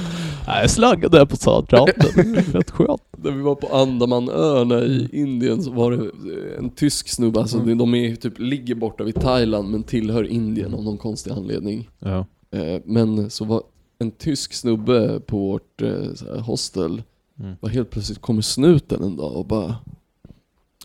Nej, 0.47 0.61
jag 0.61 0.69
slangade 0.69 1.17
där 1.17 1.26
på 1.26 1.38
är 1.38 2.41
Fett 2.51 2.71
skönt. 2.71 3.01
När 3.17 3.32
vi 3.32 3.41
var 3.41 3.55
på 3.55 3.67
Andamanöarna 3.76 4.80
i 4.80 5.09
Indien 5.11 5.61
så 5.63 5.71
var 5.71 5.91
det 5.91 6.09
en 6.57 6.69
tysk 6.69 7.07
snubbe, 7.09 7.39
alltså 7.39 7.57
Mm. 7.57 7.78
de 7.78 7.95
är 7.95 8.15
typ, 8.15 8.39
ligger 8.39 8.76
borta 8.76 9.03
vid 9.03 9.15
Thailand 9.21 9.69
men 9.71 9.84
tillhör 9.84 10.23
Indien 10.28 10.73
av 10.73 10.84
någon 10.84 10.97
konstig 10.97 11.32
anledning. 11.32 11.89
Ja. 11.99 12.26
Eh, 12.51 12.82
Men 12.86 13.30
så 13.30 13.45
var 13.45 13.61
en 13.99 14.11
tysk 14.11 14.53
snubbe 14.53 15.19
på 15.19 15.37
vårt 15.37 15.81
eh, 15.81 15.89
här, 15.89 16.39
hostel, 16.39 17.03
Mm. 17.39 17.55
var 17.59 17.69
helt 17.69 17.89
plötsligt 17.89 18.21
kommer 18.21 18.41
snuten 18.41 19.03
en 19.03 19.15
dag 19.17 19.35
och 19.35 19.45
bara 19.45 19.75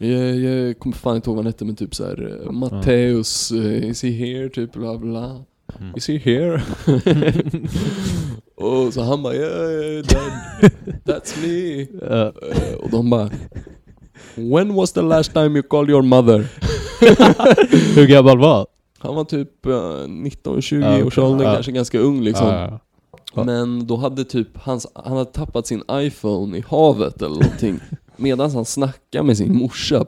jag, 0.01 0.37
jag 0.37 0.79
kommer 0.79 0.97
fan 0.97 1.17
inte 1.17 1.31
ihåg 1.31 1.37
vad 1.37 1.45
han 1.45 1.53
hette 1.53 1.65
men 1.65 1.77
typ 1.77 1.95
såhär 1.95 2.51
Matteus, 2.53 3.53
eh, 3.53 3.85
is 3.91 4.03
he 4.03 4.11
here? 4.11 4.49
Typ 4.49 4.73
bla 4.73 4.99
bla. 4.99 5.45
Mm. 5.81 5.95
Is 5.97 6.09
he 6.09 6.19
here? 6.19 6.63
och 8.55 8.95
så 8.95 9.03
han 9.03 9.23
bara 9.23 9.35
yeah, 9.35 9.71
yeah 9.71 10.05
that, 10.07 10.73
that's 11.05 11.43
me. 11.43 11.81
Eh, 12.17 12.75
och 12.75 12.91
de 12.91 13.11
bara 13.11 13.31
When 14.35 14.75
was 14.75 14.93
the 14.93 15.03
last 15.03 15.33
time 15.33 15.47
you 15.59 15.63
called 15.63 15.91
your 15.91 16.03
mother? 16.03 16.39
Hur 17.97 18.07
gammal 18.07 18.39
var 18.39 18.67
Han 18.99 19.15
var 19.15 19.25
typ 19.25 19.67
eh, 19.67 19.71
19-20 19.71 20.99
Ja, 20.99 21.05
års 21.07 21.19
ålder, 21.19 21.55
kanske 21.55 21.73
ganska 21.73 21.99
ung 21.99 22.21
liksom. 22.23 22.79
Ja. 23.35 23.45
Men 23.45 23.87
då 23.87 23.97
hade 23.97 24.25
typ 24.25 24.49
hans, 24.55 24.87
han 24.95 25.13
hade 25.17 25.31
tappat 25.31 25.67
sin 25.67 25.83
iPhone 25.93 26.59
i 26.59 26.65
havet 26.69 27.23
eller 27.23 27.35
någonting 27.35 27.81
Medan 28.17 28.51
han 28.51 28.65
snackade 28.65 29.25
med 29.25 29.37
sin 29.37 29.57
morsa 29.59 30.05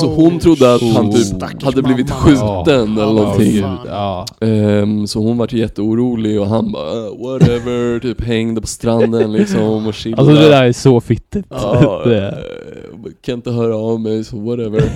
Så 0.00 0.06
hon 0.14 0.38
trodde 0.38 0.74
att 0.74 0.82
han 0.82 1.12
typ 1.12 1.62
hade 1.62 1.82
blivit 1.82 2.08
mamma. 2.08 2.20
skjuten 2.20 2.96
Ja, 2.96 3.02
eller 3.02 3.12
någonting. 3.22 3.56
Ja. 3.86 4.26
Ehm, 4.40 5.06
Så 5.06 5.18
hon 5.20 5.38
vart 5.38 5.52
jätteorolig 5.52 6.40
och 6.40 6.46
han 6.46 6.72
bara 6.72 6.94
"Uh, 6.94 7.22
whatever, 7.22 7.98
typ 8.02 8.20
hängde 8.24 8.60
på 8.60 8.66
stranden 8.66 9.32
liksom 9.32 9.86
och 9.86 9.94
chillade 9.94 10.22
Alltså 10.22 10.34
det 10.42 10.48
där 10.48 10.64
är 10.64 10.72
så 10.72 11.00
fittigt. 11.00 11.46
Ja, 11.50 12.04
eh, 12.12 12.32
kan 13.22 13.34
inte 13.34 13.50
höra 13.50 13.76
av 13.76 14.00
mig 14.00 14.24
så 14.24 14.38
whatever 14.40 14.92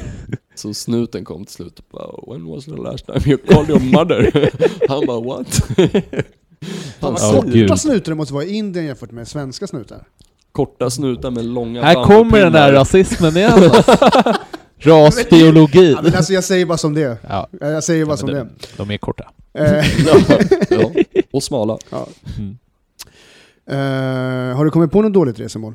Så 0.55 0.75
snuten 0.75 1.25
kom 1.25 1.45
till 1.45 1.55
slut 1.55 1.79
och 1.79 1.85
bara 1.93 2.35
When 2.37 2.47
was 2.47 2.65
the 2.65 2.71
last 2.71 3.07
time 3.07 3.21
you 3.27 3.37
called 3.39 3.69
your 3.71 3.81
mother? 3.93 4.51
Han 4.89 5.07
bara 5.07 5.21
what? 5.21 5.63
Fan 7.01 7.17
Ja, 7.21 7.33
vad 7.35 7.53
gud. 7.53 7.69
korta 7.69 7.77
snutar 7.79 8.13
det 8.13 8.17
måste 8.17 8.35
vara 8.35 8.45
i 8.45 8.53
Indien 8.55 8.85
jämfört 8.87 9.11
med 9.13 9.29
svenska 9.29 9.67
snutar. 9.67 9.99
Korta 10.53 10.91
snutar 10.91 11.31
med 11.31 11.45
långa 11.45 11.83
Här 11.83 12.05
kommer 12.05 12.41
den 12.41 12.53
där 12.53 12.73
rasismen 12.73 13.37
igen 13.37 13.53
alltså. 13.53 13.97
Rasbiologin. 14.79 15.91
Ja, 15.91 16.03
men 16.03 16.15
alltså 16.15 16.33
jag 16.33 16.45
säger 16.45 16.67
bara 16.67 16.79
som 16.79 16.95
det 16.95 17.03
är. 17.03 17.17
Ja, 17.29 17.49
Jag 17.61 17.85
säger 17.85 18.05
bara 18.07 18.17
som 18.17 18.29
det 18.31 18.39
är. 18.39 18.49
de 18.77 18.91
är 18.91 18.99
korta. 18.99 19.25
Eh, 19.59 19.65
ja, 20.07 20.17
ja, 20.71 20.91
och 21.33 21.43
smala. 21.43 21.79
Mm. 22.39 22.59
eh, 23.71 24.57
har 24.57 24.65
du 24.65 24.71
kommit 24.71 24.91
på 24.93 25.03
något 25.03 25.13
dåligt 25.13 25.41
resmål? 25.41 25.75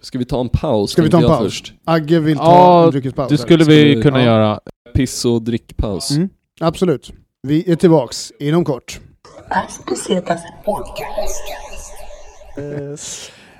Ska 0.00 0.18
vi 0.18 0.24
ta 0.24 0.40
en 0.40 0.48
paus? 0.48 0.90
Ska 0.90 1.02
vi 1.02 1.10
ta 1.10 1.16
en 1.16 1.22
tänkte 1.22 1.32
jag 1.32 1.38
paus? 1.40 1.52
Först. 1.52 1.72
Agge 1.84 2.18
vill 2.20 2.36
ta 2.38 2.44
Ja, 2.44 2.84
en 2.84 2.90
dryckespaus. 2.90 3.28
Det 3.30 3.38
skulle 3.38 3.64
vi- 3.64 4.02
kunna 4.02 4.18
ja. 4.20 4.24
göra. 4.26 4.60
Piss 4.94 5.24
och 5.24 5.42
drickpaus. 5.42 6.10
Mm, 6.10 6.28
absolut. 6.60 7.12
Vi 7.42 7.70
är 7.72 7.76
tillbaks 7.76 8.32
inom 8.38 8.64
kort. 8.64 9.00
As 9.50 9.80
Pesetas 9.88 10.40
Podcast. 10.64 11.42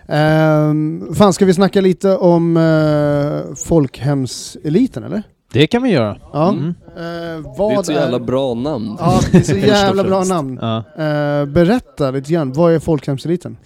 Um, 0.07 1.15
fan, 1.15 1.33
ska 1.33 1.45
vi 1.45 1.55
snacka 1.55 1.81
lite 1.81 2.17
om 2.17 2.57
uh, 2.57 3.55
folkhemseliten 3.55 5.05
eller? 5.05 5.23
Det 5.53 5.67
kan 5.67 5.83
vi 5.83 5.91
göra. 5.91 6.19
Ja. 6.33 6.49
Mm. 6.49 6.75
Eh, 6.97 7.53
vad 7.57 7.71
Det 7.71 7.75
är 7.75 7.81
ett 7.81 7.87
så 7.87 7.93
jävla 7.93 8.19
bra 8.19 8.55
namn. 8.55 8.97
Ja, 9.01 9.21
det 9.33 9.39
är 9.39 9.43
så 9.43 9.57
jävla 9.67 10.05
bra 10.05 10.25
namn. 10.25 10.59
Ja. 10.63 10.77
Eh, 10.79 11.45
berätta 11.47 12.11
lite 12.11 12.33
grann, 12.33 12.53
vad 12.53 12.73
är 12.73 12.79
folkhemseliten? 12.79 13.57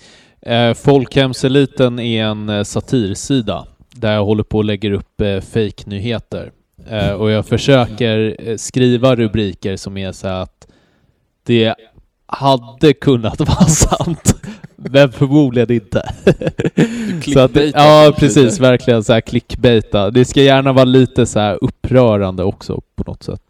Eh, 0.40 0.74
Folkhemseliten 0.74 1.98
är 1.98 2.24
en 2.24 2.64
satirsida 2.64 3.66
där 3.94 4.12
jag 4.14 4.24
håller 4.24 4.42
på 4.44 4.58
och 4.58 4.64
lägger 4.64 4.90
upp 4.92 5.20
eh, 5.20 5.40
fake-nyheter. 5.40 6.52
Eh, 6.90 7.12
och 7.12 7.30
jag 7.30 7.46
försöker 7.46 8.56
skriva 8.56 9.16
rubriker 9.16 9.76
som 9.76 9.96
är 9.96 10.12
så 10.12 10.28
att 10.28 10.66
det 11.46 11.74
hade 12.32 12.92
kunnat 12.92 13.40
vara 13.48 13.66
sant, 13.66 14.34
men 14.76 15.12
förmodligen 15.12 15.72
inte. 15.72 16.14
så 17.32 17.40
att, 17.40 17.56
ja, 17.74 18.06
lite. 18.06 18.20
precis. 18.20 18.60
Verkligen 18.60 19.04
så 19.04 19.12
här 19.12 19.20
clickbaita. 19.20 20.10
Det 20.10 20.24
ska 20.24 20.42
gärna 20.42 20.72
vara 20.72 20.84
lite 20.84 21.26
så 21.26 21.38
här 21.38 21.58
upprörande 21.60 22.44
också 22.44 22.80
på 22.96 23.04
något 23.06 23.22
sätt. 23.22 23.42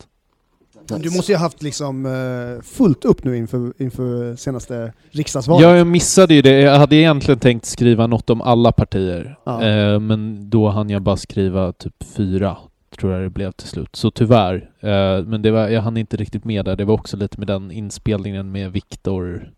Du 0.99 1.11
måste 1.11 1.33
ju 1.33 1.37
ha 1.39 1.45
haft 1.45 1.63
liksom 1.63 2.07
eh, 2.07 2.63
fullt 2.63 3.05
upp 3.05 3.25
nu 3.25 3.37
inför, 3.37 3.73
inför 3.79 4.37
senaste 4.37 4.93
riksdagsvalet. 5.11 5.63
Ja, 5.63 5.77
jag 5.77 5.87
missade 5.87 6.35
ju 6.35 6.43
det. 6.43 6.61
Jag 6.61 6.79
hade 6.79 6.97
egentligen 6.97 7.39
tänkt 7.39 7.67
skriva 7.67 8.07
något 8.07 8.31
om 8.31 8.43
alla 8.43 8.73
partier. 8.73 9.37
Ja. 9.45 9.63
Eh, 9.63 10.01
men 10.01 10.51
då 10.51 10.69
hann 10.69 10.91
jag 10.91 11.03
bara 11.03 11.17
skriva 11.17 11.73
typ 11.73 11.95
fyra, 12.17 12.57
tror 12.97 13.13
jag 13.13 13.23
det 13.23 13.31
blev 13.31 13.53
till 13.53 13.69
slut. 13.69 13.97
Så 13.97 14.11
tyvärr. 14.11 14.71
Eh, 14.81 15.25
men 15.25 15.43
det 15.43 15.51
var, 15.51 15.69
jag 15.69 15.83
hann 15.83 15.97
inte 15.97 16.17
riktigt 16.17 16.45
med 16.45 16.65
där. 16.65 16.77
Det 16.77 16.85
var 16.85 16.95
också 16.95 17.17
lite 17.17 17.39
med 17.39 17.47
den 17.47 17.71
inspelningen 17.71 18.53
med 18.53 18.73
Viktor. 18.73 19.51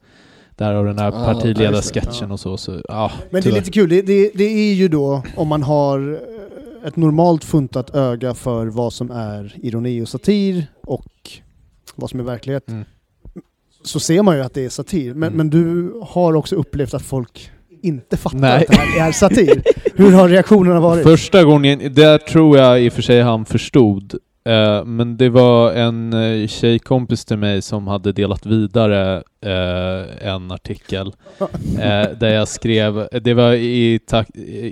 Där 0.57 0.75
och 0.75 0.85
den 0.85 0.99
här 0.99 1.09
Ah, 1.09 1.33
partiledarsketchen 1.35 2.29
ja. 2.29 2.33
och 2.33 2.41
så. 2.41 2.57
så 2.57 2.81
ja, 2.89 3.13
Men 3.31 3.43
det 3.43 3.49
är 3.49 3.53
lite 3.53 3.71
kul, 3.71 3.89
det, 3.89 4.03
det, 4.03 4.31
det 4.35 4.45
är 4.45 4.75
ju 4.75 4.89
då 4.89 5.23
om 5.37 5.49
man 5.49 5.63
har 5.63 6.13
eh, 6.83 6.89
ett 6.89 6.97
normalt 6.97 7.45
funtat 7.45 7.95
öga 7.95 8.35
för 8.35 8.67
vad 8.67 8.93
som 8.93 9.11
är 9.11 9.55
ironi 9.63 10.03
och 10.03 10.09
satir 10.09 10.67
och 10.83 11.31
vad 11.95 12.11
som 12.11 12.21
är 12.21 12.25
verklighet. 12.25 12.69
Mm. 12.69 12.85
Så 13.85 14.01
ser 14.01 14.23
man 14.23 14.37
ju 14.37 14.43
att 14.43 14.55
det 14.55 14.65
är 14.65 14.69
satir. 14.69 15.15
Men, 15.15 15.23
Mm. 15.33 15.37
men 15.37 15.51
du 15.51 15.93
har 16.03 16.35
också 16.35 16.57
upplevt 16.57 16.95
att 16.95 17.03
folk 17.03 17.51
inte 17.85 18.17
fattar 18.17 18.39
Nej. 18.39 18.57
att 18.57 18.67
det 18.67 18.77
här 18.77 19.09
är 19.09 19.13
satir. 19.13 19.63
Hur 19.95 20.13
har 20.13 20.29
reaktionerna 20.29 20.81
varit? 20.81 21.03
Första 21.03 21.45
gången, 21.45 21.95
där 21.95 22.19
tror 22.19 22.59
jag 22.59 22.83
i 22.83 22.89
och 22.89 22.93
för 22.93 23.03
sig 23.03 23.23
han 23.23 23.45
förstod 23.45 24.19
Eh, 24.49 24.85
men 24.85 25.17
det 25.17 25.29
var 25.29 25.73
en 25.73 26.15
uh, 26.15 26.47
tjejkompis 26.47 27.25
till 27.25 27.37
mig 27.37 27.63
som 27.63 27.87
hade 27.87 28.13
delat 28.13 28.47
vidare 28.47 29.23
eh, 29.41 30.29
en 30.29 30.51
artikel 30.51 31.07
eh, 31.79 32.11
där 32.19 32.29
jag 32.29 32.49
skrev, 32.49 33.09
det 33.23 33.35
var 33.35 33.53
i, 33.53 34.01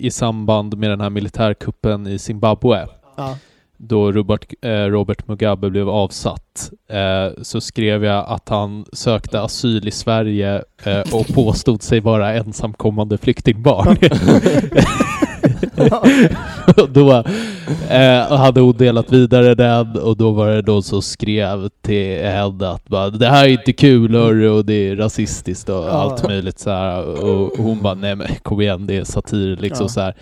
i 0.00 0.10
samband 0.10 0.78
med 0.78 0.90
den 0.90 1.00
här 1.00 1.10
militärkuppen 1.10 2.06
i 2.06 2.18
Zimbabwe 2.18 2.86
Ja. 3.16 3.38
Då 3.84 4.12
Robert, 4.12 4.54
eh, 4.62 4.70
Robert 4.70 5.28
Mugabe 5.28 5.70
blev 5.70 5.88
avsatt 5.88 6.70
eh, 6.88 7.42
så 7.42 7.60
skrev 7.60 8.04
jag 8.04 8.24
att 8.28 8.48
han 8.48 8.84
sökte 8.92 9.40
asyl 9.40 9.88
i 9.88 9.90
Sverige 9.90 10.62
eh, 10.84 11.00
och 11.12 11.26
påstod 11.26 11.82
sig 11.82 12.00
vara 12.00 12.34
ensamkommande 12.34 13.18
flyktingbarn. 13.18 13.96
då 16.92 17.24
hade 18.36 18.60
hon 18.60 18.76
delat 18.76 19.12
vidare 19.12 19.54
den 19.54 19.96
och 19.96 20.16
då 20.16 20.30
var 20.30 20.48
det 20.48 20.66
någon 20.66 20.82
som 20.82 21.02
skrev 21.02 21.68
till 21.80 22.24
henne 22.24 22.68
att 22.68 22.88
bara, 22.88 23.10
det 23.10 23.28
här 23.28 23.44
är 23.44 23.48
inte 23.48 23.72
kul 23.72 24.14
hörru 24.14 24.48
och 24.48 24.64
det 24.64 24.88
är 24.88 24.96
rasistiskt 24.96 25.68
och 25.68 25.94
allt 25.94 26.28
möjligt 26.28 26.58
så 26.58 26.70
här. 26.70 27.24
Och 27.24 27.58
hon 27.58 27.82
bara, 27.82 27.94
nej 27.94 28.16
men 28.16 28.26
kom 28.42 28.60
igen 28.60 28.86
det 28.86 28.96
är 28.96 29.04
satir 29.04 29.56
liksom 29.56 29.88
så 29.88 30.00
här. 30.00 30.14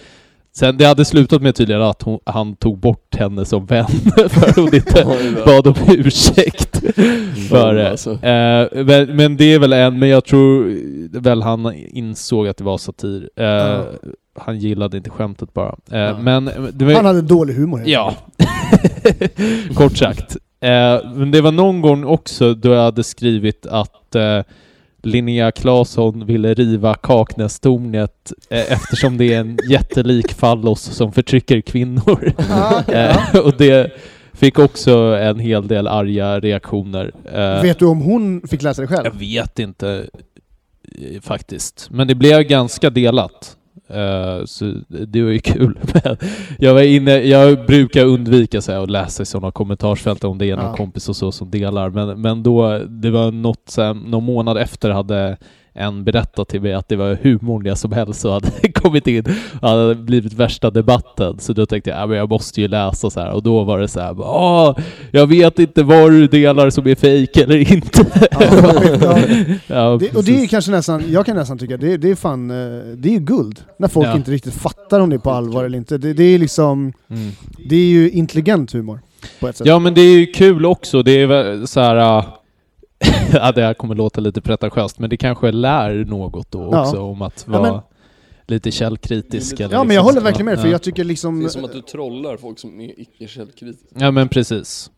Sen 0.53 0.77
det 0.77 0.85
hade 0.85 1.05
slutat 1.05 1.43
med 1.43 1.55
tydligen 1.55 1.83
att 1.83 2.03
hon, 2.03 2.19
han 2.27 2.57
tog 2.57 2.79
bort 2.79 3.15
henne 3.17 3.45
som 3.45 3.67
vän 3.67 3.87
för 4.29 4.61
hon 4.61 4.75
inte 4.75 5.05
bad 5.47 5.67
om 5.67 5.75
ursäkt 5.89 6.81
för 7.51 7.75
det. 7.75 7.91
Alltså. 7.91 8.11
Eh, 8.11 8.85
men, 8.85 9.17
men 9.17 9.37
det 9.37 9.45
är 9.55 9.59
väl 9.59 9.73
en, 9.73 9.99
men 9.99 10.09
jag 10.09 10.25
tror 10.25 10.77
väl 11.21 11.43
han 11.43 11.75
insåg 11.75 12.49
att 12.49 12.57
det 12.57 12.65
var 12.65 12.79
satir. 12.79 13.31
Eh, 13.37 13.45
Ja. 13.47 13.85
Han 14.39 14.59
gillade 14.59 14.97
inte 14.97 15.11
skämtet 15.11 15.55
bara. 15.55 15.77
Eh, 15.91 15.99
Ja. 15.99 16.19
Men 16.19 16.51
det 16.73 16.85
var, 16.85 16.93
Han 16.93 17.05
hade 17.05 17.23
dålig 17.23 17.55
humor. 17.55 17.83
Ja, 17.87 18.15
kort 19.75 19.97
sagt. 19.97 20.37
Eh, 20.61 21.11
men 21.15 21.31
det 21.31 21.41
var 21.41 21.53
någon 21.53 21.81
gång 21.81 22.05
också 22.05 22.55
då 22.55 22.69
jag 22.73 22.83
hade 22.83 23.05
skrivit 23.05 23.67
att 23.67 24.15
eh, 24.15 24.41
Linnea 25.03 25.51
Claesson 25.53 26.27
ville 26.27 26.55
riva 26.55 26.95
Kaknästornet 26.95 28.33
eh, 28.51 28.73
eftersom 28.73 29.17
det 29.19 29.35
är 29.35 29.41
en 29.41 29.59
jättelik 29.71 30.33
fallos 30.33 30.83
som 30.83 31.13
förtrycker 31.13 31.61
kvinnor. 31.61 32.33
Ja. 32.49 32.83
Eh, 32.93 33.37
och 33.37 33.57
det 33.57 33.93
fick 34.33 34.59
också 34.59 34.93
en 35.21 35.39
hel 35.39 35.69
del 35.69 35.87
arga 35.87 36.41
reaktioner. 36.41 37.13
Eh, 37.33 37.63
Vet 37.63 37.79
du 37.79 37.85
om 37.87 38.01
hon 38.01 38.43
fick 38.49 38.63
läsa 38.63 38.83
det 38.83 38.89
själv? 38.89 39.05
jag 39.05 39.19
vet 39.19 39.59
inte 39.59 40.07
eh, 40.99 41.21
faktiskt. 41.21 41.89
Men 41.91 42.09
det 42.09 42.15
blev 42.15 42.43
ganska 42.43 42.91
delat. 42.91 43.57
Eh, 43.95 44.45
så 44.45 44.75
det 44.89 45.23
var 45.23 45.31
ju 45.31 45.39
kul. 45.45 45.79
Men 45.95 46.17
jag, 46.59 46.75
var 46.75 46.83
inne, 46.83 47.13
jag 47.17 47.67
brukar 47.67 48.05
undvika 48.05 48.61
så 48.61 48.73
här, 48.73 48.83
att 48.83 48.91
läsa 48.91 49.23
i 49.23 49.27
sådana 49.27 49.51
kommentarsfält 49.53 50.25
om 50.25 50.39
det 50.39 50.51
är 50.51 50.57
någon 50.57 50.65
Ja. 50.65 50.77
kompis 50.77 51.09
och 51.09 51.17
så 51.17 51.33
som 51.33 51.51
delar. 51.51 51.91
Men, 51.91 52.21
men 52.21 52.43
då, 52.43 52.79
det 52.79 53.11
var 53.11 53.31
något, 53.31 53.63
så 53.69 53.83
här, 53.83 53.95
någon 53.95 54.25
månad 54.25 54.59
efter 54.59 54.91
hade 54.91 55.37
en 55.75 56.05
berättat 56.05 56.49
till 56.49 56.61
mig 56.63 56.73
att 56.75 56.89
det 56.89 56.97
var 56.97 57.19
hur 57.23 57.39
många 57.43 57.77
som 57.77 57.93
helst 57.93 58.21
som 58.21 58.31
hade 58.31 58.51
kommit 58.75 59.07
in 59.07 59.25
och 59.61 59.69
hade 59.69 59.95
blivit 59.95 60.33
värsta 60.33 60.71
debatten. 60.71 61.39
Så 61.39 61.53
då 61.53 61.67
tänkte 61.67 61.91
jag, 61.91 61.99
ja, 62.01 62.07
men 62.07 62.17
jag 62.17 62.29
måste 62.31 62.61
ju 62.61 62.69
läsa 62.69 63.11
så 63.11 63.21
här. 63.21 63.31
Och 63.33 63.43
då 63.43 63.65
var 63.65 63.79
det 63.79 63.89
så 63.89 64.01
här, 64.01 64.21
Åh, 64.21 64.79
jag 65.11 65.27
vet 65.27 65.59
inte 65.59 65.83
vad 65.83 66.11
du 66.11 66.27
delar 66.27 66.71
som 66.71 66.87
är 66.87 66.95
fake 66.95 67.43
eller 67.45 67.73
inte. 67.73 68.07
Ja, 69.67 69.97
Det, 70.01 70.17
och 70.17 70.25
det 70.25 70.43
är 70.43 70.47
kanske 70.47 70.71
nästan, 70.71 71.03
jag 71.09 71.27
kan 71.27 71.37
nästan 71.37 71.59
tycka, 71.59 71.77
det, 71.77 71.97
det 71.97 72.11
är 72.11 72.15
fan, 72.15 72.51
eh, 72.51 72.57
det 72.97 73.09
är 73.09 73.13
ju 73.13 73.19
guld. 73.19 73.61
När 73.79 73.89
folk 73.89 74.07
Ja. 74.09 74.17
inte 74.17 74.31
riktigt 74.31 74.55
fattar 74.55 75.01
om 75.01 75.11
det 75.11 75.17
är 75.17 75.19
på 75.21 75.31
allvar 75.31 75.65
eller 75.65 75.79
inte. 75.79 75.99
Det, 75.99 76.13
det 76.13 76.25
är 76.25 76.39
liksom, 76.39 76.93
Mm. 77.11 77.31
det 77.69 77.77
är 77.77 77.87
ju 77.87 78.11
intelligent 78.11 78.73
humor. 78.73 79.01
Ja 79.65 79.79
men 79.79 79.95
det 79.95 80.01
är 80.01 80.19
ju 80.19 80.27
kul 80.27 80.67
också, 80.67 81.03
det 81.03 81.11
är 81.23 81.67
så 81.67 81.81
här. 81.81 82.25
ja, 83.33 83.53
det 83.53 83.63
här 83.63 83.75
kommer 83.75 83.95
låta 83.95 84.21
lite 84.21 84.41
pretentiöst, 84.41 84.99
men 84.99 85.11
det 85.11 85.17
kanske 85.17 85.51
lär 85.53 86.05
något 86.05 86.51
då 86.51 86.69
Ja. 86.73 86.83
också 86.83 87.01
om 87.01 87.23
att 87.23 87.45
Ja, 87.47 87.53
vara 87.61 87.73
men- 87.73 87.81
lite 88.47 88.71
källkritisk. 88.71 89.61
Ja, 89.61 89.65
eller 89.65 89.75
Ja 89.77 89.85
men 89.85 89.97
jag 89.97 90.03
liksom 90.03 90.05
håller 90.05 90.21
verkligen 90.21 90.47
med 90.47 90.59
för 90.59 90.67
Ja. 90.67 90.73
jag 90.73 90.83
tycker 90.83 91.05
liksom... 91.05 91.41
Det 91.41 91.47
är 91.47 91.49
som 91.49 91.65
att 91.65 91.73
du 91.73 91.81
trollar 91.81 92.37
folk 92.37 92.59
som 92.59 92.81
är 92.81 93.01
icke-källkritiska. 93.01 93.87
Ja 93.99 94.11
men 94.11 94.29
precis. 94.29 94.91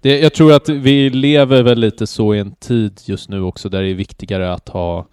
Det, 0.00 0.18
jag 0.20 0.34
tror 0.34 0.52
att 0.52 0.68
vi 0.68 1.10
lever 1.10 1.62
väl 1.62 1.78
lite 1.78 2.06
så 2.06 2.34
i 2.34 2.38
en 2.38 2.54
tid 2.54 3.00
just 3.04 3.28
nu 3.28 3.42
också 3.42 3.68
där 3.68 3.82
det 3.82 3.90
är 3.90 3.94
viktigare 3.94 4.52
att 4.52 4.68
ha 4.68 5.06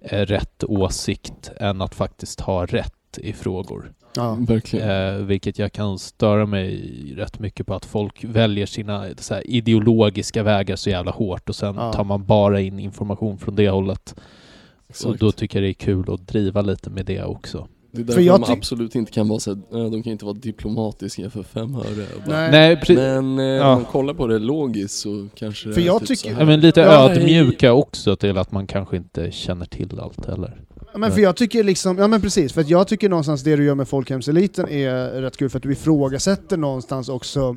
eh, 0.00 0.20
rätt 0.20 0.64
åsikt 0.64 1.50
än 1.60 1.80
att 1.82 1.94
faktiskt 1.94 2.40
ha 2.40 2.66
rätt 2.66 3.18
i 3.18 3.32
frågor. 3.32 3.92
Ja. 4.16 4.36
Verkligen. 4.40 4.90
Eh, 4.90 5.14
vilket 5.24 5.58
jag 5.58 5.72
kan 5.72 5.98
störa 5.98 6.46
mig 6.46 6.92
rätt 7.16 7.38
mycket 7.38 7.66
på 7.66 7.74
att 7.74 7.84
folk 7.84 8.24
väljer 8.24 8.66
sina 8.66 9.04
så 9.18 9.34
här, 9.34 9.50
ideologiska 9.50 10.42
vägar 10.42 10.76
så 10.76 10.90
jävla 10.90 11.10
hårt 11.10 11.48
och 11.48 11.56
sen 11.56 11.74
Ja. 11.74 11.92
tar 11.92 12.04
man 12.04 12.24
bara 12.24 12.60
in 12.60 12.78
information 12.78 13.38
från 13.38 13.54
det 13.54 13.68
hållet. 13.70 14.14
Och 14.16 14.88
Exakt. 14.90 15.20
då 15.20 15.32
tycker 15.32 15.58
jag 15.58 15.64
det 15.64 15.70
är 15.70 15.86
kul 15.86 16.04
att 16.14 16.28
driva 16.28 16.62
lite 16.62 16.90
med 16.90 17.06
det 17.06 17.22
också. 17.24 17.68
Det 17.94 17.98
är 17.98 18.00
För 18.00 18.06
därför 18.06 18.20
jag 18.20 18.40
de 18.40 18.52
absolut 18.52 18.94
inte 18.94 19.12
kan 19.12 19.28
vara 19.28 19.40
så 19.40 19.50
här, 19.54 19.60
"Nej, 19.70 19.90
de 19.90 20.02
kan 20.02 20.12
inte 20.12 20.24
vara 20.24 20.34
diplomatiska 20.34 21.30
för 21.30 21.42
fem 21.42 21.74
öre. 21.74 22.06
och 22.16 22.28
Nej. 22.28 22.80
Men 22.88 23.38
eh, 23.38 23.44
Ja. 23.44 23.68
om 23.68 23.74
man 23.74 23.84
kollar 23.84 24.14
på 24.14 24.26
det 24.26 24.38
logiskt 24.38 24.94
så 24.98 25.28
kanske 25.34 25.68
det 25.68 25.74
För 25.74 25.80
är 25.80 25.86
jag 25.86 25.98
typ 26.00 26.08
tycker- 26.08 26.28
så 26.28 26.34
här. 26.34 26.40
ja, 26.40 26.46
men 26.46 26.60
lite 26.60 26.82
ödmjuka 26.82 27.72
också 27.72 28.16
till 28.16 28.38
att 28.38 28.52
man 28.52 28.66
kanske 28.66 28.96
inte 28.96 29.30
känner 29.30 29.66
till 29.66 30.00
allt 30.00 30.26
heller. 30.26 30.60
Men 30.94 31.12
för 31.12 31.20
jag 31.20 31.36
tycker 31.36 31.64
liksom, 31.64 31.98
ja 31.98 32.08
men 32.08 32.20
precis, 32.20 32.52
för 32.52 32.60
att 32.60 32.68
jag 32.68 32.88
tycker 32.88 33.08
någonstans 33.08 33.42
det 33.42 33.56
du 33.56 33.64
gör 33.64 33.74
med 33.74 33.88
folkhemseliten 33.88 34.68
är 34.68 35.20
rätt 35.20 35.36
kul 35.36 35.50
för 35.50 35.56
att 35.58 35.62
du 35.62 35.72
ifrågasätter 35.72 36.56
någonstans 36.56 37.08
också 37.08 37.56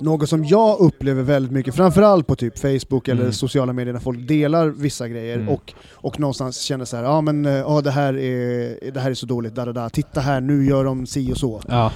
något 0.00 0.28
som 0.28 0.44
jag 0.44 0.80
upplever 0.80 1.22
väldigt 1.22 1.52
mycket, 1.52 1.74
framförallt 1.74 2.26
på 2.26 2.36
typ 2.36 2.58
Facebook 2.58 3.08
eller 3.08 3.20
Mm. 3.22 3.32
sociala 3.32 3.72
medier 3.72 3.92
när 3.92 4.00
folk 4.00 4.28
delar 4.28 4.68
vissa 4.68 5.08
grejer 5.08 5.36
Mm. 5.36 5.48
och, 5.48 5.72
och 5.92 6.20
någonstans 6.20 6.60
känner 6.60 6.84
så 6.84 6.96
här, 6.96 7.04
ja 7.04 7.20
men 7.20 7.46
eh, 7.46 7.52
ja, 7.52 7.80
det, 7.80 7.90
här 7.90 8.18
är, 8.18 8.90
det 8.90 9.00
här 9.00 9.10
är 9.10 9.14
så 9.14 9.26
dåligt, 9.26 9.54
da, 9.54 9.64
da, 9.64 9.72
da. 9.72 9.88
titta 9.90 10.20
här, 10.20 10.40
nu 10.40 10.66
gör 10.66 10.84
de 10.84 11.06
si 11.06 11.32
och 11.32 11.36
så. 11.38 11.62
Ja, 11.68 11.92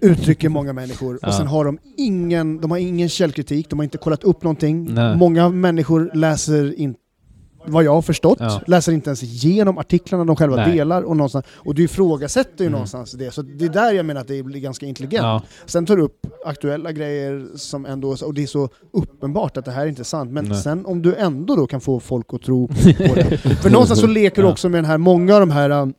Uttrycker 0.00 0.48
många 0.48 0.72
människor 0.72 1.18
Ja. 1.22 1.28
och 1.28 1.34
sen 1.34 1.46
har 1.46 1.64
de 1.64 1.78
ingen, 1.96 2.60
de 2.60 2.70
har 2.70 2.78
ingen 2.78 3.08
källkritik, 3.08 3.70
de 3.70 3.78
har 3.78 3.84
inte 3.84 3.98
kollat 3.98 4.24
upp 4.24 4.42
någonting. 4.42 4.94
Nej. 4.94 5.16
Många 5.16 5.48
människor 5.48 6.10
läser 6.14 6.78
inte 6.80 7.00
vad 7.68 7.84
jag 7.84 7.94
har 7.94 8.02
förstått, 8.02 8.38
Ja. 8.40 8.60
läser 8.66 8.92
inte 8.92 9.08
ens 9.10 9.22
igenom 9.22 9.78
artiklarna 9.78 10.24
de 10.24 10.36
själva 10.36 10.56
Nej. 10.56 10.76
delar 10.76 11.02
och, 11.02 11.16
någonstans, 11.16 11.44
och 11.50 11.74
du 11.74 11.82
ifrågasätter 11.84 12.58
ju 12.58 12.66
Mm. 12.66 12.72
någonstans 12.72 13.12
det. 13.12 13.30
Så 13.30 13.42
det 13.42 13.64
är 13.64 13.68
där 13.68 13.92
jag 13.92 14.06
menar 14.06 14.20
att 14.20 14.28
det 14.28 14.42
blir 14.42 14.60
ganska 14.60 14.86
intelligent. 14.86 15.22
ja, 15.24 15.42
Sen 15.66 15.86
tar 15.86 15.96
du 15.96 16.02
upp 16.02 16.26
aktuella 16.46 16.92
grejer 16.92 17.46
som 17.56 17.86
ändå, 17.86 18.16
och 18.24 18.34
det 18.34 18.42
är 18.42 18.46
så 18.46 18.68
uppenbart 18.92 19.56
att 19.56 19.64
det 19.64 19.70
här 19.70 19.82
är 19.82 19.86
inte 19.88 20.04
sant, 20.04 20.30
men 20.32 20.44
Nej. 20.44 20.62
sen 20.62 20.86
om 20.86 21.02
du 21.02 21.14
ändå 21.14 21.56
då 21.56 21.66
kan 21.66 21.80
få 21.80 22.00
folk 22.00 22.26
att 22.34 22.42
tro 22.42 22.68
på 22.68 22.74
det. 23.14 23.38
För 23.62 23.70
någonstans 23.70 24.00
så 24.00 24.06
leker 24.06 24.42
du 24.42 24.48
också 24.48 24.68
med 24.68 24.78
den 24.78 24.84
här, 24.90 24.98
många 24.98 25.34
av 25.34 25.40
de 25.40 25.50
här 25.50 25.70
um, 25.70 25.94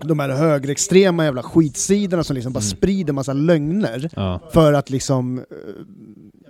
de 0.00 0.18
här 0.18 0.28
högerextrema 0.28 1.24
jävla 1.24 1.42
skitsidorna 1.42 2.24
som 2.24 2.34
liksom 2.34 2.52
bara 2.52 2.58
Mm. 2.60 2.68
sprider 2.76 3.12
massa 3.12 3.32
lögner 3.32 4.10
ja. 4.16 4.40
för 4.52 4.72
att 4.72 4.90
liksom, 4.90 5.38
eh, 5.38 5.44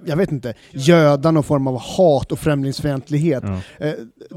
jag 0.07 0.17
vet 0.17 0.33
inte, 0.33 0.55
göda 0.73 1.31
någon 1.31 1.43
form 1.43 1.67
av 1.67 1.79
hat 1.79 2.33
och 2.33 2.39
främlingsfientlighet. 2.39 3.43
ja. 3.79 3.87
Eh, 3.87 3.93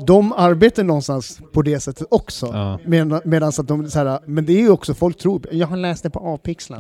De 0.05 0.34
arbetar 0.34 0.84
någonstans 0.84 1.39
på 1.53 1.61
det 1.61 1.80
sättet 1.80 2.07
också. 2.11 2.45
ja. 2.45 2.80
Med, 2.86 3.22
medan 3.26 3.49
att 3.49 3.68
de 3.68 3.89
så 3.89 3.99
här, 3.99 4.20
men 4.26 4.45
det 4.45 4.53
är 4.53 4.61
ju 4.61 4.70
också, 4.70 4.93
folk 4.93 5.18
tror, 5.18 5.41
jag 5.51 5.68
har 5.68 5.78
läst 5.78 6.03
det 6.03 6.09
på 6.09 6.20
A-pixlar. 6.34 6.78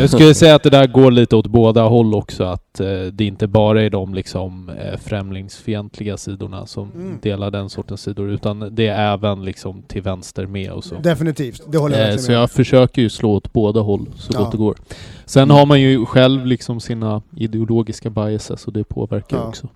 Jag 0.00 0.10
skulle 0.10 0.34
säga 0.34 0.54
att 0.54 0.62
det 0.62 0.70
där 0.70 0.86
går 0.86 1.10
lite 1.10 1.36
åt 1.36 1.46
båda 1.46 1.82
håll 1.82 2.14
också, 2.14 2.44
att 2.44 2.80
eh, 2.80 2.86
det 3.12 3.24
inte 3.24 3.46
bara 3.46 3.82
är 3.82 3.90
de 3.90 4.14
liksom 4.14 4.68
eh, 4.68 4.98
främlingsfientliga 4.98 6.16
sidorna 6.16 6.66
som 6.66 6.90
Mm. 6.94 7.18
delar 7.22 7.50
den 7.50 7.70
sortens 7.70 8.02
sidor, 8.02 8.30
utan 8.30 8.68
det 8.74 8.86
är 8.88 9.12
även 9.14 9.44
liksom 9.44 9.82
till 9.82 10.02
vänster 10.02 10.46
med 10.46 10.70
och 10.72 10.84
så. 10.84 10.94
definitivt, 10.94 11.62
det 11.72 11.78
håller 11.78 11.98
jag 12.00 12.10
Eh, 12.12 12.16
så 12.16 12.30
med 12.30 12.36
om. 12.36 12.40
jag 12.40 12.50
försöker 12.50 13.02
ju 13.02 13.10
slå 13.10 13.32
åt 13.32 13.52
båda 13.52 13.80
håll 13.80 14.08
så 14.16 14.32
Ja. 14.34 14.38
gott 14.38 14.52
det 14.52 14.58
går. 14.58 14.76
Sen 15.24 15.50
har 15.50 15.66
man 15.66 15.80
ju 15.80 16.06
själv 16.06 16.46
liksom 16.46 16.80
sina 16.80 17.22
ideologiska 17.36 18.10
biases 18.10 18.66
och 18.66 18.72
det 18.72 18.84
påverkar 18.84 19.36
Ja. 19.36 19.42
också. 19.48 19.68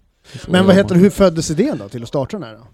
Men 0.49 0.67
vad 0.67 0.75
heter 0.75 0.95
hur 0.95 1.11
föddes 1.11 1.51
idén 1.51 1.79
då 1.79 1.89
till 1.89 2.03
att 2.03 2.09
starta 2.09 2.37
den 2.39 2.47
här 2.47 2.53
då? 2.55 2.67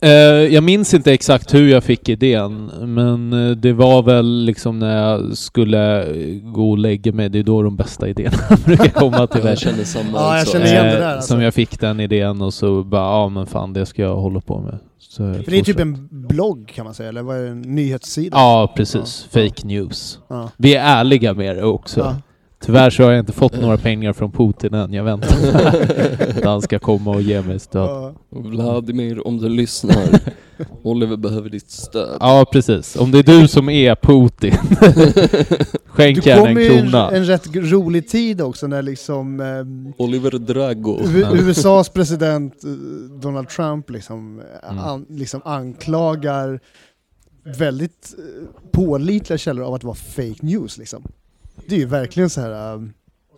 Eh, 0.00 0.10
jag 0.54 0.64
minns 0.64 0.94
inte 0.94 1.12
exakt 1.12 1.54
hur 1.54 1.68
jag 1.68 1.84
fick 1.84 2.08
idén, 2.08 2.70
men 2.82 3.32
eh, 3.32 3.56
det 3.56 3.72
var 3.72 4.02
väl 4.02 4.44
liksom 4.44 4.78
när 4.78 4.96
jag 5.08 5.36
skulle 5.38 6.02
eh, 6.02 6.40
gå 6.42 6.70
och 6.70 6.78
lägga 6.78 7.12
mig, 7.12 7.28
det 7.28 7.38
är 7.38 7.42
då 7.42 7.62
de 7.62 7.76
bästa 7.76 8.08
idéerna 8.08 8.36
brukar 8.64 8.88
komma 8.88 9.26
till 9.26 9.42
mig. 9.44 9.56
Jag 9.64 9.86
samma 9.86 10.10
Ja, 10.18 10.38
jag 10.38 10.48
känner 10.48 10.66
igen 10.66 10.84
det 10.84 10.92
Eh, 10.92 10.98
där, 11.00 11.14
alltså. 11.14 11.28
Som 11.32 11.42
jag 11.42 11.54
fick 11.54 11.80
den 11.80 12.00
idén 12.00 12.42
och 12.42 12.54
så 12.54 12.82
bara, 12.84 13.02
ja 13.02 13.28
men 13.28 13.46
fan 13.46 13.72
det 13.72 13.86
ska 13.86 14.02
jag 14.02 14.16
hålla 14.16 14.40
på 14.40 14.60
med. 14.60 14.78
Så 14.98 15.16
För 15.16 15.32
det 15.32 15.38
är 15.38 15.42
typ 15.44 15.66
fortsatte. 15.66 15.82
en 15.82 16.08
blogg 16.10 16.72
kan 16.74 16.84
man 16.84 16.94
säga, 16.94 17.08
eller 17.08 17.22
vad 17.22 17.36
är 17.36 17.42
det, 17.42 17.48
en 17.48 17.60
nyhetssida? 17.62 18.36
Ja, 18.36 18.72
precis. 18.76 19.26
Fake 19.30 19.66
news. 19.66 20.18
Ja. 20.28 20.50
Vi 20.56 20.74
är 20.74 20.84
ärliga 20.84 21.34
med 21.34 21.56
det 21.56 21.64
också. 21.64 22.16
Tyvärr 22.64 22.90
så 22.90 23.02
har 23.02 23.10
jag 23.10 23.18
inte 23.20 23.32
fått 23.32 23.60
några 23.60 23.76
pengar 23.76 24.12
från 24.12 24.32
Putin 24.32 24.74
än. 24.74 24.92
Jag 24.92 25.04
väntar 25.04 25.28
att 26.38 26.44
han 26.44 26.62
ska 26.62 26.78
komma 26.78 27.10
och 27.10 27.22
ge 27.22 27.42
mig 27.42 27.58
stöd. 27.60 28.14
Vladimir, 28.30 29.26
om 29.26 29.38
du 29.38 29.48
lyssnar. 29.48 30.20
Oliver 30.82 31.16
behöver 31.16 31.50
ditt 31.50 31.70
stöd. 31.70 32.16
Ja, 32.20 32.46
precis. 32.52 32.96
Om 32.96 33.10
det 33.10 33.18
är 33.18 33.22
du 33.22 33.48
som 33.48 33.68
är 33.68 33.94
Putin, 33.94 34.52
skänk 35.86 36.24
Du 36.24 36.34
kommer 36.36 36.60
en 36.60 36.82
krona. 36.82 37.10
en 37.10 37.24
rätt 37.24 37.56
rolig 37.56 38.08
tid 38.08 38.40
också 38.40 38.66
när 38.66 38.82
liksom 38.82 39.40
ehm, 39.40 39.92
Oliver 39.96 40.30
Drago. 40.30 41.00
USAs 41.34 41.88
president 41.88 42.64
eh, 42.64 42.70
Donald 43.20 43.48
Trump 43.48 43.90
liksom, 43.90 44.38
eh, 44.40 44.70
Mm. 44.70 44.84
an, 44.84 45.06
liksom 45.08 45.40
anklagar 45.44 46.60
väldigt 47.58 48.14
eh, 48.18 48.70
pålitliga 48.72 49.38
källor 49.38 49.64
av 49.64 49.74
att 49.74 49.84
vara 49.84 49.94
fake 49.94 50.36
news 50.40 50.78
liksom. 50.78 51.02
Det 51.66 51.74
är 51.74 51.78
ju 51.78 51.86
verkligen 51.86 52.30
så 52.30 52.40
här. 52.40 52.74
um, 52.74 52.92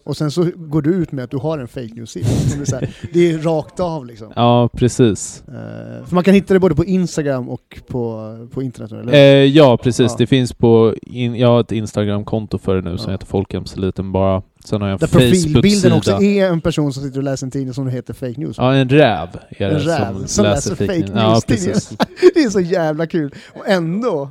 och 0.04 0.16
sen 0.16 0.30
så 0.30 0.50
går 0.56 0.82
du 0.82 0.90
ut 0.94 1.12
med 1.12 1.24
att 1.24 1.30
du 1.30 1.36
har 1.36 1.58
en 1.58 1.68
fake 1.68 1.94
news-sida. 1.94 2.28
Det, 2.56 2.60
är 2.60 2.64
så 2.64 2.76
här, 2.76 2.96
det 3.12 3.30
är 3.32 3.38
rakt 3.38 3.80
av 3.80 4.06
liksom. 4.06 4.32
Ja, 4.36 4.68
precis. 4.72 5.42
Eh, 5.48 6.06
för 6.06 6.14
man 6.14 6.24
kan 6.24 6.34
hitta 6.34 6.54
det 6.54 6.60
både 6.60 6.74
på 6.74 6.84
Instagram 6.84 7.48
och 7.48 7.80
på, 7.88 8.32
på 8.52 8.62
internet 8.62 8.92
eller? 8.92 9.12
Eh, 9.12 9.18
ja, 9.44 9.76
precis. 9.76 10.10
Ja. 10.10 10.14
Det 10.18 10.26
finns 10.26 10.52
på... 10.52 10.94
In, 11.02 11.34
jag 11.36 11.48
har 11.48 11.60
ett 11.60 11.72
Instagram-konto 11.72 12.58
för 12.58 12.76
det 12.76 12.90
nu 12.90 12.98
som 12.98 13.06
Ja. 13.10 13.12
heter 13.14 13.26
Folkhemseliten 13.26 14.12
bara. 14.12 14.42
Sen 14.64 14.80
har 14.80 14.88
jag 14.88 14.94
en 14.94 14.98
Där 15.10 15.18
profilbilden 15.18 15.92
också 15.92 16.22
är 16.22 16.46
en 16.46 16.60
person 16.60 16.92
som 16.92 17.02
sitter 17.02 17.18
och 17.18 17.24
läser 17.24 17.46
en 17.46 17.50
tidning 17.50 17.74
som 17.74 17.88
heter 17.88 18.14
fake 18.14 18.40
news. 18.40 18.56
Ja, 18.58 18.74
en 18.74 18.88
räv 18.88 19.28
är 19.48 19.70
det 19.70 19.74
En 19.74 19.80
räv 19.80 20.12
som, 20.14 20.26
som 20.28 20.44
läser 20.44 20.70
läser 20.70 20.86
fake 20.86 20.86
fake 20.86 20.98
news. 20.98 21.10
Ja, 21.14 21.40
precis. 21.46 21.88
Det 22.34 22.42
är 22.42 22.50
så 22.50 22.60
jävla 22.60 23.06
kul. 23.06 23.34
Och 23.54 23.68
ändå 23.68 24.30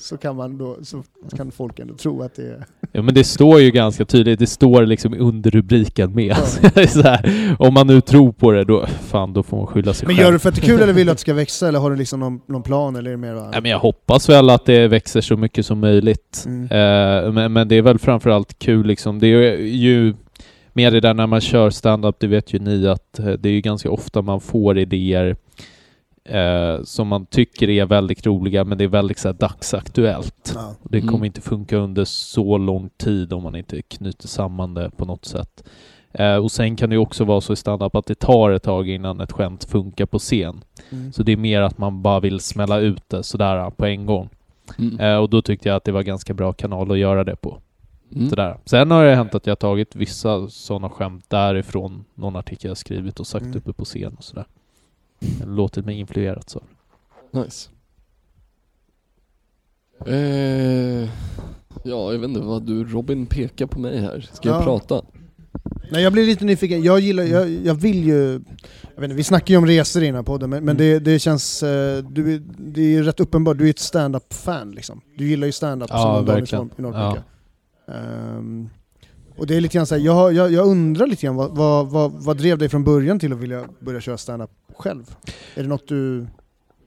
så 0.00 0.16
kan 0.16 0.36
man 0.36 0.58
då, 0.58 0.76
så 0.82 1.02
kan 1.36 1.50
folk 1.50 1.78
ändå 1.78 1.94
tro 1.94 2.22
att 2.22 2.34
det 2.34 2.42
är... 2.42 2.66
Ja 2.92 3.02
men 3.02 3.14
det 3.14 3.24
står 3.24 3.60
ju 3.60 3.70
ganska 3.70 4.04
tydligt, 4.04 4.38
det 4.38 4.46
står 4.46 4.86
liksom 4.86 5.14
under 5.18 5.50
rubriken 5.50 6.14
med. 6.14 6.34
här, 7.04 7.56
om 7.58 7.74
man 7.74 7.86
nu 7.86 8.00
tror 8.00 8.32
på 8.32 8.52
det, 8.52 8.64
då, 8.64 8.86
fan, 8.86 9.32
då 9.32 9.42
får 9.42 9.56
man 9.56 9.66
skylla 9.66 9.94
sig 9.94 10.06
Men 10.06 10.16
själv. 10.16 10.26
gör 10.26 10.32
du 10.32 10.38
för 10.38 10.48
att 10.48 10.54
det 10.54 10.60
är 10.60 10.66
kul 10.66 10.80
eller 10.80 10.92
vill 10.92 11.06
du 11.06 11.12
att 11.12 11.18
det 11.18 11.20
ska 11.20 11.34
växa 11.34 11.68
eller 11.68 11.78
har 11.78 11.90
du 11.90 11.96
liksom 11.96 12.20
någon, 12.20 12.40
någon 12.46 12.62
plan 12.62 12.96
eller 12.96 13.10
är 13.10 13.14
det 13.14 13.20
mer 13.20 13.34
bara... 13.34 13.50
Ja, 13.52 13.60
men 13.60 13.70
jag 13.70 13.78
hoppas 13.78 14.28
väl 14.28 14.50
att 14.50 14.66
det 14.66 14.88
växer 14.88 15.20
så 15.20 15.36
mycket 15.36 15.66
som 15.66 15.78
möjligt. 15.80 16.44
Mm. 16.46 16.62
Eh, 16.62 17.32
men, 17.32 17.52
men 17.52 17.68
det 17.68 17.74
är 17.74 17.82
väl 17.82 17.98
framförallt 17.98 18.58
kul 18.58 18.86
liksom. 18.86 19.18
Det 19.18 19.26
är 19.26 19.56
ju 19.56 20.14
med 20.72 20.92
det 20.92 21.00
där 21.00 21.14
när 21.14 21.26
man 21.26 21.40
kör 21.40 21.70
stand-up, 21.70 22.16
det 22.18 22.26
vet 22.26 22.54
ju 22.54 22.58
ni 22.58 22.88
att 22.88 23.18
eh, 23.18 23.26
det 23.26 23.48
är 23.48 23.52
ju 23.52 23.60
ganska 23.60 23.90
ofta 23.90 24.22
man 24.22 24.40
får 24.40 24.78
idéer 24.78 25.36
eh, 26.30 26.82
som 26.84 27.08
man 27.08 27.26
tycker 27.26 27.70
är 27.70 27.86
väldigt 27.86 28.26
roliga, 28.26 28.64
men 28.64 28.78
det 28.78 28.84
är 28.84 28.88
väldigt 28.88 29.18
så 29.18 29.28
här, 29.28 29.32
dagsaktuellt. 29.32 30.52
Ja. 30.54 30.74
Och 30.82 30.90
Det 30.90 30.98
Mm. 30.98 31.08
kommer 31.12 31.26
inte 31.26 31.40
funka 31.40 31.76
under 31.76 32.04
så 32.04 32.58
lång 32.58 32.90
tid 32.96 33.32
om 33.32 33.42
man 33.42 33.56
inte 33.56 33.82
knyter 33.82 34.28
samman 34.28 34.74
det 34.74 34.90
på 34.96 35.04
något 35.04 35.24
sätt. 35.24 35.64
Eh, 36.12 36.36
och 36.36 36.52
sen 36.52 36.76
kan 36.76 36.90
det 36.90 36.96
också 36.98 37.24
vara 37.24 37.40
så 37.40 37.52
i 37.52 37.56
stand-up 37.56 37.94
att 37.94 38.06
det 38.06 38.14
tar 38.18 38.50
ett 38.50 38.62
tag 38.62 38.88
innan 38.88 39.20
ett 39.20 39.32
skämt 39.32 39.64
funkar 39.64 40.06
på 40.06 40.18
scen. 40.18 40.64
Mm. 40.90 41.12
Så 41.12 41.22
det 41.22 41.32
är 41.32 41.36
mer 41.36 41.60
att 41.60 41.78
man 41.78 42.02
bara 42.02 42.20
vill 42.20 42.40
smälla 42.40 42.78
ut 42.78 43.08
det 43.08 43.22
sådär 43.22 43.70
på 43.70 43.86
en 43.86 44.06
gång. 44.06 44.28
Mm. 44.78 45.00
Eh, 45.00 45.16
och 45.16 45.30
då 45.30 45.42
tyckte 45.42 45.68
jag 45.68 45.76
att 45.76 45.84
det 45.84 45.92
var 45.92 46.02
ganska 46.02 46.34
bra 46.34 46.52
kanal 46.52 46.90
att 46.92 46.98
göra 46.98 47.24
det 47.24 47.36
på. 47.36 47.58
Mm. 48.14 48.28
Sådär. 48.30 48.56
Sen 48.64 48.90
har 48.90 49.04
det 49.04 49.14
hänt 49.14 49.34
att 49.34 49.46
jag 49.46 49.58
tagit 49.58 49.96
vissa 49.96 50.48
sådana 50.48 50.88
skämt 50.90 51.24
därifrån 51.28 52.04
någon 52.14 52.36
artikel 52.36 52.68
jag 52.68 52.76
skrivit 52.76 53.20
och 53.20 53.26
sagt 53.26 53.44
Mm. 53.44 53.56
uppe 53.56 53.72
på 53.72 53.84
scen 53.84 54.14
och 54.18 54.24
sådär. 54.24 54.44
Låtit 55.46 55.84
mig 55.86 55.98
influerat 55.98 56.50
så. 56.50 56.62
Nice. 57.32 57.70
Eh, 60.06 61.08
ja, 61.84 62.12
jag 62.12 62.18
vet 62.18 62.28
inte 62.28 62.40
vad 62.40 62.66
du, 62.66 62.84
Robin 62.84 63.26
pekar 63.26 63.66
på 63.66 63.80
mig 63.80 63.98
här. 64.00 64.28
Ska 64.32 64.48
jag 64.48 64.60
Ja. 64.60 64.64
prata? 64.64 65.02
Nej 65.92 66.02
jag 66.02 66.12
blir 66.12 66.26
lite 66.26 66.44
nyfiken, 66.44 66.82
jag 66.82 67.00
gillar, 67.00 67.22
jag, 67.24 67.50
jag 67.50 67.74
vill 67.74 68.04
ju... 68.04 68.32
Jag 68.94 69.00
vet 69.00 69.04
inte, 69.04 69.14
vi 69.14 69.24
snackar 69.24 69.54
ju 69.54 69.58
om 69.58 69.66
resor 69.66 70.02
i 70.02 70.06
den 70.06 70.14
här 70.14 70.22
podden 70.22 70.50
men, 70.50 70.64
men 70.64 70.76
det, 70.76 70.98
det 70.98 71.18
känns... 71.18 71.62
eh, 71.62 72.04
Du, 72.04 72.34
är- 72.34 72.42
det 72.58 72.80
är 72.80 72.88
ju 72.88 73.02
rätt 73.02 73.20
uppenbart, 73.20 73.58
du 73.58 73.66
är 73.66 73.70
ett 73.70 73.78
stand-up-fan 73.78 74.70
liksom. 74.70 75.00
Du 75.16 75.28
gillar 75.28 75.46
ju 75.46 75.52
stand-up 75.52 75.90
Ja, 75.92 75.98
som 76.02 76.16
en 76.16 76.24
verkligen. 76.24 76.68
form 76.68 76.70
enormt 76.78 76.96
Ja. 76.96 77.10
mycket. 77.10 77.24
Ehm, 77.88 78.68
och 79.36 79.46
det 79.46 79.56
är 79.56 79.60
lite 79.60 79.74
grann 79.74 79.86
såhär, 79.86 80.02
jag, 80.02 80.32
jag, 80.32 80.52
jag 80.52 80.66
undrar 80.66 81.06
lite 81.06 81.26
grann 81.26 81.36
vad, 81.36 81.56
vad, 81.56 81.90
vad, 81.90 82.12
vad 82.12 82.36
drev 82.36 82.58
dig 82.58 82.68
från 82.68 82.84
början 82.84 83.18
till 83.18 83.32
att 83.32 83.38
vilja 83.38 83.64
börja 83.80 84.00
köra 84.00 84.18
stand-up 84.18 84.50
själv? 84.80 85.16
Är 85.54 85.62
det 85.62 85.68
något 85.68 85.88
du 85.88 86.26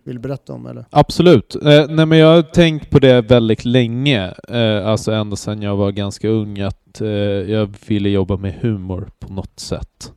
vill 0.04 0.20
berätta 0.20 0.54
om 0.54 0.66
eller? 0.66 0.86
Absolut. 0.90 1.56
Eh, 1.56 1.86
nej 1.90 2.06
men 2.06 2.18
jag 2.18 2.36
har 2.36 2.42
tänkt 2.42 2.90
på 2.90 3.00
det 3.00 3.22
väldigt 3.22 3.66
länge, 3.66 4.34
eh, 4.48 4.88
alltså 4.88 5.12
ända 5.12 5.36
sedan 5.36 5.62
jag 5.62 5.76
var 5.76 5.92
ganska 5.92 6.30
ung, 6.30 6.60
att 6.60 7.02
eh, 7.02 7.08
jag 7.08 7.76
ville 7.88 8.10
jobba 8.10 8.38
med 8.38 8.54
humor 8.62 9.10
på 9.20 9.34
något 9.34 9.60
sätt. 9.60 10.12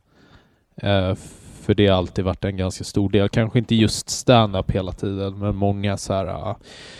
Eh, 0.81 1.15
för 1.67 1.73
det 1.73 1.87
har 1.87 1.97
alltid 1.97 2.25
varit 2.25 2.45
en 2.45 2.57
ganska 2.57 2.83
stor 2.83 3.09
del, 3.09 3.29
kanske 3.29 3.59
inte 3.59 3.75
just 3.75 4.09
stand-up 4.09 4.71
hela 4.71 4.91
tiden, 4.91 5.39
men 5.39 5.55
många 5.55 5.97
så 5.97 6.13
här, 6.13 6.25
ah, 6.25 6.57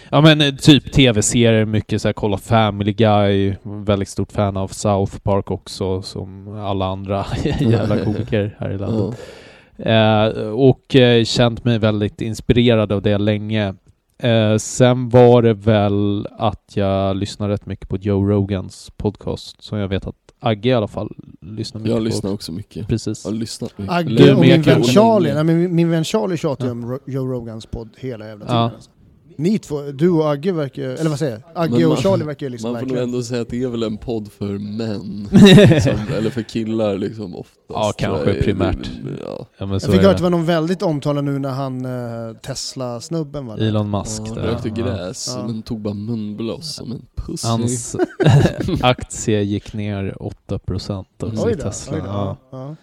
ja 0.10 0.22
men 0.22 0.42
eh, 0.42 0.56
typ 0.56 0.94
tv-serier, 0.94 1.66
mycket 1.66 2.02
så 2.02 2.08
här 2.08 2.14
kolla 2.14 2.38
Family 2.38 2.94
Guy, 2.94 3.56
väldigt 3.64 4.10
stort 4.10 4.32
fan 4.32 4.58
av 4.58 4.68
South 4.68 5.18
Park 5.18 5.52
också, 5.52 6.02
som 6.02 6.48
alla 6.58 6.86
andra 6.86 7.26
jävla 7.60 8.04
komiker 8.04 8.56
här 8.60 8.70
i 8.70 8.78
landet. 8.78 9.20
Eh, 9.78 10.26
och 10.50 10.96
eh, 10.96 11.24
känt 11.24 11.64
mig 11.66 11.80
väldigt 11.80 12.22
inspirerad 12.22 12.92
av 12.92 13.02
det 13.02 13.18
länge. 13.18 13.76
Eh, 14.20 14.56
sen 14.58 15.10
var 15.10 15.42
det 15.42 15.54
väl 15.54 16.28
att 16.38 16.72
jag 16.76 17.16
lyssnade 17.18 17.54
rätt 17.54 17.66
mycket 17.66 17.90
på 17.90 17.98
Joe 17.98 18.30
Rogans 18.30 18.92
podcast, 18.98 19.64
som 19.64 19.78
jag 19.78 19.88
vet 19.88 20.08
att 20.08 20.16
Agge 20.40 20.70
i 20.70 20.74
alla 20.74 20.88
fall 20.88 21.12
lyssnar 21.42 21.80
mycket 21.82 21.90
Jag 21.92 22.00
på. 22.00 22.04
lyssnar 22.04 22.32
också 22.34 22.52
mycket. 22.52 22.88
Precis. 22.88 23.26
Jag 23.26 23.32
har 23.32 23.38
lyssnat 23.38 23.78
mycket. 23.78 23.94
Agge 23.96 24.10
Du 24.16 24.34
och 24.34 24.42
min 24.42 24.62
vän? 24.62 24.84
Charlie, 24.84 25.34
nej, 25.34 25.44
men 25.44 25.58
min, 25.62 25.76
min 25.76 25.90
vän 25.90 26.04
Charlie 26.04 26.38
tjatar 26.38 26.66
ju 26.66 26.70
Ja. 26.70 26.72
om 26.72 26.92
Ro- 26.92 27.00
Joe 27.06 27.26
Rogans 27.26 27.66
podd 27.66 27.90
hela 27.98 28.28
jävla 28.28 28.46
tiden. 28.46 28.58
Ja. 28.62 28.64
Alltså. 28.76 28.90
Ni 29.40 29.60
två, 29.60 29.82
du 29.82 30.10
och 30.10 30.32
Agge 30.32 30.52
verkar, 30.52 30.84
eller 30.84 31.10
vad 31.10 31.20
säger 31.20 31.32
jag? 31.32 31.64
Agge 31.64 31.74
Men 31.74 31.84
och 31.84 31.90
man- 31.90 31.98
Charlie 31.98 32.24
verkar 32.26 32.46
ju 32.46 32.50
liksom 32.50 32.72
Man 32.72 32.80
får 32.80 32.86
nog 32.88 32.96
verkligen... 32.96 33.10
ändå 33.14 33.24
säga 33.24 33.42
att 33.42 33.50
det 33.50 33.64
är 33.64 33.68
väl 33.68 33.84
en 33.84 33.98
podd 33.98 34.32
för 34.32 34.46
män. 34.78 35.28
som, 35.82 36.16
eller 36.18 36.30
för 36.30 36.42
killar 36.42 36.98
liksom 36.98 37.36
oftast. 37.36 37.58
Ja, 37.70 37.94
kanske 37.98 38.34
primärt. 38.44 38.90
Ja. 39.26 39.48
Ja, 39.58 39.68
Jag 39.72 39.82
fick 39.82 40.02
höra 40.02 40.12
att 40.12 40.18
det 40.18 40.24
var 40.24 40.30
någon 40.30 40.46
väldigt 40.46 40.82
omtalad 40.82 41.24
nu 41.24 41.40
när 41.40 41.50
han 41.50 41.86
uh, 41.86 42.34
Tesla-snubben 42.38 43.46
var 43.46 43.58
där. 43.58 43.68
Elon 43.68 43.90
Musk 43.92 44.22
Ja, 44.26 44.34
där. 44.34 44.42
rökte 44.42 44.70
gräs, 44.70 45.34
Ja. 45.38 45.48
men 45.48 45.62
tog 45.62 45.80
bara 45.82 45.94
munblås 45.94 46.76
som 46.76 46.92
en 46.92 47.06
pussy. 47.16 47.48
Hans 47.48 47.96
aktie 48.82 49.42
gick 49.42 49.74
ner 49.74 50.16
8% 50.50 51.06
också 51.20 51.46
Oj 51.46 51.52
i 51.52 51.56
då, 51.56 51.62
Tesla. 51.62 51.94
oj 51.96 52.02
då. 52.02 52.08
Ja. 52.08 52.38
Ja. 52.52 52.76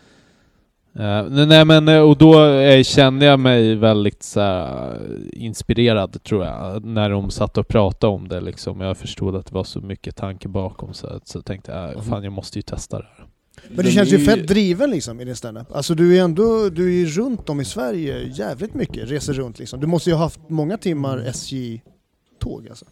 Eh, 0.99 1.47
nej, 1.47 1.64
men 1.64 1.88
eh, 1.88 2.01
och 2.01 2.18
då 2.18 2.47
eh, 2.47 2.82
kände 2.82 3.26
jag 3.26 3.40
mig 3.40 3.74
väldigt 3.74 4.22
så 4.22 4.40
här, 4.40 5.01
inspirerad 5.32 6.22
tror 6.22 6.45
jag, 6.45 6.84
när 6.84 7.11
de 7.11 7.30
satt 7.30 7.59
och 7.59 7.68
pratade 7.68 8.12
om 8.12 8.28
det 8.28 8.40
liksom. 8.40 8.80
Jag 8.80 8.97
förstod 8.97 9.36
att 9.36 9.47
det 9.47 9.55
var 9.55 9.64
så 9.64 9.80
mycket 9.80 10.16
tanke 10.16 10.49
bakom 10.49 10.95
så, 10.95 11.20
så 11.24 11.42
tänkte 11.42 11.72
jag, 11.72 11.95
äh, 11.95 12.03
fan 12.03 12.24
jag 12.24 12.32
måste 12.32 12.59
ju 12.59 12.62
testa 12.62 12.99
det 12.99 13.07
här. 13.16 13.26
Men 13.68 13.76
du 13.76 13.82
Den 13.82 13.92
känns 13.92 14.12
ju 14.12 14.18
fett 14.18 14.49
driven 14.49 14.90
liksom 14.90 15.20
i 15.20 15.24
din 15.24 15.36
standup. 15.36 15.72
Alltså 15.72 15.95
du 15.95 16.18
är 16.18 16.22
ändå, 16.22 16.68
du 16.68 16.86
är 16.86 16.92
ju 16.92 17.07
runt 17.07 17.49
om 17.49 17.61
i 17.61 17.64
Sverige 17.64 18.28
jävligt 18.32 18.74
mycket, 18.74 19.11
reser 19.11 19.32
runt 19.32 19.59
liksom. 19.59 19.80
Du 19.80 19.86
måste 19.86 20.11
ju 20.11 20.16
ha 20.16 20.22
haft 20.22 20.40
många 20.49 20.78
timmar 20.78 21.18
SJ-tåg 21.18 22.68
alltså. 22.68 22.84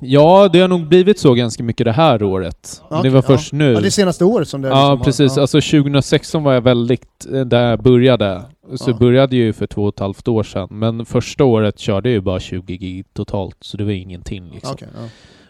Ja, 0.00 0.48
det 0.52 0.60
har 0.60 0.68
nog 0.68 0.88
blivit 0.88 1.18
så 1.18 1.34
ganska 1.34 1.62
mycket 1.62 1.84
det 1.84 1.92
här 1.92 2.22
året. 2.22 2.82
Men 2.90 3.02
det 3.02 3.10
var 3.10 3.22
först 3.22 3.52
nu. 3.52 3.72
Ja, 3.72 3.80
det 3.80 3.90
senaste 3.90 4.24
året 4.24 4.48
som 4.48 4.62
det 4.62 4.68
Ja, 4.68 4.74
liksom 4.74 4.98
har- 4.98 5.04
precis. 5.04 5.32
ja. 5.36 5.40
Alltså 5.42 5.60
2016 5.60 6.42
var 6.42 6.52
jag 6.52 6.60
väldigt, 6.60 7.26
eh, 7.32 7.40
där 7.40 7.70
jag 7.70 7.82
började. 7.82 8.42
Så 8.74 8.90
Ja. 8.90 8.96
började 8.96 9.36
ju 9.36 9.52
för 9.52 9.66
två 9.66 9.82
och 9.82 9.94
ett 9.94 10.00
halvt 10.00 10.28
år 10.28 10.42
sedan. 10.42 10.68
Men 10.70 11.06
första 11.06 11.44
året 11.44 11.78
körde 11.78 12.08
jag 12.08 12.14
ju 12.14 12.20
bara 12.20 12.40
20 12.40 12.76
gig 12.76 13.04
totalt, 13.12 13.56
så 13.60 13.76
det 13.76 13.84
var 13.84 13.92
ingenting 13.92 14.50
liksom. 14.54 14.72
Okej, 14.74 14.88
ja. 14.94 15.08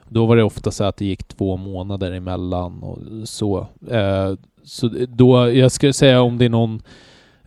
Då 0.08 0.26
var 0.26 0.36
det 0.36 0.42
ofta 0.42 0.70
så 0.70 0.84
att 0.84 0.96
det 0.96 1.04
gick 1.04 1.24
två 1.28 1.56
månader 1.56 2.12
emellan 2.12 2.82
och 2.82 2.98
så. 3.24 3.66
Eh, 3.90 4.32
så 4.64 4.90
då, 5.08 5.50
jag 5.52 5.72
skulle 5.72 5.92
säga 5.92 6.22
om 6.22 6.38
det 6.38 6.44
är 6.44 6.48
någon 6.48 6.82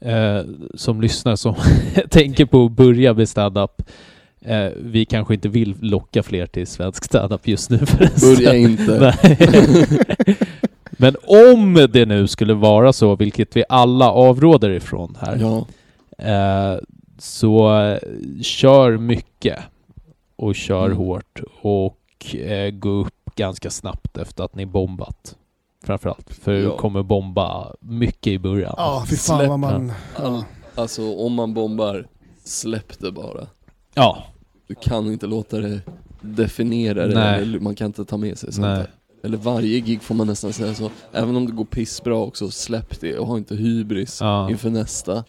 eh, 0.02 0.40
som 0.76 1.02
lyssnar 1.02 1.36
som 1.36 1.56
tänker 2.10 2.46
på 2.46 2.66
att 2.66 2.72
börja 2.72 3.14
med 3.14 3.30
standup. 3.30 3.82
Eh, 4.42 4.70
vi 4.76 5.06
kanske 5.06 5.34
inte 5.34 5.50
vill 5.50 5.76
locka 5.80 6.24
fler 6.24 6.46
till 6.46 6.68
svensk 6.68 7.04
standup 7.04 7.48
just 7.48 7.70
nu 7.70 7.78
förresten. 7.78 8.36
Börja 8.36 8.56
inte. 8.56 9.18
Men 11.00 11.16
om 11.28 11.88
det 11.94 12.06
nu 12.06 12.28
skulle 12.28 12.54
vara 12.54 12.94
så, 12.94 13.16
vilket 13.16 13.56
vi 13.58 13.64
alla 13.70 14.12
avråder 14.12 14.70
ifrån 14.70 15.18
här, 15.22 15.38
Ja. 15.42 15.66
eh, 16.26 16.80
så 17.20 17.80
eh, 17.82 17.98
kör 18.42 18.98
mycket 18.98 19.58
och 20.36 20.56
kör 20.56 20.86
Mm. 20.86 20.98
hårt 20.98 21.40
och 21.62 22.36
eh, 22.36 22.72
gå 22.72 22.90
upp 22.90 23.36
ganska 23.36 23.70
snabbt 23.70 24.18
efter 24.18 24.44
att 24.44 24.56
ni 24.56 24.66
bombat. 24.66 25.36
Framförallt, 25.86 26.34
för 26.34 26.54
Ja. 26.54 26.60
du 26.70 26.78
kommer 26.78 27.04
bomba 27.04 27.76
mycket 27.80 28.28
i 28.34 28.40
början. 28.40 28.74
Ja, 28.78 29.06
fy 29.10 29.16
fan 29.16 29.50
vad 29.50 29.60
man... 29.60 29.92
All, 30.16 30.44
alltså 30.76 31.16
om 31.16 31.34
man 31.34 31.54
bombar, 31.54 32.08
släpp 32.44 33.00
det 33.00 33.12
bara. 33.12 33.48
Ja, 33.98 34.24
Du 34.68 34.76
kan 34.76 35.12
inte 35.12 35.28
låta 35.28 35.58
det 35.60 35.80
definiera 36.22 37.08
det, 37.08 37.60
man 37.60 37.76
kan 37.76 37.88
inte 37.88 38.06
ta 38.06 38.18
med 38.18 38.38
sig 38.38 38.54
sånt 38.54 38.68
nej. 38.68 38.78
där. 38.78 38.88
eller 39.24 39.38
varje 39.38 39.80
gig 39.80 40.02
får 40.02 40.16
man 40.16 40.28
nästan 40.28 40.54
säga 40.54 40.74
så. 40.74 40.90
Även 41.12 41.36
om 41.36 41.46
det 41.46 41.52
går 41.52 41.66
pissbra 41.66 42.16
också, 42.16 42.50
släpp 42.52 43.00
det 43.00 43.18
och 43.18 43.28
ha 43.28 43.38
inte 43.38 43.56
hybris 43.56 44.18
Ja. 44.22 44.50
inför 44.50 44.70
nästa. 44.70 45.24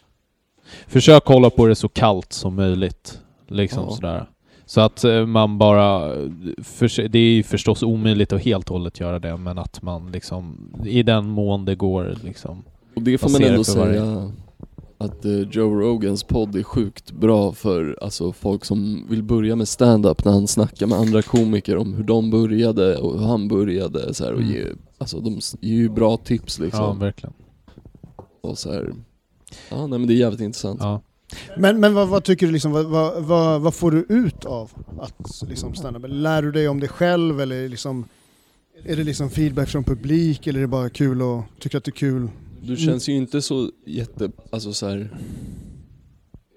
Försök 0.87 1.27
hålla 1.27 1.51
på 1.51 1.67
det 1.67 1.75
så 1.75 1.89
kallt 1.89 2.33
som 2.33 2.55
möjligt. 2.55 3.21
Liksom 3.49 3.85
Ja. 3.89 3.95
sådär. 3.97 4.27
Så 4.67 4.81
att 4.81 5.05
eh, 5.05 5.27
man 5.27 5.59
bara... 5.59 6.15
För, 6.63 7.09
det 7.09 7.19
är 7.19 7.33
ju 7.33 7.43
förstås 7.43 7.83
omöjligt 7.83 8.33
att 8.33 8.43
helt 8.43 8.71
och 8.71 8.77
hållet 8.77 9.01
göra 9.01 9.19
det, 9.19 9.37
men 9.37 9.59
att 9.59 9.83
man 9.83 10.13
liksom 10.13 10.71
i 10.85 11.03
den 11.03 11.27
mån 11.29 11.65
det 11.65 11.75
går 11.75 12.17
liksom... 12.25 12.63
Och 12.97 13.03
det 13.03 13.19
får 13.19 13.29
man 13.31 13.43
ändå 13.43 13.65
för 13.65 13.79
varje- 13.79 14.01
säga 14.01 14.33
att 14.99 15.25
eh, 15.25 15.41
Joe 15.41 15.75
Rogans 15.81 16.25
podd 16.25 16.57
är 16.57 16.63
sjukt 16.63 17.11
bra 17.13 17.53
för 17.53 17.99
alltså, 18.03 18.33
folk 18.33 18.65
som 18.65 19.07
vill 19.09 19.23
börja 19.23 19.57
med 19.57 19.69
stand-up 19.69 20.25
när 20.25 20.33
han 20.33 20.47
snackar 20.47 20.87
med 20.87 20.99
andra 20.99 21.23
komiker 21.23 21.77
om 21.77 21.95
hur 21.95 22.05
de 22.05 22.31
började 22.31 22.97
och 22.97 23.21
hur 23.21 23.27
han 23.27 23.49
började 23.49 24.15
så 24.15 24.25
här, 24.25 24.33
och 24.33 24.41
Mm. 24.41 24.53
ger, 24.53 24.77
alltså, 24.99 25.21
de 25.21 25.41
ger 25.61 25.75
ju 25.77 25.89
bra 25.89 26.17
tips 26.17 26.59
liksom. 26.59 26.81
Ja, 26.85 26.93
verkligen. 26.93 27.33
och 28.41 28.59
så 28.59 28.73
här, 28.73 28.93
ja 29.71 29.87
nej 29.87 29.99
men 29.99 30.09
det 30.09 30.15
är 30.15 30.17
jävligt 30.19 30.41
intressant. 30.41 30.81
Ja. 30.83 31.03
Men, 31.59 31.81
men 31.81 31.95
vad, 31.95 32.09
vad 32.09 32.25
tycker 32.25 32.47
du 32.47 32.53
liksom, 32.53 32.73
vad, 32.73 32.87
vad, 33.25 33.61
vad, 33.61 33.75
får 33.75 33.91
du 33.91 34.07
ut 34.09 34.45
av 34.45 34.71
att 35.01 35.43
liksom 35.49 35.75
stanna? 35.75 35.99
Lär 35.99 36.43
du 36.43 36.53
dig 36.53 36.69
om 36.69 36.81
dig 36.81 36.89
själv 36.89 37.41
eller 37.41 37.69
liksom, 37.69 38.05
är 38.85 38.97
det 38.97 39.05
liksom 39.05 39.31
feedback 39.31 39.69
från 39.69 39.85
publik 39.85 40.47
eller 40.47 40.59
är 40.59 40.63
det 40.63 40.69
bara 40.69 40.91
kul 40.91 41.23
och 41.23 41.43
tycker 41.61 41.79
att 41.79 41.85
det 41.85 41.89
är 41.89 41.93
kul? 41.93 42.29
Du 42.63 42.77
känns 42.77 43.09
ju 43.09 43.13
inte 43.13 43.43
så 43.43 43.71
jätte, 43.87 44.31
alltså 44.51 44.73
så 44.73 44.87
här. 44.89 45.11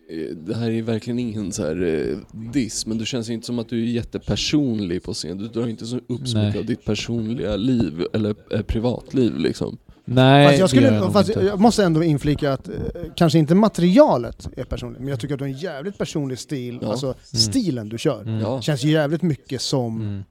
eh, 0.10 0.36
Det 0.36 0.56
här 0.56 0.69
är 0.72 0.82
verkligen 0.82 1.19
ingen 1.19 1.52
så 1.52 1.64
här 1.64 1.84
eh, 1.84 2.18
diss, 2.52 2.86
men 2.86 2.98
du 2.98 3.06
känns 3.06 3.30
ju 3.30 3.34
inte 3.34 3.45
som 3.45 3.60
att 3.60 3.69
du 3.69 3.82
är 3.82 3.86
jättepersonlig 3.86 5.03
på 5.03 5.14
scen. 5.14 5.38
Du 5.38 5.48
drar 5.48 5.68
inte 5.68 5.86
så 5.86 5.98
upp 6.07 6.28
så 6.28 6.38
mycket 6.38 6.60
av 6.60 6.65
ditt 6.65 6.86
personliga 6.86 7.56
liv, 7.56 8.06
eller 8.14 8.36
eh, 8.52 8.61
privatliv 8.61 9.38
liksom. 9.38 9.78
Nej, 10.06 10.48
Fast 10.48 10.60
jag, 10.60 10.69
det 10.69 10.86
gör 10.86 10.88
skulle, 10.90 10.99
nog 11.06 11.14
fast 11.14 11.30
inte. 11.30 11.41
jag 11.41 11.60
måste 11.60 11.84
ändå 11.86 12.03
inflika 12.03 12.53
att 12.53 12.68
eh, 12.69 12.73
kanske 13.15 13.40
inte 13.40 13.56
materialet 13.56 14.49
är 14.57 14.64
personligt, 14.64 14.99
men 14.99 15.07
jag 15.10 15.19
tycker 15.19 15.34
att 15.34 15.40
du 15.40 15.44
har 15.44 15.49
en 15.49 15.57
jävligt 15.57 15.98
personlig 15.98 16.40
stil. 16.40 16.80
Ja. 16.82 16.91
Alltså 16.91 17.14
stilen 17.23 17.90
du 17.90 17.98
kör. 17.98 18.22
Mm. 18.22 18.61
Känns 18.61 18.84
ju 18.84 18.90
jävligt 18.90 19.22
mycket 19.22 19.61
som... 19.61 20.02
Mm. 20.02 20.23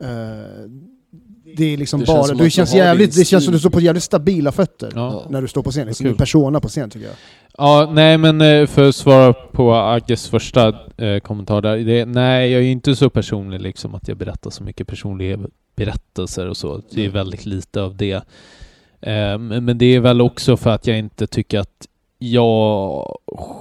Eh, 0.00 0.70
det 1.56 1.64
är 1.72 1.76
liksom 1.76 2.00
Det 2.00 2.06
känns 2.06 2.16
bara... 2.18 2.24
som 2.24 2.36
Du 2.38 2.50
känns 2.50 2.72
du 2.72 2.78
har 2.78 2.86
jävligt, 2.86 3.16
det 3.16 3.24
känns 3.24 3.44
som 3.44 3.52
du 3.52 3.58
står 3.60 3.70
på 3.70 3.80
jävligt 3.80 4.02
stabila 4.04 4.52
fötter. 4.52 4.92
Ja. 4.94 5.26
När 5.30 5.42
du 5.42 5.48
står 5.48 5.62
på 5.62 5.70
scen, 5.70 5.86
liksom 5.86 6.04
Kul. 6.04 6.10
en 6.10 6.16
persona 6.16 6.60
på 6.60 6.68
scen 6.68 6.90
tycker 6.90 7.06
jag. 7.06 7.16
Ja, 7.58 7.90
nej 7.92 8.18
men 8.18 8.40
eh, 8.40 8.66
för 8.66 8.88
att 8.88 8.94
svara 8.96 9.32
på 9.32 9.74
Agges 9.74 10.28
första 10.28 10.68
eh, 10.96 11.18
kommentar 11.22 11.60
där. 11.62 11.76
Det, 11.76 12.04
nej, 12.04 12.50
jag 12.50 12.62
är 12.62 12.66
inte 12.66 12.96
så 12.96 13.10
personlig 13.10 13.60
liksom 13.60 13.94
att 13.94 14.08
jag 14.08 14.16
berättar 14.16 14.50
så 14.50 14.62
mycket 14.62 14.86
personliga 14.86 15.38
berättelser 15.76 16.48
och 16.48 16.56
så. 16.56 16.82
Det 16.90 17.00
är 17.00 17.04
Mm. 17.04 17.12
väldigt 17.14 17.46
lite 17.46 17.82
av 17.82 17.96
det. 17.96 18.12
Eh, 19.00 19.38
men 19.38 19.78
det 19.78 19.86
är 19.86 20.00
väl 20.00 20.20
också 20.20 20.56
för 20.56 20.70
att 20.70 20.86
jag 20.86 20.98
inte 20.98 21.26
tycker 21.26 21.58
att 21.60 21.86
jag 22.18 23.04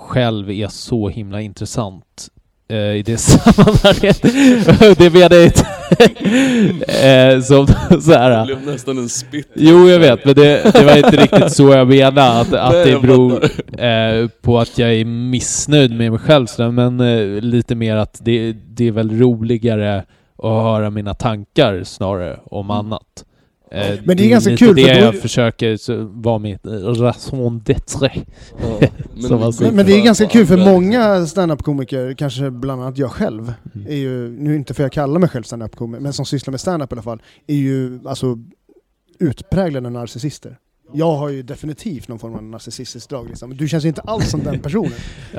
själv 0.07 0.51
är 0.51 0.67
så 0.67 1.09
himla 1.09 1.41
intressant 1.41 2.29
i 2.75 3.03
det 3.05 3.17
sammanhanget. 3.21 4.21
det 4.97 5.13
menar 5.13 5.35
jag 5.35 5.45
inte. 5.45 5.65
eh, 7.07 7.41
som 7.41 7.67
så 8.01 8.11
här. 8.13 8.39
Det 8.39 8.45
blev 8.45 8.65
nästan 8.65 8.97
en 8.97 9.09
spit. 9.09 9.47
Jo, 9.55 9.89
jag 9.89 9.99
vet, 9.99 10.25
men 10.25 10.35
det, 10.35 10.73
det 10.73 10.85
var 10.85 10.97
inte 10.97 11.17
riktigt 11.23 11.53
så 11.53 11.73
jag 11.73 11.87
menade. 11.87 12.39
Att, 12.39 12.53
att 12.53 12.71
det 12.85 13.01
beror 13.01 13.43
eh, 13.83 14.27
på 14.41 14.59
att 14.59 14.77
jag 14.77 14.93
är 14.93 15.05
missnöjd 15.05 15.91
med 15.97 16.11
mig 16.11 16.19
själv, 16.19 16.47
men 16.73 16.99
eh, 16.99 17.41
lite 17.41 17.75
mer 17.75 17.95
att 17.95 18.19
det, 18.21 18.53
det 18.53 18.87
är 18.87 18.91
väl 18.91 19.19
roligare 19.19 19.97
att 20.43 20.63
höra 20.63 20.89
mina 20.89 21.13
tankar 21.13 21.83
snarare 21.83 22.39
om 22.45 22.71
annat. 22.71 23.25
Eh, 23.71 23.95
Men 24.03 24.17
det 24.17 24.25
är 24.25 24.29
ganska 24.29 24.49
lite 24.51 24.65
kul, 24.65 24.75
det 24.75 24.81
för 24.83 24.93
då 24.93 24.99
jag 24.99 25.15
försöker 25.21 26.03
vara 26.21 26.39
mitt 26.39 26.65
eh, 26.65 26.71
raison 26.71 27.61
d'être. 27.61 28.09
Ja, 28.61 29.51
säger. 29.51 29.61
Men, 29.61 29.75
men 29.75 29.85
det 29.85 29.93
är 29.93 30.03
ganska 30.03 30.25
kul 30.27 30.45
för 30.45 30.57
många 30.57 31.25
standup-komiker, 31.25 32.13
kanske 32.13 32.51
bland 32.51 32.81
annat 32.81 32.97
jag 32.97 33.11
själv, 33.11 33.53
Mm. 33.75 33.87
är 33.87 33.95
ju, 33.95 34.29
nu 34.29 34.55
inte 34.55 34.73
för 34.73 34.83
jag 34.83 34.91
kallar 34.91 35.19
mig 35.19 35.29
själv 35.29 35.43
standup-komiker, 35.43 36.01
men 36.01 36.13
som 36.13 36.25
sysslar 36.25 36.51
med 36.51 36.59
standup 36.61 36.91
i 36.91 36.95
alla 36.95 37.01
fall, 37.01 37.21
är 37.47 37.55
ju 37.55 37.99
alltså 38.05 38.37
utpräglade 39.19 39.89
narcissister. 39.89 40.57
Jag 40.93 41.15
har 41.15 41.29
ju 41.29 41.43
definitivt 41.43 42.07
någon 42.07 42.19
form 42.19 42.33
av 42.35 42.43
narcissistiskt 42.43 43.09
drag 43.09 43.27
liksom. 43.27 43.57
Du 43.57 43.67
känns 43.67 43.83
ju 43.85 43.87
inte 43.87 44.01
alls 44.01 44.29
som 44.29 44.43
den 44.43 44.59
personen. 44.63 44.91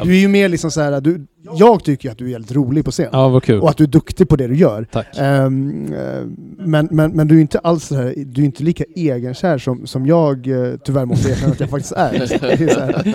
Du 0.03 0.11
är 0.17 0.21
ju 0.21 0.29
mer 0.29 0.49
liksom 0.49 0.71
så 0.71 0.81
här, 0.81 1.01
du, 1.01 1.27
jag 1.59 1.85
tycker 1.85 2.11
att 2.11 2.19
du 2.19 2.27
är 2.27 2.31
helt 2.31 2.53
rolig 2.53 2.85
på 2.85 2.91
scen. 2.91 3.09
Ja, 3.13 3.29
vad 3.29 3.43
kul. 3.43 3.61
Och 3.61 3.71
att 3.71 3.77
du 3.77 3.85
är 3.85 3.89
duktig 3.89 4.29
på 4.29 4.37
det 4.37 4.47
du 4.47 4.57
gör. 4.57 4.87
Tack. 4.93 5.19
Eh, 5.19 5.51
men, 5.51 6.89
men, 6.91 7.11
men 7.13 7.29
du 7.29 7.37
är 7.37 7.41
inte 7.41 7.59
alls 7.59 7.85
så 7.85 7.95
här, 7.95 8.15
du 8.17 8.41
är 8.43 8.45
inte 8.47 8.63
lika 8.63 8.85
egenkär 8.97 9.59
som, 9.59 9.87
som 9.87 10.07
jag 10.07 10.47
eh, 10.47 10.75
tyvärr 10.85 11.05
måste 11.05 11.31
erkänna 11.31 11.53
att 11.53 11.61
jag 11.61 11.71
faktiskt 11.71 11.93
är. 11.93 13.15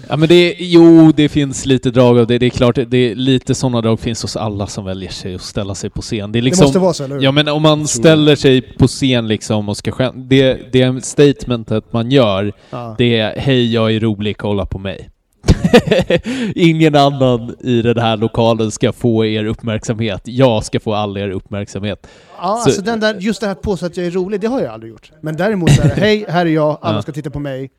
Ja 0.08 0.16
men 0.16 0.28
det, 0.28 0.54
jo 0.58 1.12
det 1.16 1.28
finns 1.28 1.66
lite 1.66 1.90
drag 1.90 2.18
av 2.18 2.26
det, 2.26 2.38
det 2.38 2.46
är 2.46 2.50
klart, 2.50 2.78
det 2.88 2.96
är 2.96 3.14
lite 3.14 3.54
sådana 3.54 3.80
drag 3.80 4.00
finns 4.00 4.22
hos 4.22 4.36
alla 4.36 4.66
som 4.66 4.84
väljer 4.84 5.10
sig 5.10 5.34
att 5.34 5.42
ställa 5.42 5.74
sig 5.74 5.90
på 5.90 6.02
scen. 6.02 6.32
Det 6.32 6.38
är 6.38 6.42
liksom, 6.42 6.62
det 6.62 6.66
måste 6.66 6.78
vara 6.78 6.92
så, 6.92 7.04
eller 7.04 7.14
hur? 7.16 7.22
Ja 7.22 7.32
men 7.32 7.48
om 7.48 7.62
man 7.62 7.86
ställer 7.86 8.36
sig 8.36 8.60
på 8.62 8.86
scen 8.86 9.28
liksom 9.28 9.68
och 9.68 9.76
ska 9.76 9.90
skäm- 9.90 10.26
det, 10.28 10.72
det 10.72 11.04
statementet 11.04 11.92
man 11.92 12.10
gör, 12.10 12.52
Ja. 12.70 12.94
det 12.98 13.18
är 13.18 13.40
hej 13.40 13.72
jag 13.74 13.94
är 13.94 14.00
rolig, 14.00 14.36
kolla 14.36 14.66
på 14.66 14.78
mig. 14.78 15.10
Ingen 16.54 16.94
annan 16.94 17.54
i 17.60 17.82
den 17.82 17.98
här 17.98 18.16
lokalen 18.16 18.70
ska 18.70 18.92
få 18.92 19.24
er 19.24 19.44
uppmärksamhet. 19.44 20.20
Jag 20.24 20.64
ska 20.64 20.80
få 20.80 20.94
all 20.94 21.16
er 21.16 21.30
uppmärksamhet. 21.30 22.06
Ja, 22.40 22.42
Så- 22.42 22.48
alltså 22.48 22.82
den 22.82 23.00
där, 23.00 23.14
just 23.20 23.40
det 23.40 23.46
här 23.46 23.54
påstå 23.54 23.86
att 23.86 23.96
jag 23.96 24.06
är 24.06 24.10
rolig, 24.10 24.40
det 24.40 24.46
har 24.46 24.60
jag 24.60 24.72
aldrig 24.72 24.90
gjort. 24.92 25.10
Men 25.20 25.36
däremot 25.36 25.70
så 25.70 25.82
är 25.82 25.88
det, 25.88 25.94
hej, 26.00 26.24
här 26.28 26.46
är 26.46 26.50
jag, 26.50 26.78
alla 26.82 26.96
Ja. 26.98 27.02
ska 27.02 27.12
titta 27.12 27.30
på 27.30 27.38
mig. 27.38 27.70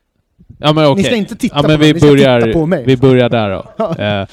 Ja 0.58 0.72
men 0.72 0.86
okej. 0.86 1.02
Ni 1.02 1.04
ska 1.04 1.16
inte 1.16 1.36
titta 1.36 1.56
ja, 1.56 1.62
på 1.62 1.68
men 1.68 1.78
mig, 1.80 1.86
vi 1.88 1.92
ni 1.92 2.00
ska 2.00 2.08
börjar, 2.08 2.40
titta 2.40 2.52
på 2.58 2.66
mig. 2.66 2.84
Vi 2.86 2.96
börjar 2.96 3.28
där 3.28 3.50
då. 3.50 3.64
Eh, 3.98 4.26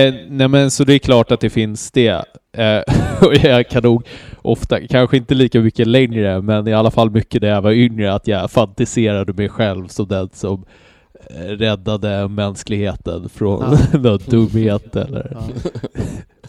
eh, 0.00 0.14
nej 0.28 0.48
men 0.48 0.70
så 0.70 0.84
det 0.84 0.94
är 0.94 0.98
klart 0.98 1.30
att 1.32 1.40
det 1.40 1.50
finns 1.50 1.90
det. 1.90 2.08
Eh, 2.56 2.82
och 3.26 3.34
jag 3.42 3.68
kan 3.68 3.82
nog 3.82 4.06
ofta, 4.42 4.86
kanske 4.86 5.16
inte 5.16 5.34
lika 5.34 5.60
mycket 5.60 5.86
längre, 5.86 6.42
men 6.42 6.68
i 6.68 6.74
alla 6.74 6.90
fall 6.90 7.10
mycket 7.10 7.42
när 7.42 7.48
jag 7.48 7.62
var 7.62 7.72
yngre, 7.72 8.12
att 8.14 8.26
jag 8.26 8.50
fantiserade 8.50 9.32
mig 9.32 9.48
själv 9.48 9.88
som 9.88 10.08
den 10.08 10.28
som 10.32 10.64
räddade 11.36 12.28
mänskligheten 12.28 13.28
från 13.28 13.76
någon 13.92 14.18
dumhet 14.26 14.96
eller 14.96 15.32
Ja. 15.34 15.70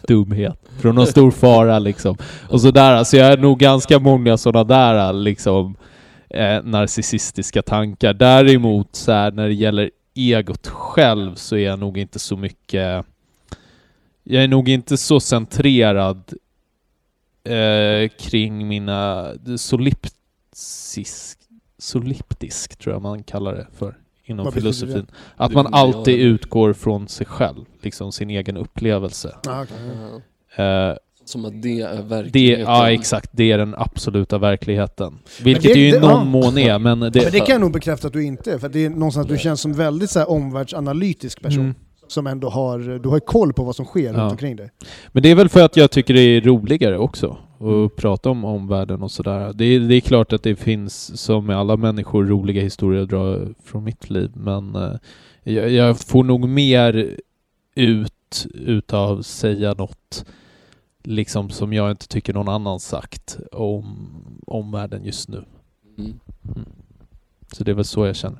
dumhet. 0.08 0.68
Från 0.78 0.94
någon 0.94 1.06
stor 1.06 1.30
fara 1.30 1.78
liksom. 1.78 2.16
Och 2.48 2.60
sådär, 2.60 3.04
så 3.04 3.16
jag 3.16 3.32
är 3.32 3.38
nog 3.38 3.58
ganska 3.58 3.98
många 3.98 4.36
sådana 4.36 4.64
där 4.64 5.12
liksom 5.12 5.76
eh, 6.30 6.62
narcissistiska 6.62 7.62
tankar. 7.62 8.14
Däremot 8.14 8.96
så 8.96 9.12
här, 9.12 9.30
när 9.32 9.46
det 9.46 9.54
gäller 9.54 9.90
egot 10.14 10.66
själv 10.66 11.34
så 11.34 11.56
är 11.56 11.66
jag 11.66 11.78
nog 11.78 11.98
inte 11.98 12.18
så 12.18 12.36
mycket... 12.36 13.06
Jag 14.24 14.44
är 14.44 14.48
nog 14.48 14.68
inte 14.68 14.96
så 14.96 15.20
centrerad 15.20 16.32
eh, 17.44 18.08
kring 18.18 18.68
mina 18.68 19.32
soliptisk, 19.56 21.38
soliptisk 21.78 22.76
tror 22.76 22.94
jag 22.94 23.02
man 23.02 23.22
kallar 23.22 23.54
det 23.54 23.66
för 23.78 23.94
inom 24.30 24.44
Vad 24.44 24.54
filosofin. 24.54 24.94
Det 24.94 25.04
Att 25.36 25.52
man 25.52 25.74
alltid 25.74 26.20
utgår 26.20 26.72
från 26.72 27.08
sig 27.08 27.26
själv, 27.26 27.64
liksom 27.82 28.12
sin 28.12 28.30
egen 28.30 28.56
upplevelse. 28.56 29.34
Ja. 29.44 29.66
Eh, 30.64 30.94
Som 31.24 31.44
att 31.44 31.62
det 31.62 31.80
är 31.80 31.96
det, 31.96 32.02
verkligheten. 32.02 32.64
ja 32.64 32.90
exakt, 32.90 33.30
det 33.32 33.52
är 33.52 33.58
den 33.58 33.74
absoluta 33.78 34.38
verkligheten. 34.38 35.18
Vilket 35.42 35.62
det- 35.62 35.72
det, 35.74 35.80
ju 35.80 35.88
i 35.88 35.90
det- 35.90 36.00
någon 36.00 36.10
ja. 36.10 36.24
mån 36.24 36.58
är, 36.58 36.78
men 36.78 37.00
det... 37.00 37.14
Men 37.22 37.32
det 37.32 37.38
kan 37.40 37.48
jag 37.52 37.60
nog 37.60 37.72
bekräfta 37.72 38.06
att 38.06 38.12
du 38.12 38.24
inte 38.24 38.52
är, 38.52 38.58
för 38.58 38.68
det 38.68 38.84
är 38.84 38.90
någonstans 38.90 39.24
att 39.24 39.32
du 39.32 39.38
känns 39.38 39.60
som 39.60 39.72
väldigt 39.72 40.10
så 40.10 40.18
här 40.18 40.30
omvärldsanalytisk 40.30 41.42
person. 41.42 41.62
Mm. 41.64 41.74
Som 42.08 42.26
ändå 42.26 42.48
har, 42.48 42.98
du 43.02 43.08
har 43.08 43.18
koll 43.20 43.52
på 43.52 43.64
vad 43.64 43.76
som 43.76 43.84
sker 43.84 44.04
Ja. 44.14 44.20
runt 44.20 44.32
omkring 44.32 44.56
dig. 44.56 44.70
Men 45.12 45.22
det 45.22 45.30
är 45.30 45.34
väl 45.34 45.48
för 45.48 45.62
att 45.64 45.76
jag 45.76 45.90
tycker 45.90 46.14
det 46.14 46.20
är 46.20 46.40
roligare 46.40 46.98
också 46.98 47.36
Mm. 47.60 47.86
att 47.86 47.96
prata 47.96 48.30
om 48.30 48.44
omvärlden 48.44 49.02
och 49.02 49.10
sådär. 49.10 49.52
Det 49.54 49.64
är, 49.64 49.80
det 49.80 49.94
är 49.94 50.00
klart 50.00 50.32
att 50.32 50.42
det 50.42 50.56
finns, 50.56 51.20
som 51.20 51.46
med 51.46 51.56
alla 51.56 51.76
människor, 51.76 52.24
roliga 52.24 52.62
historier 52.62 53.02
att 53.02 53.08
dra 53.08 53.38
från 53.64 53.84
mitt 53.84 54.10
liv. 54.10 54.30
Men 54.34 54.74
eh, 54.74 54.92
jag, 55.42 55.70
jag 55.70 55.98
får 55.98 56.24
nog 56.24 56.48
mer 56.48 57.16
ut 57.74 58.46
utav 58.54 59.22
säga 59.22 59.74
något 59.74 60.24
liksom 61.02 61.50
som 61.50 61.72
jag 61.72 61.90
inte 61.90 62.08
tycker 62.08 62.34
någon 62.34 62.48
annan 62.48 62.80
sagt 62.80 63.38
om 63.52 64.08
omvärlden 64.46 65.04
just 65.04 65.28
nu. 65.28 65.44
Mm. 65.98 66.14
Så 67.52 67.64
det 67.64 67.70
är 67.70 67.74
väl 67.74 67.84
så 67.84 68.06
jag 68.06 68.16
känner. 68.16 68.38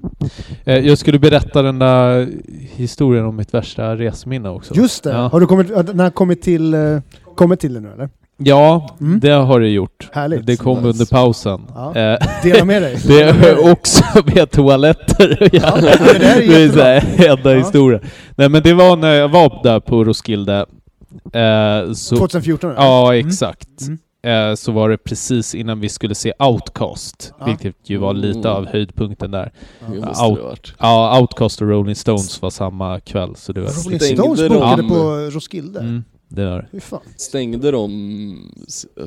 Eh, 0.64 0.78
jag 0.78 0.98
skulle 0.98 1.18
berätta 1.18 1.62
den 1.62 1.78
där 1.78 2.28
historien 2.76 3.24
om 3.24 3.36
mitt 3.36 3.54
värsta 3.54 3.96
resminne 3.96 4.48
också. 4.48 4.74
Just 4.74 5.04
det! 5.04 5.10
Ja. 5.10 5.28
Har 5.28 5.40
du 5.40 5.46
kommit, 5.46 5.68
den 5.68 6.00
har 6.00 6.10
kommit 6.10 6.42
till, 6.42 6.74
eh, 6.74 7.00
kommit 7.34 7.60
till 7.60 7.74
det 7.74 7.80
nu 7.80 7.92
eller? 7.92 8.08
Ja, 8.44 8.96
Mm. 9.00 9.20
det 9.20 9.30
har 9.30 9.60
det 9.60 9.68
gjort. 9.68 10.08
Härligt. 10.12 10.46
Det 10.46 10.56
kom 10.56 10.84
under 10.84 11.06
pausen. 11.06 11.60
Ja. 11.74 11.96
Eh, 11.96 12.18
Dela 12.42 12.64
med 12.64 12.82
dig. 12.82 12.98
det 13.06 13.22
är 13.22 13.72
också 13.72 14.04
med 14.34 14.50
toaletter. 14.50 15.48
Ja, 15.52 15.72
men 15.74 15.84
det 15.84 16.26
är 16.26 16.48
Det 16.48 16.62
är 16.62 16.68
så 16.72 16.80
här 16.82 17.30
enda 17.30 17.52
Ja. 17.52 17.58
historia. 17.58 18.00
Nej 18.36 18.48
men 18.48 18.62
det 18.62 18.74
var 18.74 18.96
när 18.96 19.14
jag 19.14 19.28
var 19.28 19.60
där 19.62 19.80
på 19.80 20.04
Roskilde. 20.04 20.66
Eh, 21.32 21.92
så, 21.92 22.16
2014? 22.16 22.70
eller? 22.70 22.80
ja, 22.82 23.16
exakt. 23.16 23.68
Mm. 24.22 24.50
eh, 24.50 24.54
så 24.54 24.72
var 24.72 24.88
det 24.88 24.98
precis 24.98 25.54
innan 25.54 25.80
vi 25.80 25.88
skulle 25.88 26.14
se 26.14 26.32
Outcast, 26.38 27.32
Ja. 27.38 27.44
vilket 27.46 27.90
ju 27.90 27.96
var 27.96 28.14
lite 28.14 28.38
Mm. 28.48 28.50
av 28.52 28.66
höjdpunkten 28.66 29.30
där. 29.30 29.52
Ja. 29.80 30.26
Out-. 30.28 30.72
Ja, 30.78 31.20
Outcast 31.20 31.62
och 31.62 31.68
Rolling 31.68 31.94
Stones 31.94 32.42
var 32.42 32.50
samma 32.50 33.00
kväll, 33.00 33.36
så 33.36 33.52
det 33.52 33.60
var... 33.60 33.68
Rolling 33.84 34.00
Stones 34.00 34.40
de- 34.40 34.48
bokade 34.48 34.82
på 34.82 34.94
Roskilde. 35.32 36.02
Mm, 36.36 36.64
det 36.72 36.80
fan? 36.80 37.00
Stängde 37.16 37.70
de 37.70 38.52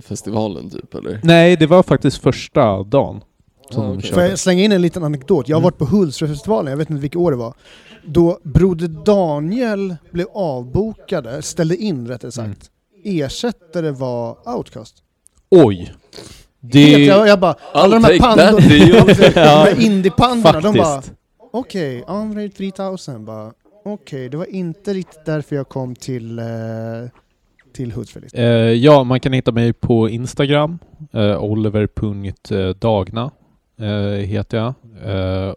festivalen 0.02 0.70
typ 0.70 0.94
eller? 0.96 1.20
Nej, 1.24 1.56
det 1.58 1.68
var 1.68 1.84
faktiskt 1.84 2.18
första 2.18 2.84
dagen 2.84 3.22
som 3.72 3.84
Ah, 3.84 3.88
de 3.88 3.98
okej. 3.98 4.12
Får 4.12 4.24
jag 4.24 4.40
slänga 4.40 4.64
in 4.64 4.72
en 4.72 4.82
liten 4.82 5.04
anekdot? 5.04 5.50
Jag 5.50 5.56
har 5.56 5.60
Mm. 5.62 5.64
varit 5.64 5.78
på 5.78 5.86
Hultsfredsfestivalen, 5.86 6.72
jag 6.72 6.78
vet 6.78 6.90
inte 6.90 7.02
vilket 7.02 7.20
år 7.20 7.32
det 7.32 7.38
var. 7.38 7.54
Då 8.06 8.40
Broder 8.44 8.88
Daniel 8.88 9.96
blev 10.12 10.28
avbokade, 10.34 11.42
ställde 11.42 11.76
in 11.78 12.08
rättare 12.08 12.32
sagt. 12.32 12.70
Mm. 13.06 13.20
Ersättare 13.26 13.92
var 13.92 14.38
Outcast. 14.58 14.96
Oj! 15.52 15.76
Helt, 15.78 15.94
Det... 16.74 17.06
jag, 17.06 17.28
jag 17.28 17.40
bara, 17.40 17.56
alla 17.74 17.96
de 18.00 18.04
här 18.04 18.20
pandorna, 18.20 18.52
de 19.34 19.40
här 19.40 19.82
indiepandorna, 19.86 20.62
de 20.62 20.74
bara 20.78 20.96
Faktiskt. 20.96 21.14
okej, 21.54 22.04
Andre 22.08 22.50
3000 22.50 23.26
bara 23.26 23.52
okej, 23.86 24.30
det 24.30 24.38
var 24.38 24.56
inte 24.56 24.94
riktigt 24.94 25.26
därför 25.26 25.56
jag 25.56 25.70
kom 25.70 25.96
till, 25.96 26.40
eh, 26.40 26.46
till 27.74 27.92
Hultsfred. 27.92 28.30
Eh, 28.34 28.46
ja, 28.72 29.04
man 29.04 29.20
kan 29.20 29.34
hitta 29.34 29.52
mig 29.52 29.74
på 29.74 30.10
Instagram. 30.10 30.80
Eh, 31.12 31.44
Oliver.dagna 31.44 33.32
eh, 33.78 34.26
heter 34.26 34.58
jag. 34.58 34.74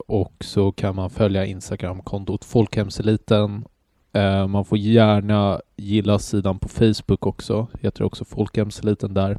Och 0.07 0.33
så 0.41 0.73
kan 0.73 0.95
man 0.95 1.11
följa 1.11 1.47
Instagramkontot 1.47 2.45
Folkhemseliten. 2.45 3.65
Man 4.49 4.65
får 4.65 4.79
gärna 4.79 5.61
gilla 5.77 6.19
sidan 6.19 6.59
på 6.59 6.69
Facebook 6.69 7.27
också. 7.27 7.67
Heter 7.81 8.05
också 8.05 8.25
Folkhemseliten 8.25 9.15
där. 9.15 9.39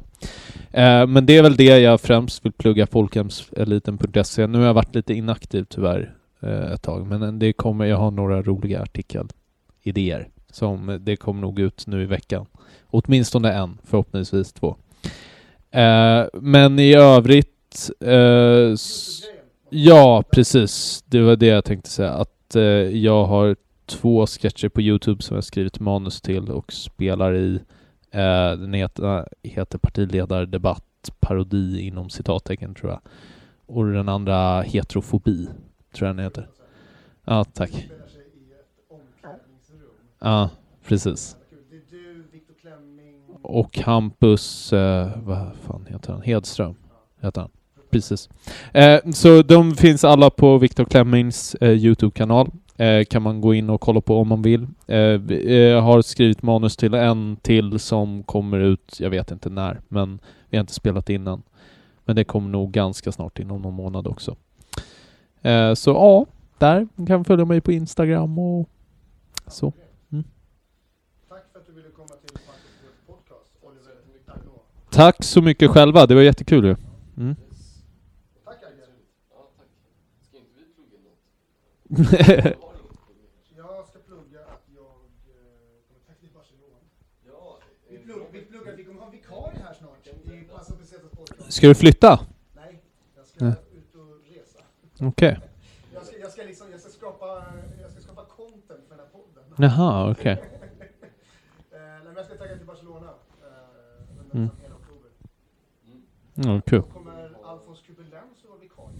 Men 1.06 1.26
det 1.26 1.36
är 1.36 1.42
väl 1.42 1.56
det 1.56 1.78
jag 1.78 2.00
främst 2.00 2.44
vill 2.44 2.52
plugga, 2.52 2.86
folkhemseliten.se. 2.86 4.46
Nu 4.46 4.58
har 4.58 4.66
jag 4.66 4.74
varit 4.74 4.94
lite 4.94 5.14
inaktiv 5.14 5.64
tyvärr 5.64 6.17
Eh, 6.40 6.72
ett 6.72 6.82
tag, 6.82 7.06
men 7.06 7.22
eh, 7.22 7.32
det 7.32 7.52
kommer, 7.52 7.84
jag 7.84 7.96
har 7.96 8.10
några 8.10 8.42
roliga 8.42 8.82
artikelidéer 8.82 10.28
som 10.52 10.88
eh, 10.88 10.94
det 10.94 11.16
kommer 11.16 11.40
nog 11.40 11.58
ut 11.58 11.86
nu 11.86 12.02
i 12.02 12.06
veckan. 12.06 12.46
Åtminstone 12.86 13.52
en, 13.52 13.78
förhoppningsvis 13.84 14.52
två. 14.52 14.76
Eh, 15.70 16.24
men 16.32 16.78
i 16.78 16.94
övrigt... 16.94 17.90
Eh, 18.00 18.74
ja, 19.70 20.24
precis. 20.32 21.04
Det 21.06 21.20
var 21.20 21.36
det 21.36 21.46
jag 21.46 21.64
tänkte 21.64 21.90
säga. 21.90 22.10
Att 22.12 22.56
eh, 22.56 22.62
jag 22.62 23.24
har 23.24 23.56
två 23.86 24.26
sketcher 24.26 24.68
på 24.68 24.80
Youtube 24.80 25.22
som 25.22 25.34
jag 25.34 25.44
skrivit 25.44 25.80
manus 25.80 26.20
till 26.20 26.50
och 26.50 26.72
spelar 26.72 27.34
i. 27.34 27.60
Eh, 28.10 28.50
den 28.50 28.72
heter, 28.72 29.28
heter 29.42 29.78
Partiledardebatt 29.78 31.10
parodi 31.20 31.80
inom 31.80 32.10
citattecken 32.10 32.74
tror 32.74 32.90
jag. 32.90 33.00
Och 33.66 33.86
den 33.86 34.08
andra 34.08 34.62
Heterofobi, 34.62 35.48
tror 35.98 36.08
jag 36.08 36.16
den 36.16 36.24
heter. 36.24 36.48
Ja, 37.24 37.44
tack. 37.44 37.88
Ja, 40.18 40.50
precis. 40.86 41.36
Och 43.42 43.78
Hampus, 43.78 44.72
eh, 44.72 45.10
vad 45.24 45.52
fan 45.62 45.86
heter 45.88 46.12
han? 46.12 46.22
Hedström 46.22 46.74
heter 47.20 47.40
han. 47.40 47.50
Precis. 47.90 48.28
Eh, 48.72 49.00
så 49.12 49.42
de 49.42 49.74
finns 49.74 50.04
alla 50.04 50.30
på 50.30 50.58
Viktor 50.58 50.84
Klemmings 50.84 51.54
eh, 51.54 51.70
Youtube-kanal. 51.70 52.50
Eh, 52.76 53.04
kan 53.04 53.22
man 53.22 53.40
gå 53.40 53.54
in 53.54 53.70
och 53.70 53.80
kolla 53.80 54.00
på 54.00 54.16
om 54.16 54.28
man 54.28 54.42
vill. 54.42 54.66
Eh, 54.86 54.98
jag 54.98 55.76
eh, 55.76 55.82
har 55.82 56.02
skrivit 56.02 56.42
manus 56.42 56.76
till 56.76 56.94
en 56.94 57.36
till 57.36 57.78
som 57.78 58.22
kommer 58.22 58.58
ut, 58.58 59.00
jag 59.00 59.10
vet 59.10 59.30
inte 59.30 59.50
när, 59.50 59.80
men 59.88 60.18
vi 60.50 60.56
har 60.56 60.60
inte 60.60 60.74
spelat 60.74 61.10
in 61.10 61.26
än. 61.26 61.42
Men 62.04 62.16
det 62.16 62.24
kommer 62.24 62.48
nog 62.50 62.70
ganska 62.70 63.12
snart, 63.12 63.38
inom 63.38 63.62
någon 63.62 63.74
månad 63.74 64.06
också. 64.06 64.36
Eh, 65.42 65.74
så 65.74 65.90
ja, 65.90 66.26
där 66.58 66.88
kan 66.96 67.16
man 67.16 67.24
följa 67.24 67.44
mig 67.44 67.60
på 67.60 67.72
Instagram 67.72 68.38
och 68.38 68.68
så. 69.46 69.72
Tack 71.28 71.44
för 71.52 71.58
att 71.58 71.66
du 71.66 71.72
ville 71.72 71.88
komma 71.90 72.08
till 72.08 72.38
Marcus 72.46 72.96
podcast, 73.06 73.50
Oliver 73.62 73.94
Dagnå. 74.26 74.62
Tack 74.90 75.24
så 75.24 75.42
mycket 75.42 75.70
själva, 75.70 76.06
det 76.06 76.14
var 76.14 76.22
jättekul 76.22 76.64
ju. 76.64 76.76
Mm. 77.16 77.36
Tack 78.44 78.62
Agge. 78.62 78.82
Ja, 79.30 79.50
tack. 79.56 79.66
Ska 80.28 80.36
inte 80.38 80.50
vi 80.56 80.64
plugga 80.74 80.98
något? 81.04 81.18
Jag 83.56 83.86
ska 83.88 83.98
plugga 83.98 84.40
att 84.40 84.64
jag 84.74 84.86
kommer 85.88 86.00
tacka 86.06 86.20
till 86.20 86.28
Barcelona. 86.34 86.76
Ja, 87.26 87.58
Vi 87.90 87.98
pluggar, 87.98 88.26
vi, 88.32 88.40
pluggar, 88.40 88.76
vi 88.76 88.84
kommer 88.84 89.00
ha 89.00 89.06
en 89.06 89.12
vikarie 89.12 89.60
här 89.66 89.74
snart 89.74 90.06
i 90.06 90.44
Passo 90.54 90.72
Pesetas 90.76 91.10
podcast. 91.10 91.52
Ska 91.52 91.68
du 91.68 91.74
flytta? 91.74 92.20
Nej, 92.56 92.82
jag 93.16 93.26
ska 93.26 93.44
Nej. 93.44 93.54
ut 93.76 93.94
och 93.94 94.00
Okej. 95.00 95.40
Jag 95.94 96.02
ska, 96.06 96.18
jag 96.18 96.30
ska, 96.32 96.42
liksom, 96.42 96.66
jag 96.70 96.80
ska, 96.80 96.90
skapa, 96.90 97.44
jag 97.82 97.90
ska 97.90 98.00
skapa 98.00 98.24
content 98.24 98.84
för 98.88 98.96
den 98.96 98.98
här 98.98 99.06
podden. 99.12 99.44
Jaha, 99.58 100.10
okej. 100.10 100.42
Eh, 101.72 101.78
nej, 101.80 102.00
men 102.04 102.14
jag 102.16 102.24
ska 102.26 102.34
tagga 102.34 102.56
till 102.56 102.66
Barcelona 102.66 103.06
eh, 103.06 104.34
Mm. 104.34 104.48
hela 104.62 104.74
oktober. 104.74 105.10
Mm, 106.36 106.62
kul. 106.62 106.80
Då 106.82 106.86
kommer 106.98 107.36
Alfons 107.44 107.82
Kubelens 107.82 108.44
vara 108.48 108.58
vikarie. 108.58 108.98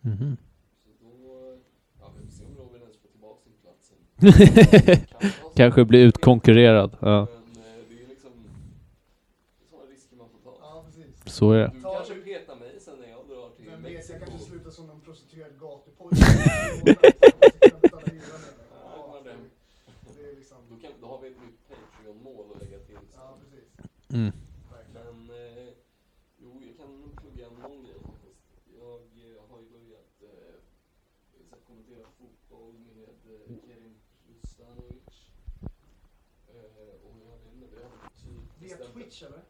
Mhm. 0.00 0.36
Så 0.84 0.88
då, 1.00 1.56
ja 2.00 2.12
vi 2.18 2.26
får 2.26 2.32
se 2.32 2.44
om 2.44 2.56
Robin 2.56 2.80
ens 2.82 2.96
får 2.98 3.08
tillbaka 3.08 3.40
sin 3.42 3.52
plats 3.62 3.88
sen. 3.88 3.98
Kan 4.32 5.12
vara 5.20 5.32
så. 5.32 5.50
Kanske 5.56 5.84
bli 5.84 6.00
utkonkurrerad. 6.02 6.96
Ja, 7.00 7.08
Men 7.08 7.62
eh, 7.64 7.72
det 7.88 8.02
är 8.04 8.08
liksom 8.08 8.30
det 9.58 9.64
är 9.64 9.68
sådana 9.70 9.90
risker 9.90 10.16
man 10.16 10.28
får 10.28 10.38
ta. 10.50 10.56
Ja, 10.60 10.84
precis. 10.86 11.34
så 11.34 11.52
är 11.52 11.58
det. 11.58 11.70
Du 11.74 11.80
kanske 11.82 12.14
petar 12.14 12.56
mig 12.56 12.80
sen 12.80 12.94
när 13.00 13.08
jag 13.08 13.26
drar 13.28 13.50
till 13.56 13.64
Vem 13.70 13.82
vet, 13.82 13.92
jag 13.92 13.98
Mexiko. 13.98 14.18
kanske 14.30 14.38
slutar 14.48 14.70
som 14.70 14.86
någon 14.86 15.00
prostituerad 15.00 15.52
gatupojke. 15.60 15.60
Ja, 15.60 15.68
det 15.68 15.84
är 15.84 15.90
liksom... 15.90 15.99
Då, 21.00 21.06
har 21.06 21.20
vi 21.22 21.28
ett 21.28 21.40
nytt 21.40 21.68
Patreon-mål 21.68 22.46
att 22.54 22.62
lägga 22.62 22.78
till. 22.78 22.98
Ja, 23.14 23.38
precis. 23.42 23.68
Mm. 24.08 24.32
Men 24.94 25.30
eh, 25.30 25.68
jo, 26.38 26.62
jag 26.66 26.76
kan 26.76 27.00
nog 27.00 27.16
plugga 27.20 27.50
någon 27.50 27.84
grej 27.84 27.94
faktiskt. 28.02 28.42
Jag 28.78 29.00
eh, 29.00 29.42
har 29.50 29.60
ju 29.60 29.70
börjat 29.70 30.22
eh, 30.22 30.54
kommentera 31.66 32.06
fotboll 32.18 32.74
med 32.78 33.08
eh, 33.34 33.56
Kerim 33.66 33.94
Rusanovic. 34.28 35.30
Eh, 36.48 36.94
och 37.04 37.16
jag 37.20 37.38
vet 37.38 37.54
inte, 37.54 37.66
vi 37.76 37.82
har 37.82 37.90
typ 37.90 38.62
Via 38.62 38.76
bestämt- 38.76 38.94
Twitch 38.94 39.22
eller? 39.22 39.42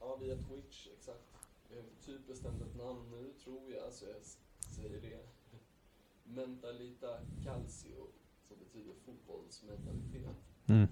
Ja, 0.00 0.16
via 0.16 0.36
Twitch, 0.36 0.88
exakt. 0.98 1.24
Vi 1.68 1.76
har 1.76 1.84
typ 2.06 2.26
bestämt 2.26 2.62
ett 2.62 2.76
namn 2.76 3.10
nu, 3.10 3.32
tror 3.44 3.72
jag, 3.72 3.92
så 3.92 4.04
jag 4.06 4.16
säger 4.76 5.00
det. 5.00 5.31
Mentalita 6.34 7.18
Calcio, 7.44 8.06
som 8.48 8.56
betyder 8.58 8.92
fotbollsmentalitet. 9.04 10.36
Mm. 10.66 10.82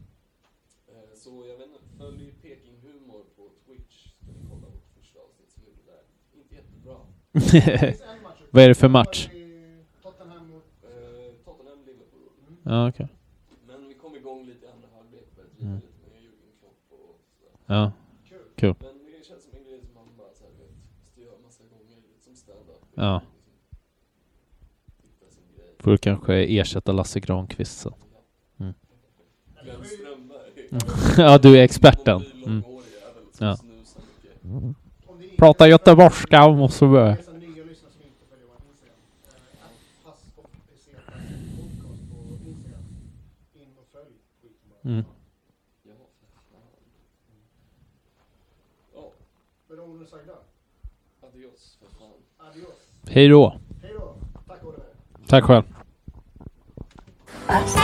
Eh, 0.88 0.94
Så 1.14 1.46
jag 1.46 1.56
vet 1.58 1.66
inte, 1.66 1.80
följ 1.98 2.32
Peking 2.42 2.76
Humor 2.82 3.24
på 3.36 3.48
Twitch, 3.66 4.06
så 4.18 4.24
kan 4.26 4.34
ni 4.34 4.40
kolla 4.50 4.66
vårt 4.68 4.88
första 4.98 5.18
avsnitt 5.20 5.50
som 5.50 5.62
gjorde 5.64 5.82
där. 5.86 6.02
Inte 6.38 6.54
jättebra. 6.54 6.96
Vad 8.50 8.64
är 8.64 8.68
det 8.68 8.74
för 8.74 8.88
match? 8.88 9.28
Tottenham 10.02 10.46
mot... 10.50 10.64
Eh, 10.84 11.34
Tottenham, 11.44 11.84
Liverpool. 11.86 12.28
Ja, 12.62 12.88
okej. 12.88 13.08
Men 13.66 13.88
vi 13.88 13.94
kom 13.94 14.16
igång 14.16 14.44
lite 14.46 14.66
i 14.66 14.68
andra 14.68 14.88
halvlek, 14.88 15.36
började 15.36 15.54
Mm. 15.60 15.78
driva 15.78 15.92
lite 15.92 16.10
med 16.10 16.20
Jürgen 16.22 16.58
Klopp 16.60 17.00
och 17.00 17.20
sådär. 17.38 17.52
Ja. 17.66 17.92
Kul. 18.56 18.74
Men 18.80 19.04
det 19.04 19.26
känns 19.26 19.44
som 19.44 19.52
en 19.58 19.64
grej 19.64 19.80
som 19.84 19.94
man 19.94 20.16
bara 20.16 20.32
så 20.34 20.44
här, 20.44 20.50
vet, 20.52 20.70
måste 21.00 21.20
göra 21.20 21.38
massa 21.38 21.64
gånger, 21.64 21.96
lite 21.96 22.24
som 22.24 22.34
stand-up. 22.36 22.84
Ja. 22.94 23.22
Liksom, 23.22 23.32
hitta 25.02 25.30
sin 25.30 25.44
grej. 25.56 25.68
Får 25.80 25.90
du 25.90 25.98
kanske 25.98 26.34
ersätta 26.34 26.92
Lasse 26.92 27.20
Granqvist 27.20 27.78
sen? 27.80 27.92
Mm. 28.60 28.74
Ja, 31.16 31.38
du 31.38 31.58
är 31.58 31.62
experten. 31.62 32.24
Mm. 32.46 32.62
Ja. 33.38 33.56
Prata 35.36 35.68
göteborgska 35.68 36.48
måste 36.48 36.84
vi 36.84 36.90
börja. 36.90 37.12
och 37.12 37.26
Mm. 44.84 45.04
Tack 55.30 55.44
själv. 55.44 55.62
As. 57.46 57.74